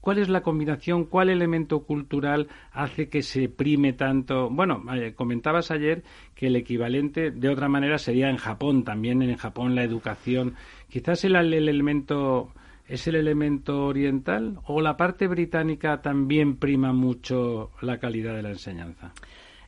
¿Cuál 0.05 0.19
es 0.19 0.29
la 0.29 0.43
combinación? 0.43 1.05
¿Cuál 1.05 1.31
elemento 1.31 1.79
cultural 1.79 2.47
hace 2.71 3.09
que 3.09 3.23
se 3.23 3.49
prime 3.49 3.93
tanto? 3.93 4.51
Bueno, 4.51 4.83
eh, 4.93 5.15
comentabas 5.15 5.71
ayer 5.71 6.03
que 6.35 6.45
el 6.45 6.55
equivalente 6.55 7.31
de 7.31 7.49
otra 7.49 7.69
manera 7.69 7.97
sería 7.97 8.29
en 8.29 8.37
Japón, 8.37 8.83
también 8.83 9.23
en 9.23 9.35
Japón 9.35 9.73
la 9.73 9.83
educación. 9.83 10.53
Quizás 10.89 11.25
el, 11.25 11.35
el 11.35 11.53
elemento 11.53 12.53
es 12.87 13.07
el 13.07 13.15
elemento 13.15 13.87
oriental 13.87 14.59
o 14.65 14.79
la 14.79 14.95
parte 14.95 15.27
británica 15.27 16.03
también 16.03 16.57
prima 16.57 16.93
mucho 16.93 17.71
la 17.81 17.97
calidad 17.97 18.35
de 18.35 18.43
la 18.43 18.49
enseñanza. 18.49 19.11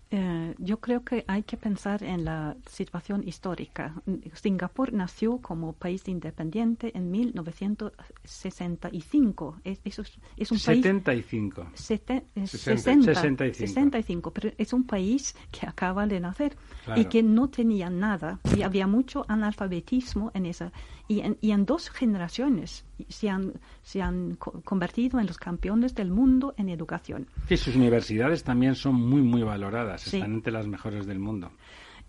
Eh, 0.10 0.56
yo 0.58 0.80
creo 0.80 1.04
que 1.04 1.26
hay 1.28 1.44
que 1.44 1.58
pensar 1.58 2.02
en 2.02 2.24
la 2.24 2.56
situación 2.66 3.28
histórica. 3.28 3.94
Singapur 4.34 4.94
nació 4.94 5.40
como 5.40 5.74
país 5.74 6.08
independiente 6.08 6.98
en 6.98 7.12
1965. 7.12 9.60
Es, 9.66 9.82
es, 9.84 10.00
es 10.38 10.52
un 10.52 10.60
75. 10.60 11.64
país... 11.64 11.76
65. 11.76 13.54
65. 13.54 14.32
Pero 14.32 14.54
es 14.58 14.72
un 14.72 14.86
país 14.86 15.36
que 15.52 15.68
acaba 15.68 16.08
de 16.08 16.22
nacer 16.22 16.56
y 16.96 17.04
que 17.06 17.22
no 17.22 17.50
tenía 17.50 17.90
nada. 17.90 18.40
Y 18.56 18.62
había 18.62 18.88
mucho 18.88 19.26
analfabetismo 19.28 20.32
en 20.34 20.46
esa 20.46 20.72
y 21.08 21.22
en, 21.22 21.38
y 21.42 21.52
en 21.52 21.66
dos 21.66 21.90
generaciones 21.90 22.86
se 23.08 23.30
han, 23.30 23.54
se 23.82 24.02
han 24.02 24.36
convertido 24.36 25.20
en 25.20 25.28
los 25.28 25.38
campeones 25.38 25.96
del 25.96 26.12
mundo 26.12 26.54
en 26.58 26.70
educación. 26.70 27.28
Y 27.50 27.58
sus 27.58 27.76
universidades 27.76 28.44
también 28.44 28.76
son 28.76 28.96
muy, 28.96 29.22
muy 29.22 29.44
valoradas, 29.44 30.06
están 30.08 30.34
entre 30.34 30.52
las 30.52 30.68
mejores 30.68 31.06
del 31.06 31.20
mundo. 31.20 31.52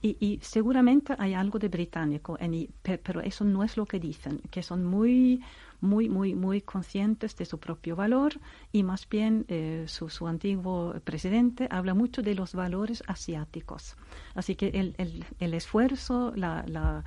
Y, 0.00 0.16
y, 0.20 0.38
seguramente 0.42 1.14
hay 1.18 1.34
algo 1.34 1.58
de 1.58 1.68
británico, 1.68 2.36
en, 2.38 2.68
pero 2.82 3.20
eso 3.20 3.44
no 3.44 3.64
es 3.64 3.76
lo 3.76 3.84
que 3.84 3.98
dicen, 3.98 4.40
que 4.48 4.62
son 4.62 4.84
muy, 4.84 5.42
muy, 5.80 6.08
muy, 6.08 6.36
muy 6.36 6.60
conscientes 6.60 7.36
de 7.36 7.44
su 7.44 7.58
propio 7.58 7.96
valor 7.96 8.34
y 8.70 8.84
más 8.84 9.08
bien 9.08 9.44
eh, 9.48 9.84
su, 9.88 10.08
su, 10.08 10.28
antiguo 10.28 10.94
presidente 11.02 11.66
habla 11.68 11.94
mucho 11.94 12.22
de 12.22 12.36
los 12.36 12.54
valores 12.54 13.02
asiáticos. 13.08 13.96
Así 14.34 14.54
que 14.54 14.68
el, 14.68 14.94
el, 14.98 15.24
el 15.40 15.54
esfuerzo, 15.54 16.32
la, 16.36 16.64
la 16.68 17.04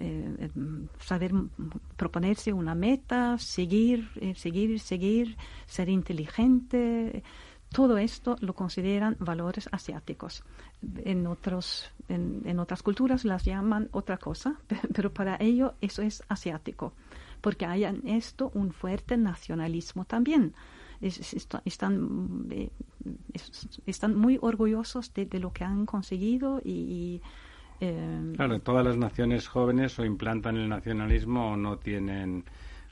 eh, 0.00 0.50
saber 1.00 1.32
proponerse 1.96 2.52
una 2.52 2.74
meta, 2.74 3.38
seguir, 3.38 4.10
eh, 4.20 4.34
seguir, 4.34 4.78
seguir, 4.80 5.36
ser 5.66 5.88
inteligente. 5.88 7.22
Todo 7.70 7.98
esto 7.98 8.36
lo 8.40 8.54
consideran 8.54 9.16
valores 9.18 9.68
asiáticos. 9.72 10.44
En, 11.04 11.26
otros, 11.26 11.90
en, 12.08 12.58
otras 12.60 12.82
culturas 12.82 13.24
las 13.24 13.44
llaman 13.44 13.88
otra 13.92 14.16
cosa, 14.18 14.60
pero 14.94 15.12
para 15.12 15.36
ello 15.40 15.74
eso 15.80 16.02
es 16.02 16.22
asiático, 16.28 16.92
porque 17.40 17.66
hay 17.66 17.84
en 17.84 18.06
esto 18.06 18.50
un 18.54 18.72
fuerte 18.72 19.16
nacionalismo 19.16 20.04
también. 20.04 20.54
están, 21.00 22.46
eh, 22.50 22.70
están 23.86 24.16
muy 24.16 24.38
orgullosos 24.40 25.12
de, 25.14 25.28
lo 25.38 25.52
que 25.52 25.64
han 25.64 25.84
conseguido 25.86 26.60
y 26.64 27.20
eh, 27.80 28.32
claro, 28.36 28.60
todas 28.60 28.84
las 28.84 28.96
naciones 28.96 29.48
jóvenes 29.48 29.98
o 29.98 30.04
implantan 30.04 30.56
el 30.56 30.68
nacionalismo 30.68 31.52
o 31.52 31.56
no 31.56 31.78
tienen 31.78 32.44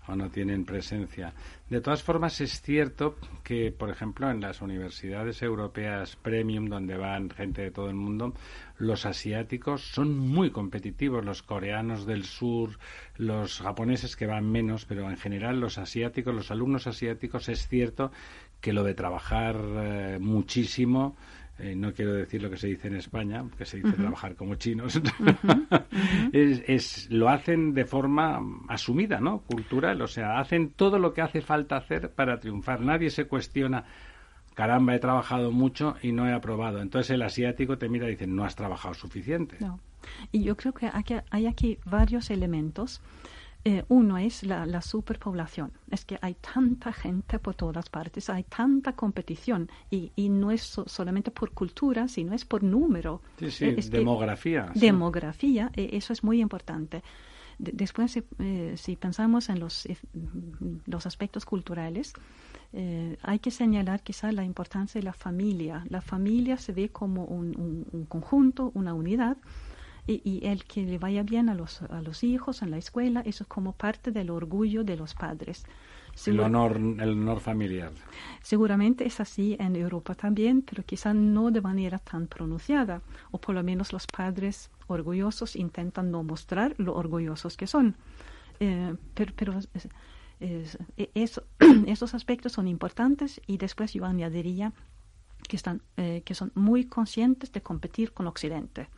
o 0.08 0.14
no 0.14 0.30
tienen 0.30 0.64
presencia. 0.64 1.32
De 1.68 1.80
todas 1.80 2.02
formas, 2.02 2.40
es 2.40 2.62
cierto 2.62 3.16
que, 3.42 3.72
por 3.72 3.90
ejemplo, 3.90 4.30
en 4.30 4.40
las 4.40 4.62
universidades 4.62 5.42
europeas 5.42 6.16
premium, 6.16 6.66
donde 6.66 6.96
van 6.96 7.30
gente 7.30 7.62
de 7.62 7.70
todo 7.70 7.88
el 7.88 7.96
mundo, 7.96 8.32
los 8.78 9.04
asiáticos 9.04 9.82
son 9.82 10.16
muy 10.16 10.50
competitivos, 10.50 11.24
los 11.24 11.42
coreanos 11.42 12.06
del 12.06 12.24
sur, 12.24 12.78
los 13.16 13.60
japoneses 13.60 14.16
que 14.16 14.26
van 14.26 14.50
menos, 14.50 14.84
pero 14.84 15.10
en 15.10 15.16
general 15.16 15.60
los 15.60 15.78
asiáticos, 15.78 16.34
los 16.34 16.50
alumnos 16.50 16.86
asiáticos, 16.86 17.48
es 17.48 17.66
cierto 17.68 18.12
que 18.60 18.72
lo 18.72 18.84
de 18.84 18.94
trabajar 18.94 19.56
eh, 19.58 20.18
muchísimo 20.20 21.16
eh, 21.59 21.74
no 21.74 21.93
quiero 21.95 22.12
decir 22.12 22.43
lo 22.43 22.51
que 22.51 22.59
se 22.59 22.66
dice 22.66 22.89
en 22.89 22.97
España, 22.97 23.43
que 23.57 23.65
se 23.65 23.78
dice 23.78 23.93
trabajar 23.93 24.35
como 24.35 24.57
chinos, 24.57 25.01
es, 26.33 27.11
lo 27.11 27.31
hacen 27.31 27.73
de 27.73 27.87
forma 27.87 28.41
asumida, 28.69 29.20
¿no? 29.20 29.41
Cultural, 29.41 30.03
o 30.03 30.07
sea, 30.07 30.39
hacen 30.39 30.70
todo 30.70 30.99
lo 30.99 31.15
que 31.15 31.23
hace 31.23 31.41
falta 31.41 31.77
hacer 31.77 32.11
para 32.11 32.41
triunfar. 32.41 32.83
Nadie 32.83 33.09
se 33.09 33.24
cuestiona, 33.24 33.85
caramba, 34.55 34.95
he 34.95 34.99
trabajado 34.99 35.51
mucho 35.51 35.97
y 36.03 36.12
no 36.12 36.28
he 36.28 36.33
aprobado. 36.35 36.83
Entonces 36.83 37.11
el 37.12 37.23
asiático 37.23 37.78
te 37.78 37.89
mira 37.89 38.07
y 38.07 38.11
dice, 38.11 38.27
no 38.27 38.45
has 38.45 38.55
trabajado 38.55 38.93
suficiente. 38.93 39.57
Y 40.33 40.43
yo 40.43 40.57
creo 40.57 40.74
que 40.74 40.91
hay 41.31 41.47
aquí 41.47 41.78
varios 41.87 42.31
elementos 42.31 43.01
Eh, 43.68 43.84
uno 43.88 44.16
es 44.16 44.44
la, 44.44 44.80
superpoblación. 44.80 45.72
Es 45.90 46.05
que 46.05 46.16
hay 46.22 46.34
tanta 46.34 46.93
gente 46.93 47.40
por 47.40 47.56
todas 47.56 47.88
partes, 47.88 48.30
hay 48.30 48.44
tanta 48.44 48.93
competición 48.93 49.68
y, 49.90 50.12
y 50.14 50.28
no 50.28 50.52
es 50.52 50.62
solamente 50.86 51.32
por 51.32 51.51
cultura, 51.51 52.06
sino 52.06 52.32
es 52.32 52.44
por 52.44 52.62
número. 52.62 53.22
Sí, 53.40 53.51
sí, 53.51 53.74
es 53.76 53.90
demografía. 53.90 54.70
Demografía, 54.72 55.72
eso 55.74 56.12
es 56.12 56.22
muy 56.22 56.40
importante. 56.40 57.02
después, 57.59 58.22
si 58.76 58.97
pensamos 58.97 59.48
en 59.48 59.59
los, 59.59 59.88
los 60.86 61.06
aspectos 61.06 61.44
culturales, 61.44 62.12
eh, 62.72 63.16
hay 63.22 63.38
que 63.38 63.51
señalar 63.51 64.02
quizá 64.02 64.30
la 64.32 64.44
importancia 64.44 65.01
de 65.01 65.05
la 65.05 65.12
familia. 65.12 65.84
La 65.88 66.01
familia 66.01 66.56
se 66.56 66.72
ve 66.72 66.90
como 66.90 67.24
un, 67.24 68.06
conjunto, 68.09 68.70
una 68.74 68.94
unidad, 68.94 69.38
y, 70.07 70.47
el 70.47 70.65
que 70.65 70.85
le 70.85 70.99
vaya 70.99 71.23
bien 71.23 71.49
a 71.49 71.55
los, 71.55 71.83
a 71.83 72.01
los 72.01 72.23
hijos 72.23 72.62
en 72.62 72.70
la 72.70 72.78
escuela, 72.78 73.20
eso 73.23 73.45
es 73.45 73.49
como 73.49 73.73
parte 73.73 74.12
del 74.12 74.31
orgullo 74.31 74.85
de 74.85 74.97
los 74.97 75.15
padres. 75.15 75.65
el 76.27 76.41
honor, 76.41 76.77
el 76.77 77.11
honor 77.11 77.41
familiar. 77.41 77.93
Seguramente 78.43 79.07
es 79.07 79.19
así 79.20 79.57
en 79.59 79.74
Europa 79.74 80.15
también, 80.15 80.62
pero 80.62 80.85
quizá 80.85 81.12
no 81.12 81.51
de 81.51 81.61
manera 81.61 81.99
tan 81.99 82.28
pronunciada, 82.28 83.03
o 83.33 83.39
por 83.39 83.55
lo 83.55 83.62
menos 83.62 83.93
los 83.93 84.07
padres 84.07 84.70
orgullosos 84.87 85.57
intentan 85.57 86.11
no 86.11 86.23
mostrar 86.23 86.74
lo 86.78 86.95
orgullosos 86.95 87.57
que 87.57 87.66
son. 87.66 87.97
Eh, 88.61 88.95
pero, 89.15 89.33
pero 89.37 89.59
es, 89.59 89.78
e, 90.41 91.11
eso, 91.15 91.43
esos 91.87 92.15
aspectos 92.15 92.53
son 92.53 92.69
importantes 92.69 93.41
y 93.47 93.59
después 93.59 93.93
yo 93.93 94.05
añadiría 94.05 94.73
que, 95.49 95.57
están, 95.57 95.83
eh, 95.97 96.23
que 96.24 96.35
son 96.35 96.53
muy 96.55 96.85
conscientes 96.85 97.53
de 97.53 97.62
competir 97.62 98.12
con 98.12 98.27
Occidente. 98.27 98.89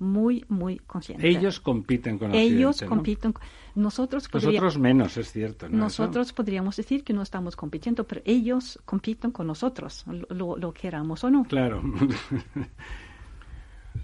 Muy, 0.00 0.44
muy 0.48 0.78
conscientes. 0.78 1.24
Ellos 1.24 1.60
compiten 1.60 2.18
con 2.18 2.30
Occidente. 2.30 2.54
Ellos 2.56 2.82
compiten. 2.82 3.34
Nosotros, 3.74 4.28
nosotros 4.32 4.78
menos, 4.78 5.16
es 5.16 5.30
cierto. 5.30 5.68
Nosotros 5.68 6.32
podríamos 6.32 6.76
decir 6.76 7.04
que 7.04 7.12
no 7.12 7.22
estamos 7.22 7.54
compitiendo, 7.54 8.04
pero 8.04 8.22
ellos 8.24 8.80
compiten 8.84 9.30
con 9.30 9.46
nosotros, 9.46 10.04
lo, 10.30 10.56
lo 10.56 10.72
queramos 10.72 11.22
o 11.22 11.30
no. 11.30 11.44
Claro. 11.44 11.82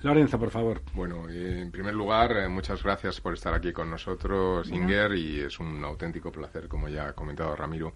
Lorenzo, 0.02 0.38
por 0.38 0.50
favor. 0.50 0.82
Bueno, 0.94 1.28
en 1.28 1.70
primer 1.70 1.94
lugar, 1.94 2.36
eh, 2.36 2.48
muchas 2.48 2.82
gracias 2.82 3.20
por 3.20 3.34
estar 3.34 3.54
aquí 3.54 3.72
con 3.72 3.90
nosotros, 3.90 4.68
Inger, 4.70 5.14
y 5.14 5.40
es 5.40 5.58
un 5.58 5.82
auténtico 5.84 6.30
placer, 6.30 6.68
como 6.68 6.88
ya 6.88 7.08
ha 7.08 7.12
comentado 7.12 7.56
Ramiro. 7.56 7.94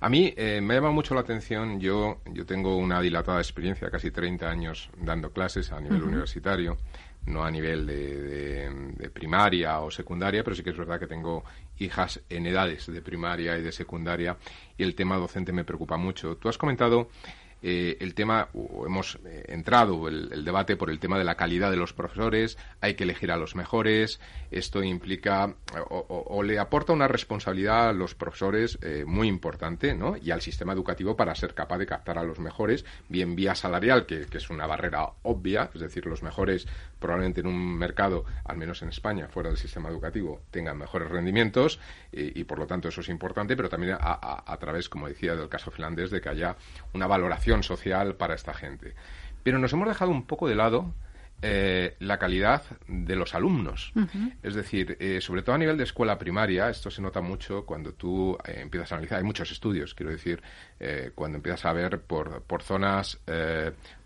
A 0.00 0.08
mí 0.08 0.32
eh, 0.36 0.60
me 0.62 0.74
llama 0.74 0.90
mucho 0.90 1.14
la 1.14 1.20
atención, 1.20 1.78
yo, 1.78 2.20
yo 2.32 2.46
tengo 2.46 2.76
una 2.76 3.00
dilatada 3.00 3.38
experiencia, 3.38 3.90
casi 3.90 4.10
30 4.10 4.48
años 4.48 4.90
dando 4.98 5.30
clases 5.30 5.70
a 5.72 5.80
nivel 5.80 6.02
universitario, 6.02 6.78
no 7.26 7.44
a 7.44 7.50
nivel 7.50 7.86
de, 7.86 8.70
de, 8.96 9.10
primaria 9.10 9.80
o 9.80 9.90
secundaria, 9.90 10.42
pero 10.42 10.56
sí 10.56 10.62
que 10.62 10.70
es 10.70 10.76
verdad 10.76 10.98
que 10.98 11.06
tengo 11.06 11.44
hijas 11.78 12.20
en 12.28 12.46
edades 12.46 12.86
de 12.86 13.02
primaria 13.02 13.56
y 13.58 13.62
de 13.62 13.72
secundaria, 13.72 14.36
y 14.76 14.82
el 14.82 14.94
tema 14.94 15.16
docente 15.16 15.52
me 15.52 15.64
preocupa 15.64 15.96
mucho. 15.96 16.36
Tú 16.36 16.48
has 16.48 16.58
comentado 16.58 17.08
eh, 17.64 17.96
el 18.00 18.14
tema, 18.14 18.48
o 18.54 18.86
hemos 18.86 19.20
eh, 19.24 19.44
entrado 19.48 20.08
el, 20.08 20.44
debate 20.44 20.74
por 20.74 20.90
el 20.90 20.98
tema 20.98 21.16
de 21.16 21.22
la 21.22 21.36
calidad 21.36 21.70
de 21.70 21.76
los 21.76 21.92
profesores, 21.92 22.58
hay 22.80 22.94
que 22.94 23.04
elegir 23.04 23.30
a 23.30 23.36
los 23.36 23.54
mejores, 23.54 24.18
esto 24.50 24.82
implica 24.82 25.54
o, 25.88 26.42
le 26.42 26.58
aporta 26.58 26.92
una 26.92 27.06
responsabilidad 27.06 27.90
a 27.90 27.92
los 27.92 28.16
profesores 28.16 28.78
eh, 28.82 29.04
muy 29.06 29.28
importante, 29.28 29.94
¿no? 29.94 30.16
Y 30.16 30.32
al 30.32 30.40
sistema 30.40 30.72
educativo 30.72 31.16
para 31.16 31.36
ser 31.36 31.54
capaz 31.54 31.78
de 31.78 31.86
captar 31.86 32.18
a 32.18 32.24
los 32.24 32.40
mejores, 32.40 32.84
bien 33.08 33.36
vía 33.36 33.54
salarial, 33.54 34.06
que, 34.06 34.26
que 34.26 34.38
es 34.38 34.50
una 34.50 34.66
barrera 34.66 35.10
obvia, 35.22 35.70
es 35.72 35.80
decir, 35.80 36.06
los 36.06 36.24
mejores 36.24 36.66
probablemente 37.02 37.40
en 37.40 37.48
un 37.48 37.76
mercado, 37.76 38.24
al 38.44 38.56
menos 38.56 38.80
en 38.80 38.88
España, 38.88 39.28
fuera 39.28 39.50
del 39.50 39.58
sistema 39.58 39.90
educativo, 39.90 40.40
tengan 40.50 40.78
mejores 40.78 41.10
rendimientos 41.10 41.78
y, 42.10 42.44
por 42.44 42.58
lo 42.58 42.66
tanto 42.66 42.88
eso 42.88 43.02
es 43.02 43.10
importante, 43.10 43.56
pero 43.56 43.68
también 43.68 43.98
a, 44.00 44.56
través, 44.58 44.88
como 44.88 45.08
decía, 45.08 45.36
del 45.36 45.50
caso 45.50 45.70
finlandés, 45.70 46.10
de 46.10 46.20
que 46.20 46.30
haya 46.30 46.56
una 46.94 47.06
valoración 47.06 47.62
social 47.62 48.14
para 48.14 48.34
esta 48.34 48.54
gente. 48.54 48.94
Pero 49.42 49.58
nos 49.58 49.72
hemos 49.72 49.88
dejado 49.88 50.10
un 50.10 50.24
poco 50.26 50.48
de 50.48 50.54
lado 50.54 50.94
eh, 51.44 51.96
la 51.98 52.18
calidad 52.18 52.62
de 52.86 53.16
los 53.16 53.34
alumnos. 53.34 53.92
Es 54.44 54.54
decir, 54.54 54.96
eh, 55.00 55.20
sobre 55.20 55.42
todo 55.42 55.56
a 55.56 55.58
nivel 55.58 55.76
de 55.76 55.82
escuela 55.82 56.16
primaria, 56.16 56.70
esto 56.70 56.88
se 56.88 57.02
nota 57.02 57.20
mucho 57.20 57.66
cuando 57.66 57.94
tú 57.94 58.38
eh, 58.46 58.60
empiezas 58.60 58.92
a 58.92 58.94
analizar. 58.94 59.18
Hay 59.18 59.24
muchos 59.24 59.50
estudios, 59.50 59.94
quiero 59.94 60.12
decir, 60.12 60.40
cuando 61.14 61.36
empiezas 61.36 61.64
a 61.64 61.72
ver 61.72 62.00
por, 62.00 62.42
por 62.42 62.62
zonas, 62.62 63.20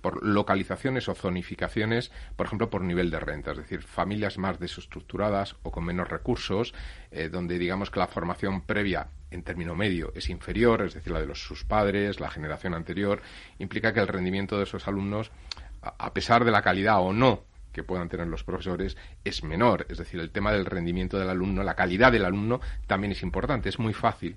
por 0.02 0.22
localizaciones 0.22 1.08
o 1.08 1.14
zonificaciones, 1.14 2.12
por 2.36 2.46
ejemplo, 2.46 2.68
por 2.68 2.82
nivel 2.82 3.10
de 3.10 3.18
renta. 3.18 3.52
Es 3.52 3.56
decir, 3.56 3.82
familias 3.82 4.36
más 4.36 4.58
desestructuradas 4.58 5.56
o 5.62 5.70
con 5.70 5.84
menos 5.84 6.08
recursos, 6.08 6.74
donde 7.30 7.58
digamos 7.58 7.90
que 7.90 7.98
la 7.98 8.08
formación 8.08 8.60
previa 8.60 9.08
en 9.30 9.42
término 9.42 9.74
medio 9.74 10.12
es 10.14 10.28
inferior, 10.28 10.82
es 10.82 10.94
decir, 10.94 11.12
la 11.12 11.20
de 11.20 11.26
los, 11.26 11.42
sus 11.42 11.64
padres, 11.64 12.20
la 12.20 12.30
generación 12.30 12.74
anterior, 12.74 13.22
implica 13.58 13.92
que 13.92 14.00
el 14.00 14.08
rendimiento 14.08 14.58
de 14.58 14.64
esos 14.64 14.86
alumnos 14.86 15.30
a 15.98 16.12
pesar 16.12 16.44
de 16.44 16.50
la 16.50 16.62
calidad 16.62 17.00
o 17.00 17.12
no 17.12 17.44
que 17.76 17.82
puedan 17.82 18.08
tener 18.08 18.26
los 18.26 18.42
profesores, 18.42 18.96
es 19.22 19.44
menor. 19.44 19.86
Es 19.90 19.98
decir, 19.98 20.18
el 20.18 20.30
tema 20.30 20.50
del 20.50 20.64
rendimiento 20.64 21.18
del 21.18 21.28
alumno, 21.28 21.62
la 21.62 21.76
calidad 21.76 22.10
del 22.10 22.24
alumno 22.24 22.58
también 22.86 23.12
es 23.12 23.22
importante. 23.22 23.68
Es 23.68 23.78
muy 23.78 23.92
fácil, 23.92 24.34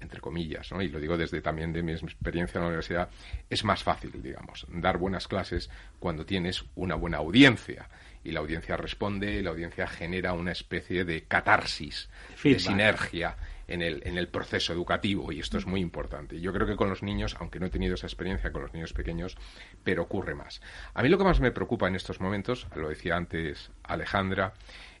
entre 0.00 0.22
comillas, 0.22 0.72
¿no? 0.72 0.80
y 0.80 0.88
lo 0.88 0.98
digo 0.98 1.18
desde 1.18 1.42
también 1.42 1.70
de 1.74 1.82
mi 1.82 1.92
experiencia 1.92 2.56
en 2.56 2.62
la 2.62 2.68
universidad, 2.68 3.10
es 3.50 3.62
más 3.62 3.82
fácil, 3.82 4.22
digamos, 4.22 4.66
dar 4.70 4.96
buenas 4.96 5.28
clases 5.28 5.68
cuando 5.98 6.24
tienes 6.24 6.64
una 6.76 6.94
buena 6.94 7.18
audiencia. 7.18 7.90
Y 8.24 8.32
la 8.32 8.40
audiencia 8.40 8.76
responde, 8.78 9.34
y 9.34 9.42
la 9.42 9.50
audiencia 9.50 9.86
genera 9.86 10.32
una 10.32 10.52
especie 10.52 11.04
de 11.04 11.24
catarsis, 11.24 12.08
de 12.42 12.58
sinergia 12.58 13.36
en 13.68 13.82
el, 13.82 14.02
en 14.04 14.18
el 14.18 14.28
proceso 14.28 14.72
educativo 14.72 15.30
y 15.30 15.40
esto 15.40 15.58
es 15.58 15.66
muy 15.66 15.80
importante. 15.80 16.40
Yo 16.40 16.52
creo 16.52 16.66
que 16.66 16.76
con 16.76 16.88
los 16.88 17.02
niños, 17.02 17.36
aunque 17.38 17.60
no 17.60 17.66
he 17.66 17.70
tenido 17.70 17.94
esa 17.94 18.06
experiencia 18.06 18.50
con 18.50 18.62
los 18.62 18.72
niños 18.72 18.92
pequeños, 18.92 19.36
pero 19.84 20.02
ocurre 20.02 20.34
más. 20.34 20.60
A 20.94 21.02
mí 21.02 21.08
lo 21.08 21.18
que 21.18 21.24
más 21.24 21.40
me 21.40 21.52
preocupa 21.52 21.86
en 21.86 21.94
estos 21.94 22.20
momentos, 22.20 22.66
lo 22.74 22.88
decía 22.88 23.16
antes 23.16 23.70
Alejandra, 23.84 24.54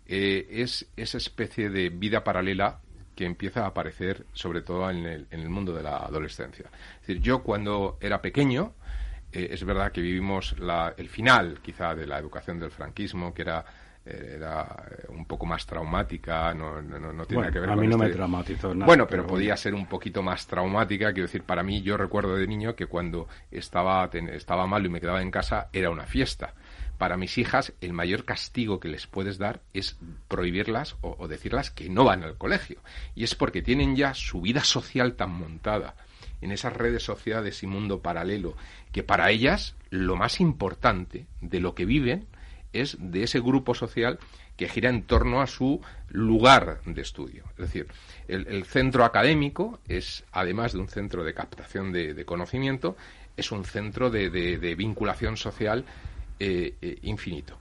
eh, 0.06 0.46
es 0.50 0.86
esa 0.96 1.18
especie 1.18 1.70
de 1.70 1.88
vida 1.88 2.22
paralela 2.22 2.80
que 3.16 3.24
empieza 3.24 3.64
a 3.64 3.68
aparecer 3.68 4.26
sobre 4.32 4.62
todo 4.62 4.88
en 4.90 5.04
el, 5.04 5.26
en 5.30 5.40
el 5.40 5.48
mundo 5.48 5.72
de 5.72 5.82
la 5.82 5.96
adolescencia. 5.96 6.66
Es 7.00 7.08
decir, 7.08 7.20
yo 7.20 7.42
cuando 7.42 7.98
era 8.00 8.22
pequeño, 8.22 8.74
eh, 9.32 9.48
es 9.50 9.64
verdad 9.64 9.90
que 9.90 10.00
vivimos 10.00 10.56
la, 10.58 10.94
el 10.96 11.08
final 11.08 11.58
quizá 11.60 11.94
de 11.94 12.06
la 12.06 12.18
educación 12.18 12.60
del 12.60 12.70
franquismo, 12.70 13.34
que 13.34 13.42
era 13.42 13.64
era 14.08 14.84
eh, 14.90 15.06
un 15.08 15.24
poco 15.26 15.46
más 15.46 15.66
traumática, 15.66 16.54
no, 16.54 16.80
no, 16.80 17.12
no 17.12 17.26
tiene 17.26 17.50
que 17.50 17.60
ver 17.60 17.70
a 17.70 17.76
mí 17.76 17.86
no 17.86 17.98
me 17.98 18.06
este 18.06 18.16
traumatizó 18.16 18.74
nada. 18.74 18.86
Bueno, 18.86 19.06
pero, 19.06 19.26
podía 19.26 19.56
ser 19.56 19.74
un 19.74 19.86
poquito 19.86 20.22
más 20.22 20.46
traumática, 20.46 21.12
quiero 21.12 21.26
decir, 21.26 21.42
para 21.42 21.62
mí 21.62 21.82
yo 21.82 21.96
recuerdo 21.96 22.36
de 22.36 22.46
niño 22.46 22.74
que 22.74 22.86
cuando 22.86 23.28
estaba, 23.50 24.08
estaba 24.12 24.66
malo 24.66 24.86
y 24.86 24.90
me 24.90 25.00
quedaba 25.00 25.22
en 25.22 25.30
casa 25.30 25.68
era 25.72 25.90
una 25.90 26.06
fiesta. 26.06 26.54
Para 26.96 27.16
mis 27.16 27.38
hijas, 27.38 27.72
el 27.80 27.92
mayor 27.92 28.24
castigo 28.24 28.80
que 28.80 28.88
les 28.88 29.06
puedes 29.06 29.38
dar 29.38 29.60
es 29.72 29.98
prohibirlas 30.26 30.96
o, 31.00 31.14
o 31.18 31.28
decirlas 31.28 31.70
que 31.70 31.88
no 31.88 32.04
van 32.04 32.24
al 32.24 32.36
colegio. 32.36 32.80
Y 33.14 33.22
es 33.22 33.36
porque 33.36 33.62
tienen 33.62 33.94
ya 33.94 34.14
su 34.14 34.40
vida 34.40 34.64
social 34.64 35.14
tan 35.14 35.30
montada 35.30 35.94
en 36.40 36.52
esas 36.52 36.72
redes 36.72 37.02
sociales 37.02 37.62
y 37.62 37.66
mundo 37.66 38.00
paralelo, 38.00 38.56
que 38.92 39.02
para 39.02 39.30
ellas 39.30 39.76
lo 39.90 40.16
más 40.16 40.40
importante 40.40 41.26
de 41.40 41.60
lo 41.60 41.74
que 41.74 41.84
viven 41.84 42.26
es 42.72 42.96
de 42.98 43.22
ese 43.22 43.40
grupo 43.40 43.74
social 43.74 44.18
que 44.56 44.68
gira 44.68 44.90
en 44.90 45.02
torno 45.02 45.40
a 45.40 45.46
su 45.46 45.80
lugar 46.08 46.80
de 46.84 47.00
estudio. 47.00 47.44
Es 47.52 47.58
decir, 47.58 47.86
el, 48.26 48.64
centro 48.64 49.04
académico 49.04 49.78
es, 49.86 50.24
además 50.32 50.72
de 50.72 50.80
un 50.80 50.88
centro 50.88 51.22
de 51.24 51.32
captación 51.32 51.92
de, 51.92 52.24
conocimiento, 52.24 52.96
es 53.36 53.52
un 53.52 53.64
centro 53.64 54.10
de, 54.10 54.74
vinculación 54.76 55.36
social 55.36 55.84
eh, 56.40 56.74
eh, 56.82 56.98
infinito. 57.02 57.58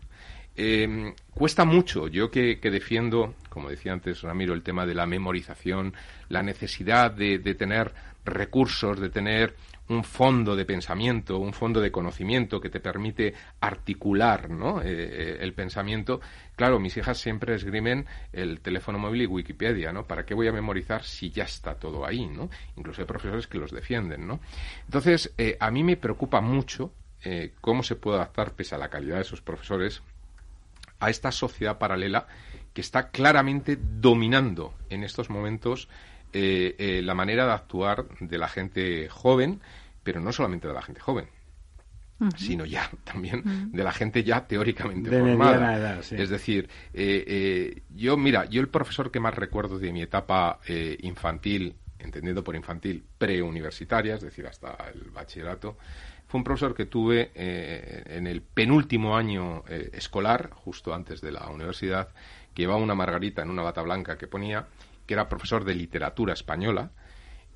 Em, 0.56 1.14
cuesta 1.36 1.66
mucho, 1.66 2.08
yo 2.08 2.32
que, 2.32 2.58
defiendo, 2.64 3.36
como 3.50 3.70
decía 3.70 3.94
antes 3.94 4.24
Ramiro, 4.24 4.56
el 4.56 4.64
tema 4.64 4.88
de 4.88 4.96
la 4.96 5.06
memorización, 5.06 5.94
la 6.30 6.42
necesidad 6.42 7.12
de 7.12 7.38
tener 7.54 7.94
recursos, 8.26 9.00
de 9.00 9.10
tener 9.10 9.56
un 9.90 10.04
fondo 10.04 10.56
de 10.56 10.66
pensamiento, 10.66 11.38
un 11.40 11.54
fondo 11.54 11.80
de 11.80 11.92
conocimiento 11.92 12.60
que 12.60 12.70
te 12.70 12.80
permite 12.80 13.34
articular 13.62 14.50
¿no? 14.50 14.82
Eh, 14.82 14.86
eh, 14.88 15.38
el 15.40 15.54
pensamiento. 15.54 16.20
Claro, 16.56 16.80
mis 16.80 16.98
hijas 16.98 17.18
siempre 17.18 17.56
esgrimen 17.56 18.06
el 18.34 18.60
teléfono 18.60 19.00
móvil 19.00 19.24
y 19.24 19.26
Wikipedia, 19.28 19.94
¿no? 19.94 20.06
¿Para 20.06 20.26
qué 20.26 20.34
voy 20.34 20.48
a 20.48 20.52
memorizar 20.52 21.04
si 21.04 21.30
ya 21.30 21.44
está 21.44 21.76
todo 21.76 22.06
ahí, 22.06 22.28
¿no? 22.28 22.50
Incluso 22.76 23.02
hay 23.02 23.08
profesores 23.08 23.48
que 23.48 23.58
los 23.58 23.72
defienden, 23.72 24.28
¿no? 24.28 24.40
Entonces, 24.86 25.34
eh, 25.38 25.56
a 25.60 25.72
mí 25.72 25.84
me 25.84 25.98
preocupa 25.98 26.42
mucho 26.42 26.92
cómo 27.60 27.84
se 27.84 27.98
puede 27.98 28.18
adaptar, 28.18 28.54
pese 28.54 28.76
a 28.76 28.78
la 28.78 28.88
calidad 28.88 29.16
de 29.16 29.24
esos 29.24 29.42
profesores, 29.42 30.02
a 31.00 31.10
esta 31.10 31.30
sociedad 31.34 31.78
paralela 31.78 32.26
que 32.74 32.80
está 32.80 33.10
claramente 33.10 33.78
dominando 33.78 34.74
en 34.90 35.04
estos 35.04 35.30
momentos 35.30 35.90
eh, 36.34 36.76
eh, 36.78 37.02
la 37.04 37.14
manera 37.14 37.46
de 37.46 37.54
actuar 37.54 38.06
de 38.20 38.38
la 38.38 38.48
gente 38.48 39.10
joven, 39.10 39.62
pero 40.04 40.22
no 40.22 40.32
solamente 40.32 40.70
de 40.70 40.74
la 40.74 40.82
gente 40.82 41.02
joven. 41.02 41.28
sino 42.38 42.66
ya 42.66 42.90
también 43.04 43.72
de 43.72 43.84
la 43.84 43.92
gente 43.92 44.24
ya 44.24 44.48
teóricamente 44.48 45.10
formada. 45.10 46.00
Es 46.00 46.30
decir, 46.30 46.70
eh, 46.94 47.24
eh, 47.28 47.82
yo, 47.94 48.16
mira, 48.16 48.46
yo 48.46 48.62
el 48.62 48.70
profesor 48.70 49.12
que 49.12 49.20
más 49.20 49.36
recuerdo 49.36 49.78
de 49.80 49.92
mi 49.92 50.02
etapa 50.02 50.60
eh, 50.66 50.98
infantil, 51.02 51.76
entendiendo 52.00 52.44
por 52.44 52.56
infantil, 52.56 53.04
preuniversitaria, 53.18 54.16
es 54.16 54.22
decir, 54.22 54.48
hasta 54.48 54.78
el 54.94 55.12
bachillerato, 55.12 55.78
fue 56.28 56.40
un 56.40 56.44
profesor 56.46 56.74
que 56.74 56.86
tuve 56.86 57.32
en 57.36 58.28
el 58.28 58.42
penúltimo 58.42 59.16
año 59.16 59.64
escolar, 59.68 60.50
justo 60.52 60.94
antes 60.94 61.22
de 61.22 61.32
la 61.32 61.50
universidad, 61.50 62.10
que 62.54 62.64
llevaba 62.64 62.82
una 62.82 62.96
margarita 62.96 63.42
en 63.44 63.50
una 63.50 63.62
bata 63.62 63.82
blanca 63.82 64.18
que 64.18 64.28
ponía, 64.28 64.68
que 65.08 65.16
era 65.16 65.30
profesor 65.30 65.64
de 65.64 65.74
literatura 65.74 66.34
española, 66.34 66.92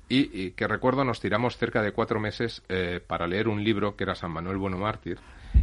y, 0.08 0.50
que 0.50 0.68
recuerdo 0.68 1.04
nos 1.04 1.20
tiramos 1.20 1.56
cerca 1.56 1.80
de 1.80 1.92
cuatro 1.92 2.20
meses 2.20 2.62
eh, 2.68 3.00
para 3.06 3.26
leer 3.26 3.48
un 3.48 3.64
libro 3.64 3.96
que 3.96 4.04
era 4.04 4.14
San 4.14 4.30
Manuel 4.30 4.58
Bueno 4.58 4.76
Mártir, 4.76 5.18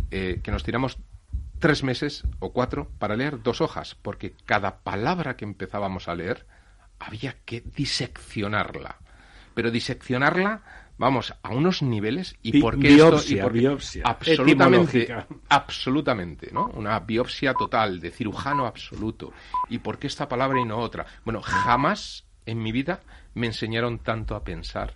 eh, 0.10 0.40
que 0.42 0.52
nos 0.52 0.64
tiramos 0.64 0.98
tres 1.60 1.84
meses 1.84 2.24
o 2.40 2.52
cuatro 2.52 2.90
para 2.98 3.16
leer 3.16 3.44
dos 3.44 3.62
hojas, 3.62 3.96
porque 4.02 4.34
cada 4.46 4.80
palabra 4.80 5.36
que 5.36 5.46
empezábamos 5.46 6.08
a 6.08 6.16
leer 6.16 6.48
había 7.00 7.36
que 7.46 7.62
diseccionarla. 7.62 8.98
Pero 9.54 9.72
diseccionarla, 9.72 10.64
vamos, 11.00 11.34
a 11.42 11.50
unos 11.50 11.82
niveles 11.82 12.36
y 12.44 12.62
por 12.62 12.78
qué 12.78 12.94
esto 12.94 13.22
y 13.30 13.38
por 13.38 13.54
biopsia, 13.54 14.04
absolutamente, 14.06 15.08
absolutamente, 15.48 16.50
¿no? 16.52 16.68
Una 16.76 17.00
biopsia 17.00 17.54
total 17.54 18.02
de 18.02 18.12
cirujano 18.12 18.68
absoluto. 18.68 19.32
¿Y 19.70 19.80
por 19.80 19.98
qué 19.98 20.08
esta 20.08 20.28
palabra 20.28 20.60
y 20.60 20.66
no 20.66 20.78
otra? 20.78 21.06
Bueno, 21.24 21.42
jamás 21.42 22.26
en 22.46 22.62
mi 22.62 22.74
vida 22.74 23.00
me 23.34 23.48
enseñaron 23.48 24.00
tanto 24.00 24.36
a 24.36 24.44
pensar 24.44 24.94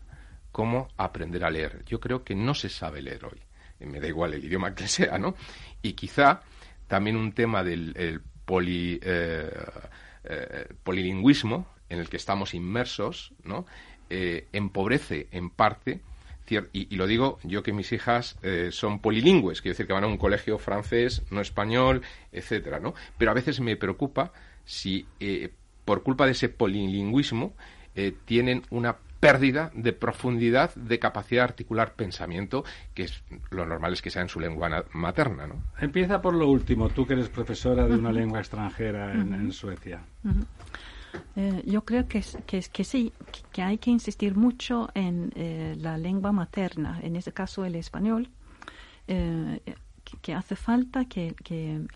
como 0.52 0.90
a 0.98 1.06
aprender 1.06 1.46
a 1.46 1.50
leer. 1.50 1.84
Yo 1.86 2.02
creo 2.02 2.24
que 2.24 2.36
no 2.36 2.54
se 2.54 2.68
sabe 2.68 3.02
leer 3.02 3.24
hoy. 3.26 3.40
Eh, 3.80 3.86
me 3.86 4.02
da 4.02 4.08
igual 4.08 4.34
el 4.34 4.44
idioma 4.44 4.76
que 4.76 4.88
sea, 4.90 5.18
¿no? 5.18 5.36
Y 5.82 5.94
quizá 5.94 6.42
también 6.88 7.16
un 7.16 7.32
tema 7.32 7.64
del 7.64 8.22
poli, 8.44 9.00
eh, 9.02 9.50
eh, 10.26 10.68
polilingüismo 10.84 11.66
en 11.88 12.00
el 12.00 12.10
que 12.10 12.18
estamos 12.18 12.54
inmersos, 12.54 13.34
¿no? 13.44 13.66
Empobrece 14.10 15.28
en 15.32 15.50
parte 15.50 16.02
y, 16.72 16.96
lo 16.96 17.08
digo 17.08 17.40
yo 17.44 17.64
que 17.64 17.74
mis 17.74 17.92
hijas 17.94 18.38
son 18.70 19.00
polilingües, 19.00 19.62
quiero 19.62 19.74
decir 19.74 19.88
que 19.88 19.94
van 19.94 20.04
a 20.04 20.08
un 20.08 20.18
colegio 20.18 20.60
francés, 20.60 21.24
no 21.32 21.42
español, 21.42 22.04
etcétera, 22.32 22.80
¿no? 22.80 22.94
Pero 23.18 23.32
a 23.32 23.34
veces 23.34 23.60
me 23.60 23.76
preocupa 23.76 24.32
si 24.66 25.08
por 25.86 26.04
culpa 26.04 26.26
de 26.26 26.32
ese 26.32 26.50
polilingüismo, 26.50 27.54
eh, 27.96 28.14
tienen 28.26 28.64
una 28.70 28.98
pérdida 29.20 29.72
de 29.74 29.94
profundidad 29.94 30.76
de 30.76 31.00
capacidad 31.00 31.44
de 31.44 31.50
articular 31.50 31.94
pensamiento, 31.94 32.66
que 32.94 33.04
es 33.04 33.24
lo 33.52 33.66
normal 33.66 33.94
es 33.94 34.02
que 34.02 34.10
sea 34.10 34.22
en 34.22 34.28
su 34.28 34.40
lengua 34.40 34.84
materna. 34.92 35.48
¿no? 35.48 35.64
Empieza 35.80 36.22
por 36.22 36.34
lo 36.34 36.50
último, 36.50 36.90
tú 36.90 37.06
que 37.06 37.14
eres 37.14 37.30
profesora 37.30 37.88
de 37.88 37.96
una 37.96 38.12
lengua 38.12 38.40
extranjera 38.40 39.14
en, 39.14 39.52
Suecia. 39.54 40.02
Eh, 41.36 41.64
yo 41.66 41.84
creo 41.84 42.08
que, 42.08 42.24
que, 42.46 42.62
que, 42.62 42.84
sí, 42.84 43.14
que 43.52 43.62
hay 43.62 43.78
que 43.78 43.92
insistir 43.92 44.36
mucho 44.36 44.90
en 44.94 45.32
eh, 45.36 45.76
la 45.80 45.98
lengua 45.98 46.32
materna, 46.32 47.00
en 47.02 47.16
este 47.16 47.32
caso 47.32 47.66
el 47.66 47.76
español, 47.76 48.30
que, 49.06 50.34
hace 50.34 50.56
falta 50.56 51.06
que, 51.06 51.36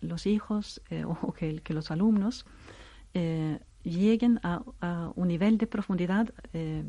los 0.02 0.26
hijos 0.26 0.81
o 1.23 1.34
que, 1.34 1.61
los 1.69 1.91
alumnos 1.91 2.45
lleguen 3.88 4.39
a, 4.44 4.61
un 5.15 5.27
nivel 5.27 5.57
de 5.57 5.68
profundidad 5.68 6.34
eh, 6.53 6.84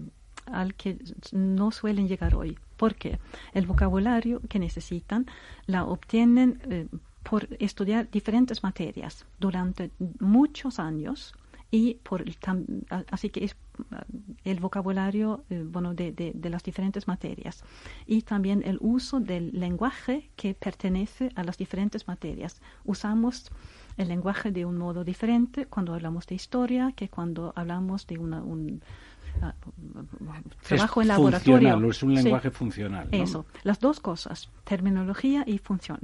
al 0.46 0.74
que 0.74 0.98
no 1.32 1.70
suelen 1.70 2.08
llegar 2.08 2.34
hoy. 2.34 2.58
Porque 2.76 3.18
el 3.54 3.66
vocabulario 3.66 4.40
que 4.48 4.58
necesitan 4.58 5.26
la 5.66 5.84
obtienen 5.84 6.60
eh, 6.70 6.86
por 7.22 7.48
estudiar 7.58 8.10
diferentes 8.10 8.62
materias 8.62 9.26
durante 9.38 9.90
muchos 10.20 10.78
años 10.78 11.34
y 11.70 11.94
por 11.96 12.24
así 13.10 13.28
que 13.30 13.44
es 13.44 13.56
el 14.44 14.60
vocabulario 14.60 15.44
eh, 15.50 15.64
bueno 15.66 15.94
de, 15.94 16.12
de, 16.12 16.32
de, 16.34 16.50
las 16.50 16.62
diferentes 16.62 17.06
materias 17.06 17.62
y 18.06 18.22
también 18.22 18.62
el 18.64 18.78
uso 18.80 19.20
del 19.20 19.50
lenguaje 19.52 20.30
que 20.36 20.54
pertenece 20.54 21.30
a 21.34 21.44
las 21.44 21.58
diferentes 21.58 22.08
materias 22.08 22.62
usamos 22.84 23.50
el 23.98 24.08
lenguaje 24.08 24.50
de 24.50 24.64
un 24.64 24.78
modo 24.78 25.04
diferente 25.04 25.66
cuando 25.66 25.92
hablamos 25.92 26.26
de 26.26 26.36
historia 26.36 26.92
que 26.96 27.08
cuando 27.08 27.52
hablamos 27.56 28.06
de 28.06 28.16
una, 28.16 28.40
un 28.40 28.80
ah, 29.42 29.54
trabajo 30.66 31.02
en 31.02 31.08
laboratorio. 31.08 31.90
Es 31.90 32.02
un 32.02 32.14
lenguaje 32.14 32.50
funcional. 32.50 33.08
Eso, 33.10 33.44
las 33.64 33.80
dos 33.80 33.98
cosas, 33.98 34.50
terminología 34.64 35.42
y 35.46 35.58
función. 35.58 35.98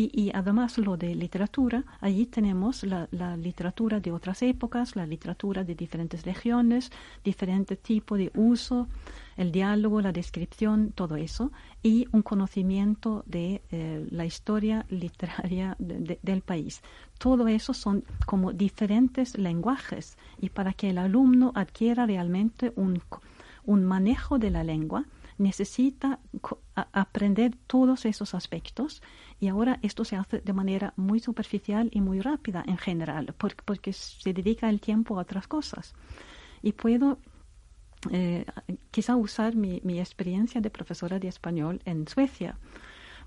Y, 0.00 0.30
además 0.32 0.78
lo 0.78 0.96
de 0.96 1.12
literatura, 1.16 1.84
allí 2.00 2.26
tenemos 2.26 2.84
la, 2.84 3.08
literatura 3.36 3.98
de 3.98 4.12
otras 4.12 4.42
épocas, 4.42 4.94
la 4.94 5.04
literatura 5.04 5.64
de 5.64 5.74
diferentes 5.74 6.24
regiones, 6.24 6.92
diferente 7.24 7.74
tipo 7.74 8.16
de 8.16 8.30
uso, 8.36 8.86
el 9.36 9.50
diálogo, 9.50 10.00
la 10.00 10.12
descripción, 10.12 10.92
todo 10.94 11.16
eso, 11.16 11.50
y 11.82 12.06
un 12.12 12.22
conocimiento 12.22 13.24
de 13.26 13.60
eh, 13.72 14.06
la 14.12 14.24
historia 14.24 14.86
literaria 14.88 15.74
del 15.80 16.42
país. 16.42 16.80
Todo 17.18 17.48
eso 17.48 17.74
son 17.74 18.04
como 18.24 18.52
diferentes 18.52 19.36
lenguajes 19.36 20.16
y 20.40 20.50
para 20.50 20.74
que 20.74 20.90
el 20.90 20.98
alumno 20.98 21.50
adquiera 21.56 22.06
realmente 22.06 22.72
un, 22.76 23.02
un 23.64 23.84
manejo 23.84 24.38
de 24.38 24.50
la 24.50 24.62
lengua, 24.62 25.06
necesita 25.38 26.18
aprender 26.74 27.56
todos 27.66 28.04
esos 28.04 28.34
aspectos 28.34 29.02
y 29.40 29.48
ahora 29.48 29.78
esto 29.82 30.04
se 30.04 30.16
hace 30.16 30.40
de 30.40 30.52
manera 30.52 30.92
muy 30.96 31.20
superficial 31.20 31.88
y 31.92 32.00
muy 32.00 32.20
rápida 32.20 32.64
en 32.66 32.76
general, 32.76 33.34
porque, 33.38 33.92
se 33.92 34.32
dedica 34.32 34.68
el 34.68 34.80
tiempo 34.80 35.16
a 35.16 35.22
otras 35.22 35.46
cosas. 35.46 35.94
Y 36.62 36.72
puedo 36.72 37.18
eh, 38.10 38.44
quizá 38.90 39.16
usar 39.16 39.54
mi, 39.54 39.80
experiencia 39.98 40.60
de 40.60 40.70
profesora 40.70 41.18
de 41.18 41.28
español 41.28 41.80
en 41.84 42.06
Suecia. 42.08 42.58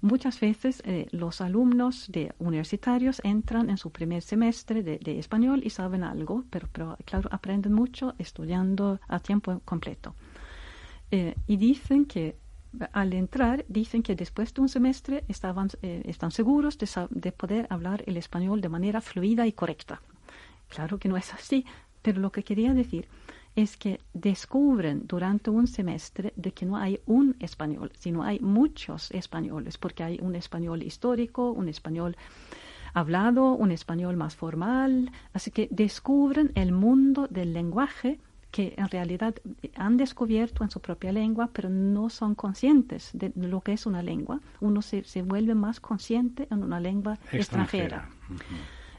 Muchas 0.02 0.40
veces 0.40 0.82
eh, 0.84 1.08
los 1.12 1.42
alumnos 1.42 2.08
de 2.12 2.34
universitarios 2.40 3.22
entran 3.24 3.70
en 3.70 3.78
su 3.78 3.92
primer 3.92 4.24
semestre 4.24 4.82
de, 4.82 5.20
español 5.20 5.62
y 5.64 5.70
saben 5.70 6.04
algo, 6.04 6.44
pero, 6.50 6.68
pero, 6.72 6.98
claro, 7.06 7.30
aprenden 7.32 7.74
mucho 7.74 8.16
estudiando 8.18 9.00
a 9.08 9.20
tiempo 9.20 9.62
completo. 9.64 10.16
Eh, 11.12 11.36
y 11.46 11.58
dicen 11.58 12.06
que 12.06 12.38
al 12.94 13.12
entrar 13.12 13.66
dicen 13.68 14.02
que 14.02 14.16
después 14.16 14.54
de 14.54 14.62
un 14.62 14.70
semestre 14.70 15.26
estaban, 15.28 15.68
eh, 15.82 16.04
están 16.06 16.32
seguros 16.32 16.78
de, 16.78 16.88
de, 17.10 17.32
poder 17.34 17.68
hablar 17.70 18.02
el 18.08 18.16
español 18.16 18.62
de 18.62 18.70
manera 18.70 19.02
fluida 19.02 19.46
y 19.46 19.52
correcta. 19.52 20.02
Claro 20.70 20.98
que 20.98 21.10
no 21.10 21.18
es 21.18 21.34
así, 21.34 21.66
pero 22.02 22.22
lo 22.22 22.32
que 22.32 22.44
quería 22.44 22.74
decir 22.74 23.10
es 23.56 23.76
que 23.76 24.00
descubren 24.14 25.06
durante 25.06 25.50
un 25.50 25.68
semestre 25.68 26.32
de 26.38 26.54
que 26.54 26.66
no 26.66 26.78
hay 26.78 27.02
un 27.06 27.36
español, 27.40 27.92
sino 28.00 28.24
hay 28.24 28.40
muchos 28.40 29.12
españoles, 29.12 29.78
porque 29.78 30.04
hay 30.04 30.20
un 30.22 30.36
español 30.36 30.82
histórico, 30.84 31.52
un 31.52 31.68
español 31.68 32.16
hablado, 32.94 33.54
un 33.54 33.72
español 33.72 34.16
más 34.16 34.36
formal, 34.36 35.12
así 35.34 35.52
que 35.52 35.68
descubren 35.72 36.52
el 36.56 36.72
mundo 36.72 37.28
del 37.30 37.54
lenguaje 37.54 38.20
que 38.52 38.74
en 38.78 38.90
realidad 38.90 39.36
han 39.76 39.98
descubierto 39.98 40.64
en 40.64 40.70
su 40.70 40.82
propia 40.82 41.12
lengua, 41.12 41.50
pero 41.54 41.70
no 41.70 42.10
son 42.10 42.36
conscientes 42.36 43.10
de 43.14 43.32
lo 43.36 43.62
que 43.62 43.74
es 43.74 43.86
una 43.86 44.04
lengua. 44.04 44.42
Uno 44.60 44.82
se, 44.82 45.04
se 45.06 45.22
vuelve 45.22 45.56
más 45.56 45.80
consciente 45.80 46.48
en 46.52 46.62
una 46.62 46.80
lengua 46.80 47.18
extranjera. 47.32 48.10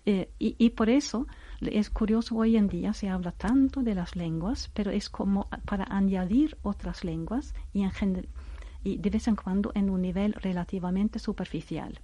Eh, 0.05 0.31
y, 0.39 0.57
y, 0.59 0.71
por 0.71 0.89
eso 0.89 1.29
es 1.61 1.91
curioso, 1.91 2.35
hoy 2.35 2.57
en 2.57 2.67
día 2.67 2.93
se 2.93 3.09
habla 3.09 3.31
tanto 3.31 3.83
de 3.83 3.95
las 3.95 4.17
lenguas, 4.17 4.69
pero 4.75 4.91
es 4.91 5.09
como 5.09 5.49
para 5.65 5.85
añadir 5.85 6.57
otras 6.63 7.05
lenguas 7.05 7.55
y, 7.73 7.83
en 7.83 8.27
y 8.83 8.99
de 8.99 9.11
vez 9.11 9.29
en 9.29 9.37
cuando 9.37 9.71
en 9.75 9.91
un 9.91 10.03
nivel 10.03 10.33
relativamente 10.33 11.21
superficial. 11.21 12.01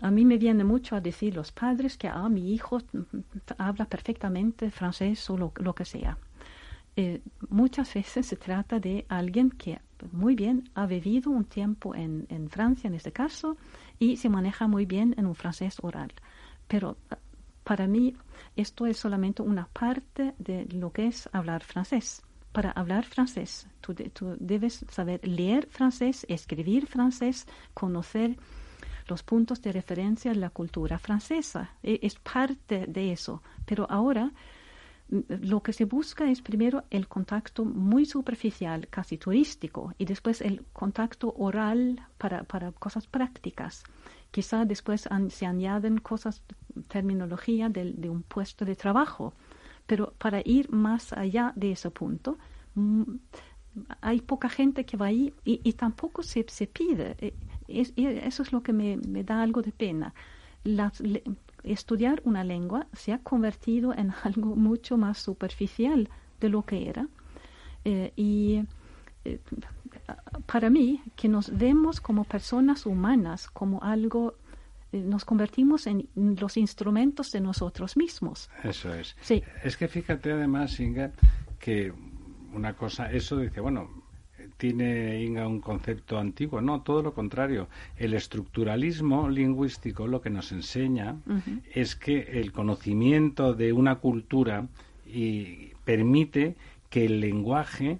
A 0.00 0.10
mí 0.10 0.24
me 0.24 0.36
viene 0.36 0.64
mucho 0.64 0.96
a 0.96 1.00
decir 1.00 1.36
los 1.36 1.52
padres 1.52 1.96
que 1.96 2.08
ah, 2.08 2.28
mi 2.28 2.52
hijo 2.52 2.80
habla 3.56 3.84
perfectamente 3.84 4.70
francés 4.70 5.30
o 5.30 5.36
lo 5.36 5.74
que 5.74 5.84
sea. 5.84 6.18
Eh, 6.96 7.20
muchas 7.50 7.92
veces 7.92 8.26
se 8.26 8.36
trata 8.36 8.80
de 8.80 9.04
alguien 9.08 9.50
que 9.50 9.78
muy 10.12 10.34
bien 10.34 10.70
ha 10.74 10.86
vivido 10.86 11.30
un 11.30 11.44
tiempo 11.44 11.94
en, 11.94 12.26
Francia, 12.48 12.88
en 12.88 12.94
este 12.94 13.12
caso, 13.12 13.58
y 13.98 14.16
se 14.16 14.30
maneja 14.30 14.66
muy 14.66 14.86
bien 14.86 15.14
en 15.18 15.26
un 15.26 15.34
francés 15.34 15.76
oral. 15.82 16.12
Pero 16.66 16.96
ah, 17.10 17.18
para 17.64 17.86
mí 17.86 18.14
esto 18.56 18.86
es 18.86 18.96
solamente 18.96 19.42
una 19.42 19.66
parte 19.66 20.34
de 20.38 20.64
lo 20.66 20.90
que 20.90 21.06
es 21.06 21.28
hablar 21.32 21.62
francés. 21.62 22.22
Para 22.52 22.70
hablar 22.70 23.04
francés, 23.04 23.68
tú, 23.82 23.94
tú 23.94 24.34
debes 24.40 24.84
saber 24.90 25.26
leer 25.26 25.66
francés, 25.66 26.24
escribir 26.30 26.86
francés, 26.86 27.46
conocer 27.74 28.38
los 29.08 29.22
puntos 29.22 29.60
de 29.60 29.72
referencia 29.72 30.32
de 30.32 30.38
la 30.38 30.50
cultura 30.50 30.98
francesa. 30.98 31.72
E, 31.82 31.98
es 32.02 32.14
parte 32.16 32.86
de 32.86 33.12
eso. 33.12 33.42
Pero 33.66 33.86
ahora 33.90 34.32
lo 35.08 35.62
que 35.62 35.72
se 35.72 35.84
busca 35.84 36.28
es 36.28 36.42
primero 36.42 36.84
el 36.90 37.06
contacto 37.06 37.64
muy 37.64 38.06
superficial, 38.06 38.88
casi 38.88 39.18
turístico, 39.18 39.94
y 39.98 40.04
después 40.04 40.40
el 40.40 40.64
contacto 40.72 41.32
oral 41.36 42.00
para, 42.18 42.42
para 42.44 42.72
cosas 42.72 43.06
prácticas. 43.06 43.84
Quizá 44.30 44.64
después 44.64 45.08
se 45.28 45.46
añaden 45.46 45.98
cosas, 45.98 46.42
terminología 46.88 47.68
de, 47.68 47.92
de, 47.92 48.10
un 48.10 48.22
puesto 48.22 48.64
de 48.64 48.74
trabajo, 48.74 49.32
pero 49.86 50.12
para 50.18 50.40
ir 50.44 50.70
más 50.70 51.12
allá 51.12 51.52
de 51.54 51.72
ese 51.72 51.90
punto, 51.90 52.36
mm, 52.74 53.02
hay 54.00 54.20
poca 54.20 54.48
gente 54.48 54.84
que 54.84 54.96
va 54.96 55.06
ahí 55.06 55.32
y, 55.44 55.72
tampoco 55.74 56.22
se, 56.22 56.44
se 56.48 56.66
pide. 56.66 57.16
Eh, 57.18 57.34
eso 57.68 58.42
es 58.42 58.52
lo 58.52 58.62
que 58.62 58.72
me, 58.72 58.96
da 59.24 59.42
algo 59.42 59.62
de 59.62 59.72
pena. 59.72 60.14
Estudiar 61.72 62.22
una 62.24 62.44
lengua 62.44 62.86
se 62.92 63.12
ha 63.12 63.18
convertido 63.18 63.92
en 63.92 64.12
algo 64.22 64.56
mucho 64.56 64.96
más 64.96 65.18
superficial 65.18 66.08
de 66.40 66.48
lo 66.48 66.62
que 66.62 66.88
era. 66.88 67.08
Eh, 67.84 68.12
y 68.16 68.62
eh, 69.24 69.40
para 70.46 70.70
mí, 70.70 71.02
que 71.14 71.28
nos 71.28 71.56
vemos 71.56 72.00
como 72.00 72.24
personas 72.24 72.86
humanas, 72.86 73.48
como 73.48 73.82
algo, 73.82 74.34
eh, 74.92 74.98
nos 75.00 75.24
convertimos 75.24 75.86
en 75.86 76.08
los 76.14 76.56
instrumentos 76.56 77.32
de 77.32 77.40
nosotros 77.40 77.96
mismos. 77.96 78.50
Eso 78.62 78.92
es. 78.92 79.16
Sí. 79.20 79.42
Es 79.62 79.76
que 79.76 79.88
fíjate 79.88 80.32
además, 80.32 80.78
Inga, 80.80 81.12
que 81.58 81.92
una 82.52 82.74
cosa, 82.74 83.10
eso 83.10 83.38
dice, 83.38 83.60
bueno, 83.60 84.05
tiene 84.56 85.22
Inga 85.22 85.46
un 85.46 85.60
concepto 85.60 86.18
antiguo. 86.18 86.60
No, 86.60 86.82
todo 86.82 87.02
lo 87.02 87.14
contrario. 87.14 87.68
El 87.96 88.14
estructuralismo 88.14 89.28
lingüístico 89.28 90.06
lo 90.06 90.20
que 90.20 90.30
nos 90.30 90.52
enseña 90.52 91.16
es 91.74 91.96
que 91.96 92.40
el 92.40 92.52
conocimiento 92.52 93.54
de 93.54 93.72
una 93.72 93.96
cultura 93.96 94.66
y 95.06 95.72
permite 95.84 96.56
que 96.90 97.04
el 97.06 97.20
lenguaje 97.20 97.98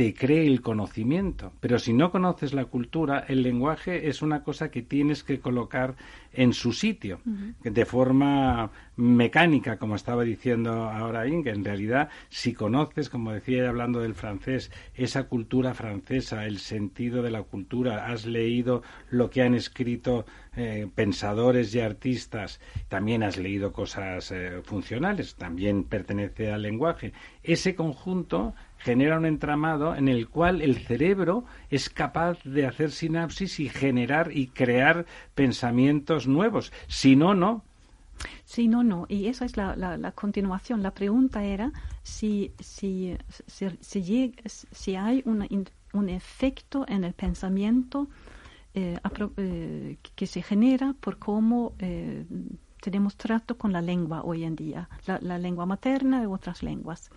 te 0.00 0.14
cree 0.14 0.46
el 0.46 0.62
conocimiento. 0.62 1.52
Pero 1.60 1.78
si 1.78 1.92
no 1.92 2.10
conoces 2.10 2.54
la 2.54 2.64
cultura, 2.64 3.26
el 3.28 3.42
lenguaje 3.42 4.08
es 4.08 4.22
una 4.22 4.42
cosa 4.42 4.70
que 4.70 4.80
tienes 4.80 5.22
que 5.22 5.40
colocar 5.40 5.94
en 6.32 6.54
su 6.54 6.72
sitio, 6.72 7.20
de 7.62 7.84
forma 7.84 8.70
mecánica, 8.96 9.76
como 9.78 9.96
estaba 9.96 10.22
diciendo 10.22 10.84
ahora 10.84 11.28
Inge. 11.28 11.50
En 11.50 11.66
realidad, 11.66 12.08
si 12.30 12.54
conoces, 12.54 13.10
como 13.10 13.32
decía 13.32 13.68
hablando 13.68 14.00
del 14.00 14.14
francés, 14.14 14.70
esa 14.94 15.24
cultura 15.24 15.74
francesa, 15.74 16.46
el 16.46 16.60
sentido 16.60 17.22
de 17.22 17.32
la 17.32 17.42
cultura, 17.42 18.06
has 18.06 18.24
leído 18.24 18.82
lo 19.10 19.28
que 19.28 19.42
han 19.42 19.54
escrito 19.54 20.24
eh, 20.56 20.88
pensadores 20.94 21.74
y 21.74 21.80
artistas, 21.80 22.58
también 22.88 23.22
has 23.22 23.36
leído 23.36 23.72
cosas 23.72 24.30
eh, 24.30 24.62
funcionales, 24.64 25.34
también 25.34 25.84
pertenece 25.84 26.50
al 26.52 26.62
lenguaje. 26.62 27.12
Ese 27.42 27.74
conjunto 27.74 28.54
genera 28.80 29.18
un 29.18 29.26
entramado 29.26 29.94
en 29.94 30.08
el 30.08 30.28
cual 30.28 30.62
el 30.62 30.76
cerebro 30.76 31.44
es 31.70 31.88
capaz 31.88 32.42
de 32.44 32.66
hacer 32.66 32.90
sinapsis 32.90 33.60
y 33.60 33.68
generar 33.68 34.32
y 34.32 34.48
crear 34.48 35.06
pensamientos 35.34 36.26
nuevos. 36.26 36.72
Si 36.88 37.16
no, 37.16 37.34
no. 37.34 37.62
Si 38.44 38.68
no, 38.68 38.82
no. 38.82 39.06
Y 39.08 39.26
esa 39.26 39.44
es 39.44 39.56
la, 39.56 39.76
la, 39.76 40.12
continuación. 40.12 40.82
La 40.82 40.92
pregunta 40.92 41.44
era 41.44 41.72
si, 42.02 42.52
si, 42.58 43.16
si, 43.46 44.34
si, 44.70 44.96
hay 44.96 45.22
un 45.24 46.08
efecto 46.08 46.84
en 46.88 47.04
el 47.04 47.14
pensamiento 47.14 48.08
eh, 48.72 48.98
eh, 49.36 49.96
que 50.14 50.26
se 50.28 50.42
genera 50.42 50.94
por 51.00 51.18
cómo 51.18 51.72
eh, 51.80 52.24
tenemos 52.80 53.16
trato 53.16 53.58
con 53.58 53.72
la 53.72 53.82
lengua 53.82 54.22
hoy 54.22 54.44
en 54.44 54.54
día, 54.54 54.88
la, 55.06 55.18
la 55.20 55.38
lengua 55.38 55.66
materna 55.66 56.22
y 56.22 56.26
otras 56.26 56.62
lenguas. 56.62 57.10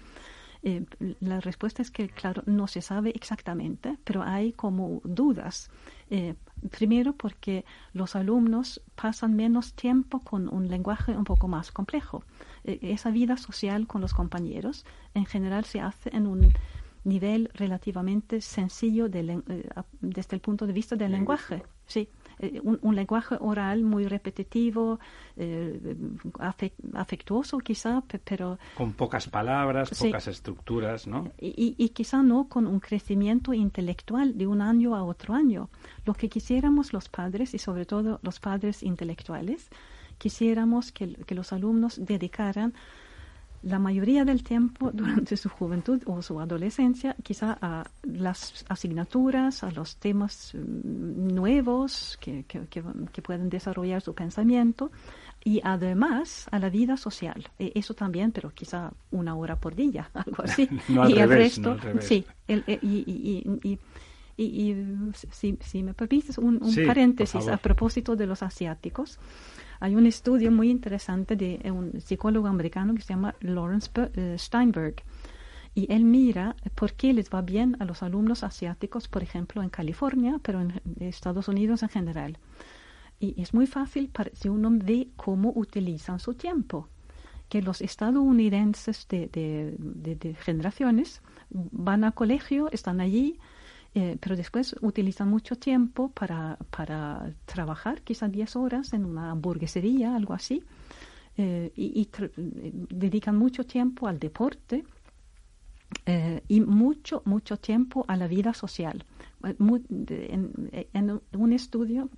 Eh, 0.66 0.86
la 1.20 1.42
respuesta 1.42 1.82
es 1.82 1.92
que, 1.92 2.08
claro, 2.08 2.42
no 2.46 2.68
se 2.68 2.82
sabe 2.82 3.12
exactamente, 3.16 3.98
pero 4.06 4.24
hay 4.24 4.54
como 4.54 5.02
dudas. 5.04 5.70
Eh, 6.10 6.36
primero 6.72 7.14
porque 7.14 7.66
los 7.92 8.16
alumnos 8.16 8.82
pasan 8.96 9.36
menos 9.36 9.74
tiempo 9.74 10.22
con 10.22 10.48
un 10.48 10.70
lenguaje 10.70 11.18
un 11.18 11.26
poco 11.26 11.50
más 11.50 11.72
complejo. 11.72 12.24
Eh, 12.64 12.80
esa 12.82 13.12
vida 13.12 13.36
social 13.36 13.88
con 13.88 14.00
los 14.00 14.14
compañeros 14.14 14.86
en 15.14 15.26
general 15.26 15.66
se 15.66 15.82
hace 15.82 16.16
en 16.16 16.28
un 16.28 16.54
nivel 17.04 17.50
relativamente 17.54 18.40
sencillo 18.40 19.10
desde 19.10 20.36
el 20.36 20.40
punto 20.40 20.66
de 20.66 20.72
vista 20.72 20.96
del 20.96 21.12
lenguaje. 21.12 21.64
Sí. 21.86 22.08
Eh, 22.40 22.60
un, 22.64 22.96
lenguaje 22.96 23.36
oral 23.40 23.84
muy 23.84 24.08
repetitivo, 24.08 25.00
eh, 25.38 25.96
afectuoso 26.94 27.60
quizá, 27.60 28.04
pero... 28.24 28.58
Con 28.76 28.94
pocas 28.94 29.28
palabras, 29.28 29.92
pocas 29.98 30.28
estructuras, 30.28 31.08
¿no? 31.08 31.32
Y, 31.40 31.76
y, 31.78 31.90
quizá 31.90 32.22
no 32.24 32.48
con 32.48 32.68
un 32.68 32.80
crecimiento 32.80 33.54
intelectual 33.54 34.38
de 34.38 34.48
un 34.48 34.62
año 34.62 34.96
a 34.96 35.04
otro 35.04 35.34
año. 35.34 35.70
Lo 36.06 36.14
que 36.14 36.30
quisiéramos 36.30 36.94
los 36.94 37.10
padres, 37.10 37.54
y 37.54 37.60
sobre 37.60 37.86
todo 37.86 38.20
los 38.24 38.40
padres 38.40 38.84
intelectuales, 38.84 39.70
quisiéramos 40.18 40.92
que, 40.92 41.14
que 41.14 41.36
los 41.36 41.54
alumnos 41.54 42.00
dedicaran 42.04 42.74
la 43.64 43.80
mayoría 43.80 44.26
del 44.26 44.44
tiempo 44.44 44.92
durante 44.92 45.38
su 45.38 45.50
juventud 45.50 46.02
o 46.06 46.22
su 46.22 46.40
adolescencia, 46.40 47.16
quizá 47.24 47.58
a 47.62 47.86
las 48.04 48.66
asignaturas, 48.68 49.64
a 49.64 49.72
los 49.72 49.96
temas 49.98 50.54
mm, 50.54 51.34
nuevos 51.34 52.18
que, 52.20 52.44
que, 52.46 53.22
pueden 53.22 53.50
desarrollar 53.50 54.02
su 54.02 54.14
pensamiento 54.14 54.92
y 55.46 55.62
además 55.64 56.48
a 56.52 56.60
la 56.60 56.70
vida 56.70 56.98
social. 56.98 57.50
E, 57.58 57.72
eso 57.76 57.94
también, 57.94 58.32
pero 58.32 58.50
quizá 58.50 58.92
una 59.12 59.36
hora 59.36 59.56
por 59.56 59.76
día, 59.76 60.10
algo 60.14 60.44
así. 60.44 60.68
y 60.90 61.18
el 61.18 61.30
resto, 61.30 61.78
sí. 62.02 62.26
E, 62.48 62.80
y, 62.82 63.48
y, 64.36 64.76
si, 65.32 65.58
si, 65.62 65.84
me 65.84 65.94
permites 65.94 66.38
un, 66.38 66.60
paréntesis 66.86 67.48
a 67.48 67.58
propósito 67.58 68.16
de 68.16 68.28
los 68.28 68.44
asiáticos. 68.44 69.20
Hay 69.84 69.98
un 69.98 70.06
estudio 70.06 70.50
muy 70.50 70.70
interesante 70.70 71.36
de 71.36 71.60
un 71.70 72.00
psicólogo 72.00 72.48
americano 72.48 72.96
que 72.96 73.02
se 73.02 73.10
llama 73.10 73.36
Lawrence 73.42 73.92
eh, 74.16 74.38
Steinberg. 74.40 75.04
Y 75.76 75.92
él 75.92 76.06
mira 76.06 76.56
por 76.74 76.94
qué 76.94 77.12
les 77.12 77.30
va 77.30 77.42
bien 77.42 77.76
a 77.82 77.84
los 77.84 78.02
alumnos 78.02 78.46
asiáticos, 78.46 79.10
por 79.10 79.24
ejemplo, 79.24 79.62
en 79.62 79.68
California, 79.68 80.40
pero 80.42 80.62
en 80.62 80.80
Estados 81.02 81.50
Unidos 81.50 81.84
en 81.84 81.90
general. 81.90 82.38
Y 83.20 83.42
es 83.42 83.54
muy 83.54 83.68
fácil 83.68 84.08
para, 84.08 84.32
si 84.34 84.48
uno 84.48 84.70
ve 84.72 85.10
cómo 85.18 85.52
utilizan 85.54 86.22
su 86.22 86.34
tiempo. 86.34 86.88
Que 87.50 87.62
los 87.62 87.82
estadounidenses 87.82 89.06
de, 89.10 89.28
de 89.78 90.34
generaciones 90.36 91.22
van 91.50 92.06
a 92.06 92.14
colegio, 92.14 92.70
están 92.72 93.02
allí, 93.02 93.38
eh, 93.96 94.18
pero 94.20 94.36
después 94.36 94.76
utilizan 94.82 95.30
mucho 95.30 95.56
tiempo 95.56 96.10
para, 96.10 96.58
para 96.72 97.32
trabajar, 97.46 98.02
quizás 98.02 98.32
10 98.32 98.56
horas 98.56 98.94
en 98.94 99.06
una 99.06 99.30
hamburguesería, 99.30 100.16
algo 100.16 100.34
así, 100.34 100.64
eh, 101.38 101.72
y, 101.76 102.10
dedican 102.90 103.38
mucho 103.38 103.66
tiempo 103.66 104.08
al 104.08 104.18
deporte 104.18 104.84
eh, 106.08 106.42
y 106.48 106.62
mucho, 106.62 107.22
mucho 107.26 107.58
tiempo 107.58 108.04
a 108.08 108.18
la 108.18 108.28
vida 108.28 108.54
social. 108.56 109.06
en, 109.44 111.22
un 111.34 111.54
estudio 111.54 112.10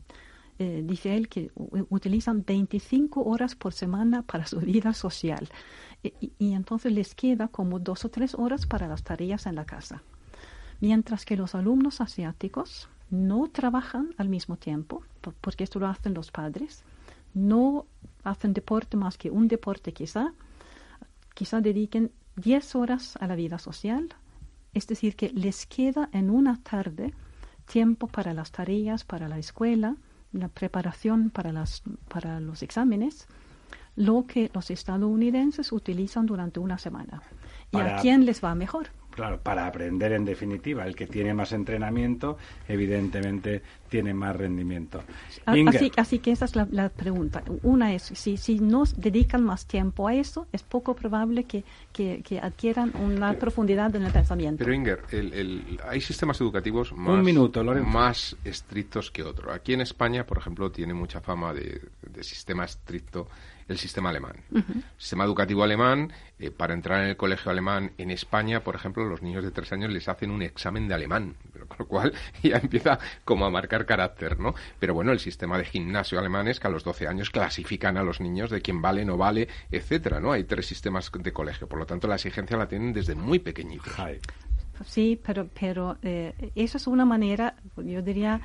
dice 0.57 1.17
él 1.17 1.27
que 1.27 1.51
utilizan 1.89 2.45
25 2.45 3.23
horas 3.23 3.55
por 3.55 3.73
semana 3.73 4.21
para 4.21 4.45
su 4.45 4.59
vida 4.61 4.93
social 4.93 5.49
y, 6.01 6.31
y, 6.39 6.53
entonces 6.53 6.93
les 6.93 7.13
queda 7.13 7.49
como 7.49 7.79
dos 7.79 8.05
o 8.05 8.09
tres 8.09 8.35
horas 8.35 8.65
para 8.65 8.87
las 8.87 9.03
tareas 9.03 9.47
en 9.47 9.55
la 9.55 9.65
casa 9.65 10.01
mientras 10.81 11.25
que 11.25 11.37
los 11.37 11.55
alumnos 11.55 12.01
asiáticos 12.01 12.89
no 13.09 13.47
trabajan 13.47 14.13
al 14.17 14.29
mismo 14.29 14.57
tiempo, 14.57 15.03
porque 15.41 15.63
esto 15.63 15.79
lo 15.79 15.87
hacen 15.87 16.13
los 16.13 16.31
padres, 16.31 16.83
no 17.33 17.85
hacen 18.23 18.53
deporte 18.53 18.97
más 18.97 19.17
que 19.17 19.29
un 19.29 19.47
deporte 19.47 19.93
quizá, 19.93 20.33
quizá 21.33 21.61
dediquen 21.61 22.11
10 22.37 22.75
horas 22.75 23.17
a 23.19 23.27
la 23.27 23.35
vida 23.35 23.59
social, 23.59 24.09
es 24.73 24.87
decir, 24.87 25.15
que 25.15 25.29
les 25.29 25.65
queda 25.65 26.09
en 26.11 26.29
una 26.29 26.61
tarde 26.61 27.13
tiempo 27.65 28.07
para 28.07 28.33
las 28.33 28.51
tareas, 28.51 29.03
para 29.03 29.27
la 29.27 29.39
escuela, 29.39 29.95
la 30.31 30.49
preparación 30.49 31.29
para, 31.29 31.51
las, 31.51 31.81
para 32.07 32.39
los 32.39 32.61
exámenes, 32.61 33.27
lo 33.95 34.25
que 34.27 34.51
los 34.53 34.69
estadounidenses 34.71 35.71
utilizan 35.71 36.25
durante 36.25 36.59
una 36.59 36.77
semana. 36.77 37.21
¿Y 37.71 37.77
a 37.77 37.95
quién 37.97 38.25
les 38.25 38.43
va 38.43 38.53
mejor? 38.55 38.87
Claro, 39.15 39.39
para 39.39 39.65
aprender 39.65 40.11
en 40.11 40.25
definitiva. 40.25 40.85
El 40.85 40.93
que 40.93 41.07
tiene 41.07 41.33
más 41.33 41.53
entrenamiento, 41.53 42.37
evidentemente, 42.67 43.61
tiene 43.87 44.13
más 44.13 44.35
rendimiento. 44.35 45.01
Así, 45.45 45.89
así, 45.95 46.19
que 46.19 46.31
esa 46.31 46.43
es 46.43 46.55
la, 46.55 46.89
pregunta. 46.89 47.41
Una 47.63 47.93
es, 47.93 48.03
si, 48.03 48.35
si 48.35 48.59
nos 48.59 48.99
dedican 48.99 49.41
más 49.41 49.67
tiempo 49.67 50.09
a 50.09 50.15
eso, 50.15 50.47
es 50.51 50.63
poco 50.63 50.95
probable 50.95 51.45
que, 51.45 51.63
que, 51.93 52.39
adquieran 52.41 52.91
una 52.97 53.33
profundidad 53.33 53.95
en 53.95 54.03
el 54.03 54.11
pensamiento. 54.11 54.65
Pero 54.65 54.73
Inger, 54.73 55.03
el, 55.11 55.79
hay 55.87 56.01
sistemas 56.01 56.41
educativos 56.41 56.91
más, 56.91 57.17
Un 57.17 57.23
minuto, 57.23 57.63
más 57.63 58.35
estrictos 58.43 59.11
que 59.11 59.23
otros. 59.23 59.55
Aquí 59.55 59.71
en 59.71 59.81
España, 59.81 60.25
por 60.25 60.39
ejemplo, 60.39 60.69
tiene 60.71 60.93
mucha 60.93 61.21
fama 61.21 61.53
de, 61.53 61.79
sistema 62.21 62.65
estricto 62.65 63.27
el 63.67 63.77
sistema 63.77 64.09
alemán. 64.09 64.35
El 64.53 64.63
sistema 64.97 65.23
educativo 65.23 65.63
alemán, 65.63 66.11
eh, 66.39 66.51
para 66.51 66.73
entrar 66.73 67.03
en 67.03 67.09
el 67.09 67.17
colegio 67.17 67.51
alemán 67.51 67.91
en 67.97 68.11
España, 68.11 68.61
por 68.61 68.75
ejemplo, 68.75 69.05
los 69.05 69.21
niños 69.21 69.43
de 69.43 69.51
tres 69.51 69.71
años 69.71 69.91
les 69.91 70.07
hacen 70.07 70.31
un 70.31 70.41
examen 70.41 70.87
de 70.87 70.93
alemán, 70.93 71.35
con 71.67 71.77
lo 71.79 71.87
cual 71.87 72.13
ya 72.43 72.57
empieza 72.57 72.99
como 73.23 73.45
a 73.45 73.49
marcar 73.49 73.85
carácter, 73.85 74.39
¿no? 74.39 74.53
Pero 74.79 74.93
bueno, 74.93 75.11
el 75.11 75.19
sistema 75.19 75.57
de 75.57 75.65
gimnasio 75.65 76.19
alemán 76.19 76.47
es 76.47 76.59
que 76.59 76.67
a 76.67 76.69
los 76.69 76.83
12 76.83 77.07
años 77.07 77.29
clasifican 77.29 77.97
a 77.97 78.03
los 78.03 78.19
niños 78.19 78.49
de 78.49 78.61
quién 78.61 78.81
vale, 78.81 79.05
no 79.05 79.17
vale, 79.17 79.47
etcétera, 79.71 80.19
¿no? 80.19 80.31
Hay 80.31 80.43
tres 80.43 80.65
sistemas 80.65 81.11
de 81.11 81.33
colegio, 81.33 81.67
por 81.67 81.79
lo 81.79 81.85
tanto 81.85 82.07
la 82.07 82.15
exigencia 82.15 82.57
la 82.57 82.67
tienen 82.67 82.93
desde 82.93 83.15
muy 83.15 83.39
pequeñitos. 83.39 83.93
Sí, 84.85 85.19
pero, 85.25 85.47
pero 85.59 85.97
eh, 86.01 86.51
eso 86.55 86.77
es 86.77 86.87
una 86.87 87.05
manera, 87.05 87.55
yo 87.77 88.01
diría, 88.01 88.41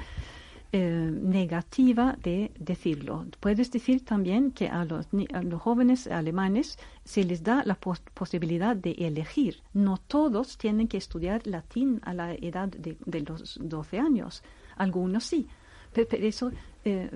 eh, 0.73 1.11
negativa 1.13 2.17
de 2.23 2.53
decirlo. 2.57 3.27
Puedes 3.41 3.73
decir 3.73 4.05
también 4.05 4.53
que 4.53 4.69
a 4.69 4.85
los, 4.85 5.09
los 5.11 5.61
jóvenes 5.61 6.07
alemanes 6.07 6.79
se 7.05 7.25
les 7.25 7.43
da 7.43 7.65
la 7.65 7.75
posibilidad 7.75 8.77
de 8.77 8.93
elegir. 8.93 9.63
No 9.75 9.97
todos 9.97 10.59
tienen 10.59 10.87
que 10.87 10.97
estudiar 10.97 11.45
latín 11.47 12.01
a 12.05 12.15
la 12.15 12.35
edad 12.35 12.69
de, 12.69 12.97
los 13.23 13.59
12 13.61 13.99
años. 13.99 14.45
Algunos 14.77 15.25
sí. 15.25 15.49
Pero, 15.93 16.07
eso, 16.13 16.53
eh, 16.85 17.11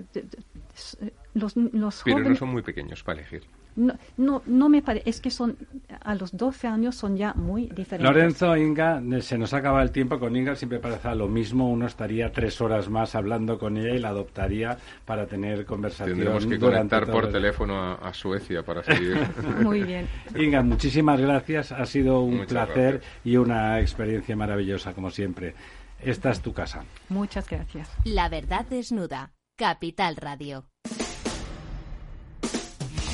los, 1.33 1.55
los 1.55 2.01
pero 2.03 2.19
no 2.19 2.35
son 2.35 2.49
muy 2.49 2.61
pequeños 2.61 3.03
para 3.03 3.19
elegir. 3.19 3.43
No, 3.75 3.93
no, 4.17 4.41
no 4.45 4.69
me 4.69 4.81
parece, 4.81 5.09
es 5.09 5.19
que 5.19 5.29
son, 5.29 5.57
a 6.01 6.15
los 6.15 6.35
12 6.35 6.67
años 6.67 6.95
son 6.95 7.17
ya 7.17 7.33
muy 7.33 7.67
diferentes. 7.67 8.01
Lorenzo, 8.01 8.55
Inga, 8.55 9.01
se 9.21 9.37
nos 9.37 9.53
acaba 9.53 9.81
el 9.83 9.91
tiempo. 9.91 10.19
Con 10.19 10.35
Inga 10.35 10.55
siempre 10.55 10.79
parece 10.79 11.13
lo 11.15 11.27
mismo. 11.27 11.69
Uno 11.69 11.85
estaría 11.85 12.31
tres 12.31 12.59
horas 12.61 12.89
más 12.89 13.15
hablando 13.15 13.59
con 13.59 13.77
ella 13.77 13.93
y 13.93 13.99
la 13.99 14.09
adoptaría 14.09 14.77
para 15.05 15.27
tener 15.27 15.65
conversación. 15.65 16.17
Tendremos 16.17 16.45
que 16.45 16.57
conectar 16.57 17.05
por 17.05 17.31
teléfono 17.31 17.93
a, 17.93 18.13
Suecia 18.13 18.63
para 18.63 18.81
seguir. 18.81 19.17
muy 19.61 19.83
bien. 19.83 20.07
Inga, 20.35 20.63
muchísimas 20.63 21.19
gracias. 21.19 21.71
Ha 21.71 21.85
sido 21.85 22.21
un 22.21 22.45
placer 22.45 23.01
y 23.23 23.35
una 23.37 23.79
experiencia 23.81 24.35
maravillosa, 24.35 24.93
como 24.93 25.11
siempre. 25.11 25.53
Esta 26.01 26.31
es 26.31 26.41
tu 26.41 26.53
casa. 26.53 26.85
Muchas 27.09 27.49
gracias. 27.49 27.89
La 28.03 28.29
verdad 28.29 28.65
desnuda. 28.69 29.31
Capital 29.57 30.15
Radio. 30.17 30.65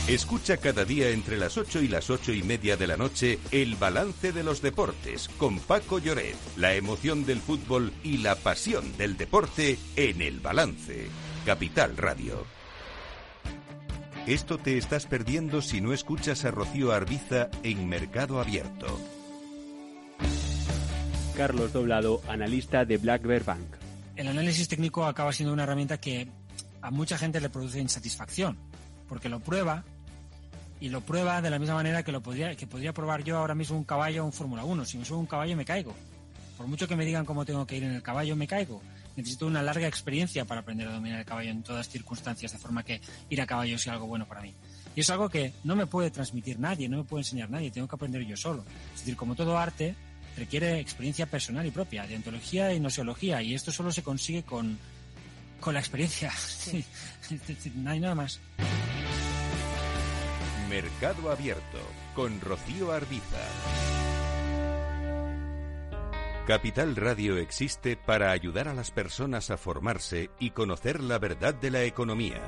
Escucha 0.08 0.58
cada 0.58 0.84
día 0.84 1.10
entre 1.10 1.38
las 1.38 1.58
8 1.58 1.84
y 1.84 1.88
las 1.88 2.10
ocho 2.10 2.34
y 2.34 2.42
media 2.42 2.76
de 2.76 2.88
la 2.88 2.98
noche 2.98 3.40
el 3.52 3.76
balance 3.76 4.32
de 4.32 4.44
los 4.44 4.62
deportes 4.62 5.30
con 5.38 5.60
Paco 5.60 6.00
Lloret, 6.00 6.36
la 6.58 6.74
emoción 6.74 7.24
del 7.24 7.40
fútbol 7.40 7.94
y 8.04 8.18
la 8.18 8.36
pasión 8.36 8.98
del 8.98 9.16
deporte 9.16 9.78
en 9.96 10.22
el 10.22 10.40
balance. 10.40 11.08
Capital 11.46 11.96
Radio. 11.98 12.46
Esto 14.26 14.58
te 14.58 14.78
estás 14.78 15.06
perdiendo 15.06 15.62
si 15.62 15.82
no 15.82 15.94
escuchas 15.94 16.46
a 16.46 16.52
Rocío 16.52 16.92
Arbiza 16.92 17.50
en 17.64 17.88
Mercado 17.88 18.42
Abierto. 18.42 19.00
Carlos 21.38 21.74
Doblado, 21.74 22.22
analista 22.28 22.86
de 22.86 22.98
Black 22.98 23.22
Bear 23.24 23.44
Bank. 23.44 23.76
El 24.16 24.28
análisis 24.28 24.68
técnico 24.68 25.06
acaba 25.06 25.32
siendo 25.32 25.54
una 25.54 25.64
herramienta 25.64 26.00
que 26.00 26.28
a 26.82 26.92
mucha 26.92 27.18
gente 27.18 27.40
le 27.40 27.50
produce 27.50 27.80
insatisfacción, 27.80 28.58
porque 29.12 29.28
lo 29.28 29.42
prueba 29.42 29.84
y 30.80 30.88
lo 30.88 31.02
prueba 31.02 31.42
de 31.42 31.50
la 31.50 31.60
misma 31.60 31.76
manera 31.76 32.02
que 32.02 32.14
lo 32.14 32.22
podría, 32.22 32.56
que 32.56 32.66
podría 32.66 32.94
probar 32.94 33.26
yo 33.26 33.38
ahora 33.38 33.54
mismo 33.54 33.76
un 33.76 33.84
caballo 33.84 34.24
o 34.24 34.26
un 34.26 34.32
Fórmula 34.32 34.64
1. 34.64 34.86
Si 34.86 34.98
me 34.98 35.04
subo 35.04 35.20
un 35.20 35.26
caballo 35.26 35.58
me 35.58 35.66
caigo. 35.66 35.94
Por 36.56 36.68
mucho 36.68 36.88
que 36.88 36.96
me 36.96 37.04
digan 37.04 37.26
cómo 37.26 37.44
tengo 37.44 37.68
que 37.68 37.76
ir 37.76 37.84
en 37.84 37.92
el 37.92 38.02
caballo, 38.02 38.38
me 38.38 38.48
caigo. 38.48 38.82
Necesito 39.18 39.48
una 39.48 39.62
larga 39.62 39.86
experiencia 39.86 40.46
para 40.46 40.62
aprender 40.62 40.88
a 40.88 40.94
dominar 40.94 41.20
el 41.20 41.26
caballo 41.26 41.52
en 41.52 41.62
todas 41.62 41.90
circunstancias, 41.90 42.54
de 42.54 42.58
forma 42.58 42.84
que 42.84 43.02
ir 43.30 43.42
a 43.42 43.46
caballo 43.46 43.78
sea 43.78 43.92
algo 43.94 44.08
bueno 44.08 44.26
para 44.26 44.44
mí. 44.44 44.54
Y 44.96 45.02
es 45.02 45.10
algo 45.10 45.28
que 45.28 45.52
no 45.66 45.76
me 45.76 45.88
puede 45.88 46.10
transmitir 46.10 46.58
nadie, 46.58 46.88
no 46.88 47.00
me 47.00 47.04
puede 47.04 47.24
enseñar 47.24 47.50
nadie, 47.50 47.70
tengo 47.70 47.90
que 47.90 47.96
aprender 47.96 48.26
yo 48.26 48.38
solo. 48.38 48.64
Es 48.94 49.02
decir, 49.02 49.18
como 49.18 49.36
todo 49.36 49.58
arte, 49.58 49.94
requiere 50.38 50.80
experiencia 50.80 51.26
personal 51.26 51.66
y 51.66 51.72
propia, 51.72 52.08
de 52.08 52.16
ontología 52.16 52.74
y 52.74 52.80
nociología, 52.80 53.42
y 53.42 53.56
esto 53.56 53.74
solo 53.74 53.92
se 53.92 54.04
consigue 54.04 54.44
con, 54.44 54.80
con 55.60 55.74
la 55.74 55.82
experiencia. 55.82 56.32
no 57.76 57.92
hay 57.92 58.00
nada 58.00 58.16
más. 58.16 58.40
Mercado 60.72 61.30
Abierto 61.30 61.80
con 62.16 62.40
Rocío 62.40 62.94
Arbiza. 62.94 63.42
Capital 66.48 66.96
Radio 66.96 67.36
existe 67.36 67.98
para 67.98 68.32
ayudar 68.32 68.70
a 68.70 68.74
las 68.74 68.90
personas 68.90 69.52
a 69.52 69.58
formarse 69.58 70.30
y 70.40 70.52
conocer 70.52 71.02
la 71.02 71.20
verdad 71.20 71.54
de 71.54 71.72
la 71.72 71.84
economía. 71.84 72.48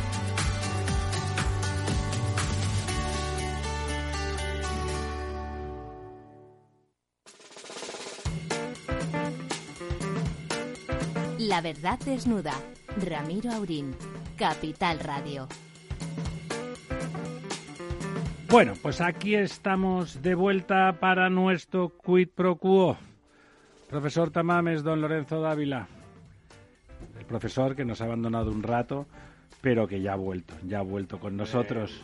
La 11.51 11.59
verdad 11.59 11.99
desnuda. 12.05 12.53
Ramiro 13.05 13.51
Aurín. 13.51 13.93
Capital 14.37 14.99
Radio. 15.01 15.49
Bueno, 18.49 18.71
pues 18.81 19.01
aquí 19.01 19.35
estamos 19.35 20.21
de 20.21 20.33
vuelta 20.33 20.93
para 21.01 21.29
nuestro 21.29 21.91
quid 21.97 22.29
pro 22.29 22.55
quo. 22.55 22.97
Profesor 23.89 24.31
Tamames, 24.31 24.81
don 24.81 25.01
Lorenzo 25.01 25.41
Dávila. 25.41 25.89
El 27.19 27.25
profesor 27.25 27.75
que 27.75 27.83
nos 27.83 27.99
ha 27.99 28.05
abandonado 28.05 28.49
un 28.49 28.63
rato, 28.63 29.05
pero 29.59 29.89
que 29.89 29.99
ya 29.99 30.13
ha 30.13 30.15
vuelto, 30.15 30.53
ya 30.65 30.79
ha 30.79 30.83
vuelto 30.83 31.19
con 31.19 31.35
nosotros. 31.35 32.01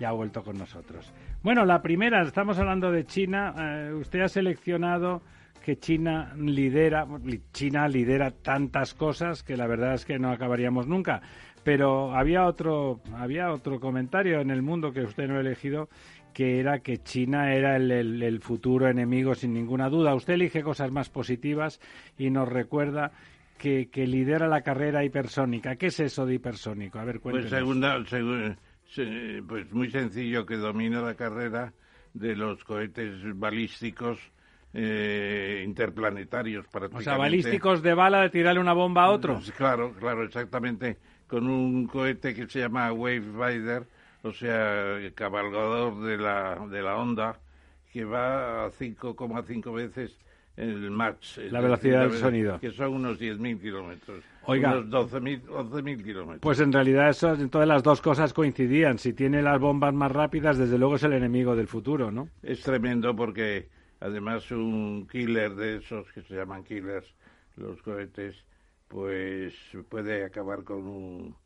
Ya 0.00 0.08
ha 0.08 0.12
vuelto 0.12 0.42
con 0.42 0.56
nosotros. 0.56 1.12
Bueno, 1.42 1.66
la 1.66 1.82
primera, 1.82 2.22
estamos 2.22 2.58
hablando 2.58 2.90
de 2.90 3.04
China. 3.04 3.54
Eh, 3.58 3.92
usted 3.92 4.20
ha 4.22 4.28
seleccionado 4.28 5.20
que 5.66 5.80
China 5.80 6.32
lidera, 6.36 7.08
China 7.52 7.88
lidera 7.88 8.30
tantas 8.30 8.94
cosas 8.94 9.42
que 9.42 9.56
la 9.56 9.66
verdad 9.66 9.94
es 9.94 10.04
que 10.04 10.16
no 10.16 10.30
acabaríamos 10.30 10.86
nunca. 10.86 11.20
Pero 11.64 12.14
había 12.14 12.46
otro, 12.46 13.00
había 13.16 13.50
otro 13.50 13.80
comentario 13.80 14.40
en 14.40 14.52
el 14.52 14.62
mundo 14.62 14.92
que 14.92 15.00
usted 15.00 15.26
no 15.26 15.38
ha 15.38 15.40
elegido, 15.40 15.88
que 16.32 16.60
era 16.60 16.78
que 16.78 16.98
China 16.98 17.52
era 17.52 17.74
el, 17.78 18.38
futuro 18.42 18.88
enemigo 18.88 19.34
sin 19.34 19.54
ninguna 19.54 19.88
duda. 19.88 20.14
Usted 20.14 20.34
elige 20.34 20.62
cosas 20.62 20.92
más 20.92 21.10
positivas 21.10 21.80
y 22.16 22.30
nos 22.30 22.48
recuerda 22.48 23.10
que, 23.58 23.88
lidera 23.92 24.46
la 24.46 24.62
carrera 24.62 25.02
hipersónica. 25.02 25.74
¿Qué 25.74 25.86
es 25.86 25.98
eso 25.98 26.26
de 26.26 26.34
hipersónico? 26.34 27.00
A 27.00 27.04
ver, 27.04 27.18
pues 27.18 27.32
cuéntenos. 27.32 28.08
Pues, 28.08 29.42
pues 29.48 29.72
muy 29.72 29.90
sencillo, 29.90 30.46
que 30.46 30.58
domina 30.58 31.02
la 31.02 31.16
carrera 31.16 31.72
de 32.14 32.36
los 32.36 32.62
cohetes 32.62 33.16
balísticos 33.34 34.20
eh, 34.78 35.62
interplanetarios 35.64 36.66
O 36.92 37.00
sea, 37.00 37.16
balísticos 37.16 37.82
de 37.82 37.94
bala 37.94 38.20
de 38.20 38.28
tirarle 38.28 38.60
una 38.60 38.74
bomba 38.74 39.04
a 39.04 39.10
otro. 39.10 39.40
Claro, 39.56 39.94
claro, 39.98 40.22
exactamente. 40.22 40.98
Con 41.26 41.48
un 41.48 41.86
cohete 41.86 42.34
que 42.34 42.46
se 42.46 42.60
llama 42.60 42.92
Wave 42.92 43.22
Rider, 43.38 43.84
o 44.22 44.32
sea, 44.32 44.98
el 44.98 45.14
cabalgador 45.14 46.02
de 46.02 46.18
la, 46.18 46.66
de 46.70 46.82
la 46.82 46.96
onda, 46.96 47.38
que 47.90 48.04
va 48.04 48.66
a 48.66 48.70
5,5 48.70 49.74
veces 49.74 50.18
el 50.58 50.90
match. 50.90 51.38
La 51.50 51.62
velocidad 51.62 52.02
del 52.02 52.18
sonido. 52.18 52.60
Que 52.60 52.70
son 52.70 52.92
unos 52.92 53.18
10.000 53.18 53.58
kilómetros. 53.58 54.24
Oiga. 54.44 54.78
Unos 54.78 55.10
12.000 55.10 55.40
11 55.48 56.02
kilómetros. 56.02 56.40
Pues 56.40 56.60
en 56.60 56.72
realidad 56.72 57.08
eso, 57.08 57.34
todas 57.48 57.66
las 57.66 57.82
dos 57.82 58.02
cosas 58.02 58.34
coincidían. 58.34 58.98
Si 58.98 59.14
tiene 59.14 59.40
las 59.40 59.58
bombas 59.58 59.94
más 59.94 60.12
rápidas, 60.12 60.58
desde 60.58 60.76
luego 60.76 60.96
es 60.96 61.02
el 61.02 61.14
enemigo 61.14 61.56
del 61.56 61.66
futuro, 61.66 62.10
¿no? 62.10 62.28
Es 62.42 62.60
tremendo 62.60 63.16
porque 63.16 63.68
además 64.00 64.50
un 64.50 65.06
killer 65.10 65.54
de 65.54 65.76
esos 65.76 66.10
que 66.12 66.22
se 66.22 66.34
llaman 66.34 66.64
killers, 66.64 67.14
los 67.56 67.80
cohetes, 67.82 68.44
pues 68.88 69.54
puede 69.88 70.24
acabar 70.24 70.64
con 70.64 70.86
un 70.86 71.36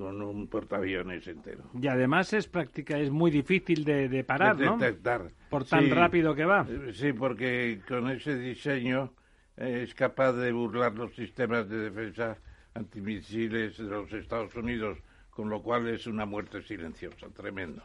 con 0.00 0.22
un 0.22 0.46
portaaviones 0.46 1.28
entero. 1.28 1.64
Y 1.78 1.86
además 1.86 2.32
es 2.32 2.48
práctica, 2.48 2.98
es 2.98 3.10
muy 3.10 3.30
difícil 3.30 3.84
de, 3.84 4.24
parar, 4.24 4.56
de 4.56 4.66
detectar. 4.70 5.30
Por 5.50 5.66
tan 5.66 5.90
rápido 5.90 6.34
que 6.34 6.46
va. 6.46 6.66
Eh, 6.66 6.92
sí, 6.94 7.12
porque 7.12 7.82
con 7.86 8.10
ese 8.10 8.38
diseño 8.38 9.12
eh, 9.58 9.82
es 9.82 9.94
capaz 9.94 10.32
de 10.32 10.52
burlar 10.52 10.94
los 10.94 11.14
sistemas 11.14 11.68
de 11.68 11.90
defensa 11.90 12.38
antimisiles 12.72 13.76
de 13.76 13.84
los 13.84 14.10
Estados 14.14 14.54
Unidos, 14.54 14.96
con 15.28 15.50
lo 15.50 15.62
cual 15.62 15.86
es 15.88 16.06
una 16.06 16.24
muerte 16.24 16.62
silenciosa, 16.62 17.28
tremendo. 17.28 17.82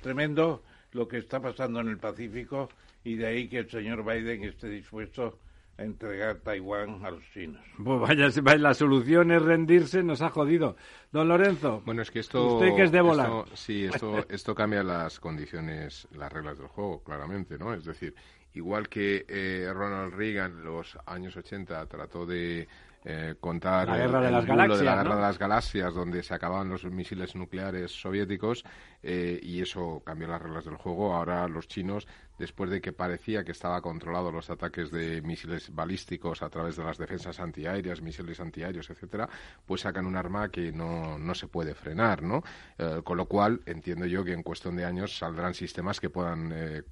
Tremendo 0.00 0.64
lo 0.90 1.06
que 1.06 1.18
está 1.18 1.40
pasando 1.40 1.78
en 1.78 1.88
el 1.88 1.98
Pacífico 1.98 2.68
y 3.04 3.16
de 3.16 3.26
ahí 3.26 3.48
que 3.48 3.58
el 3.58 3.70
señor 3.70 4.04
Biden 4.04 4.44
esté 4.44 4.68
dispuesto 4.68 5.38
entregar 5.76 6.36
Taiwán 6.36 7.04
a 7.04 7.10
los 7.10 7.22
chinos. 7.32 7.60
Pues 7.82 8.00
vaya, 8.00 8.56
la 8.58 8.74
solución 8.74 9.30
es 9.32 9.42
rendirse, 9.42 10.02
nos 10.02 10.22
ha 10.22 10.30
jodido. 10.30 10.76
Don 11.12 11.28
Lorenzo, 11.28 11.82
bueno, 11.84 12.02
es 12.02 12.10
que 12.10 12.20
esto, 12.20 12.54
usted 12.54 12.74
que 12.74 12.84
es 12.84 12.92
de 12.92 13.00
volar. 13.00 13.44
sí, 13.54 13.84
esto, 13.84 14.24
esto 14.28 14.54
cambia 14.54 14.82
las 14.82 15.20
condiciones, 15.20 16.06
las 16.12 16.32
reglas 16.32 16.58
del 16.58 16.68
juego, 16.68 17.02
claramente, 17.02 17.58
¿no? 17.58 17.74
Es 17.74 17.84
decir, 17.84 18.14
igual 18.54 18.88
que 18.88 19.24
eh, 19.28 19.68
Ronald 19.72 20.14
Reagan 20.14 20.52
en 20.52 20.64
los 20.64 20.96
años 21.06 21.36
80 21.36 21.86
trató 21.86 22.24
de 22.24 22.68
eh, 23.04 23.34
contar 23.38 23.88
la 23.88 23.98
guerra, 23.98 24.20
de, 24.22 24.30
las 24.30 24.46
galaxias, 24.46 24.78
de 24.78 24.84
la 24.84 24.96
guerra 24.96 25.16
de 25.16 25.22
las 25.22 25.38
galaxias, 25.38 25.94
donde 25.94 26.22
se 26.22 26.34
acababan 26.34 26.70
los 26.70 26.84
misiles 26.84 27.34
nucleares 27.34 27.90
soviéticos, 27.90 28.64
eh, 29.04 29.38
y 29.42 29.60
eso 29.60 30.02
cambió 30.04 30.26
las 30.26 30.40
reglas 30.40 30.64
del 30.64 30.76
juego. 30.76 31.14
Ahora 31.14 31.46
los 31.48 31.68
chinos 31.68 32.06
después 32.38 32.70
de 32.70 32.80
que 32.80 32.92
parecía 32.92 33.44
que 33.44 33.52
estaba 33.52 33.80
controlado 33.80 34.32
los 34.32 34.50
ataques 34.50 34.90
de 34.90 35.22
misiles 35.22 35.74
balísticos 35.74 36.42
a 36.42 36.48
través 36.48 36.76
de 36.76 36.84
las 36.84 36.98
defensas 36.98 37.38
antiaéreas, 37.40 38.02
misiles 38.02 38.40
antiaéreos, 38.40 38.90
etcétera, 38.90 39.28
pues 39.66 39.82
sacan 39.82 40.06
un 40.06 40.16
arma 40.16 40.48
que 40.48 40.72
no, 40.72 41.18
no 41.18 41.34
se 41.34 41.46
puede 41.46 41.74
frenar, 41.74 42.22
¿no? 42.22 42.42
Eh, 42.78 43.02
con 43.04 43.16
lo 43.16 43.26
cual 43.26 43.60
entiendo 43.66 44.06
yo 44.06 44.24
que 44.24 44.32
en 44.32 44.42
cuestión 44.42 44.76
de 44.76 44.84
años 44.84 45.16
saldrán 45.16 45.54
sistemas 45.54 46.00
que 46.00 46.10
puedan 46.10 46.50
eh, 46.52 46.82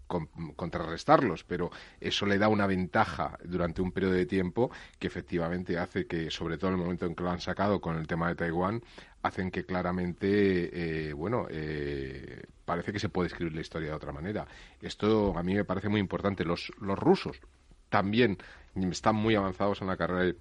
contrarrestarlos, 0.57 1.45
pero 1.45 1.71
eso 2.01 2.27
le 2.27 2.39
da 2.39 2.49
una 2.49 2.67
ventaja 2.67 3.39
durante 3.45 3.83
un 3.83 3.93
periodo 3.93 4.15
de 4.15 4.27
tiempo 4.27 4.71
que 4.99 5.07
efectivamente 5.07 5.79
hace 5.79 6.07
que, 6.07 6.31
sobre 6.31 6.59
todo 6.59 6.71
en 6.71 6.77
el 6.77 6.83
momento 6.83 7.07
en 7.07 7.15
que 7.15 7.25
lo 7.25 7.31
han 7.31 7.41
sacado 7.41 7.81
con 7.81 7.97
el 7.97 8.07
tema 8.07 8.29
de 8.29 8.37
Taiwán, 8.37 8.83
hacen 9.23 9.51
que 9.51 9.65
claramente, 9.65 11.09
eh, 11.09 11.13
bueno, 11.13 11.47
eh, 11.51 12.43
parece 12.65 12.93
que 12.93 12.99
se 12.99 13.09
puede 13.09 13.29
escribir 13.29 13.55
la 13.55 13.61
historia 13.61 13.91
de 13.91 13.95
otra 13.95 14.13
manera. 14.13 14.47
Esto 14.81 15.37
a 15.37 15.43
mí 15.43 15.55
me 15.55 15.65
parece 15.65 15.89
muy 15.89 16.01
importante. 16.01 16.45
Los, 16.45 16.73
los 16.81 16.99
rusos 16.99 17.41
también 17.89 18.39
están 18.75 19.17
muy 19.17 19.35
avanzados 19.35 19.81
en 19.81 19.87
la 19.89 19.97
carrera 19.97 20.35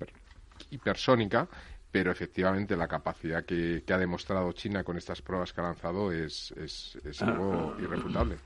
hipersónica, 0.70 1.48
pero 1.92 2.12
efectivamente 2.12 2.76
la 2.76 2.88
capacidad 2.88 3.46
que, 3.46 3.84
ha 3.88 3.98
demostrado 3.98 4.52
China 4.54 4.84
con 4.84 4.98
estas 4.98 5.22
pruebas 5.22 5.54
que 5.54 5.62
ha 5.62 5.66
lanzado 5.66 6.12
es, 6.12 6.52
es, 6.58 6.98
es 7.04 7.22
algo 7.22 7.76
irrefutable. 7.80 8.38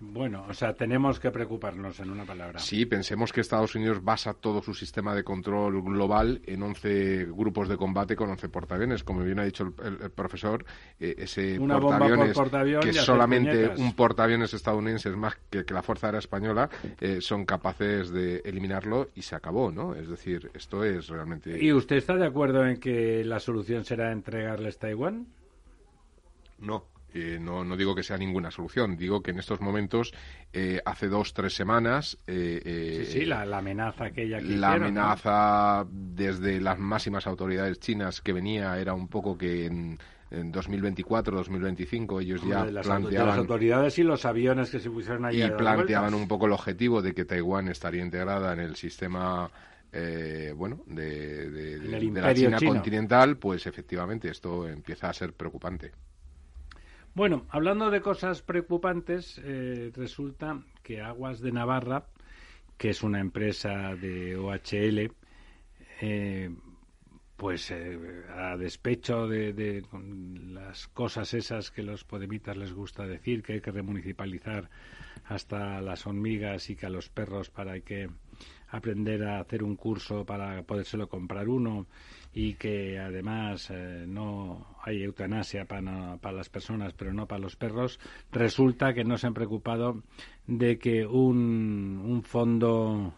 Bueno, 0.00 0.44
o 0.48 0.54
sea, 0.54 0.74
tenemos 0.74 1.18
que 1.18 1.32
preocuparnos 1.32 1.98
en 1.98 2.10
una 2.10 2.24
palabra. 2.24 2.60
Sí, 2.60 2.86
pensemos 2.86 3.32
que 3.32 3.40
Estados 3.40 3.74
Unidos 3.74 4.02
basa 4.02 4.32
todo 4.32 4.62
su 4.62 4.72
sistema 4.72 5.12
de 5.12 5.24
control 5.24 5.82
global 5.82 6.40
en 6.46 6.62
11 6.62 7.26
grupos 7.32 7.68
de 7.68 7.76
combate 7.76 8.14
con 8.14 8.30
11 8.30 8.48
portaaviones. 8.48 9.02
Como 9.02 9.24
bien 9.24 9.40
ha 9.40 9.44
dicho 9.44 9.64
el, 9.64 10.10
profesor, 10.10 10.64
eh, 11.00 11.16
ese 11.18 11.58
portaaviones, 11.58 12.38
que 12.80 12.92
solamente 12.92 13.70
un 13.76 13.92
portaaviones 13.94 14.54
estadounidense 14.54 15.08
es 15.08 15.16
más 15.16 15.36
que, 15.50 15.64
la 15.68 15.82
Fuerza 15.82 16.06
Aérea 16.06 16.20
Española, 16.20 16.70
eh, 17.00 17.20
son 17.20 17.44
capaces 17.44 18.10
de 18.10 18.36
eliminarlo 18.44 19.08
y 19.16 19.22
se 19.22 19.34
acabó, 19.34 19.72
¿no? 19.72 19.96
Es 19.96 20.08
decir, 20.08 20.48
esto 20.54 20.84
es 20.84 21.08
realmente... 21.08 21.62
¿Y 21.62 21.72
usted 21.72 21.96
está 21.96 22.14
de 22.14 22.26
acuerdo 22.26 22.64
en 22.64 22.78
que 22.78 23.24
la 23.24 23.40
solución 23.40 23.84
será 23.84 24.12
entregarles 24.12 24.78
Taiwán? 24.78 25.26
No, 26.58 26.84
eh, 27.14 27.38
no, 27.40 27.64
no, 27.64 27.76
digo 27.76 27.94
que 27.94 28.02
sea 28.02 28.18
ninguna 28.18 28.50
solución, 28.50 28.96
digo 28.96 29.22
que 29.22 29.30
en 29.30 29.38
estos 29.38 29.60
momentos, 29.60 30.12
eh, 30.52 30.80
hace 30.84 31.08
dos, 31.08 31.32
tres 31.32 31.54
semanas... 31.54 32.18
Eh, 32.26 33.04
sí, 33.06 33.20
sí, 33.20 33.24
la, 33.24 33.42
amenaza 33.42 34.04
aquella 34.04 34.38
que 34.38 34.56
La 34.56 34.74
amenaza 34.74 35.86
desde 35.90 36.60
las 36.60 36.78
máximas 36.78 37.26
autoridades 37.26 37.80
chinas 37.80 38.20
que 38.20 38.32
venía 38.32 38.78
era 38.78 38.92
un 38.92 39.08
poco 39.08 39.38
que 39.38 39.66
en, 39.66 39.98
en 40.30 40.52
2024, 40.52 41.38
2025 41.38 42.20
ellos 42.20 42.42
ya 42.46 42.66
las, 42.66 42.86
planteaban... 42.86 43.28
las 43.28 43.38
autoridades 43.38 43.98
y 43.98 44.02
los 44.02 44.26
aviones 44.26 44.70
que 44.70 44.78
se 44.78 44.90
pusieron 44.90 45.24
allí. 45.24 45.42
Y 45.42 45.50
planteaban 45.50 46.12
un 46.12 46.28
poco 46.28 46.44
el 46.44 46.52
objetivo 46.52 47.00
de 47.00 47.14
que 47.14 47.24
Taiwán 47.24 47.68
estaría 47.68 48.04
integrada 48.04 48.52
en 48.52 48.60
el 48.60 48.76
sistema... 48.76 49.50
bueno, 50.54 50.82
de, 50.84 51.50
de 51.50 52.10
la 52.20 52.34
China 52.34 52.58
continental, 52.62 53.38
pues 53.38 53.66
efectivamente 53.66 54.28
esto 54.28 54.68
empieza 54.68 55.08
a 55.08 55.14
ser 55.14 55.32
preocupante. 55.32 55.92
Bueno, 57.14 57.46
hablando 57.50 57.90
de 57.90 58.00
cosas 58.00 58.42
preocupantes, 58.42 59.40
eh, 59.44 59.90
resulta 59.94 60.62
que 60.82 61.00
Aguas 61.00 61.40
de 61.40 61.52
Navarra, 61.52 62.06
que 62.76 62.90
es 62.90 63.02
una 63.02 63.20
empresa 63.20 63.94
de 63.96 64.36
OHL, 64.36 65.12
eh, 66.00 66.50
pues 67.38 67.70
eh, 67.70 68.24
a 68.36 68.56
despecho 68.56 69.28
de, 69.28 69.84
las 70.50 70.88
cosas 70.88 71.34
esas 71.34 71.70
que 71.70 71.84
los 71.84 72.02
podemitas 72.02 72.56
les 72.56 72.72
gusta 72.72 73.06
decir, 73.06 73.44
que 73.44 73.54
hay 73.54 73.60
que 73.60 73.70
remunicipalizar 73.70 74.68
hasta 75.24 75.80
las 75.80 76.04
hormigas 76.06 76.68
y 76.68 76.74
que 76.74 76.86
a 76.86 76.90
los 76.90 77.08
perros 77.08 77.48
para 77.48 77.78
que 77.80 78.08
aprender 78.70 79.24
a 79.24 79.38
hacer 79.38 79.62
un 79.62 79.76
curso 79.76 80.24
para 80.24 80.62
podérselo 80.64 81.08
comprar 81.08 81.48
uno 81.48 81.86
y 82.32 82.54
que 82.54 82.98
además 82.98 83.70
eh, 83.70 84.04
no 84.06 84.76
hay 84.88 85.02
eutanasia 85.02 85.64
para, 85.66 86.16
para 86.18 86.36
las 86.36 86.48
personas 86.48 86.92
pero 86.94 87.12
no 87.12 87.26
para 87.26 87.40
los 87.40 87.56
perros, 87.56 88.00
resulta 88.32 88.94
que 88.94 89.04
no 89.04 89.18
se 89.18 89.26
han 89.26 89.34
preocupado 89.34 90.02
de 90.46 90.78
que 90.78 91.06
un, 91.06 92.02
un 92.04 92.22
fondo 92.22 93.14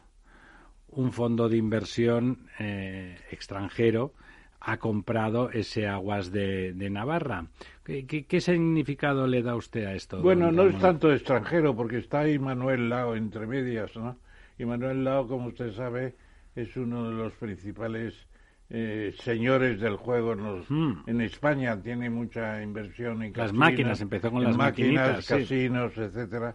un 0.89 1.13
fondo 1.13 1.49
de 1.49 1.57
inversión 1.57 2.49
eh, 2.59 3.17
extranjero 3.31 4.13
ha 4.61 4.77
comprado 4.79 5.51
ese 5.51 5.87
aguas 5.87 6.33
de, 6.33 6.75
de 6.75 6.91
Navarra. 6.91 7.47
¿Qué, 7.85 8.05
¿Qué, 8.07 8.41
significado 8.41 9.27
le 9.27 9.43
da 9.43 9.57
usted 9.57 9.85
a 9.85 9.95
esto? 9.95 10.21
Bueno, 10.21 10.53
no 10.53 10.67
es 10.67 10.79
tanto 10.79 11.11
extranjero, 11.13 11.75
porque 11.75 11.99
está 11.99 12.21
ahí 12.21 12.39
Manuel 12.39 12.91
Lao 12.91 13.17
entre 13.17 13.47
medias, 13.47 13.97
¿no? 13.97 14.19
Y 14.59 14.67
Manuel 14.67 15.03
Lao, 15.03 15.27
como 15.27 15.47
usted 15.47 15.73
sabe, 15.73 16.15
es 16.55 16.77
uno 16.77 17.09
de 17.09 17.17
los 17.17 17.33
principales 17.35 18.27
eh, 18.71 19.15
señores 19.23 19.81
del 19.81 19.97
juego 19.97 20.33
en, 20.33 20.65
hmm. 20.69 21.03
en, 21.07 21.21
España. 21.21 21.81
Tiene 21.83 22.09
mucha 22.09 22.63
inversión 22.63 23.23
en 23.23 23.33
Las 23.35 23.53
máquinas, 23.53 24.01
empezó 24.01 24.31
con 24.31 24.45
las 24.45 24.57
máquinas, 24.57 25.27
casinos, 25.27 25.97
etcétera. 25.97 26.55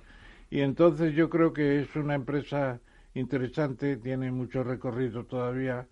Y 0.49 0.61
entonces 0.61 1.13
yo 1.13 1.29
creo 1.29 1.51
que 1.51 1.81
es 1.81 1.95
una 1.95 2.15
empresa 2.15 2.79
interesante, 3.13 3.97
tiene 3.97 4.31
mucho 4.31 4.63
recorrido 4.63 5.25
todavía. 5.25 5.87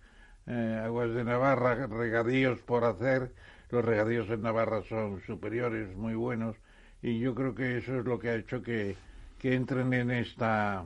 Eh, 0.46 0.80
Aguas 0.84 1.14
de 1.14 1.24
Navarra, 1.24 1.86
regadíos 1.86 2.60
por 2.60 2.84
hacer. 2.84 3.32
Los 3.70 3.84
regadíos 3.84 4.28
en 4.30 4.42
Navarra 4.42 4.82
son 4.88 5.20
superiores, 5.26 5.94
muy 5.96 6.14
buenos. 6.14 6.56
Y 7.02 7.18
yo 7.18 7.34
creo 7.34 7.54
que 7.54 7.78
eso 7.78 7.98
es 7.98 8.04
lo 8.06 8.18
que 8.18 8.30
ha 8.30 8.34
hecho 8.36 8.62
que, 8.62 8.96
que 9.38 9.54
entren 9.54 9.92
en 9.92 10.10
esta 10.10 10.84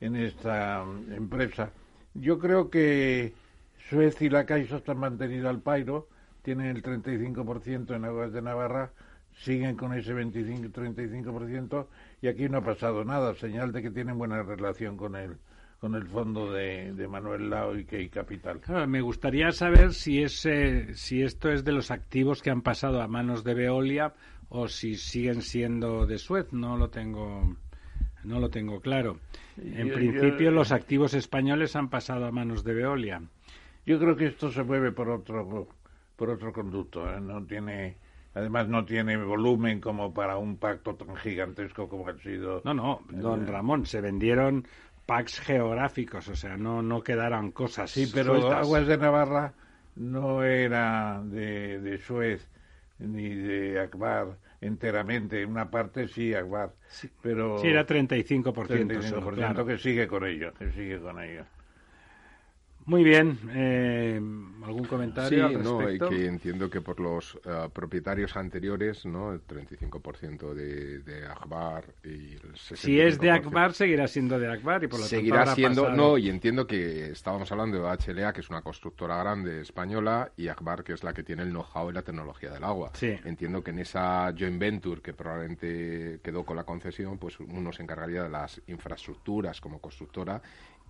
en 0.00 0.16
esta 0.16 0.84
empresa. 1.16 1.70
Yo 2.14 2.38
creo 2.38 2.70
que 2.70 3.32
Suecia 3.94 4.26
y 4.26 4.30
la 4.30 4.44
Caixa 4.44 4.78
están 4.78 4.98
mantenido 4.98 5.48
al 5.48 5.60
pairo, 5.62 6.08
tienen 6.42 6.66
el 6.66 6.82
35% 6.82 7.94
en 7.94 8.04
aguas 8.04 8.32
de 8.32 8.42
Navarra, 8.42 8.90
siguen 9.32 9.76
con 9.76 9.94
ese 9.94 10.12
25-35% 10.12 11.86
y 12.20 12.26
aquí 12.26 12.48
no 12.48 12.58
ha 12.58 12.64
pasado 12.64 13.04
nada, 13.04 13.34
señal 13.34 13.70
de 13.70 13.82
que 13.82 13.90
tienen 13.92 14.18
buena 14.18 14.42
relación 14.42 14.96
con 14.96 15.14
el 15.14 15.36
con 15.78 15.94
el 15.96 16.06
fondo 16.06 16.50
de, 16.50 17.06
Manuel 17.10 17.50
Lao 17.50 17.76
y 17.76 17.84
Key 17.84 18.08
Capital. 18.08 18.58
me 18.88 19.02
gustaría 19.02 19.50
saber 19.52 19.92
si, 19.92 20.22
ese, 20.22 20.94
si 20.94 21.20
esto 21.20 21.50
es 21.50 21.62
de 21.62 21.72
los 21.72 21.90
activos 21.90 22.40
que 22.40 22.50
han 22.50 22.62
pasado 22.62 23.02
a 23.02 23.06
manos 23.06 23.44
de 23.44 23.52
Veolia 23.52 24.14
o 24.48 24.66
si 24.66 24.96
siguen 24.96 25.42
siendo 25.42 26.06
de 26.06 26.16
Suez, 26.16 26.52
no 26.52 26.78
lo 26.78 26.88
tengo 26.88 27.54
no 28.24 28.40
lo 28.40 28.48
tengo 28.48 28.80
claro. 28.80 29.18
En 29.58 29.92
principio, 29.92 30.50
los 30.50 30.72
activos 30.72 31.14
españoles 31.14 31.76
han 31.76 31.90
pasado 31.90 32.24
a 32.24 32.32
manos 32.32 32.64
de 32.64 32.74
Veolia. 32.74 33.22
Yo 33.86 33.98
creo 33.98 34.16
que 34.16 34.26
esto 34.26 34.50
se 34.50 34.62
mueve 34.62 34.92
por 34.92 35.08
otro 35.10 35.68
por 36.16 36.30
otro 36.30 36.52
conducto, 36.52 37.08
¿eh? 37.12 37.20
no 37.20 37.44
tiene 37.44 37.96
Además 38.34 38.68
no 38.68 38.84
tiene 38.84 39.16
volumen 39.16 39.80
como 39.80 40.12
para 40.12 40.36
un 40.36 40.56
pacto 40.56 40.96
tan 40.96 41.14
gigantesco 41.16 41.88
como 41.88 42.08
ha 42.08 42.18
sido. 42.18 42.62
No, 42.64 42.74
no, 42.74 43.00
don 43.10 43.46
Ramón, 43.46 43.86
se 43.86 44.00
vendieron 44.00 44.66
packs 45.06 45.38
geográficos, 45.40 46.28
o 46.28 46.34
sea, 46.34 46.56
no, 46.56 46.82
no 46.82 47.00
quedaron 47.00 47.52
cosas. 47.52 47.92
Sí, 47.92 48.10
pero 48.12 48.52
Aguas 48.52 48.88
de 48.88 48.98
Navarra 48.98 49.54
no 49.94 50.42
era 50.42 51.22
de, 51.24 51.78
de 51.78 51.98
Suez 51.98 52.48
ni 52.98 53.28
de 53.34 53.78
Akbar 53.80 54.36
enteramente, 54.60 55.44
una 55.44 55.70
parte 55.70 56.08
sí 56.08 56.34
Akbar, 56.34 56.72
sí, 56.88 57.08
pero 57.22 57.58
sí 57.58 57.68
era 57.68 57.86
35%, 57.86 58.52
35% 58.52 59.34
claro. 59.34 59.66
que 59.66 59.78
sigue 59.78 60.08
con 60.08 60.24
ello, 60.24 60.52
que 60.54 60.72
sigue 60.72 60.98
con 60.98 61.20
ello. 61.22 61.44
Muy 62.86 63.02
bien. 63.02 63.38
Eh, 63.50 64.20
¿Algún 64.64 64.84
comentario 64.84 65.48
sí, 65.48 65.54
al 65.54 65.62
respecto? 65.62 66.04
No, 66.04 66.10
que 66.10 66.26
entiendo 66.26 66.70
que 66.70 66.80
por 66.80 67.00
los 67.00 67.34
uh, 67.34 67.70
propietarios 67.72 68.36
anteriores, 68.36 69.04
¿no? 69.04 69.32
El 69.32 69.46
35% 69.46 70.54
de, 70.54 71.00
de 71.00 71.26
Akbar 71.26 71.84
y 72.02 72.34
el 72.34 72.54
65%. 72.54 72.76
Si 72.76 73.00
es 73.00 73.18
de 73.18 73.30
Akbar, 73.30 73.74
seguirá 73.74 74.08
siendo 74.08 74.38
de 74.38 74.50
Akbar 74.50 74.84
y 74.84 74.88
por 74.88 75.00
lo 75.00 75.06
Seguirá 75.06 75.44
tanto 75.44 75.54
siendo, 75.54 75.82
pasado... 75.82 75.96
no, 75.96 76.18
y 76.18 76.28
entiendo 76.28 76.66
que 76.66 77.10
estábamos 77.10 77.50
hablando 77.52 77.82
de 77.82 78.14
HLA, 78.14 78.32
que 78.32 78.40
es 78.40 78.50
una 78.50 78.62
constructora 78.62 79.18
grande 79.18 79.60
española, 79.60 80.32
y 80.36 80.48
Akbar, 80.48 80.82
que 80.82 80.94
es 80.94 81.04
la 81.04 81.12
que 81.12 81.22
tiene 81.22 81.42
el 81.42 81.50
know-how 81.50 81.90
y 81.90 81.92
la 81.92 82.02
tecnología 82.02 82.50
del 82.50 82.64
agua. 82.64 82.90
Sí. 82.94 83.14
Entiendo 83.24 83.62
que 83.62 83.70
en 83.70 83.80
esa 83.80 84.32
joint 84.36 84.58
venture 84.58 85.02
que 85.02 85.12
probablemente 85.12 86.20
quedó 86.22 86.44
con 86.44 86.56
la 86.56 86.64
concesión, 86.64 87.18
pues 87.18 87.38
uno 87.40 87.72
se 87.72 87.82
encargaría 87.82 88.22
de 88.22 88.30
las 88.30 88.60
infraestructuras 88.66 89.60
como 89.60 89.78
constructora 89.78 90.40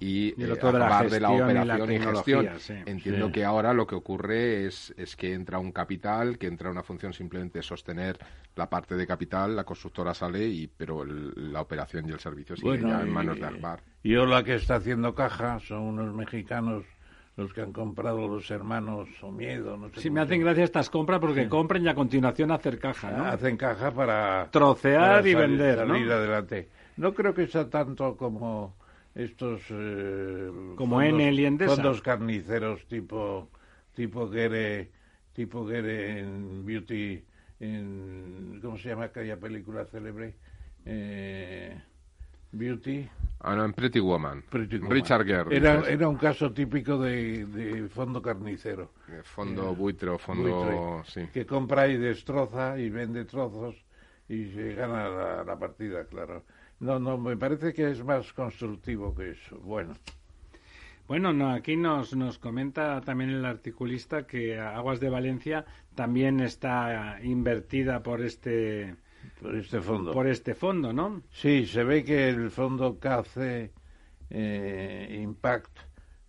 y, 0.00 0.34
y 0.38 0.42
el 0.42 0.50
eh, 0.50 0.52
otro 0.54 0.72
de 0.72 0.78
la, 0.78 0.86
acabar 0.86 1.10
de 1.10 1.20
la 1.20 1.28
gestión 1.28 1.48
operación 1.50 1.90
y, 1.90 1.94
y, 1.94 1.98
la 1.98 2.10
gestión. 2.12 2.48
Sí. 2.58 2.74
Entiendo 2.86 3.26
Sí. 3.26 3.32
que 3.32 3.44
ahora 3.44 3.72
lo 3.72 3.86
que 3.86 3.94
ocurre 3.94 4.66
es, 4.66 4.92
es 4.96 5.16
que 5.16 5.32
entra 5.32 5.58
un 5.58 5.72
capital, 5.72 6.36
que 6.38 6.46
entra 6.46 6.70
una 6.70 6.82
función 6.82 7.12
simplemente 7.12 7.58
de 7.60 7.62
sostener 7.62 8.18
la 8.56 8.68
parte 8.68 8.94
de 8.96 9.06
capital, 9.06 9.56
la 9.56 9.64
constructora 9.64 10.14
sale, 10.14 10.44
y 10.46 10.66
pero 10.66 11.02
el- 11.02 11.52
la 11.52 11.60
operación 11.60 12.08
y 12.08 12.12
el 12.12 12.20
servicio 12.20 12.56
sigue 12.56 12.68
Bueno, 12.68 12.88
ya 12.88 13.00
en 13.02 13.08
y- 13.08 13.10
manos 13.10 13.38
de 13.38 13.46
Akbar. 13.46 13.80
Y 14.02 14.14
ahora 14.16 14.42
que 14.44 14.54
está 14.56 14.76
haciendo 14.76 15.14
caja 15.14 15.58
son 15.60 15.80
unos 15.82 16.14
mexicanos 16.14 16.84
los 17.36 17.52
que 17.52 17.62
han 17.62 17.72
comprado 17.72 18.28
los 18.28 18.48
hermanos 18.52 19.08
Omiedo. 19.22 19.76
No 19.76 19.88
sé 19.88 20.00
Sí, 20.02 20.10
me 20.10 20.20
hacen 20.20 20.40
gracia 20.40 20.62
estas 20.62 20.88
compras 20.88 21.18
porque 21.18 21.48
compren 21.48 21.84
y 21.84 21.88
a 21.88 21.94
continuación 21.94 22.52
hacer 22.52 22.78
caja, 22.78 23.10
¿no? 23.10 23.24
Hacen 23.24 23.56
caja 23.56 23.90
para 23.90 24.48
Trocear 24.52 25.16
para 25.22 25.28
y 25.28 25.32
salir- 25.32 25.36
vender, 25.58 25.86
¿no? 25.86 25.94
salir 25.94 26.12
adelante. 26.12 26.68
No 26.96 27.12
creo 27.12 27.34
que 27.34 27.48
sea 27.48 27.68
tanto 27.68 28.16
como 28.16 28.76
estos 29.14 29.62
eh, 29.70 30.50
Como 30.76 30.96
fondos, 30.96 31.02
Enel 31.08 31.40
y 31.40 31.46
Endesa. 31.46 31.74
fondos 31.76 32.02
carniceros 32.02 32.86
tipo 32.86 33.48
tipo 33.94 34.28
Gere 34.30 34.90
tipo 35.32 35.66
Gere 35.66 36.20
en 36.20 36.64
Beauty 36.66 37.24
en 37.60 38.58
cómo 38.60 38.76
se 38.78 38.88
llama 38.88 39.04
aquella 39.04 39.36
película 39.38 39.84
célebre 39.86 40.34
eh, 40.84 41.80
Beauty 42.52 43.08
Ah, 43.46 43.54
no, 43.54 43.66
en 43.66 43.74
Pretty 43.74 44.00
Woman. 44.00 44.42
Pretty 44.48 44.78
Woman. 44.78 44.90
Richard 44.90 45.26
Gere. 45.26 45.54
Era, 45.54 45.86
era 45.86 46.08
un 46.08 46.16
caso 46.16 46.50
típico 46.54 46.96
de, 46.96 47.44
de 47.44 47.88
fondo 47.90 48.22
carnicero. 48.22 48.92
Fondo 49.24 49.72
Eh, 49.72 49.74
buitre 49.76 50.08
o 50.08 50.18
fondo... 50.18 50.64
buitre, 50.64 51.02
Sí. 51.26 51.28
Que 51.30 51.44
compra 51.44 51.86
y 51.88 51.98
destroza 51.98 52.78
y 52.78 52.88
vende 52.88 53.26
trozos 53.26 53.76
y 54.30 54.46
se 54.52 54.72
gana 54.74 55.10
la, 55.10 55.44
la 55.44 55.58
partida, 55.58 56.06
claro. 56.06 56.44
No, 56.86 56.98
no, 56.98 57.16
me 57.18 57.36
parece 57.36 57.72
que 57.72 57.90
es 57.90 58.04
más 58.04 58.32
constructivo 58.32 59.14
que 59.14 59.30
eso. 59.30 59.58
Bueno, 59.60 59.94
Bueno, 61.06 61.32
no, 61.32 61.50
aquí 61.52 61.76
nos, 61.76 62.14
nos 62.16 62.38
comenta 62.38 63.00
también 63.02 63.30
el 63.30 63.44
articulista 63.44 64.26
que 64.26 64.58
Aguas 64.58 65.00
de 65.00 65.08
Valencia 65.10 65.64
también 65.94 66.40
está 66.40 67.18
invertida 67.22 68.02
por 68.02 68.22
este 68.22 68.96
por 69.40 69.54
este 69.56 69.80
fondo. 69.80 70.12
por 70.12 70.26
este 70.26 70.54
fondo, 70.54 70.92
¿no? 70.92 71.22
Sí, 71.30 71.66
se 71.66 71.84
ve 71.84 72.04
que 72.04 72.28
el 72.28 72.50
fondo 72.50 72.98
KC 72.98 73.70
eh, 74.30 75.20
Impact, 75.22 75.78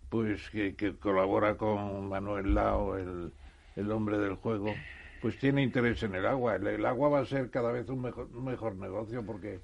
pues 0.08 0.48
que, 0.50 0.74
que 0.74 0.96
colabora 0.96 1.56
con 1.56 2.08
Manuel 2.08 2.54
Lao, 2.54 2.96
el, 2.96 3.32
el 3.76 3.90
hombre 3.92 4.18
del 4.18 4.34
juego, 4.36 4.82
pues 5.20 5.38
tiene 5.38 5.62
interés 5.62 6.02
en 6.02 6.14
el 6.14 6.26
agua. 6.26 6.56
El, 6.56 6.66
el 6.66 6.86
agua 6.86 7.08
va 7.10 7.20
a 7.20 7.26
ser 7.26 7.50
cada 7.50 7.72
vez 7.72 7.88
un 7.88 8.00
mejor, 8.02 8.28
un 8.32 8.44
mejor 8.44 8.76
negocio 8.76 9.24
porque 9.24 9.60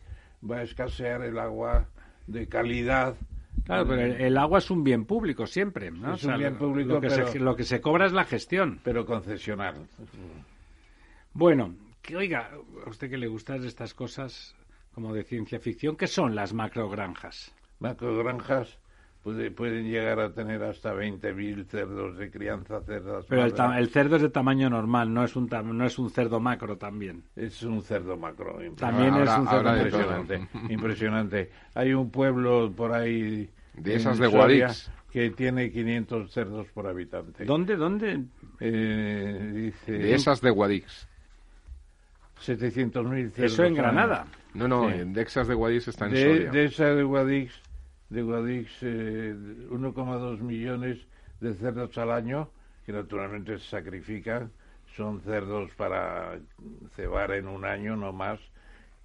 va 0.48 0.58
a 0.58 0.62
escasear 0.62 1.22
el 1.22 1.38
agua 1.38 1.86
de 2.26 2.48
calidad. 2.48 3.14
Claro, 3.64 3.86
pero 3.86 4.00
el, 4.02 4.20
el 4.20 4.38
agua 4.38 4.58
es 4.58 4.70
un 4.70 4.82
bien 4.82 5.04
público 5.04 5.46
siempre, 5.46 5.90
¿no? 5.90 6.14
Es 6.14 6.24
un 6.24 6.36
bien 6.38 6.54
lo- 6.54 6.58
público, 6.58 6.94
lo, 6.94 7.00
que 7.00 7.08
pero- 7.08 7.28
se, 7.28 7.38
lo 7.38 7.54
que 7.56 7.64
se 7.64 7.80
cobra 7.80 8.06
es 8.06 8.12
la 8.12 8.24
gestión. 8.24 8.80
Pero 8.82 9.04
concesional. 9.06 9.74
Bueno, 11.32 11.74
que 12.02 12.16
oiga, 12.16 12.50
a 12.84 12.90
usted 12.90 13.08
que 13.10 13.16
le 13.18 13.26
gustan 13.28 13.64
estas 13.64 13.94
cosas 13.94 14.54
como 14.94 15.14
de 15.14 15.24
ciencia 15.24 15.58
ficción, 15.60 15.96
¿qué 15.96 16.06
son 16.06 16.34
las 16.34 16.52
macrogranjas? 16.52 17.54
Macrogranjas 17.78 18.78
pueden 19.22 19.88
llegar 19.90 20.18
a 20.20 20.32
tener 20.32 20.62
hasta 20.64 20.92
20.000 20.94 21.66
cerdos 21.66 22.18
de 22.18 22.30
crianza, 22.30 22.80
cerdas. 22.82 23.24
Pero 23.28 23.44
el, 23.44 23.54
el 23.78 23.88
cerdo 23.88 24.16
es 24.16 24.22
de 24.22 24.30
tamaño 24.30 24.68
normal, 24.68 25.12
no 25.14 25.24
es 25.24 25.36
un 25.36 25.48
tam- 25.48 25.72
no 25.72 25.84
es 25.86 25.98
un 25.98 26.10
cerdo 26.10 26.40
macro 26.40 26.76
también. 26.76 27.22
Es 27.36 27.62
un 27.62 27.82
cerdo 27.82 28.16
macro. 28.16 28.58
También 28.76 29.14
Ahora- 29.14 29.32
es 29.34 29.38
un 29.38 29.48
cerdo 29.48 29.76
impresionante. 29.76 30.48
impresionante. 30.72 31.50
Hay 31.74 31.92
un 31.94 32.10
pueblo 32.10 32.72
por 32.76 32.92
ahí. 32.92 33.48
De 33.74 33.94
esas 33.94 34.18
de 34.18 34.26
Guadix. 34.26 34.90
Que 35.10 35.30
tiene 35.30 35.70
500 35.70 36.30
cerdos 36.32 36.66
por 36.68 36.86
habitante. 36.86 37.44
¿Dónde, 37.44 37.76
dónde? 37.76 38.24
Eh, 38.60 39.50
dice. 39.54 39.92
De 39.92 40.14
esas 40.14 40.40
de 40.40 40.50
Guadix. 40.50 41.06
700.000 42.44 43.30
cerdos. 43.30 43.52
Eso 43.52 43.64
en 43.64 43.74
Granada. 43.74 44.26
No, 44.54 44.66
no, 44.68 44.88
Sí. 44.90 44.96
en 45.00 45.12
de 45.12 45.22
esas 45.22 45.46
de 45.48 45.54
Guadix 45.54 45.88
está 45.88 46.06
en 46.06 46.12
de, 46.12 46.22
Soria. 46.22 46.50
de 46.50 46.64
esa 46.64 46.86
de 46.94 47.02
Guadix, 47.02 47.52
de 48.12 48.20
Guadix 48.20 48.70
eh, 48.82 49.34
1,2 49.70 50.40
millones 50.40 50.98
de 51.40 51.54
cerdos 51.54 51.96
al 51.96 52.10
año, 52.10 52.50
que 52.84 52.92
naturalmente 52.92 53.58
se 53.58 53.70
sacrifican, 53.70 54.52
son 54.94 55.22
cerdos 55.22 55.70
para 55.76 56.38
cebar 56.94 57.32
en 57.32 57.48
un 57.48 57.64
año, 57.64 57.96
no 57.96 58.12
más, 58.12 58.38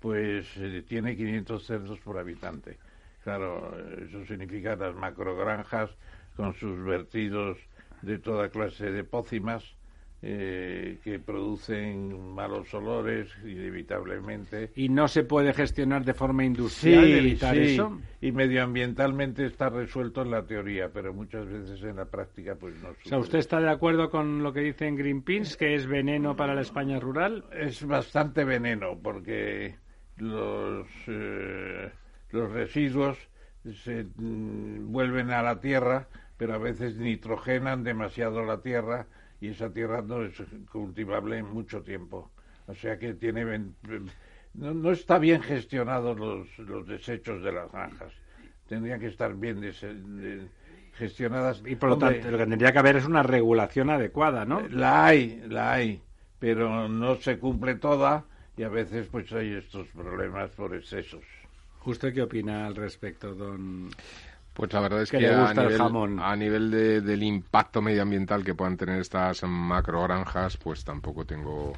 pues 0.02 0.46
eh, 0.58 0.84
tiene 0.86 1.16
500 1.16 1.66
cerdos 1.66 2.00
por 2.00 2.20
habitante. 2.20 2.78
Claro, 3.24 3.74
eso 3.98 4.26
significa 4.26 4.76
las 4.76 4.94
macrogranjas 4.94 5.90
con 6.36 6.54
sus 6.56 6.78
vertidos 6.84 7.58
de 8.02 8.20
toda 8.20 8.50
clase 8.50 8.92
de 8.92 9.04
pócimas 9.06 9.64
eh, 10.22 10.98
que 11.04 11.20
producen 11.20 12.34
malos 12.34 12.74
olores 12.74 13.30
inevitablemente 13.46 14.72
Y 14.76 14.90
no 14.90 15.08
se 15.08 15.24
puede 15.24 15.54
gestionar 15.54 16.04
de 16.04 16.14
forma 16.16 16.44
industrial, 16.44 17.06
Sí, 17.06 17.12
evitar 17.14 17.56
sí, 17.56 17.62
eso. 17.62 18.00
Y 18.22 18.32
medioambientalmente 18.32 19.46
está 19.46 19.70
resuelto 19.70 20.24
en 20.24 20.32
la 20.32 20.44
teoría, 20.46 20.90
pero 20.92 21.14
muchas 21.14 21.46
veces 21.48 21.84
en 21.84 21.98
la 21.98 22.06
práctica 22.06 22.56
pues 22.56 22.76
no 22.82 22.90
O 22.90 22.94
sea, 23.04 23.20
sucede. 23.20 23.20
¿usted 23.20 23.40
está 23.40 23.60
de 23.60 23.70
acuerdo 23.70 24.10
con 24.10 24.42
lo 24.42 24.54
que 24.54 24.62
dice 24.62 24.88
en 24.88 24.96
Greenpeace, 24.96 25.56
que 25.58 25.76
es 25.76 25.86
veneno 25.88 26.36
para 26.36 26.56
la 26.56 26.62
España 26.62 27.00
rural? 27.00 27.46
Es 27.52 27.86
bastante 27.86 28.44
veneno 28.44 28.98
porque 29.02 29.76
los, 30.18 30.88
eh, 31.08 31.92
los 32.32 32.52
residuos 32.52 33.18
se 33.84 34.04
mm, 34.16 34.92
vuelven 34.92 35.30
a 35.32 35.44
la 35.44 35.60
tierra, 35.60 36.08
pero 36.38 36.56
a 36.56 36.58
veces 36.58 36.98
nitrogenan 36.98 37.84
demasiado 37.84 38.44
la 38.44 38.62
tierra 38.62 39.06
y 39.40 39.50
esa 39.50 39.72
tierra 39.72 40.02
no 40.02 40.24
es 40.24 40.34
cultivable 40.72 41.38
en 41.38 41.46
mucho 41.46 41.82
tiempo. 41.82 42.32
O 42.68 42.74
sea 42.74 42.98
que 42.98 43.14
tiene 43.14 43.44
no, 44.54 44.74
no 44.74 44.92
está 44.92 45.20
bien 45.20 45.42
gestionados 45.42 46.20
los, 46.20 46.58
los 46.60 46.88
desechos 46.88 47.44
de 47.44 47.52
las 47.52 47.72
granjas. 47.72 48.12
Tendrían 48.68 49.00
que 49.00 49.08
estar 49.08 49.34
bien 49.36 49.62
de- 49.62 50.48
gestionadas. 50.94 51.62
Y 51.66 51.76
por 51.76 51.90
lo 51.90 51.96
Hombre, 51.96 52.16
tanto, 52.16 52.32
lo 52.32 52.38
que 52.38 52.48
tendría 52.48 52.72
que 52.74 52.80
haber 52.80 52.98
es 52.98 53.06
una 53.06 53.24
regulación 53.24 53.90
adecuada, 53.90 54.46
¿no? 54.46 54.68
La 54.70 55.06
hay, 55.06 55.44
la 55.48 55.74
hay, 55.74 56.02
pero 56.40 56.90
no 56.90 57.16
se 57.18 57.38
cumple 57.38 57.76
toda 57.76 58.26
y 58.58 58.64
a 58.64 58.70
veces 58.70 59.08
pues 59.08 59.32
hay 59.32 59.54
estos 59.54 59.88
problemas 59.90 60.50
por 60.52 60.76
excesos. 60.76 61.24
¿Usted 61.86 62.14
qué 62.14 62.24
opina 62.24 62.66
al 62.66 62.76
respecto, 62.76 63.34
don...? 63.36 63.90
Pues 64.58 64.74
la 64.74 64.80
verdad 64.80 65.04
es 65.04 65.12
Que 65.12 65.18
a 65.18 65.54
nivel, 65.54 65.78
jamón. 65.78 66.20
a 66.20 66.36
nivel 66.36 66.72
de- 66.72 67.02
del 67.02 67.22
impacto 67.22 67.80
medioambiental 67.80 68.44
que 68.44 68.56
puedan 68.56 68.76
tener 68.76 69.00
estas 69.00 69.44
macrogranjas, 69.44 70.58
pues 70.58 70.84
tampoco 70.84 71.26
tengo 71.26 71.74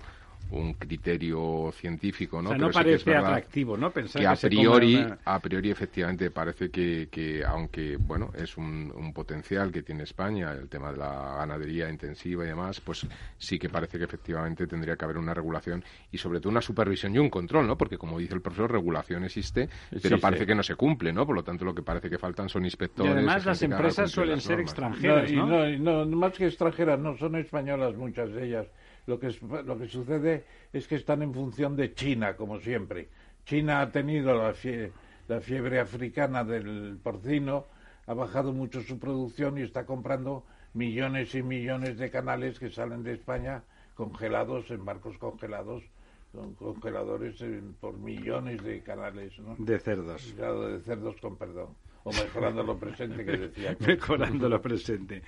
un 0.52 0.74
criterio 0.74 1.72
científico, 1.74 2.42
¿no? 2.42 2.50
o 2.50 2.54
sea, 2.54 2.58
no 2.58 2.68
Pero 2.68 2.74
sí 2.74 2.86
que 2.86 2.94
es 2.96 3.04
parece 3.04 3.16
atractivo, 3.16 3.78
¿no? 3.78 3.92
Pensar 3.92 4.20
que 4.22 4.28
a 4.28 4.36
priori, 4.36 4.96
una- 4.96 5.20
a 5.26 5.40
priori 5.42 5.70
efectivamente 5.72 6.32
parece 6.32 6.72
que, 6.72 7.08
que 7.12 7.44
aunque 7.46 7.98
bueno 7.98 8.32
es 8.36 8.58
un, 8.58 8.92
un 8.96 9.14
potencial 9.14 9.72
que 9.72 9.84
tiene 9.84 10.04
España 10.04 10.52
el 10.54 10.68
tema 10.70 10.92
de 10.92 10.98
la 10.98 11.36
ganadería 11.38 11.90
intensiva 11.90 12.44
y 12.44 12.48
demás, 12.48 12.82
pues 12.82 13.08
sí 13.38 13.60
que 13.60 13.70
parece 13.70 13.98
que 13.98 14.06
efectivamente 14.06 14.66
tendría 14.68 14.96
que 14.96 15.06
haber 15.06 15.18
una 15.18 15.34
regulación 15.34 15.84
y 16.12 16.18
sobre 16.18 16.40
todo 16.40 16.50
una 16.50 16.62
supervisión 16.62 17.14
y 17.16 17.20
un 17.20 17.30
control, 17.30 17.68
¿no? 17.68 17.78
Porque 17.78 17.98
como 17.98 18.18
dice 18.20 18.34
el 18.34 18.42
profesor, 18.42 18.72
regulación 18.72 19.24
existe, 19.26 19.70
pero 20.02 20.16
Sí, 20.16 20.22
parece 20.22 20.44
sí. 20.44 20.48
que 20.48 20.56
no 20.56 20.64
se 20.64 20.76
cumple, 20.76 21.14
¿no? 21.14 21.26
Por 21.26 21.36
lo 21.36 21.44
tanto, 21.44 21.66
lo 21.66 21.76
que 21.76 21.82
parece 21.84 22.10
que 22.10 22.18
faltan 22.18 22.50
son 22.50 22.64
Y 22.64 22.68
inspectores. 22.68 23.12
además 23.14 23.36
gente 23.36 23.50
las 23.50 23.62
empresas 23.64 24.12
suelen 24.12 24.36
las 24.36 24.44
ser 24.44 24.60
extranjeras, 24.60 25.30
y 25.32 25.36
¿no? 25.36 25.46
no, 25.46 25.70
y 25.70 25.80
no, 25.80 26.06
más 26.08 26.34
que 26.34 26.46
extranjeras, 26.48 27.00
no 27.00 27.16
son 27.18 27.36
españolas 27.36 27.96
muchas 27.96 28.32
de 28.34 28.46
ellas. 28.48 28.68
Lo 29.10 29.20
que, 29.20 29.36
lo 29.66 29.76
que 29.76 29.88
sucede 29.88 30.46
es 30.72 30.88
que 30.88 30.94
están 30.94 31.24
en 31.24 31.34
función 31.34 31.76
de 31.76 31.96
China, 31.96 32.36
como 32.36 32.60
siempre. 32.60 33.10
China 33.44 33.82
ha 33.82 33.92
tenido 33.92 34.36
la, 34.36 34.54
la 35.28 35.42
fiebre 35.42 35.80
africana 35.80 36.44
del 36.44 37.00
porcino, 37.02 37.66
ha 38.06 38.14
bajado 38.14 38.54
mucho 38.54 38.84
su 38.84 39.00
producción 39.00 39.58
y 39.58 39.64
está 39.64 39.88
comprando 39.88 40.46
millones 40.76 41.34
y 41.34 41.42
millones 41.42 41.98
de 41.98 42.12
canales 42.12 42.60
que 42.60 42.70
salen 42.70 43.02
de 43.02 43.14
España 43.14 43.64
congelados 43.96 44.70
en 44.70 44.86
barcos 44.86 45.18
congelados 45.18 45.84
con 46.32 46.54
congeladores 46.54 47.44
por 47.82 47.98
millones 47.98 48.64
de 48.64 48.84
canales 48.84 49.38
¿no? 49.40 49.56
de 49.58 49.80
cerdos 49.80 50.36
de 50.38 50.80
cerdos 50.82 51.16
con 51.20 51.36
perdón 51.36 51.70
o 52.04 52.12
mejorando 52.12 52.64
lo 52.64 52.78
presente 52.78 53.26
que 53.26 53.38
decía. 53.38 53.76
mejorando 53.88 54.50
lo 54.50 54.62
presente. 54.62 55.24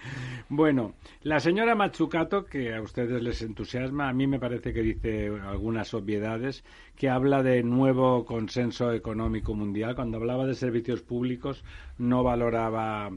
Bueno, 0.50 0.96
la 1.24 1.40
señora 1.40 1.76
Machucato, 1.76 2.46
que 2.46 2.74
a 2.74 2.82
ustedes 2.82 3.22
les 3.22 3.42
entusiasma, 3.42 4.10
a 4.10 4.14
mí 4.14 4.28
me 4.28 4.40
parece 4.40 4.74
que 4.74 4.82
dice 4.82 5.32
algunas 5.44 5.94
obviedades, 5.94 6.64
que 6.96 7.10
habla 7.10 7.44
de 7.44 7.64
nuevo 7.64 8.26
consenso 8.26 8.94
económico 8.94 9.54
mundial. 9.54 9.96
Cuando 9.96 10.18
hablaba 10.18 10.46
de 10.46 10.56
servicios 10.56 11.02
públicos 11.02 11.64
no 11.98 12.24
valoraba 12.24 13.12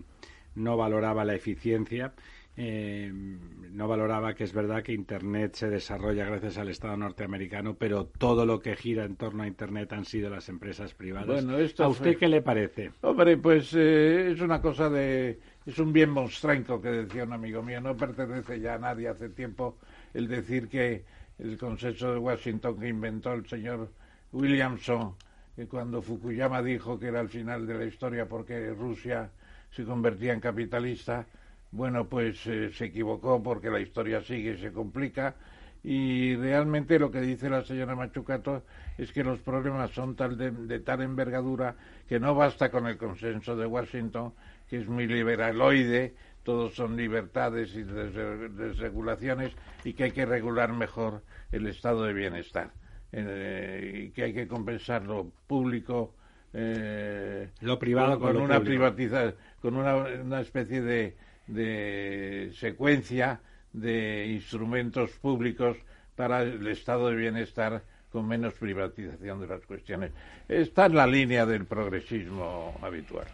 no 0.57 0.77
valoraba 0.77 1.25
la 1.25 1.35
eficiencia 1.35 2.15
eh, 2.57 3.11
no 3.13 3.89
valoraba 3.89 4.35
que 4.35 4.45
es 4.45 4.53
verdad 4.53 4.83
que 4.83 4.93
Internet 4.93 5.55
se 5.55 5.69
desarrolla 5.69 6.25
gracias 6.25 6.57
al 6.59 6.69
Estado 6.69 6.97
norteamericano, 6.97 7.75
pero 7.75 8.07
todo 8.07 8.47
lo 8.47 8.61
que 8.61 8.77
gira 8.77 9.05
en 9.05 9.17
torno 9.17 9.43
a 9.43 9.49
Internet 9.49 9.93
han 9.93 10.05
sido 10.05 10.31
las 10.31 10.49
empresas 10.49 10.95
privadas. 10.95 11.45
¿A 11.81 11.89
usted 11.89 12.17
qué 12.17 12.29
le 12.29 12.43
parece? 12.43 12.93
Hombre, 13.01 13.37
pues 13.39 13.75
eh, 13.75 14.31
es 14.31 14.41
una 14.41 14.61
cosa 14.61 14.89
de... 14.89 15.41
Es 15.67 15.79
un 15.79 15.93
bien 15.93 16.11
monstrenco 16.11 16.81
que 16.81 16.91
decía 16.91 17.25
un 17.25 17.33
amigo 17.33 17.63
mío. 17.63 17.81
No 17.81 17.97
pertenece 17.97 18.61
ya 18.61 18.75
a 18.75 18.79
nadie 18.79 19.09
hace 19.09 19.31
tiempo 19.31 19.79
el 20.13 20.29
decir 20.29 20.69
que 20.69 21.05
el 21.39 21.59
consenso 21.59 22.13
de 22.13 22.19
Washington 22.19 22.79
que 22.79 22.89
inventó 22.89 23.33
el 23.33 23.47
señor 23.47 23.91
Williamson, 24.31 25.15
que 25.57 25.67
cuando 25.67 26.03
Fukuyama 26.03 26.63
dijo 26.63 26.99
que 26.99 27.09
era 27.09 27.21
el 27.21 27.29
final 27.29 27.67
de 27.67 27.79
la 27.79 27.85
historia 27.85 28.29
porque 28.29 28.71
Rusia 28.71 29.31
se 29.71 29.85
convertía 29.85 30.33
en 30.33 30.41
capitalista, 30.41 31.27
bueno, 31.75 32.09
pues 32.09 32.47
eh, 32.47 32.71
se 32.73 32.87
equivocó 32.87 33.43
porque 33.43 33.69
la 33.69 33.81
historia 33.81 34.23
sigue 34.23 34.53
y 34.53 34.59
se 34.59 34.73
complica. 34.73 35.35
Y 35.83 36.37
realmente 36.37 36.99
lo 37.01 37.11
que 37.11 37.21
dice 37.21 37.51
la 37.51 37.65
señora 37.65 37.97
Machucato 37.97 38.63
es 38.97 39.13
que 39.13 39.25
los 39.25 39.41
problemas 39.41 39.91
son 39.91 40.15
tal 40.15 40.39
de, 40.39 40.79
tal 40.79 41.03
envergadura 41.03 41.75
que 42.09 42.21
no 42.21 42.35
basta 42.35 42.71
con 42.71 42.87
el 42.87 42.97
consenso 42.97 43.57
de 43.57 43.67
Washington, 43.67 44.33
que 44.69 44.79
es 44.79 44.89
muy 44.89 45.07
liberaloide, 45.09 46.15
todos 46.45 46.75
son 46.75 46.97
libertades 46.97 47.75
y 47.75 47.83
desregulaciones 47.83 49.53
y 49.83 49.95
que 49.95 50.05
hay 50.05 50.13
que 50.13 50.27
regular 50.27 50.73
mejor 50.73 51.23
el 51.51 51.67
estado 51.67 52.05
de 52.05 52.13
bienestar. 52.13 52.71
Eh, 53.13 54.07
y 54.07 54.11
que 54.11 54.23
hay 54.25 54.33
que 54.33 54.49
compensar 54.49 55.05
lo 55.05 55.31
público 55.47 56.15
eh, 56.53 57.51
lo 57.61 57.79
privado 57.81 58.19
con, 58.19 58.37
una 58.37 58.61
privatización 58.61 59.35
con 59.61 59.77
una 59.77 60.41
especie 60.41 60.83
de 60.83 61.17
de 61.47 62.51
secuencia 62.55 63.41
de 63.73 64.27
instrumentos 64.29 65.11
públicos 65.13 65.77
para 66.17 66.43
el 66.43 66.67
estado 66.69 67.09
de 67.09 67.17
bienestar 67.17 67.83
con 68.11 68.29
menos 68.29 68.55
privatización 68.55 69.41
de 69.41 69.49
las 69.49 69.67
cuestiones. 69.67 70.13
Está 70.49 70.87
en 70.87 70.95
la 70.95 71.07
línea 71.07 71.45
del 71.45 71.67
progresismo 71.67 72.79
habitual. 72.81 73.27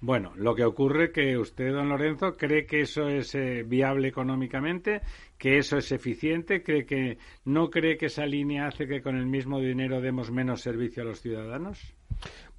Bueno, 0.00 0.32
lo 0.36 0.54
que 0.54 0.64
ocurre 0.64 1.10
que 1.10 1.36
usted, 1.36 1.72
don 1.72 1.88
Lorenzo, 1.88 2.36
cree 2.36 2.66
que 2.66 2.82
eso 2.82 3.08
es 3.08 3.34
eh, 3.34 3.64
viable 3.66 4.06
económicamente, 4.08 5.00
que 5.38 5.58
eso 5.58 5.78
es 5.78 5.92
eficiente, 5.92 6.62
cree 6.62 6.84
que 6.84 7.18
no 7.44 7.70
cree 7.70 7.96
que 7.96 8.06
esa 8.06 8.26
línea 8.26 8.66
hace 8.66 8.86
que 8.86 9.00
con 9.00 9.16
el 9.16 9.26
mismo 9.26 9.60
dinero 9.60 10.00
demos 10.00 10.30
menos 10.30 10.60
servicio 10.60 11.02
a 11.02 11.06
los 11.06 11.20
ciudadanos. 11.20 11.94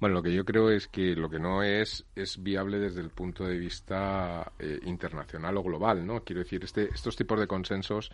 Bueno, 0.00 0.14
lo 0.14 0.22
que 0.22 0.32
yo 0.32 0.44
creo 0.46 0.70
es 0.70 0.88
que 0.88 1.14
lo 1.14 1.28
que 1.28 1.38
no 1.38 1.62
es 1.62 2.06
es 2.16 2.42
viable 2.42 2.78
desde 2.78 3.02
el 3.02 3.10
punto 3.10 3.44
de 3.44 3.58
vista 3.58 4.52
eh, 4.58 4.80
internacional 4.84 5.58
o 5.58 5.62
global, 5.62 6.06
¿no? 6.06 6.24
Quiero 6.24 6.40
decir, 6.40 6.64
este, 6.64 6.88
estos 6.94 7.14
tipos 7.16 7.38
de 7.38 7.46
consensos 7.46 8.10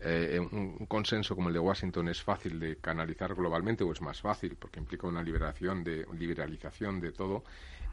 eh, 0.00 0.38
un, 0.38 0.86
consenso 0.86 1.34
como 1.34 1.48
el 1.48 1.54
de 1.54 1.60
Washington 1.60 2.08
es 2.08 2.22
fácil 2.22 2.60
de 2.60 2.76
canalizar 2.76 3.34
globalmente 3.34 3.82
o 3.82 3.92
es 3.92 4.00
más 4.00 4.20
fácil 4.20 4.56
porque 4.56 4.78
implica 4.78 5.08
una 5.08 5.22
liberación 5.22 5.82
de 5.82 6.06
liberalización 6.16 7.00
de 7.00 7.10
todo 7.10 7.42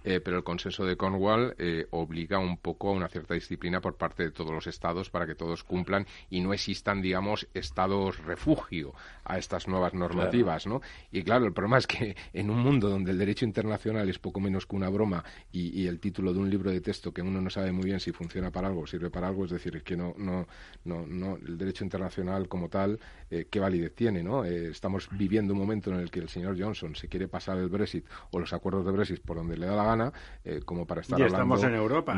eh, 0.06 0.22
pero 0.24 0.38
el 0.38 0.44
consenso 0.44 0.86
de 0.86 0.96
Cornwall 0.96 1.56
eh, 1.58 1.88
obliga 1.90 2.38
un 2.38 2.58
poco 2.58 2.90
a 2.90 2.92
una 2.92 3.08
cierta 3.08 3.34
disciplina 3.34 3.82
por 3.82 3.96
parte 3.96 4.22
de 4.22 4.32
todos 4.32 4.52
los 4.52 4.68
estados 4.68 5.10
para 5.10 5.26
que 5.26 5.34
todos 5.34 5.64
cumplan 5.64 6.06
y 6.30 6.42
no 6.42 6.54
existan, 6.54 7.02
digamos, 7.02 7.48
estados 7.56 8.24
refugio 8.24 8.94
a 9.24 9.40
estas 9.40 9.68
nuevas 9.68 9.96
normativas, 9.96 10.68
¿no? 10.68 10.82
Y 11.12 11.24
claro, 11.24 11.48
el 11.48 11.54
problema 11.54 11.80
es 11.80 11.88
que 11.88 12.16
en 12.34 12.52
un 12.52 12.60
mundo 12.60 12.88
donde 12.88 13.10
el 13.10 13.18
derecho 13.18 13.46
internacional 13.46 14.08
es 14.08 14.20
poco 14.20 14.40
menos 14.40 14.68
que 14.68 14.76
una 14.76 14.90
broma 14.90 15.24
y, 15.52 15.88
el 15.88 16.00
título 16.00 16.34
de 16.34 16.40
un 16.40 16.50
libro 16.52 16.70
de 16.70 16.82
texto 16.82 17.12
que 17.12 17.24
uno 17.24 17.42
no 17.42 17.50
sabe 17.50 17.72
muy 17.72 17.86
bien 17.86 18.00
si 18.00 18.12
funciona 18.12 18.52
para 18.52 18.68
algo 18.68 18.82
o 18.82 18.88
sirve 18.88 19.10
para 19.10 19.28
algo, 19.28 19.46
es 19.46 19.52
decir, 19.52 19.82
que 19.82 19.98
no, 19.98 20.14
no, 20.18 20.48
no, 20.84 21.06
no 21.08 21.38
el 21.38 21.58
derecho 21.58 21.84
internacional 21.84 22.48
como 22.48 22.70
tal, 22.70 23.00
eh, 23.32 23.48
¿qué 23.50 23.60
validez 23.60 23.96
tiene, 23.96 24.22
no? 24.22 24.46
estamos 24.46 25.10
viviendo 25.12 25.54
un 25.54 25.60
momento 25.60 25.92
en 25.92 26.00
el 26.00 26.12
que 26.12 26.20
el 26.20 26.30
señor 26.30 26.60
Johnson 26.60 26.96
se 26.96 27.08
quiere 27.08 27.28
pasar 27.28 27.58
el 27.58 27.70
Brexit 27.70 28.06
o 28.32 28.40
los 28.40 28.54
acuerdos 28.54 28.86
de 28.86 28.92
Brexit 28.92 29.22
por 29.22 29.38
donde 29.38 29.58
le 29.58 29.66
da 29.66 29.76
la 29.76 29.84
gana 29.84 29.95
eh, 30.44 30.62
como 30.66 30.86
para 30.86 31.02
estar 31.02 31.22
hablando 31.22 31.58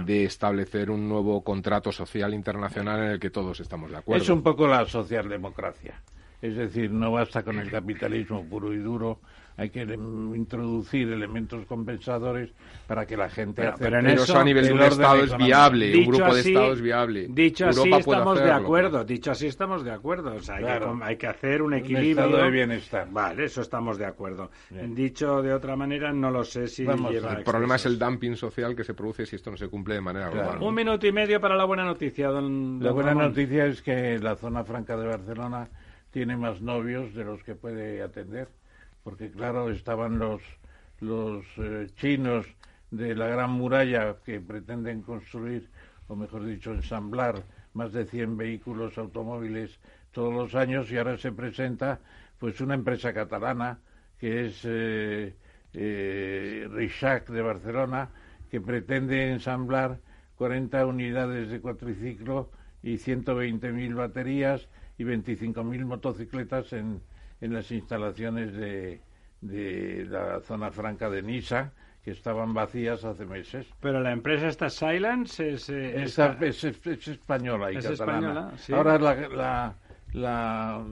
de 0.06 0.24
establecer 0.24 0.90
un 0.92 1.08
nuevo 1.08 1.44
contrato 1.44 1.92
social 1.92 2.34
internacional 2.34 3.04
en 3.04 3.12
el 3.12 3.20
que 3.20 3.30
todos 3.30 3.60
estamos 3.60 3.92
de 3.92 3.98
acuerdo. 3.98 4.24
Es 4.24 4.30
un 4.30 4.42
poco 4.44 4.68
la 4.68 4.86
socialdemocracia. 4.86 6.02
Es 6.42 6.56
decir, 6.56 6.92
no 6.92 7.12
basta 7.12 7.44
con 7.44 7.58
el 7.58 7.72
capitalismo 7.72 8.44
puro 8.46 8.74
y 8.74 8.78
duro, 8.78 9.20
hay 9.58 9.72
que 9.72 9.82
introducir 9.82 11.12
elementos 11.12 11.66
compensadores 11.66 12.52
para 12.86 13.08
que 13.08 13.18
la 13.18 13.28
gente 13.28 13.64
pero, 13.64 13.76
pero 13.78 14.00
en 14.00 14.08
eso 14.08 14.38
a 14.38 14.44
nivel 14.44 14.68
de 14.68 14.74
un 14.74 14.84
Estado 14.84 15.24
es 15.24 15.36
viable, 15.36 15.98
un 15.98 16.06
grupo 16.06 16.36
de 16.36 16.42
Estados 16.42 16.80
viable. 16.80 17.28
Dicho 17.28 17.68
así, 17.68 17.92
estamos 17.92 18.40
de 18.40 18.52
acuerdo. 18.52 19.04
Dicho 19.04 19.32
así, 19.32 19.48
estamos 19.48 19.84
de 19.84 19.92
acuerdo. 19.92 20.36
O 20.36 20.40
sea, 20.40 20.58
hay, 21.02 21.18
que, 21.18 21.26
hacer 21.26 21.64
un 21.64 21.74
equilibrio. 21.74 22.26
Un 22.26 22.30
estado 22.30 22.44
de 22.44 22.52
bienestar. 22.52 23.08
Vale, 23.12 23.46
eso 23.46 23.62
estamos 23.62 23.98
de 23.98 24.06
acuerdo. 24.06 24.52
Dicho 24.70 25.42
de 25.42 25.52
otra 25.54 25.76
manera, 25.76 26.14
no 26.14 26.30
lo 26.30 26.44
sé 26.44 26.68
si 26.68 26.86
El 26.86 27.44
problema 27.44 27.76
es 27.76 27.86
el 27.88 27.98
dumping 27.98 28.36
social 28.36 28.76
que 28.76 28.84
se 28.84 28.94
produce 28.94 29.26
si 29.26 29.38
esto 29.38 29.50
no 29.50 29.58
se 29.58 29.68
cumple 29.68 29.96
de 29.96 30.02
manera 30.02 30.30
global. 30.30 30.62
Un 30.62 30.76
minuto 30.76 31.08
y 31.08 31.12
medio 31.12 31.42
para 31.42 31.56
la 31.56 31.66
buena 31.66 31.84
noticia, 31.84 32.28
don. 32.28 32.80
La 32.82 32.92
buena 32.92 33.16
noticia 33.16 33.66
es 33.66 33.82
que 33.82 34.20
la 34.20 34.36
zona 34.36 34.64
franca 34.64 34.96
de 34.96 35.08
Barcelona 35.08 35.68
tiene 36.12 36.38
más 36.38 36.62
novios 36.62 37.16
de 37.16 37.26
los 37.26 37.44
que 37.44 37.56
puede 37.56 38.04
atender 38.04 38.50
porque 39.08 39.32
claro, 39.32 39.70
estaban 39.72 40.20
los, 40.20 40.42
los 41.00 41.46
eh, 41.56 41.88
chinos 41.96 42.46
de 42.92 43.16
la 43.16 43.28
Gran 43.28 43.52
Muralla 43.52 44.18
que 44.26 44.42
pretenden 44.42 45.02
construir, 45.02 45.70
o 46.10 46.16
mejor 46.18 46.44
dicho, 46.44 46.74
ensamblar 46.74 47.42
más 47.74 47.94
de 47.94 48.06
100 48.06 48.36
vehículos 48.36 48.98
automóviles 48.98 49.80
todos 50.12 50.34
los 50.34 50.56
años 50.56 50.92
y 50.92 50.98
ahora 50.98 51.18
se 51.18 51.32
presenta 51.32 52.02
pues 52.38 52.60
una 52.60 52.74
empresa 52.74 53.14
catalana 53.14 53.80
que 54.20 54.48
es 54.48 54.60
eh, 54.66 55.34
eh 55.72 56.68
de 56.68 57.42
Barcelona 57.42 58.10
que 58.52 58.60
pretende 58.60 59.32
ensamblar 59.32 60.02
40 60.36 60.86
unidades 60.86 61.50
de 61.50 61.62
cuatriciclo 61.62 62.52
y 62.84 62.96
120.000 62.96 63.96
baterías 63.96 64.68
y 64.98 65.06
25.000 65.06 65.86
motocicletas 65.86 66.74
en, 66.74 67.00
en 67.42 67.54
las 67.54 67.72
instalaciones 67.72 68.54
de, 68.54 69.02
de 69.42 70.06
la 70.10 70.42
zona 70.42 70.72
franca 70.72 71.10
de 71.10 71.22
Nisa, 71.22 71.74
que 72.04 72.12
estaban 72.12 72.54
vacías 72.54 73.04
hace 73.04 73.26
meses. 73.26 73.68
Pero 73.82 74.00
la 74.00 74.14
empresa 74.14 74.48
esta 74.48 74.70
Silence 74.70 75.52
es, 75.52 75.70
eh, 75.70 76.04
es, 76.04 77.08
española 77.08 77.72
y 77.72 77.78
catalana. 77.78 78.54
Ahora 78.72 78.98
la, 78.98 79.76
la, 80.14 80.86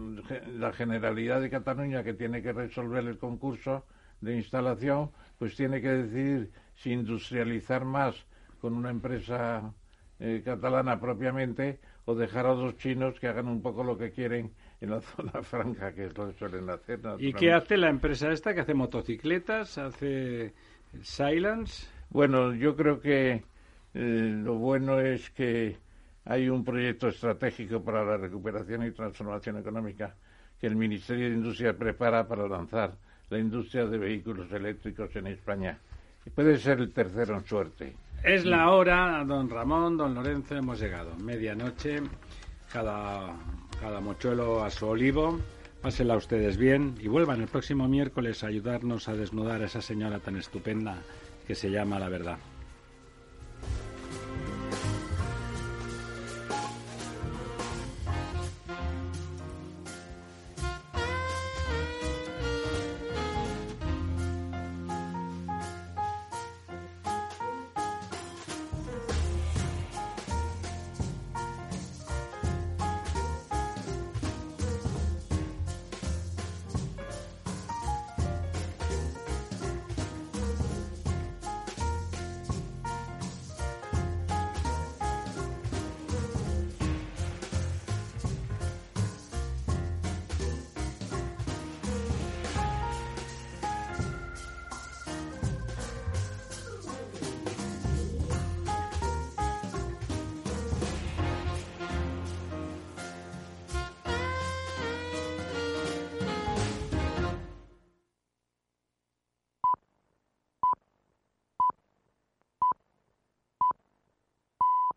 la, 0.58 0.74
Generalidad 0.74 1.40
de 1.40 1.50
Cataluña, 1.50 2.04
que 2.04 2.14
tiene 2.14 2.42
que 2.42 2.52
resolver 2.52 3.06
el 3.06 3.18
concurso 3.18 3.86
de 4.20 4.36
instalación, 4.36 5.12
pues 5.40 5.56
tiene 5.56 5.82
que 5.82 5.90
decidir 5.90 6.52
si 6.76 6.92
industrializar 6.92 7.86
más 7.86 8.16
con 8.60 8.74
una 8.74 8.90
empresa 8.90 9.74
eh, 10.20 10.42
catalana 10.44 11.00
propiamente 11.00 11.80
o 12.04 12.14
dejar 12.14 12.46
a 12.46 12.54
dos 12.54 12.76
chinos 12.78 13.20
que 13.20 13.28
hagan 13.28 13.48
un 13.48 13.62
poco 13.62 13.84
lo 13.84 13.98
que 13.98 14.12
quieren 14.12 14.52
en 14.86 14.91
la 14.91 15.02
zona 15.16 15.44
franca, 15.44 15.94
que 15.94 16.06
es 16.06 16.18
lo 16.18 16.28
que 16.28 16.34
suelen 16.34 16.70
hacer. 16.70 16.99
¿Y 17.20 17.34
qué 17.34 17.52
hace 17.52 17.78
la 17.78 17.90
empresa 17.90 18.32
esta? 18.32 18.53
¿Que 18.53 18.62
hace 18.62 18.74
motocicletas? 18.74 19.78
¿Hace 19.78 20.53
Silence? 21.02 21.88
Bueno, 22.10 22.53
yo 22.53 22.76
creo 22.76 23.02
que 23.02 23.44
eh, 23.94 24.34
lo 24.44 24.56
bueno 24.56 24.99
es 24.99 25.30
que 25.32 25.78
hay 26.26 26.49
un 26.49 26.64
proyecto 26.64 27.07
estratégico 27.07 27.84
para 27.84 28.03
la 28.03 28.18
recuperación 28.18 28.86
y 28.86 28.91
transformación 28.91 29.57
económica 29.57 30.16
que 30.60 30.68
el 30.68 30.76
Ministerio 30.76 31.30
de 31.30 31.36
Industria 31.36 31.78
prepara 31.78 32.28
para 32.28 32.48
lanzar 32.48 32.95
la 33.30 33.38
industria 33.38 33.86
de 33.86 33.98
vehículos 33.98 34.52
eléctricos 34.52 35.16
en 35.16 35.28
España. 35.28 35.78
Y 36.26 36.30
puede 36.30 36.57
ser 36.57 36.80
el 36.80 36.91
tercero 36.94 37.36
en 37.36 37.45
suerte. 37.45 37.95
Es 38.24 38.45
la 38.45 38.72
hora, 38.72 39.24
don 39.26 39.49
Ramón, 39.49 39.98
don 39.98 40.16
Lorenzo, 40.16 40.56
hemos 40.56 40.80
llegado. 40.80 41.16
Medianoche, 41.18 42.02
cada 42.72 43.36
cada 43.80 43.99
mochuelo 43.99 44.64
a 44.64 44.69
su 44.69 44.88
olivo. 44.88 45.39
Pásenla 45.81 46.15
ustedes 46.15 46.57
bien 46.57 46.95
y 46.99 47.07
vuelvan 47.07 47.41
el 47.41 47.47
próximo 47.47 47.88
miércoles 47.88 48.43
a 48.43 48.47
ayudarnos 48.47 49.07
a 49.07 49.14
desnudar 49.14 49.61
a 49.61 49.65
esa 49.65 49.81
señora 49.81 50.19
tan 50.19 50.35
estupenda 50.35 51.03
que 51.47 51.56
se 51.56 51.69
llama 51.69 51.99
la 51.99 52.10
verdad. 52.10 52.38